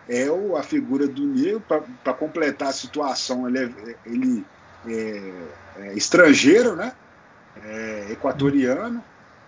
é 0.09 0.31
o, 0.31 0.57
a 0.57 0.63
figura 0.63 1.07
do 1.07 1.27
negro, 1.27 1.61
para 1.61 2.15
completar 2.15 2.69
a 2.69 2.73
situação, 2.73 3.49
ele 3.49 3.59
é, 3.59 3.99
ele 4.05 4.47
é, 4.87 5.59
é 5.77 5.95
estrangeiro, 5.95 6.77
né? 6.77 6.93
É, 7.57 8.13
equatoriano, 8.13 9.05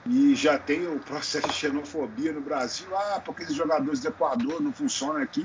e 0.09 0.35
já 0.35 0.59
tem 0.59 0.87
o 0.87 1.01
processo 1.01 1.49
de 1.49 1.55
xenofobia 1.55 2.33
no 2.33 2.41
Brasil. 2.41 2.87
Ah, 2.95 3.21
porque 3.25 3.43
esses 3.43 3.55
jogadores 3.55 4.01
do 4.01 4.09
Equador 4.09 4.61
não 4.63 4.73
funcionam 4.73 5.21
aqui, 5.21 5.45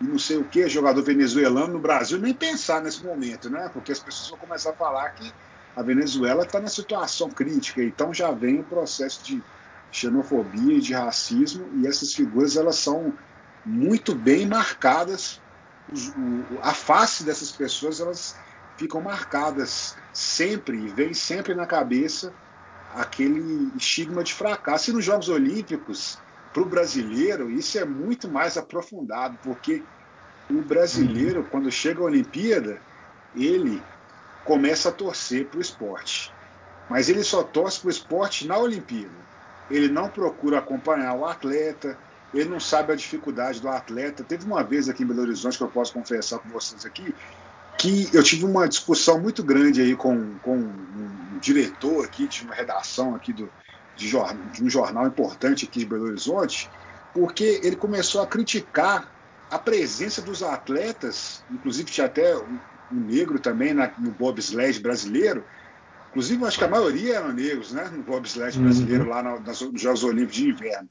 e 0.00 0.04
não 0.04 0.18
sei 0.18 0.36
o 0.36 0.44
que, 0.44 0.68
jogador 0.68 1.02
venezuelano 1.02 1.74
no 1.74 1.78
Brasil, 1.78 2.18
nem 2.18 2.34
pensar 2.34 2.82
nesse 2.82 3.04
momento, 3.04 3.50
né? 3.50 3.70
Porque 3.72 3.92
as 3.92 3.98
pessoas 3.98 4.30
vão 4.30 4.38
começar 4.38 4.70
a 4.70 4.74
falar 4.74 5.10
que 5.10 5.32
a 5.74 5.82
Venezuela 5.82 6.42
está 6.42 6.60
na 6.60 6.68
situação 6.68 7.30
crítica, 7.30 7.82
então 7.82 8.12
já 8.12 8.30
vem 8.30 8.60
o 8.60 8.64
processo 8.64 9.22
de 9.24 9.42
xenofobia 9.90 10.76
e 10.76 10.80
de 10.80 10.92
racismo, 10.92 11.66
e 11.76 11.86
essas 11.86 12.14
figuras 12.14 12.56
elas 12.56 12.76
são 12.76 13.12
muito 13.64 14.14
bem 14.14 14.46
marcadas, 14.46 15.40
a 16.62 16.72
face 16.72 17.24
dessas 17.24 17.50
pessoas 17.50 18.00
elas 18.00 18.36
ficam 18.76 19.00
marcadas 19.00 19.96
sempre, 20.12 20.88
vem 20.88 21.12
sempre 21.12 21.54
na 21.54 21.66
cabeça 21.66 22.32
aquele 22.94 23.70
estigma 23.76 24.22
de 24.22 24.34
fracasso. 24.34 24.90
E 24.90 24.92
nos 24.92 25.04
Jogos 25.04 25.28
Olímpicos, 25.28 26.18
para 26.52 26.62
o 26.62 26.66
brasileiro, 26.66 27.50
isso 27.50 27.78
é 27.78 27.84
muito 27.84 28.28
mais 28.28 28.56
aprofundado, 28.56 29.38
porque 29.42 29.82
o 30.50 30.62
brasileiro, 30.62 31.46
quando 31.50 31.70
chega 31.70 32.00
à 32.00 32.04
Olimpíada, 32.04 32.80
ele 33.36 33.80
começa 34.44 34.88
a 34.88 34.92
torcer 34.92 35.46
para 35.46 35.58
o 35.58 35.62
esporte. 35.62 36.32
Mas 36.88 37.08
ele 37.08 37.22
só 37.22 37.42
torce 37.42 37.80
para 37.80 37.88
o 37.88 37.90
esporte 37.90 38.46
na 38.46 38.58
Olimpíada. 38.58 39.14
Ele 39.70 39.88
não 39.88 40.08
procura 40.08 40.58
acompanhar 40.58 41.14
o 41.14 41.24
atleta, 41.24 41.96
ele 42.34 42.48
não 42.48 42.58
sabe 42.58 42.92
a 42.92 42.96
dificuldade 42.96 43.60
do 43.60 43.68
atleta. 43.68 44.24
Teve 44.24 44.44
uma 44.44 44.64
vez 44.64 44.88
aqui 44.88 45.04
em 45.04 45.06
Belo 45.06 45.22
Horizonte, 45.22 45.56
que 45.56 45.62
eu 45.62 45.68
posso 45.68 45.92
confessar 45.92 46.40
com 46.40 46.48
vocês 46.48 46.84
aqui, 46.84 47.14
que 47.78 48.08
eu 48.12 48.22
tive 48.22 48.44
uma 48.44 48.68
discussão 48.68 49.20
muito 49.20 49.42
grande 49.42 49.80
aí 49.80 49.96
com, 49.96 50.34
com 50.42 50.56
um 50.56 51.38
diretor 51.40 52.04
aqui 52.04 52.28
de 52.28 52.42
uma 52.44 52.54
redação 52.54 53.14
aqui 53.14 53.32
do, 53.32 53.50
de, 53.96 54.06
jornal, 54.06 54.46
de 54.52 54.62
um 54.62 54.68
jornal 54.68 55.06
importante 55.06 55.64
aqui 55.64 55.80
de 55.80 55.86
Belo 55.86 56.04
Horizonte, 56.04 56.70
porque 57.14 57.60
ele 57.62 57.76
começou 57.76 58.20
a 58.22 58.26
criticar 58.26 59.10
a 59.50 59.58
presença 59.58 60.22
dos 60.22 60.42
atletas, 60.42 61.42
inclusive 61.50 61.90
tinha 61.90 62.06
até 62.06 62.36
um 62.36 62.58
negro 62.90 63.38
também 63.38 63.74
na, 63.74 63.90
no 63.98 64.10
bobsled 64.10 64.78
brasileiro. 64.80 65.44
Inclusive, 66.10 66.44
acho 66.44 66.58
que 66.58 66.64
a 66.64 66.68
maioria 66.68 67.16
eram 67.16 67.32
negros, 67.32 67.72
né? 67.72 67.88
No 67.92 68.02
bobsled 68.02 68.56
uhum. 68.58 68.64
brasileiro, 68.64 69.08
lá 69.08 69.22
no, 69.22 69.40
nos 69.40 69.80
Jogos 69.80 70.02
Olímpicos 70.02 70.36
de 70.36 70.48
Inverno. 70.48 70.88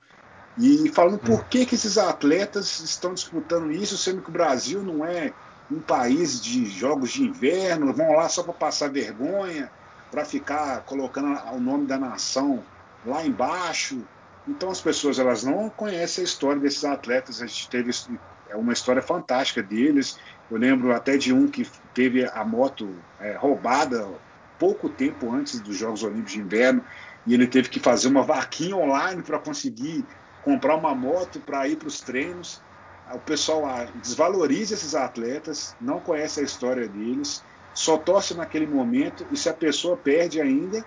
E 0.58 0.90
falando 0.90 1.20
por 1.20 1.46
que, 1.46 1.66
que 1.66 1.76
esses 1.76 1.98
atletas 1.98 2.80
estão 2.80 3.14
disputando 3.14 3.72
isso, 3.72 3.98
sendo 3.98 4.22
que 4.22 4.30
o 4.30 4.34
Brasil 4.34 4.82
não 4.82 5.06
é 5.06 5.34
um 5.70 5.80
país 5.82 6.42
de 6.42 6.66
jogos 6.66 7.12
de 7.12 7.24
inverno, 7.24 7.94
vão 7.94 8.12
lá 8.14 8.28
só 8.28 8.44
para 8.44 8.54
passar 8.54 8.92
vergonha, 8.92 9.72
para 10.10 10.26
ficar 10.26 10.82
colocando 10.86 11.40
o 11.54 11.60
nome 11.60 11.86
da 11.86 11.98
nação 11.98 12.64
lá 13.06 13.26
embaixo. 13.26 14.04
Então 14.48 14.72
as 14.72 14.82
pessoas 14.82 15.20
elas 15.20 15.44
não 15.44 15.70
conhecem 15.70 16.24
a 16.24 16.26
história 16.26 16.60
desses 16.60 16.84
atletas. 16.84 17.42
A 17.42 17.46
gente 17.46 17.70
teve 17.70 17.92
é 18.50 18.56
uma 18.56 18.74
história 18.74 19.02
fantástica 19.02 19.62
deles. 19.62 20.18
Eu 20.50 20.58
lembro 20.58 20.92
até 20.92 21.18
de 21.18 21.32
um 21.32 21.48
que 21.48 21.70
teve 21.94 22.26
a 22.26 22.44
moto 22.44 23.06
é, 23.20 23.36
roubada 23.38 24.08
pouco 24.58 24.90
tempo 24.90 25.32
antes 25.32 25.62
dos 25.62 25.78
Jogos 25.78 26.04
Olímpicos 26.04 26.34
de 26.34 26.40
Inverno 26.40 26.84
e 27.26 27.34
ele 27.34 27.48
teve 27.48 27.70
que 27.70 27.80
fazer 27.80 28.08
uma 28.08 28.24
vaquinha 28.24 28.76
online 28.76 29.22
para 29.22 29.40
conseguir 29.40 30.06
comprar 30.42 30.76
uma 30.76 30.96
moto 30.96 31.40
para 31.40 31.68
ir 31.68 31.78
para 31.78 31.88
os 31.88 32.02
treinos. 32.02 32.60
O 33.14 33.20
pessoal 33.20 33.64
desvaloriza 33.96 34.76
esses 34.76 34.94
atletas, 34.94 35.76
não 35.82 36.00
conhece 36.00 36.40
a 36.40 36.44
história 36.44 36.88
deles, 36.88 37.44
só 37.74 37.98
torce 37.98 38.34
naquele 38.34 38.68
momento 38.68 39.26
e 39.32 39.38
se 39.38 39.50
a 39.50 39.54
pessoa 39.54 39.98
perde 39.98 40.40
ainda, 40.40 40.86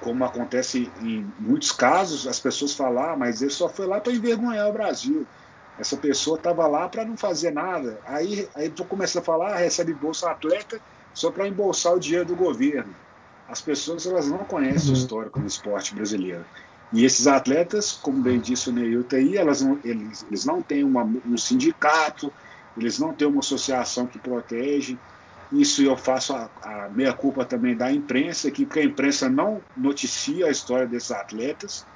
como 0.00 0.24
acontece 0.24 0.90
em 1.00 1.26
muitos 1.38 1.72
casos, 1.72 2.26
as 2.26 2.40
pessoas 2.40 2.74
falam, 2.74 3.02
ah, 3.02 3.16
mas 3.16 3.42
ele 3.42 3.50
só 3.50 3.68
foi 3.68 3.86
lá 3.86 4.00
para 4.00 4.12
envergonhar 4.12 4.68
o 4.68 4.72
Brasil. 4.72 5.26
Essa 5.78 5.96
pessoa 5.96 6.36
estava 6.36 6.66
lá 6.66 6.88
para 6.88 7.04
não 7.04 7.16
fazer 7.16 7.52
nada. 7.52 8.00
Aí, 8.04 8.48
aí 8.54 8.68
tu 8.68 8.84
começa 8.84 9.20
a 9.20 9.22
falar, 9.22 9.54
ah, 9.54 9.58
recebe 9.58 9.94
bolsa 9.94 10.30
atleta 10.30 10.80
só 11.14 11.30
para 11.30 11.46
embolsar 11.46 11.94
o 11.94 12.00
dinheiro 12.00 12.24
do 12.24 12.36
governo. 12.36 12.94
As 13.48 13.60
pessoas 13.60 14.06
elas 14.06 14.28
não 14.28 14.38
conhecem 14.38 14.88
uhum. 14.88 14.94
o 14.94 14.98
histórico 14.98 15.40
do 15.40 15.46
esporte 15.46 15.94
brasileiro. 15.94 16.44
E 16.90 17.04
esses 17.04 17.26
atletas, 17.26 17.92
como 17.92 18.22
bem 18.22 18.40
disse 18.40 18.70
o 18.70 18.72
Neilton 18.72 19.16
aí, 19.16 19.36
elas 19.36 19.60
não, 19.60 19.78
eles, 19.84 20.22
eles 20.22 20.44
não 20.44 20.62
têm 20.62 20.84
uma, 20.84 21.04
um 21.04 21.36
sindicato, 21.36 22.32
eles 22.76 22.98
não 22.98 23.14
têm 23.14 23.28
uma 23.28 23.40
associação 23.40 24.06
que 24.06 24.18
protege. 24.18 24.98
Isso 25.50 25.82
eu 25.82 25.96
faço 25.96 26.34
a, 26.34 26.50
a 26.62 26.88
meia-culpa 26.90 27.44
também 27.44 27.76
da 27.76 27.92
imprensa, 27.92 28.50
que 28.50 28.64
porque 28.64 28.80
a 28.80 28.84
imprensa 28.84 29.28
não 29.28 29.64
noticia 29.76 30.46
a 30.46 30.50
história 30.50 30.86
desses 30.86 31.10
atletas, 31.10 31.86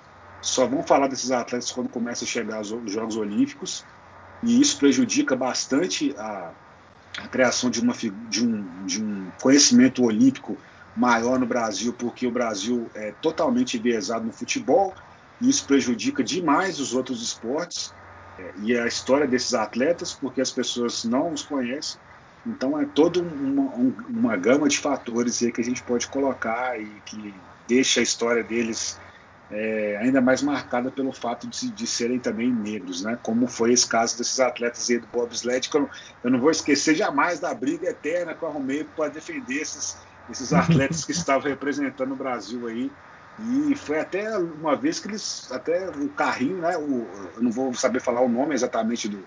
só 0.42 0.66
vão 0.66 0.82
falar 0.82 1.08
desses 1.08 1.30
atletas 1.30 1.70
quando 1.70 1.88
começa 1.88 2.24
a 2.24 2.28
chegar 2.28 2.60
os, 2.60 2.72
os 2.72 2.92
Jogos 2.92 3.16
Olímpicos, 3.16 3.86
e 4.42 4.60
isso 4.60 4.76
prejudica 4.76 5.36
bastante 5.36 6.14
a, 6.18 6.54
a 7.18 7.28
criação 7.28 7.70
de, 7.70 7.80
uma, 7.80 7.94
de, 7.94 8.44
um, 8.44 8.84
de 8.84 9.02
um 9.02 9.30
conhecimento 9.40 10.02
olímpico 10.02 10.58
maior 10.94 11.38
no 11.38 11.46
Brasil, 11.46 11.92
porque 11.94 12.26
o 12.26 12.32
Brasil 12.32 12.90
é 12.94 13.12
totalmente 13.12 13.76
enviesado 13.78 14.24
no 14.24 14.32
futebol, 14.32 14.94
e 15.40 15.48
isso 15.48 15.66
prejudica 15.66 16.22
demais 16.22 16.78
os 16.78 16.94
outros 16.94 17.22
esportes 17.22 17.94
é, 18.38 18.52
e 18.56 18.76
a 18.76 18.86
história 18.86 19.26
desses 19.26 19.54
atletas, 19.54 20.12
porque 20.12 20.40
as 20.40 20.50
pessoas 20.50 21.04
não 21.04 21.32
os 21.32 21.42
conhecem. 21.42 22.00
Então 22.44 22.78
é 22.78 22.84
toda 22.84 23.20
uma, 23.20 23.72
uma 24.08 24.36
gama 24.36 24.68
de 24.68 24.78
fatores 24.78 25.38
que 25.38 25.60
a 25.60 25.64
gente 25.64 25.82
pode 25.82 26.08
colocar 26.08 26.80
e 26.80 27.00
que 27.02 27.34
deixa 27.68 28.00
a 28.00 28.02
história 28.02 28.42
deles 28.42 28.98
é, 29.52 29.98
ainda 29.98 30.20
mais 30.20 30.42
marcada 30.42 30.90
pelo 30.90 31.12
fato 31.12 31.46
de, 31.46 31.70
de, 31.70 31.86
serem 31.86 32.18
também 32.18 32.52
negros, 32.52 33.02
né? 33.02 33.18
Como 33.22 33.46
foi 33.46 33.72
esse 33.72 33.86
caso 33.86 34.16
desses 34.16 34.40
atletas 34.40 34.88
aí 34.88 34.98
do 34.98 35.06
bobsled, 35.06 35.68
que 35.68 35.76
eu, 35.76 35.88
eu 36.24 36.30
não 36.30 36.40
vou 36.40 36.50
esquecer 36.50 36.94
jamais 36.94 37.38
da 37.38 37.52
briga 37.52 37.90
eterna 37.90 38.34
que 38.34 38.42
eu 38.42 38.48
arrumei 38.48 38.82
para 38.84 39.10
defender 39.10 39.60
esses, 39.60 39.98
esses 40.30 40.52
atletas 40.52 41.04
que 41.04 41.12
estavam 41.12 41.48
representando 41.48 42.12
o 42.12 42.16
Brasil 42.16 42.66
aí. 42.66 42.90
E 43.38 43.74
foi 43.74 43.98
até 43.98 44.36
uma 44.36 44.76
vez 44.76 45.00
que 45.00 45.08
eles, 45.08 45.50
até 45.50 45.88
o 45.88 46.08
carrinho, 46.10 46.58
né? 46.58 46.76
O, 46.76 47.08
eu 47.34 47.42
não 47.42 47.50
vou 47.50 47.72
saber 47.74 48.00
falar 48.00 48.20
o 48.20 48.28
nome 48.28 48.54
exatamente 48.54 49.08
do, 49.08 49.26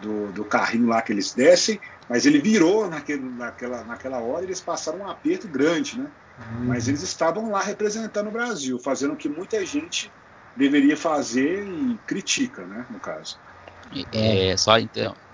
do, 0.00 0.32
do, 0.32 0.44
carrinho 0.44 0.86
lá 0.86 1.02
que 1.02 1.12
eles 1.12 1.34
descem, 1.34 1.78
mas 2.08 2.24
ele 2.24 2.38
virou 2.38 2.88
naquele, 2.88 3.22
naquela, 3.22 3.84
naquela 3.84 4.18
hora 4.18 4.42
e 4.42 4.46
eles 4.46 4.60
passaram 4.60 5.00
um 5.00 5.08
aperto 5.08 5.46
grande, 5.46 5.98
né? 5.98 6.10
Uhum. 6.38 6.66
Mas 6.66 6.88
eles 6.88 7.02
estavam 7.02 7.50
lá 7.50 7.62
representando 7.62 8.28
o 8.28 8.32
Brasil, 8.32 8.78
fazendo 8.78 9.12
o 9.12 9.16
que 9.16 9.28
muita 9.28 9.64
gente 9.64 10.10
deveria 10.56 10.96
fazer 10.96 11.64
e 11.64 11.98
critica, 12.06 12.66
né? 12.66 12.86
No 12.90 12.98
caso. 12.98 13.38
É, 14.12 14.56
só 14.56 14.72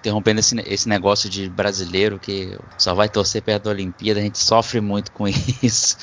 interrompendo 0.00 0.40
esse, 0.40 0.58
esse 0.66 0.88
negócio 0.88 1.28
de 1.28 1.48
brasileiro 1.48 2.18
que 2.18 2.58
só 2.76 2.94
vai 2.94 3.08
torcer 3.08 3.42
perto 3.42 3.64
da 3.64 3.70
Olimpíada, 3.70 4.18
a 4.18 4.22
gente 4.22 4.38
sofre 4.38 4.80
muito 4.80 5.12
com 5.12 5.28
isso. 5.62 5.96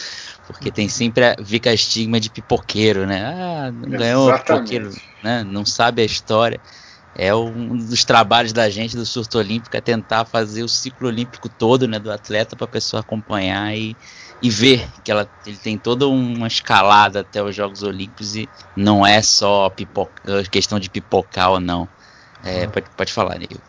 Porque 0.45 0.71
tem 0.71 0.87
sempre 0.87 1.25
a, 1.25 1.35
fica 1.43 1.73
estigma 1.73 2.19
de 2.19 2.29
pipoqueiro, 2.29 3.05
né? 3.05 3.25
Ah, 3.25 3.71
não 3.71 3.89
ganhou 3.89 4.33
pipoqueiro, 4.39 4.93
né? 5.23 5.43
Não 5.43 5.65
sabe 5.65 6.01
a 6.01 6.05
história. 6.05 6.61
É 7.19 7.33
um 7.33 7.75
dos 7.75 8.05
trabalhos 8.05 8.53
da 8.53 8.69
gente 8.69 8.95
do 8.95 9.03
surto 9.03 9.39
olímpico 9.39 9.75
é 9.75 9.81
tentar 9.81 10.23
fazer 10.23 10.63
o 10.63 10.69
ciclo 10.69 11.07
olímpico 11.07 11.49
todo, 11.49 11.87
né, 11.87 11.97
do 11.97 12.11
atleta 12.11 12.55
para 12.55 12.65
a 12.65 12.69
pessoa 12.69 12.99
acompanhar 12.99 13.75
e, 13.75 13.97
e 14.39 14.51
ver 14.51 14.87
que 15.03 15.09
ela, 15.09 15.27
ele 15.43 15.57
tem 15.57 15.79
toda 15.79 16.07
uma 16.07 16.45
escalada 16.45 17.21
até 17.21 17.41
os 17.41 17.55
Jogos 17.55 17.81
Olímpicos 17.81 18.35
e 18.35 18.47
não 18.75 19.03
é 19.03 19.19
só 19.23 19.67
pipoca, 19.71 20.43
questão 20.51 20.79
de 20.79 20.91
pipocar 20.91 21.49
ou 21.49 21.59
não. 21.59 21.89
É, 22.43 22.67
pode, 22.67 22.85
pode 22.95 23.11
falar, 23.11 23.39
Neil. 23.39 23.59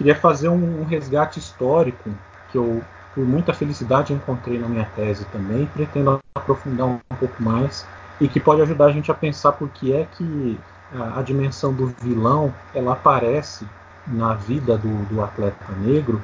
Queria 0.00 0.16
fazer 0.16 0.48
um 0.48 0.82
resgate 0.84 1.38
histórico 1.38 2.08
que 2.50 2.56
eu, 2.56 2.82
por 3.14 3.22
muita 3.22 3.52
felicidade, 3.52 4.14
encontrei 4.14 4.58
na 4.58 4.66
minha 4.66 4.86
tese 4.96 5.26
também. 5.26 5.66
Pretendo 5.66 6.18
aprofundar 6.34 6.86
um 6.86 6.98
pouco 7.18 7.42
mais 7.42 7.86
e 8.18 8.26
que 8.26 8.40
pode 8.40 8.62
ajudar 8.62 8.86
a 8.86 8.92
gente 8.92 9.10
a 9.10 9.14
pensar 9.14 9.52
por 9.52 9.68
que 9.68 9.92
é 9.92 10.06
que 10.16 10.58
a, 10.90 11.18
a 11.18 11.22
dimensão 11.22 11.74
do 11.74 11.88
vilão 12.00 12.50
ela 12.74 12.94
aparece 12.94 13.68
na 14.06 14.32
vida 14.32 14.78
do, 14.78 14.88
do 15.10 15.22
atleta 15.22 15.70
negro 15.80 16.22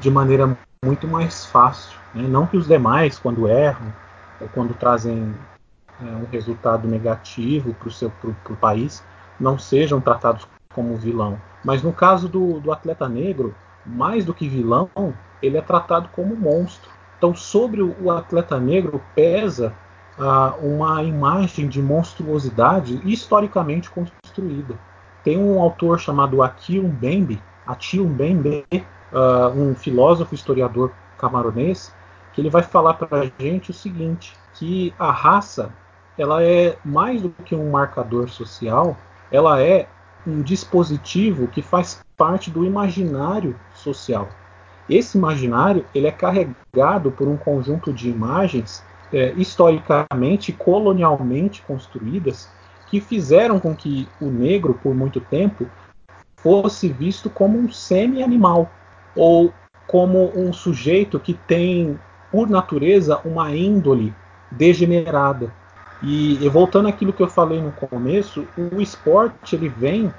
de 0.00 0.10
maneira 0.10 0.56
muito 0.82 1.06
mais 1.06 1.44
fácil. 1.44 1.98
Né? 2.14 2.22
Não 2.26 2.46
que 2.46 2.56
os 2.56 2.66
demais, 2.66 3.18
quando 3.18 3.46
erram 3.46 3.92
ou 4.40 4.48
quando 4.54 4.72
trazem 4.72 5.34
é, 6.00 6.04
um 6.06 6.24
resultado 6.32 6.88
negativo 6.88 7.76
para 7.76 8.54
o 8.54 8.56
país, 8.56 9.04
não 9.38 9.58
sejam 9.58 10.00
tratados 10.00 10.48
como 10.74 10.96
vilão. 10.96 11.38
Mas 11.64 11.82
no 11.82 11.92
caso 11.92 12.28
do, 12.28 12.60
do 12.60 12.72
atleta 12.72 13.08
negro, 13.08 13.54
mais 13.84 14.24
do 14.24 14.34
que 14.34 14.48
vilão, 14.48 14.88
ele 15.42 15.56
é 15.56 15.62
tratado 15.62 16.08
como 16.12 16.36
monstro. 16.36 16.90
Então, 17.18 17.34
sobre 17.34 17.82
o, 17.82 18.10
atleta 18.10 18.58
negro 18.58 19.00
pesa 19.14 19.72
ah, 20.18 20.54
uma 20.60 21.02
imagem 21.02 21.68
de 21.68 21.80
monstruosidade 21.80 23.00
historicamente 23.04 23.90
construída. 23.90 24.74
Tem 25.22 25.38
um 25.38 25.60
autor 25.60 26.00
chamado 26.00 26.42
Atil 26.42 26.82
Mbembe, 26.82 27.40
Atil 27.66 28.04
Mbembe, 28.04 28.64
uh, 29.12 29.56
um 29.56 29.74
filósofo 29.74 30.34
historiador 30.34 30.90
camaronês, 31.16 31.94
que 32.32 32.40
ele 32.40 32.50
vai 32.50 32.62
falar 32.62 32.94
para 32.94 33.20
a 33.20 33.30
gente 33.42 33.70
o 33.70 33.74
seguinte, 33.74 34.36
que 34.54 34.92
a 34.98 35.12
raça 35.12 35.72
ela 36.18 36.42
é 36.42 36.76
mais 36.84 37.22
do 37.22 37.30
que 37.44 37.54
um 37.54 37.70
marcador 37.70 38.28
social, 38.28 38.96
ela 39.30 39.60
é 39.62 39.88
um 40.26 40.42
dispositivo 40.42 41.48
que 41.48 41.62
faz 41.62 42.00
parte 42.16 42.50
do 42.50 42.64
imaginário 42.64 43.58
social. 43.74 44.28
Esse 44.88 45.16
imaginário 45.16 45.84
ele 45.94 46.06
é 46.06 46.12
carregado 46.12 47.10
por 47.10 47.28
um 47.28 47.36
conjunto 47.36 47.92
de 47.92 48.10
imagens 48.10 48.84
é, 49.12 49.32
historicamente, 49.36 50.52
colonialmente 50.52 51.62
construídas, 51.62 52.48
que 52.88 53.00
fizeram 53.00 53.58
com 53.58 53.74
que 53.74 54.08
o 54.20 54.26
negro, 54.26 54.78
por 54.82 54.94
muito 54.94 55.20
tempo, 55.20 55.66
fosse 56.36 56.88
visto 56.88 57.30
como 57.30 57.58
um 57.58 57.70
semi-animal, 57.70 58.70
ou 59.14 59.52
como 59.86 60.32
um 60.36 60.52
sujeito 60.52 61.20
que 61.20 61.34
tem, 61.34 61.98
por 62.30 62.48
natureza, 62.48 63.20
uma 63.24 63.54
índole 63.54 64.14
degenerada. 64.50 65.52
E, 66.02 66.44
e 66.44 66.48
voltando 66.48 66.88
àquilo 66.88 67.12
que 67.12 67.22
eu 67.22 67.28
falei 67.28 67.60
no 67.60 67.72
começo, 67.72 68.46
o 68.56 68.80
esporte 68.80 69.54
ele 69.54 69.68
vem 69.68 70.12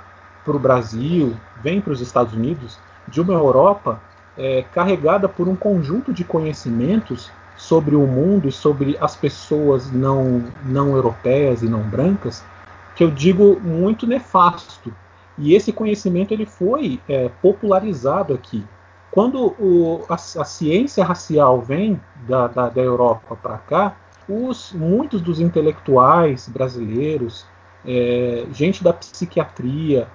para 0.46 0.56
o 0.56 0.60
Brasil, 0.60 1.36
vem 1.62 1.82
para 1.82 1.94
os 1.94 2.02
Estados 2.02 2.34
Unidos, 2.34 2.80
de 3.08 3.20
uma 3.20 3.34
Europa 3.34 4.02
é, 4.38 4.64
carregada 4.74 5.28
por 5.28 5.48
um 5.48 5.56
conjunto 5.56 6.14
de 6.14 6.24
conhecimentos 6.24 7.32
sobre 7.56 7.96
o 7.96 8.06
mundo 8.08 8.48
e 8.48 8.52
sobre 8.52 8.98
as 9.00 9.16
pessoas 9.16 9.92
não, 9.92 10.44
não 10.66 10.96
europeias 10.96 11.62
e 11.62 11.66
não 11.66 11.82
brancas, 11.82 12.44
que 12.96 13.04
eu 13.04 13.12
digo 13.12 13.60
muito 13.60 14.08
nefasto. 14.08 14.94
E 15.38 15.54
esse 15.54 15.72
conhecimento 15.72 16.34
ele 16.34 16.46
foi 16.46 17.00
é, 17.08 17.30
popularizado 17.42 18.34
aqui. 18.34 18.64
Quando 19.12 19.56
o, 19.60 20.04
a, 20.10 20.16
a, 20.16 20.18
ciência 20.18 21.04
racial 21.04 21.62
vem 21.62 22.00
da, 22.28 22.48
da, 22.48 22.70
da 22.70 22.82
Europa 22.82 23.36
para 23.36 23.58
cá, 23.60 23.96
os, 24.28 24.72
muitos 24.74 25.22
dos 25.22 25.40
intelectuais 25.40 26.48
brasileiros, 26.48 27.46
é, 27.86 28.46
gente 28.52 28.84
da 28.84 28.94
psiquiatria, 28.94 30.08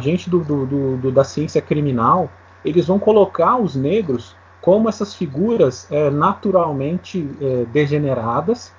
gente 0.00 0.28
do, 0.28 0.40
do, 0.40 0.96
do, 0.96 1.12
da 1.12 1.24
ciência 1.24 1.60
criminal, 1.62 2.30
eles 2.64 2.86
vão 2.86 2.98
colocar 2.98 3.56
os 3.56 3.74
negros 3.74 4.36
como 4.60 4.88
essas 4.88 5.14
figuras 5.14 5.90
é, 5.90 6.10
naturalmente 6.10 7.28
é, 7.40 7.64
degeneradas 7.66 8.72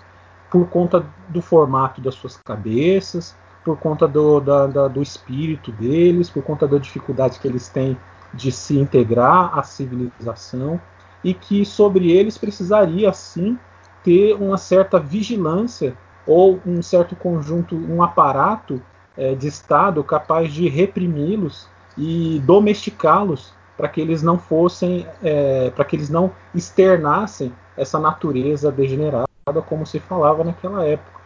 por 0.50 0.68
conta 0.70 1.06
do 1.30 1.42
formato 1.42 2.00
das 2.00 2.16
suas 2.16 2.38
cabeças, 2.38 3.36
por 3.66 3.78
conta 3.78 4.08
do, 4.08 4.40
da, 4.40 4.68
da, 4.68 4.88
do 4.88 5.02
espírito 5.02 5.72
deles, 5.72 6.30
por 6.30 6.44
conta 6.44 6.68
da 6.68 6.78
dificuldade 6.78 7.40
que 7.40 7.48
eles 7.48 7.70
têm 7.70 7.98
de 8.34 8.52
se 8.52 8.78
integrar 8.78 9.58
à 9.58 9.64
civilização 9.64 10.80
e 11.24 11.34
que 11.34 11.66
sobre 11.66 12.12
eles 12.12 12.38
precisaria 12.38 13.12
sim 13.14 13.58
ter 14.04 14.34
uma 14.34 14.58
certa 14.58 15.00
vigilância 15.00 15.96
ou 16.26 16.60
um 16.66 16.82
certo 16.82 17.16
conjunto, 17.16 17.76
um 17.76 18.02
aparato 18.02 18.82
é, 19.18 19.36
de 19.36 19.48
Estado 19.48 20.04
capaz 20.04 20.52
de 20.52 20.68
reprimi-los 20.68 21.68
e 21.98 22.42
domesticá-los 22.46 23.54
para 23.78 23.88
que 23.88 24.02
eles 24.02 24.22
não 24.22 24.38
fossem, 24.38 25.08
é, 25.24 25.70
para 25.72 25.86
que 25.86 25.96
eles 25.96 26.10
não 26.10 26.32
externassem 26.54 27.54
essa 27.76 28.00
natureza 28.00 28.72
degenerada 28.72 29.28
como 29.68 29.86
se 29.86 30.00
falava 30.00 30.44
naquela 30.44 30.86
época. 30.86 31.22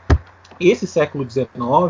Esse 0.59 0.87
século 0.87 1.29
XIX 1.29 1.47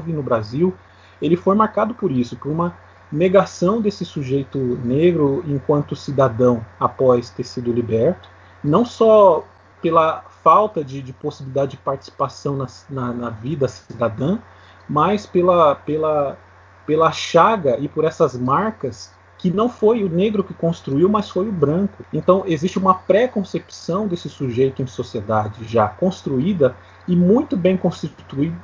no 0.08 0.24
Brasil 0.24 0.74
ele 1.22 1.36
foi 1.36 1.56
marcado 1.56 1.94
por 1.94 2.12
isso, 2.12 2.36
por 2.36 2.52
uma 2.52 2.76
negação 3.12 3.82
desse 3.82 4.04
sujeito 4.04 4.58
negro 4.84 5.44
enquanto 5.48 5.96
cidadão 5.96 6.66
após 6.80 7.30
ter 7.30 7.44
sido 7.44 7.72
liberto, 7.72 8.30
não 8.64 8.86
só 8.86 9.44
pela 9.82 10.24
falta 10.48 10.82
de, 10.82 11.02
de 11.02 11.12
possibilidade 11.12 11.72
de 11.72 11.78
participação 11.78 12.56
na, 12.56 12.68
na, 12.90 13.12
na, 13.12 13.30
vida 13.30 13.68
cidadã, 13.68 14.40
mas 14.88 15.26
pela, 15.26 15.76
pela, 15.76 16.38
pela 16.86 17.12
chaga 17.12 17.78
e 17.78 17.90
por 17.90 18.06
essas 18.06 18.38
marcas 18.38 19.14
que 19.38 19.52
não 19.52 19.68
foi 19.68 20.06
o 20.06 20.10
negro 20.10 20.46
que 20.46 20.54
construiu, 20.54 21.10
mas 21.10 21.30
foi 21.30 21.50
o 21.50 21.52
branco. 21.52 22.02
Então 22.14 22.46
existe 22.48 22.80
uma 22.80 22.94
pré-concepção 22.94 24.08
desse 24.08 24.30
sujeito 24.30 24.82
em 24.82 24.88
sociedade 24.88 25.66
já 25.66 25.90
construída 25.90 26.74
e 27.06 27.14
muito 27.14 27.58
bem 27.58 27.78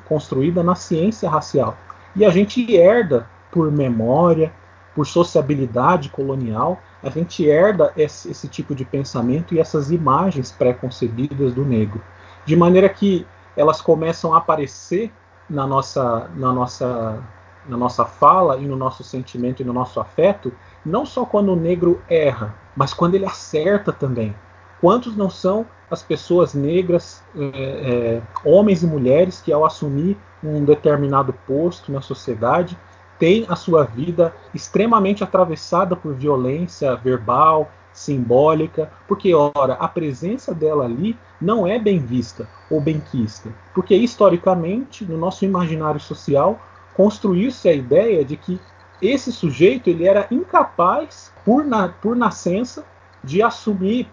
construída 0.05 0.63
na 0.63 0.75
ciência 0.75 1.29
racial. 1.29 1.75
E 2.15 2.23
a 2.23 2.29
gente 2.29 2.73
herda 2.73 3.27
por 3.51 3.69
memória, 3.69 4.53
por 4.95 5.05
sociabilidade 5.05 6.07
colonial, 6.07 6.79
a 7.03 7.09
gente 7.09 7.47
herda 7.47 7.91
esse, 7.97 8.31
esse 8.31 8.47
tipo 8.47 8.73
de 8.73 8.85
pensamento 8.85 9.53
e 9.53 9.59
essas 9.59 9.91
imagens 9.91 10.51
pré-concebidas 10.51 11.53
do 11.53 11.65
negro, 11.65 12.01
de 12.45 12.55
maneira 12.55 12.87
que 12.89 13.27
elas 13.55 13.81
começam 13.81 14.33
a 14.33 14.37
aparecer 14.37 15.11
na 15.49 15.67
nossa, 15.67 16.29
na 16.35 16.51
nossa 16.51 17.21
na 17.67 17.77
nossa 17.77 18.05
fala 18.05 18.57
e 18.57 18.65
no 18.67 18.75
nosso 18.75 19.03
sentimento 19.03 19.61
e 19.61 19.65
no 19.65 19.73
nosso 19.73 19.99
afeto, 19.99 20.51
não 20.85 21.05
só 21.05 21.25
quando 21.25 21.53
o 21.53 21.55
negro 21.55 22.01
erra, 22.09 22.53
mas 22.75 22.93
quando 22.93 23.15
ele 23.15 23.25
acerta 23.25 23.91
também. 23.91 24.35
Quantos 24.81 25.15
não 25.15 25.29
são 25.29 25.65
as 25.89 26.03
pessoas 26.03 26.53
negras, 26.53 27.23
é, 27.35 27.41
é, 27.45 28.21
homens 28.43 28.83
e 28.83 28.87
mulheres, 28.87 29.39
que 29.39 29.53
ao 29.53 29.65
assumir 29.65 30.17
um 30.43 30.65
determinado 30.65 31.33
posto 31.47 31.91
na 31.91 32.01
sociedade, 32.01 32.77
têm 33.23 33.45
a 33.47 33.55
sua 33.55 33.85
vida 33.85 34.35
extremamente 34.53 35.23
atravessada 35.23 35.95
por 35.95 36.13
violência 36.13 36.93
verbal, 36.97 37.71
simbólica, 37.93 38.91
porque, 39.07 39.33
ora, 39.33 39.75
a 39.75 39.87
presença 39.87 40.53
dela 40.53 40.83
ali 40.83 41.17
não 41.39 41.65
é 41.65 41.79
bem 41.79 41.99
vista 41.99 42.49
ou 42.69 42.81
bem 42.81 42.99
quista, 42.99 43.49
porque 43.73 43.95
historicamente, 43.95 45.05
no 45.05 45.17
nosso 45.17 45.45
imaginário 45.45 46.01
social, 46.01 46.59
construiu-se 46.93 47.69
a 47.69 47.73
ideia 47.73 48.25
de 48.25 48.35
que 48.35 48.59
esse 49.01 49.31
sujeito 49.31 49.89
ele 49.89 50.05
era 50.05 50.27
incapaz, 50.29 51.31
por, 51.45 51.63
na, 51.63 51.87
por 51.87 52.17
nascença, 52.17 52.83
de 53.23 53.41
assumir 53.41 54.05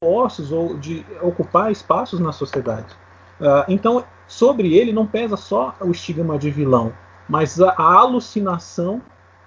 postos 0.00 0.50
ou 0.50 0.76
de 0.76 1.06
ocupar 1.22 1.70
espaços 1.70 2.18
na 2.18 2.32
sociedade. 2.32 2.92
Uh, 3.40 3.62
então, 3.68 4.04
sobre 4.26 4.76
ele 4.76 4.92
não 4.92 5.06
pesa 5.06 5.36
só 5.36 5.72
o 5.80 5.92
estigma 5.92 6.36
de 6.36 6.50
vilão, 6.50 6.92
mas 7.30 7.60
a, 7.60 7.70
a 7.70 7.94
alucinação 7.94 9.00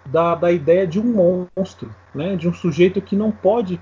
da, 0.05 0.35
da, 0.35 0.51
ideia 0.51 0.87
de 0.87 0.99
um 0.99 1.47
monstro, 1.55 1.93
né, 2.15 2.35
de 2.37 2.47
um 2.47 2.53
sujeito 2.53 3.01
que 3.01 3.15
não 3.15 3.29
pode 3.29 3.79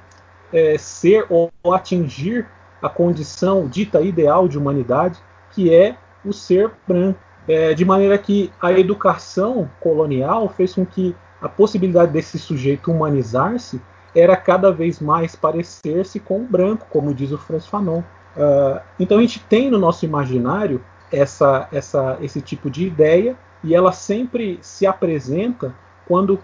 é, 0.51 0.77
ser 0.77 1.25
ou 1.29 1.51
atingir 1.71 2.47
a 2.81 2.89
condição 2.89 3.67
dita 3.67 4.01
ideal 4.01 4.47
de 4.47 4.57
humanidade, 4.57 5.19
que 5.51 5.73
é 5.73 5.95
o 6.25 6.33
ser 6.33 6.71
branco. 6.87 7.19
É, 7.47 7.73
de 7.73 7.83
maneira 7.83 8.17
que 8.17 8.51
a 8.61 8.71
educação 8.71 9.69
colonial 9.79 10.49
fez 10.49 10.75
com 10.75 10.85
que 10.85 11.15
a 11.41 11.49
possibilidade 11.49 12.11
desse 12.11 12.37
sujeito 12.37 12.91
humanizar-se 12.91 13.81
era 14.15 14.35
cada 14.35 14.71
vez 14.71 14.99
mais 14.99 15.35
parecer-se 15.35 16.19
com 16.19 16.41
o 16.41 16.43
branco, 16.45 16.85
como 16.89 17.13
diz 17.13 17.31
o 17.31 17.37
Franz 17.37 17.65
Fanon. 17.65 17.99
Uh, 18.35 18.79
então 18.99 19.17
a 19.17 19.21
gente 19.21 19.39
tem 19.41 19.71
no 19.71 19.79
nosso 19.79 20.05
imaginário 20.05 20.83
essa, 21.11 21.67
essa, 21.71 22.17
esse 22.21 22.41
tipo 22.41 22.69
de 22.69 22.85
ideia 22.85 23.35
e 23.63 23.75
ela 23.75 23.91
sempre 23.91 24.59
se 24.61 24.85
apresenta 24.85 25.73
quando 26.07 26.39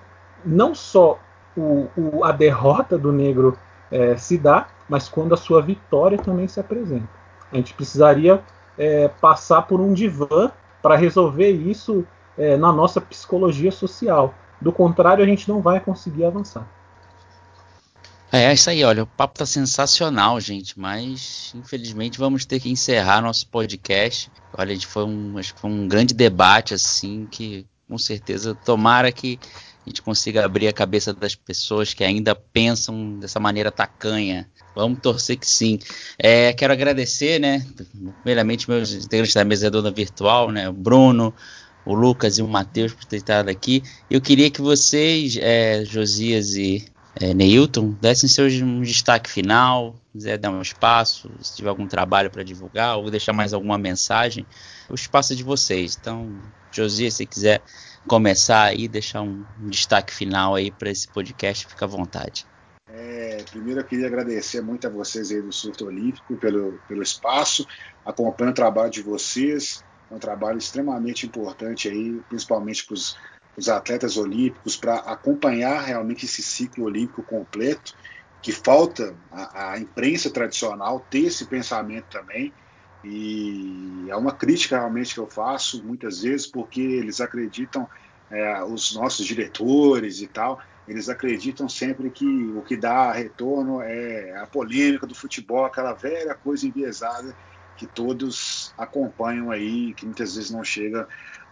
não 0.45 0.75
só 0.75 1.19
o, 1.55 1.87
o, 1.97 2.23
a 2.23 2.31
derrota 2.31 2.97
do 2.97 3.11
negro 3.11 3.57
é, 3.91 4.15
se 4.15 4.37
dá, 4.37 4.67
mas 4.87 5.09
quando 5.09 5.33
a 5.33 5.37
sua 5.37 5.61
vitória 5.61 6.17
também 6.17 6.47
se 6.47 6.59
apresenta. 6.59 7.09
A 7.51 7.55
gente 7.55 7.73
precisaria 7.73 8.41
é, 8.77 9.07
passar 9.07 9.63
por 9.63 9.81
um 9.81 9.93
divã 9.93 10.51
para 10.81 10.95
resolver 10.95 11.51
isso 11.51 12.05
é, 12.37 12.55
na 12.55 12.71
nossa 12.71 13.01
psicologia 13.01 13.71
social. 13.71 14.33
Do 14.61 14.71
contrário, 14.71 15.23
a 15.23 15.27
gente 15.27 15.49
não 15.49 15.61
vai 15.61 15.79
conseguir 15.79 16.25
avançar. 16.25 16.67
É, 18.31 18.43
é 18.43 18.53
isso 18.53 18.69
aí, 18.69 18.83
olha, 18.83 19.03
o 19.03 19.07
papo 19.07 19.39
tá 19.39 19.45
sensacional, 19.45 20.39
gente, 20.39 20.77
mas 20.77 21.53
infelizmente 21.55 22.17
vamos 22.17 22.45
ter 22.45 22.59
que 22.59 22.69
encerrar 22.69 23.21
nosso 23.21 23.47
podcast. 23.47 24.29
Olha, 24.57 24.77
foi 24.81 25.05
um, 25.05 25.37
acho 25.37 25.53
que 25.53 25.61
foi 25.61 25.69
um 25.69 25.87
grande 25.87 26.13
debate 26.13 26.73
assim 26.73 27.25
que 27.29 27.65
com 27.87 27.97
certeza 27.97 28.53
tomara 28.53 29.11
que 29.11 29.39
a 29.85 29.89
gente 29.89 30.01
consiga 30.01 30.43
abrir 30.43 30.67
a 30.67 30.73
cabeça 30.73 31.13
das 31.13 31.33
pessoas 31.35 31.93
que 31.93 32.03
ainda 32.03 32.35
pensam 32.35 33.17
dessa 33.17 33.39
maneira 33.39 33.71
tacanha. 33.71 34.49
Vamos 34.75 34.99
torcer 34.99 35.37
que 35.37 35.47
sim. 35.47 35.79
É, 36.19 36.51
quero 36.51 36.73
agradecer, 36.73 37.39
né, 37.39 37.65
primeiramente 38.21 38.69
meus 38.69 38.91
integrantes 38.91 39.33
da 39.33 39.45
mesa 39.45 39.67
redonda 39.67 39.89
virtual, 39.89 40.51
né, 40.51 40.67
o 40.67 40.73
Bruno, 40.73 41.33
o 41.85 41.93
Lucas 41.93 42.37
e 42.37 42.41
o 42.41 42.47
Matheus 42.47 42.91
por 42.91 43.05
ter 43.05 43.17
estado 43.17 43.47
aqui. 43.47 43.81
Eu 44.11 44.19
queria 44.19 44.51
que 44.51 44.61
vocês, 44.61 45.37
é, 45.39 45.85
Josias 45.85 46.55
e 46.55 46.85
é, 47.19 47.33
Neilton, 47.33 47.95
dessem 48.01 48.29
seu 48.29 48.45
um 48.63 48.81
destaque 48.81 49.29
final, 49.29 49.95
quiser 50.13 50.37
dar 50.37 50.51
um 50.51 50.61
espaço, 50.61 51.31
se 51.41 51.55
tiver 51.55 51.69
algum 51.69 51.87
trabalho 51.87 52.29
para 52.29 52.43
divulgar 52.43 52.97
ou 52.97 53.09
deixar 53.09 53.33
mais 53.33 53.53
alguma 53.53 53.77
mensagem, 53.77 54.45
o 54.89 54.95
espaço 54.95 55.33
é 55.33 55.35
de 55.35 55.43
vocês. 55.43 55.97
Então, 55.99 56.39
Josias, 56.71 57.15
se 57.15 57.25
quiser 57.25 57.61
começar 58.07 58.63
aí, 58.63 58.87
deixar 58.87 59.21
um, 59.21 59.43
um 59.61 59.69
destaque 59.69 60.13
final 60.13 60.55
aí 60.55 60.71
para 60.71 60.89
esse 60.89 61.07
podcast, 61.07 61.65
fica 61.67 61.85
à 61.85 61.87
vontade. 61.87 62.45
É, 62.89 63.43
primeiro 63.51 63.81
eu 63.81 63.83
queria 63.83 64.07
agradecer 64.07 64.61
muito 64.61 64.87
a 64.87 64.89
vocês 64.89 65.31
aí 65.31 65.41
do 65.41 65.51
Surto 65.51 65.85
Olímpico 65.85 66.35
pelo, 66.37 66.79
pelo 66.87 67.01
espaço, 67.01 67.67
acompanho 68.05 68.51
o 68.51 68.55
trabalho 68.55 68.91
de 68.91 69.01
vocês, 69.01 69.83
é 70.09 70.15
um 70.15 70.19
trabalho 70.19 70.57
extremamente 70.57 71.25
importante 71.25 71.89
aí, 71.89 72.21
principalmente 72.29 72.85
para 72.85 72.93
os 72.93 73.17
atletas 73.67 74.17
olímpicos, 74.17 74.77
para 74.77 74.97
acompanhar 74.97 75.81
realmente 75.81 76.25
esse 76.25 76.43
ciclo 76.43 76.85
olímpico 76.85 77.23
completo, 77.23 77.95
que 78.39 78.51
falta 78.51 79.17
a, 79.31 79.71
a 79.71 79.79
imprensa 79.79 80.29
tradicional 80.29 80.99
ter 80.99 81.25
esse 81.25 81.47
pensamento 81.47 82.05
também, 82.09 82.53
e 83.03 84.05
é 84.09 84.15
uma 84.15 84.31
crítica 84.31 84.77
realmente 84.77 85.13
que 85.13 85.19
eu 85.19 85.27
faço 85.27 85.83
muitas 85.83 86.21
vezes, 86.21 86.45
porque 86.45 86.81
eles 86.81 87.19
acreditam, 87.19 87.89
é, 88.29 88.63
os 88.63 88.93
nossos 88.93 89.25
diretores 89.25 90.21
e 90.21 90.27
tal, 90.27 90.59
eles 90.87 91.09
acreditam 91.09 91.67
sempre 91.67 92.11
que 92.11 92.25
o 92.25 92.61
que 92.61 92.77
dá 92.77 93.11
retorno 93.11 93.81
é 93.81 94.37
a 94.37 94.45
polêmica 94.45 95.07
do 95.07 95.15
futebol, 95.15 95.65
aquela 95.65 95.93
velha 95.93 96.35
coisa 96.35 96.67
enviesada 96.67 97.35
que 97.75 97.85
todos 97.85 98.73
acompanham 98.77 99.51
aí, 99.51 99.93
que 99.93 100.05
muitas 100.05 100.35
vezes 100.35 100.49
não 100.49 100.63
chega 100.63 101.07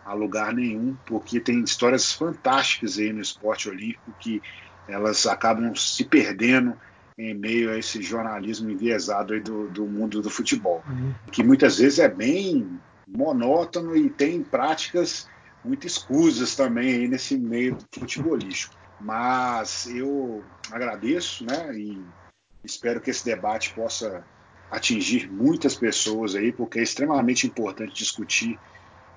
a 0.06 0.14
lugar 0.14 0.54
nenhum, 0.54 0.96
porque 1.06 1.40
tem 1.40 1.64
histórias 1.64 2.14
fantásticas 2.14 3.00
aí 3.00 3.12
no 3.12 3.22
esporte 3.22 3.68
olímpico 3.68 4.14
que 4.20 4.42
elas 4.88 5.26
acabam 5.26 5.74
se 5.76 6.06
perdendo 6.06 6.78
em 7.18 7.34
meio 7.34 7.72
a 7.72 7.78
esse 7.78 8.02
jornalismo 8.04 8.70
enviesado 8.70 9.34
aí 9.34 9.40
do, 9.40 9.68
do 9.70 9.86
mundo 9.86 10.22
do 10.22 10.30
futebol, 10.30 10.84
uhum. 10.88 11.14
que 11.32 11.42
muitas 11.44 11.80
vezes 11.80 11.98
é 12.00 12.08
bem 12.08 12.80
monótono 13.08 13.96
e 13.96 14.10
tem 14.10 14.44
práticas 14.44 15.28
muito 15.64 15.88
escusas 15.88 16.56
também 16.56 16.94
aí 16.94 17.08
nesse 17.08 17.38
meio 17.38 17.78
futebolístico. 17.92 18.76
Mas 19.00 19.88
eu 19.88 20.44
agradeço, 20.72 21.46
né, 21.46 21.76
e 21.76 22.02
espero 22.64 23.02
que 23.02 23.10
esse 23.10 23.26
debate 23.26 23.74
possa 23.74 24.24
atingir 24.70 25.32
muitas 25.32 25.76
pessoas 25.76 26.36
aí, 26.36 26.52
porque 26.52 26.80
é 26.80 26.84
extremamente 26.84 27.48
importante 27.48 27.94
discutir 27.94 28.60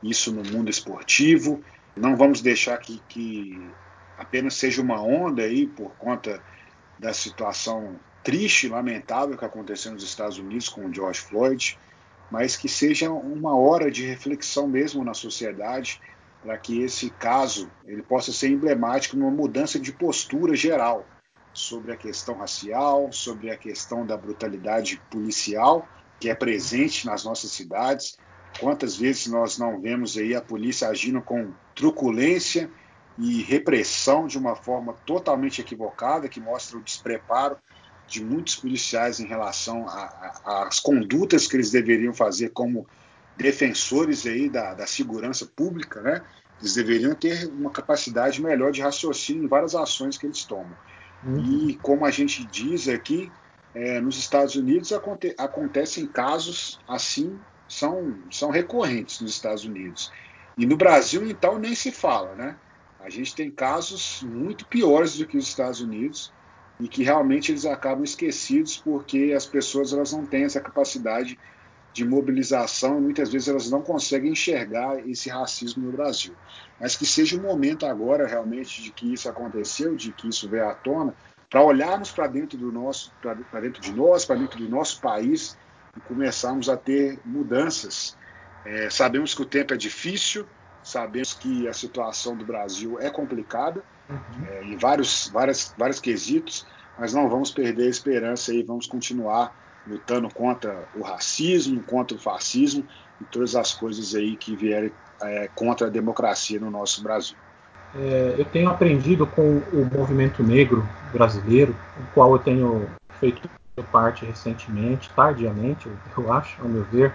isso 0.02 0.32
no 0.32 0.42
mundo 0.50 0.70
esportivo. 0.70 1.62
Não 1.96 2.16
vamos 2.16 2.40
deixar 2.40 2.76
que, 2.78 3.00
que 3.08 3.58
apenas 4.16 4.54
seja 4.54 4.82
uma 4.82 5.02
onda 5.02 5.42
aí 5.42 5.66
por 5.66 5.90
conta 5.96 6.42
da 6.98 7.12
situação 7.12 7.98
triste 8.22 8.68
lamentável 8.68 9.36
que 9.36 9.44
aconteceu 9.44 9.92
nos 9.92 10.02
Estados 10.02 10.38
Unidos 10.38 10.68
com 10.68 10.86
o 10.86 10.94
George 10.94 11.20
Floyd, 11.20 11.78
mas 12.30 12.56
que 12.56 12.68
seja 12.68 13.10
uma 13.10 13.56
hora 13.56 13.90
de 13.90 14.04
reflexão 14.04 14.68
mesmo 14.68 15.04
na 15.04 15.14
sociedade 15.14 16.00
para 16.42 16.56
que 16.56 16.82
esse 16.82 17.10
caso 17.10 17.70
ele 17.84 18.02
possa 18.02 18.32
ser 18.32 18.48
emblemático 18.48 19.16
numa 19.16 19.30
mudança 19.30 19.78
de 19.78 19.92
postura 19.92 20.54
geral 20.54 21.04
sobre 21.52 21.92
a 21.92 21.96
questão 21.96 22.36
racial, 22.36 23.10
sobre 23.12 23.50
a 23.50 23.56
questão 23.56 24.06
da 24.06 24.16
brutalidade 24.16 25.00
policial 25.10 25.88
que 26.20 26.28
é 26.28 26.34
presente 26.34 27.06
nas 27.06 27.24
nossas 27.24 27.50
cidades. 27.50 28.18
Quantas 28.58 28.96
vezes 28.96 29.26
nós 29.28 29.58
não 29.58 29.80
vemos 29.80 30.16
aí 30.16 30.34
a 30.34 30.40
polícia 30.40 30.88
agindo 30.88 31.22
com 31.22 31.52
truculência 31.74 32.70
e 33.18 33.42
repressão 33.42 34.26
de 34.26 34.38
uma 34.38 34.56
forma 34.56 34.94
totalmente 35.06 35.60
equivocada, 35.60 36.28
que 36.28 36.40
mostra 36.40 36.76
o 36.76 36.82
despreparo 36.82 37.56
de 38.06 38.24
muitos 38.24 38.56
policiais 38.56 39.20
em 39.20 39.26
relação 39.26 39.86
às 40.44 40.80
condutas 40.80 41.46
que 41.46 41.56
eles 41.56 41.70
deveriam 41.70 42.14
fazer 42.14 42.50
como 42.50 42.86
defensores 43.36 44.26
aí 44.26 44.48
da, 44.48 44.74
da 44.74 44.86
segurança 44.86 45.46
pública, 45.46 46.00
né? 46.00 46.22
Eles 46.60 46.74
deveriam 46.74 47.14
ter 47.14 47.46
uma 47.48 47.70
capacidade 47.70 48.42
melhor 48.42 48.72
de 48.72 48.80
raciocínio 48.80 49.44
em 49.44 49.48
várias 49.48 49.74
ações 49.74 50.18
que 50.18 50.26
eles 50.26 50.44
tomam. 50.44 50.76
Uhum. 51.22 51.68
E 51.68 51.74
como 51.76 52.04
a 52.04 52.10
gente 52.10 52.44
diz 52.46 52.88
aqui, 52.88 53.30
é, 53.74 54.00
nos 54.00 54.18
Estados 54.18 54.56
Unidos 54.56 54.92
aconte 54.92 55.34
acontecem 55.38 56.06
casos 56.06 56.80
assim, 56.88 57.38
são, 57.68 58.14
são 58.30 58.50
recorrentes 58.50 59.20
nos 59.20 59.32
Estados 59.32 59.64
Unidos. 59.64 60.10
E 60.56 60.66
no 60.66 60.76
Brasil, 60.76 61.28
então, 61.28 61.58
nem 61.58 61.74
se 61.74 61.92
fala, 61.92 62.34
né? 62.34 62.56
A 62.98 63.10
gente 63.10 63.34
tem 63.34 63.50
casos 63.50 64.22
muito 64.22 64.66
piores 64.66 65.16
do 65.16 65.26
que 65.26 65.36
os 65.36 65.46
Estados 65.46 65.80
Unidos 65.80 66.32
e 66.80 66.88
que 66.88 67.04
realmente 67.04 67.52
eles 67.52 67.64
acabam 67.64 68.02
esquecidos 68.02 68.76
porque 68.76 69.32
as 69.36 69.46
pessoas 69.46 69.92
elas 69.92 70.12
não 70.12 70.26
têm 70.26 70.44
essa 70.44 70.60
capacidade 70.60 71.38
de 71.92 72.04
mobilização 72.04 72.98
e 72.98 73.00
muitas 73.00 73.30
vezes 73.30 73.48
elas 73.48 73.70
não 73.70 73.82
conseguem 73.82 74.32
enxergar 74.32 74.98
esse 75.08 75.28
racismo 75.28 75.86
no 75.86 75.92
Brasil. 75.92 76.34
Mas 76.80 76.96
que 76.96 77.06
seja 77.06 77.36
o 77.36 77.40
um 77.40 77.42
momento 77.42 77.86
agora 77.86 78.26
realmente 78.26 78.82
de 78.82 78.90
que 78.90 79.12
isso 79.12 79.28
aconteceu, 79.28 79.96
de 79.96 80.12
que 80.12 80.28
isso 80.28 80.48
veio 80.48 80.68
à 80.68 80.74
tona, 80.74 81.14
para 81.48 81.62
olharmos 81.62 82.10
para 82.10 82.26
dentro 82.26 82.58
do 82.58 82.70
nosso, 82.70 83.12
para 83.20 83.60
dentro 83.60 83.80
de 83.80 83.92
nós, 83.92 84.24
para 84.24 84.36
dentro 84.36 84.58
do 84.58 84.68
nosso 84.68 85.00
país 85.00 85.56
e 85.96 86.00
começarmos 86.00 86.68
a 86.68 86.76
ter 86.76 87.18
mudanças. 87.24 88.16
É, 88.64 88.90
sabemos 88.90 89.34
que 89.34 89.42
o 89.42 89.46
tempo 89.46 89.74
é 89.74 89.76
difícil, 89.76 90.46
Sabemos 90.88 91.34
que 91.34 91.68
a 91.68 91.72
situação 91.74 92.34
do 92.34 92.46
Brasil 92.46 92.98
é 92.98 93.10
complicada 93.10 93.82
uhum. 94.08 94.46
é, 94.48 94.64
em 94.64 94.76
vários, 94.78 95.28
várias, 95.28 95.74
vários 95.76 96.00
quesitos, 96.00 96.66
mas 96.98 97.12
não 97.12 97.28
vamos 97.28 97.50
perder 97.50 97.88
a 97.88 97.90
esperança 97.90 98.54
e 98.54 98.62
vamos 98.62 98.86
continuar 98.86 99.54
lutando 99.86 100.32
contra 100.32 100.84
o 100.96 101.02
racismo, 101.02 101.82
contra 101.82 102.16
o 102.16 102.20
fascismo 102.20 102.86
e 103.20 103.24
todas 103.24 103.54
as 103.54 103.74
coisas 103.74 104.14
aí 104.14 104.34
que 104.34 104.56
vierem 104.56 104.90
é, 105.22 105.50
contra 105.54 105.88
a 105.88 105.90
democracia 105.90 106.58
no 106.58 106.70
nosso 106.70 107.02
Brasil. 107.02 107.36
É, 107.94 108.36
eu 108.38 108.46
tenho 108.46 108.70
aprendido 108.70 109.26
com 109.26 109.58
o 109.58 109.90
movimento 109.92 110.42
negro 110.42 110.88
brasileiro, 111.12 111.76
o 111.98 112.14
qual 112.14 112.32
eu 112.32 112.38
tenho 112.38 112.88
feito 113.20 113.48
parte 113.84 114.24
recentemente, 114.24 115.10
tardiamente, 115.10 115.90
eu 116.16 116.32
acho, 116.32 116.60
ao 116.62 116.68
meu 116.68 116.84
ver, 116.84 117.12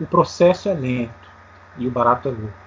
o 0.00 0.06
processo 0.06 0.68
é 0.68 0.74
lento 0.74 1.30
e 1.76 1.86
o 1.86 1.90
barato 1.90 2.28
é 2.28 2.32
louco. 2.32 2.62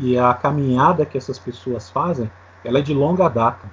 E 0.00 0.18
a 0.18 0.34
caminhada 0.34 1.06
que 1.06 1.16
essas 1.16 1.38
pessoas 1.38 1.90
fazem, 1.90 2.30
ela 2.64 2.78
é 2.78 2.82
de 2.82 2.92
longa 2.92 3.28
data. 3.28 3.68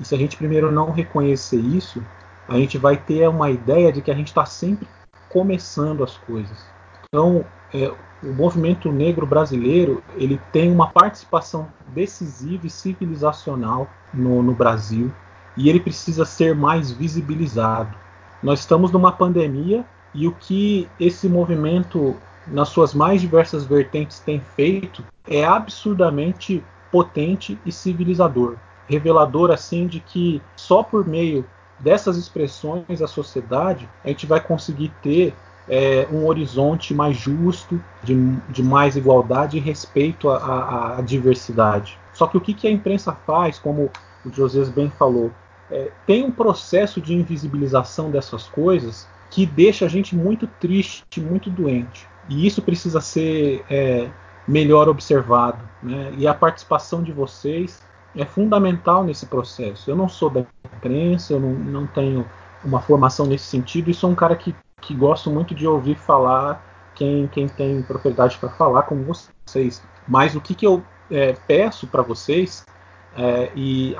E 0.00 0.04
se 0.04 0.14
a 0.14 0.18
gente 0.18 0.36
primeiro 0.36 0.70
não 0.70 0.90
reconhecer 0.90 1.58
isso, 1.58 2.02
a 2.48 2.56
gente 2.56 2.78
vai 2.78 2.96
ter 2.96 3.28
uma 3.28 3.50
ideia 3.50 3.92
de 3.92 4.00
que 4.00 4.10
a 4.10 4.14
gente 4.14 4.28
está 4.28 4.46
sempre 4.46 4.88
começando 5.28 6.02
as 6.02 6.16
coisas. 6.16 6.64
Então, 7.08 7.44
é, 7.72 7.92
o 8.22 8.32
movimento 8.32 8.90
negro 8.90 9.26
brasileiro 9.26 10.02
ele 10.16 10.40
tem 10.52 10.72
uma 10.72 10.90
participação 10.90 11.68
decisiva 11.88 12.66
e 12.66 12.70
civilizacional 12.70 13.88
no, 14.12 14.42
no 14.42 14.52
Brasil 14.52 15.12
e 15.56 15.68
ele 15.68 15.80
precisa 15.80 16.24
ser 16.24 16.54
mais 16.54 16.90
visibilizado. 16.90 17.94
Nós 18.42 18.60
estamos 18.60 18.90
numa 18.90 19.12
pandemia 19.12 19.84
e 20.14 20.26
o 20.26 20.32
que 20.32 20.88
esse 20.98 21.28
movimento 21.28 22.16
nas 22.50 22.68
suas 22.68 22.94
mais 22.94 23.20
diversas 23.20 23.64
vertentes, 23.64 24.20
tem 24.20 24.40
feito 24.40 25.04
é 25.26 25.44
absurdamente 25.44 26.62
potente 26.90 27.58
e 27.64 27.70
civilizador. 27.70 28.56
Revelador, 28.88 29.50
assim, 29.50 29.86
de 29.86 30.00
que 30.00 30.40
só 30.56 30.82
por 30.82 31.06
meio 31.06 31.44
dessas 31.78 32.16
expressões 32.16 33.02
a 33.02 33.06
sociedade 33.06 33.88
a 34.02 34.08
gente 34.08 34.26
vai 34.26 34.40
conseguir 34.40 34.90
ter 35.02 35.34
é, 35.68 36.08
um 36.10 36.26
horizonte 36.26 36.94
mais 36.94 37.16
justo, 37.16 37.78
de, 38.02 38.14
de 38.48 38.62
mais 38.62 38.96
igualdade 38.96 39.58
e 39.58 39.60
respeito 39.60 40.30
à, 40.30 40.96
à, 40.96 41.02
diversidade. 41.02 41.98
Só 42.14 42.26
que 42.26 42.38
o 42.38 42.40
que, 42.40 42.54
que 42.54 42.66
a 42.66 42.70
imprensa 42.70 43.12
faz, 43.12 43.58
como 43.58 43.90
o 44.24 44.32
José 44.32 44.64
bem 44.64 44.90
falou, 44.90 45.30
é, 45.70 45.90
tem 46.06 46.24
um 46.24 46.30
processo 46.30 47.00
de 47.00 47.14
invisibilização 47.14 48.10
dessas 48.10 48.44
coisas 48.44 49.06
que 49.30 49.44
deixa 49.44 49.84
a 49.84 49.88
gente 49.88 50.16
muito 50.16 50.46
triste, 50.46 51.20
muito 51.20 51.50
doente. 51.50 52.06
E 52.28 52.46
isso 52.46 52.62
precisa 52.62 53.00
ser 53.00 53.64
é, 53.70 54.08
melhor 54.46 54.88
observado. 54.88 55.58
Né? 55.82 56.12
E 56.16 56.26
a 56.26 56.34
participação 56.34 57.02
de 57.02 57.12
vocês 57.12 57.82
é 58.16 58.24
fundamental 58.24 59.04
nesse 59.04 59.26
processo. 59.26 59.90
Eu 59.90 59.96
não 59.96 60.08
sou 60.08 60.30
da 60.30 60.40
imprensa, 60.76 61.34
eu 61.34 61.40
não, 61.40 61.50
não 61.50 61.86
tenho 61.86 62.26
uma 62.64 62.80
formação 62.80 63.26
nesse 63.26 63.44
sentido, 63.44 63.90
e 63.90 63.94
sou 63.94 64.10
um 64.10 64.14
cara 64.14 64.34
que, 64.34 64.54
que 64.80 64.94
gosto 64.94 65.30
muito 65.30 65.54
de 65.54 65.66
ouvir 65.66 65.96
falar 65.96 66.64
quem, 66.94 67.28
quem 67.28 67.46
tem 67.46 67.82
propriedade 67.82 68.36
para 68.38 68.48
falar, 68.48 68.82
como 68.82 69.04
vocês. 69.04 69.82
Mas 70.06 70.34
o 70.34 70.40
que, 70.40 70.54
que 70.54 70.66
eu 70.66 70.82
é, 71.10 71.34
peço 71.46 71.86
para 71.86 72.02
vocês, 72.02 72.64
é, 73.18 73.50
e 73.56 73.96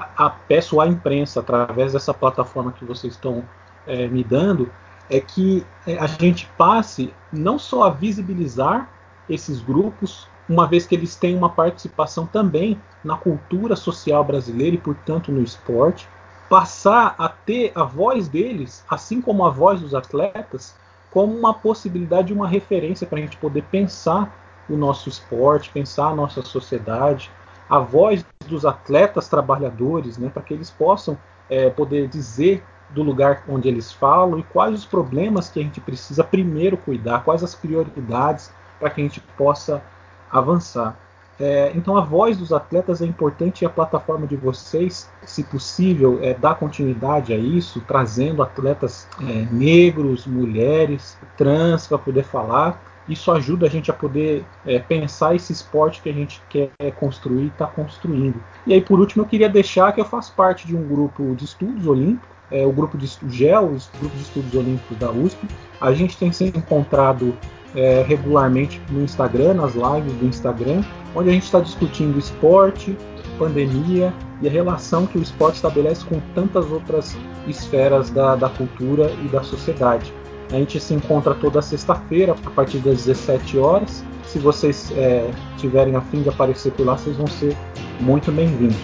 peço 0.47 0.81
à 0.81 0.87
imprensa, 0.87 1.41
através 1.41 1.93
dessa 1.93 2.15
plataforma 2.15 2.71
que 2.71 2.85
vocês 2.85 3.15
estão 3.15 3.43
é, 3.85 4.07
me 4.07 4.23
dando, 4.23 4.71
é 5.11 5.21
que 5.21 5.67
é, 5.85 5.99
a 5.99 6.07
gente 6.07 6.47
passe 6.57 7.13
não 7.33 7.59
só 7.59 7.83
a 7.85 7.91
visibilizar 7.91 8.89
esses 9.29 9.61
grupos 9.61 10.29
uma 10.49 10.67
vez 10.67 10.87
que 10.87 10.95
eles 10.95 11.17
têm 11.17 11.37
uma 11.37 11.51
participação 11.51 12.27
também 12.27 12.81
na 13.05 13.17
cultura 13.17 13.77
social 13.77 14.23
brasileira 14.25 14.77
e, 14.77 14.79
portanto, 14.79 15.33
no 15.33 15.43
esporte, 15.43 16.09
passar 16.49 17.15
a 17.19 17.29
ter 17.29 17.73
a 17.75 17.83
voz 17.83 18.29
deles, 18.29 18.85
assim 18.89 19.21
como 19.21 19.45
a 19.45 19.51
voz 19.51 19.81
dos 19.81 19.95
atletas, 19.95 20.75
como 21.11 21.37
uma 21.37 21.53
possibilidade, 21.53 22.33
uma 22.33 22.49
referência 22.49 23.07
para 23.07 23.19
a 23.19 23.23
gente 23.23 23.37
poder 23.37 23.65
pensar 23.65 24.35
o 24.71 24.77
nosso 24.77 25.09
esporte, 25.09 25.71
pensar 25.71 26.07
a 26.09 26.15
nossa 26.15 26.41
sociedade, 26.43 27.31
a 27.69 27.79
voz 27.79 28.25
dos 28.47 28.65
atletas 28.65 29.29
trabalhadores, 29.29 30.17
né, 30.19 30.31
para 30.33 30.43
que 30.43 30.55
eles 30.55 30.71
possam 30.71 31.19
é, 31.51 31.71
poder 31.71 32.09
dizer 32.09 32.65
do 32.91 33.03
lugar 33.03 33.45
onde 33.49 33.69
eles 33.69 33.93
falam 33.93 34.39
e 34.39 34.43
quais 34.43 34.75
os 34.75 34.87
problemas 34.87 35.51
que 35.51 35.61
a 35.61 35.63
gente 35.63 35.81
precisa 35.81 36.25
primeiro 36.25 36.77
cuidar, 36.77 37.23
quais 37.23 37.45
as 37.45 37.55
prioridades 37.55 38.51
para 38.81 38.91
que 38.91 39.01
a 39.01 39.05
gente 39.05 39.21
possa 39.37 39.83
avançar. 40.31 40.97
É, 41.41 41.71
então 41.75 41.97
a 41.97 42.01
voz 42.01 42.37
dos 42.37 42.53
atletas 42.53 43.01
é 43.01 43.05
importante 43.07 43.63
e 43.63 43.67
a 43.67 43.71
plataforma 43.71 44.27
de 44.27 44.35
vocês, 44.35 45.09
se 45.23 45.45
possível, 45.45 46.19
é 46.21 46.35
dar 46.35 46.57
continuidade 46.57 47.33
a 47.33 47.37
isso, 47.37 47.81
trazendo 47.87 48.43
atletas 48.43 49.07
é, 49.21 49.47
negros, 49.53 50.27
mulheres, 50.27 51.17
trans 51.37 51.87
para 51.87 51.99
poder 51.99 52.25
falar. 52.25 52.83
Isso 53.09 53.31
ajuda 53.33 53.67
a 53.67 53.71
gente 53.71 53.91
a 53.91 53.95
poder 53.95 54.45
é, 54.67 54.79
pensar 54.79 55.35
esse 55.35 55.53
esporte 55.53 56.03
que 56.03 56.09
a 56.09 56.13
gente 56.13 56.43
quer 56.51 56.71
construir 56.99 57.45
e 57.45 57.47
está 57.49 57.67
construindo. 57.67 58.43
E 58.67 58.75
aí, 58.75 58.81
por 58.81 59.01
último, 59.01 59.23
eu 59.23 59.27
queria 59.29 59.49
deixar 59.49 59.93
que 59.93 60.01
eu 60.01 60.05
faço 60.05 60.35
parte 60.35 60.67
de 60.67 60.77
um 60.77 60.87
grupo 60.87 61.35
de 61.35 61.45
estudos 61.45 61.87
olímpicos 61.87 62.39
é, 62.51 62.67
o 62.67 62.73
grupo 62.73 62.97
de 62.97 63.07
GEL, 63.29 63.65
o 63.65 63.99
grupo 64.01 64.17
de 64.17 64.23
estudos 64.23 64.55
olímpicos 64.55 64.97
da 64.99 65.11
USP. 65.11 65.47
A 65.81 65.93
gente 65.93 66.17
tem 66.17 66.33
se 66.33 66.45
encontrado 66.45 67.37
é, 67.75 68.03
regularmente 68.03 68.81
no 68.91 69.03
Instagram, 69.03 69.55
nas 69.55 69.75
lives 69.75 70.13
do 70.15 70.27
Instagram, 70.27 70.83
onde 71.15 71.29
a 71.29 71.33
gente 71.33 71.45
está 71.45 71.61
discutindo 71.61 72.19
esporte, 72.19 72.97
pandemia 73.39 74.13
e 74.41 74.49
a 74.49 74.51
relação 74.51 75.07
que 75.07 75.19
o 75.19 75.23
esporte 75.23 75.57
estabelece 75.57 76.05
com 76.07 76.21
tantas 76.35 76.71
outras 76.71 77.17
esferas 77.47 78.11
da, 78.11 78.37
da 78.37 78.49
cultura 78.49 79.11
e 79.25 79.29
da 79.29 79.43
sociedade. 79.43 80.13
A 80.51 80.57
gente 80.57 80.81
se 80.81 80.95
encontra 80.95 81.35
toda 81.35 81.61
sexta-feira, 81.61 82.33
a 82.33 82.51
partir 82.51 82.79
das 82.79 83.05
17 83.05 83.59
horas. 83.59 84.03
Se 84.27 84.39
vocês 84.39 84.91
é, 84.93 85.31
tiverem 85.59 85.95
a 85.95 86.01
fim 86.01 86.23
de 86.23 86.29
aparecer 86.29 86.73
por 86.73 86.87
lá, 86.87 86.97
vocês 86.97 87.17
vão 87.17 87.27
ser 87.27 87.57
muito 88.01 88.33
bem-vindos. 88.33 88.77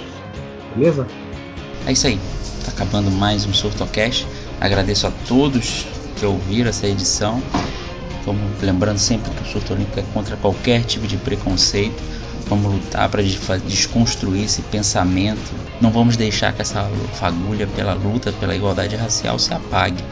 Beleza? 0.75 1.07
É 1.87 1.93
isso 1.93 2.07
aí. 2.07 2.19
Tá 2.65 2.71
acabando 2.71 3.11
mais 3.11 3.47
um 3.47 3.53
SurtoCast. 3.53 4.27
Agradeço 4.61 5.07
a 5.07 5.13
todos 5.27 5.87
que 6.17 6.27
ouviram 6.27 6.69
essa 6.69 6.87
edição. 6.87 7.43
Vamos 8.25 8.63
lembrando 8.63 8.99
sempre 8.99 9.31
que 9.31 9.43
o 9.43 9.47
Surto 9.47 9.75
Olímpico 9.75 10.01
é 10.01 10.05
contra 10.15 10.37
qualquer 10.37 10.83
tipo 10.85 11.07
de 11.07 11.17
preconceito. 11.17 12.03
Vamos 12.47 12.73
lutar 12.73 13.09
para 13.09 13.23
desconstruir 13.23 14.45
esse 14.45 14.63
pensamento. 14.63 15.53
Não 15.81 15.91
vamos 15.91 16.17
deixar 16.17 16.53
que 16.53 16.63
essa 16.63 16.91
fagulha 17.15 17.67
pela 17.67 17.95
luta 17.95 18.33
pela 18.33 18.55
igualdade 18.55 18.97
racial 18.97 19.39
se 19.39 19.53
apague. 19.53 20.03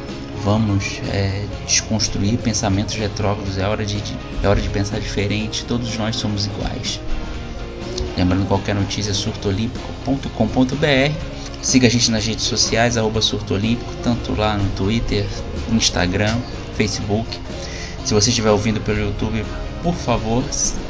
Vamos 0.44 1.00
é, 1.12 1.44
desconstruir 1.66 2.38
pensamentos 2.38 2.94
retrógrados. 2.94 3.58
É 3.58 3.66
hora 3.66 3.84
de, 3.84 4.00
é 4.42 4.48
hora 4.48 4.60
de 4.60 4.68
pensar 4.68 5.00
diferente. 5.00 5.64
Todos 5.64 5.96
nós 5.96 6.16
somos 6.16 6.46
iguais. 6.46 7.00
Lembrando 8.16 8.46
qualquer 8.46 8.74
notícia 8.74 9.14
surtoolímpico.com.br 9.14 11.32
Siga 11.62 11.86
a 11.86 11.90
gente 11.90 12.10
nas 12.10 12.26
redes 12.26 12.44
sociais, 12.44 12.96
arroba 12.96 13.20
tanto 14.02 14.34
lá 14.34 14.56
no 14.56 14.68
Twitter, 14.70 15.24
Instagram, 15.70 16.36
Facebook. 16.76 17.38
Se 18.04 18.12
você 18.12 18.30
estiver 18.30 18.50
ouvindo 18.50 18.80
pelo 18.80 18.98
YouTube, 18.98 19.44
por 19.80 19.94
favor, 19.94 20.42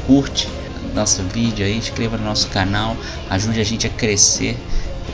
curte 0.07 0.49
nosso 0.95 1.21
vídeo 1.23 1.63
aí, 1.63 1.77
inscreva 1.77 2.17
no 2.17 2.23
nosso 2.23 2.47
canal, 2.47 2.97
ajude 3.29 3.61
a 3.61 3.63
gente 3.63 3.85
a 3.85 3.89
crescer, 3.89 4.57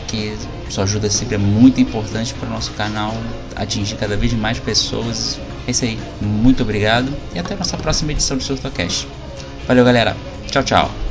porque 0.09 0.35
sua 0.69 0.85
ajuda 0.85 1.09
sempre 1.09 1.35
é 1.35 1.37
muito 1.37 1.79
importante 1.79 2.33
para 2.33 2.49
o 2.49 2.51
nosso 2.51 2.71
canal 2.71 3.13
atingir 3.55 3.95
cada 3.95 4.17
vez 4.17 4.33
mais 4.33 4.59
pessoas. 4.59 5.39
É 5.67 5.71
isso 5.71 5.85
aí, 5.85 5.99
muito 6.19 6.63
obrigado 6.63 7.13
e 7.33 7.39
até 7.39 7.53
a 7.53 7.57
nossa 7.57 7.77
próxima 7.77 8.11
edição 8.11 8.37
do 8.37 8.43
SurtoCast. 8.43 9.07
Valeu, 9.67 9.85
galera. 9.85 10.17
Tchau, 10.49 10.63
tchau. 10.63 11.08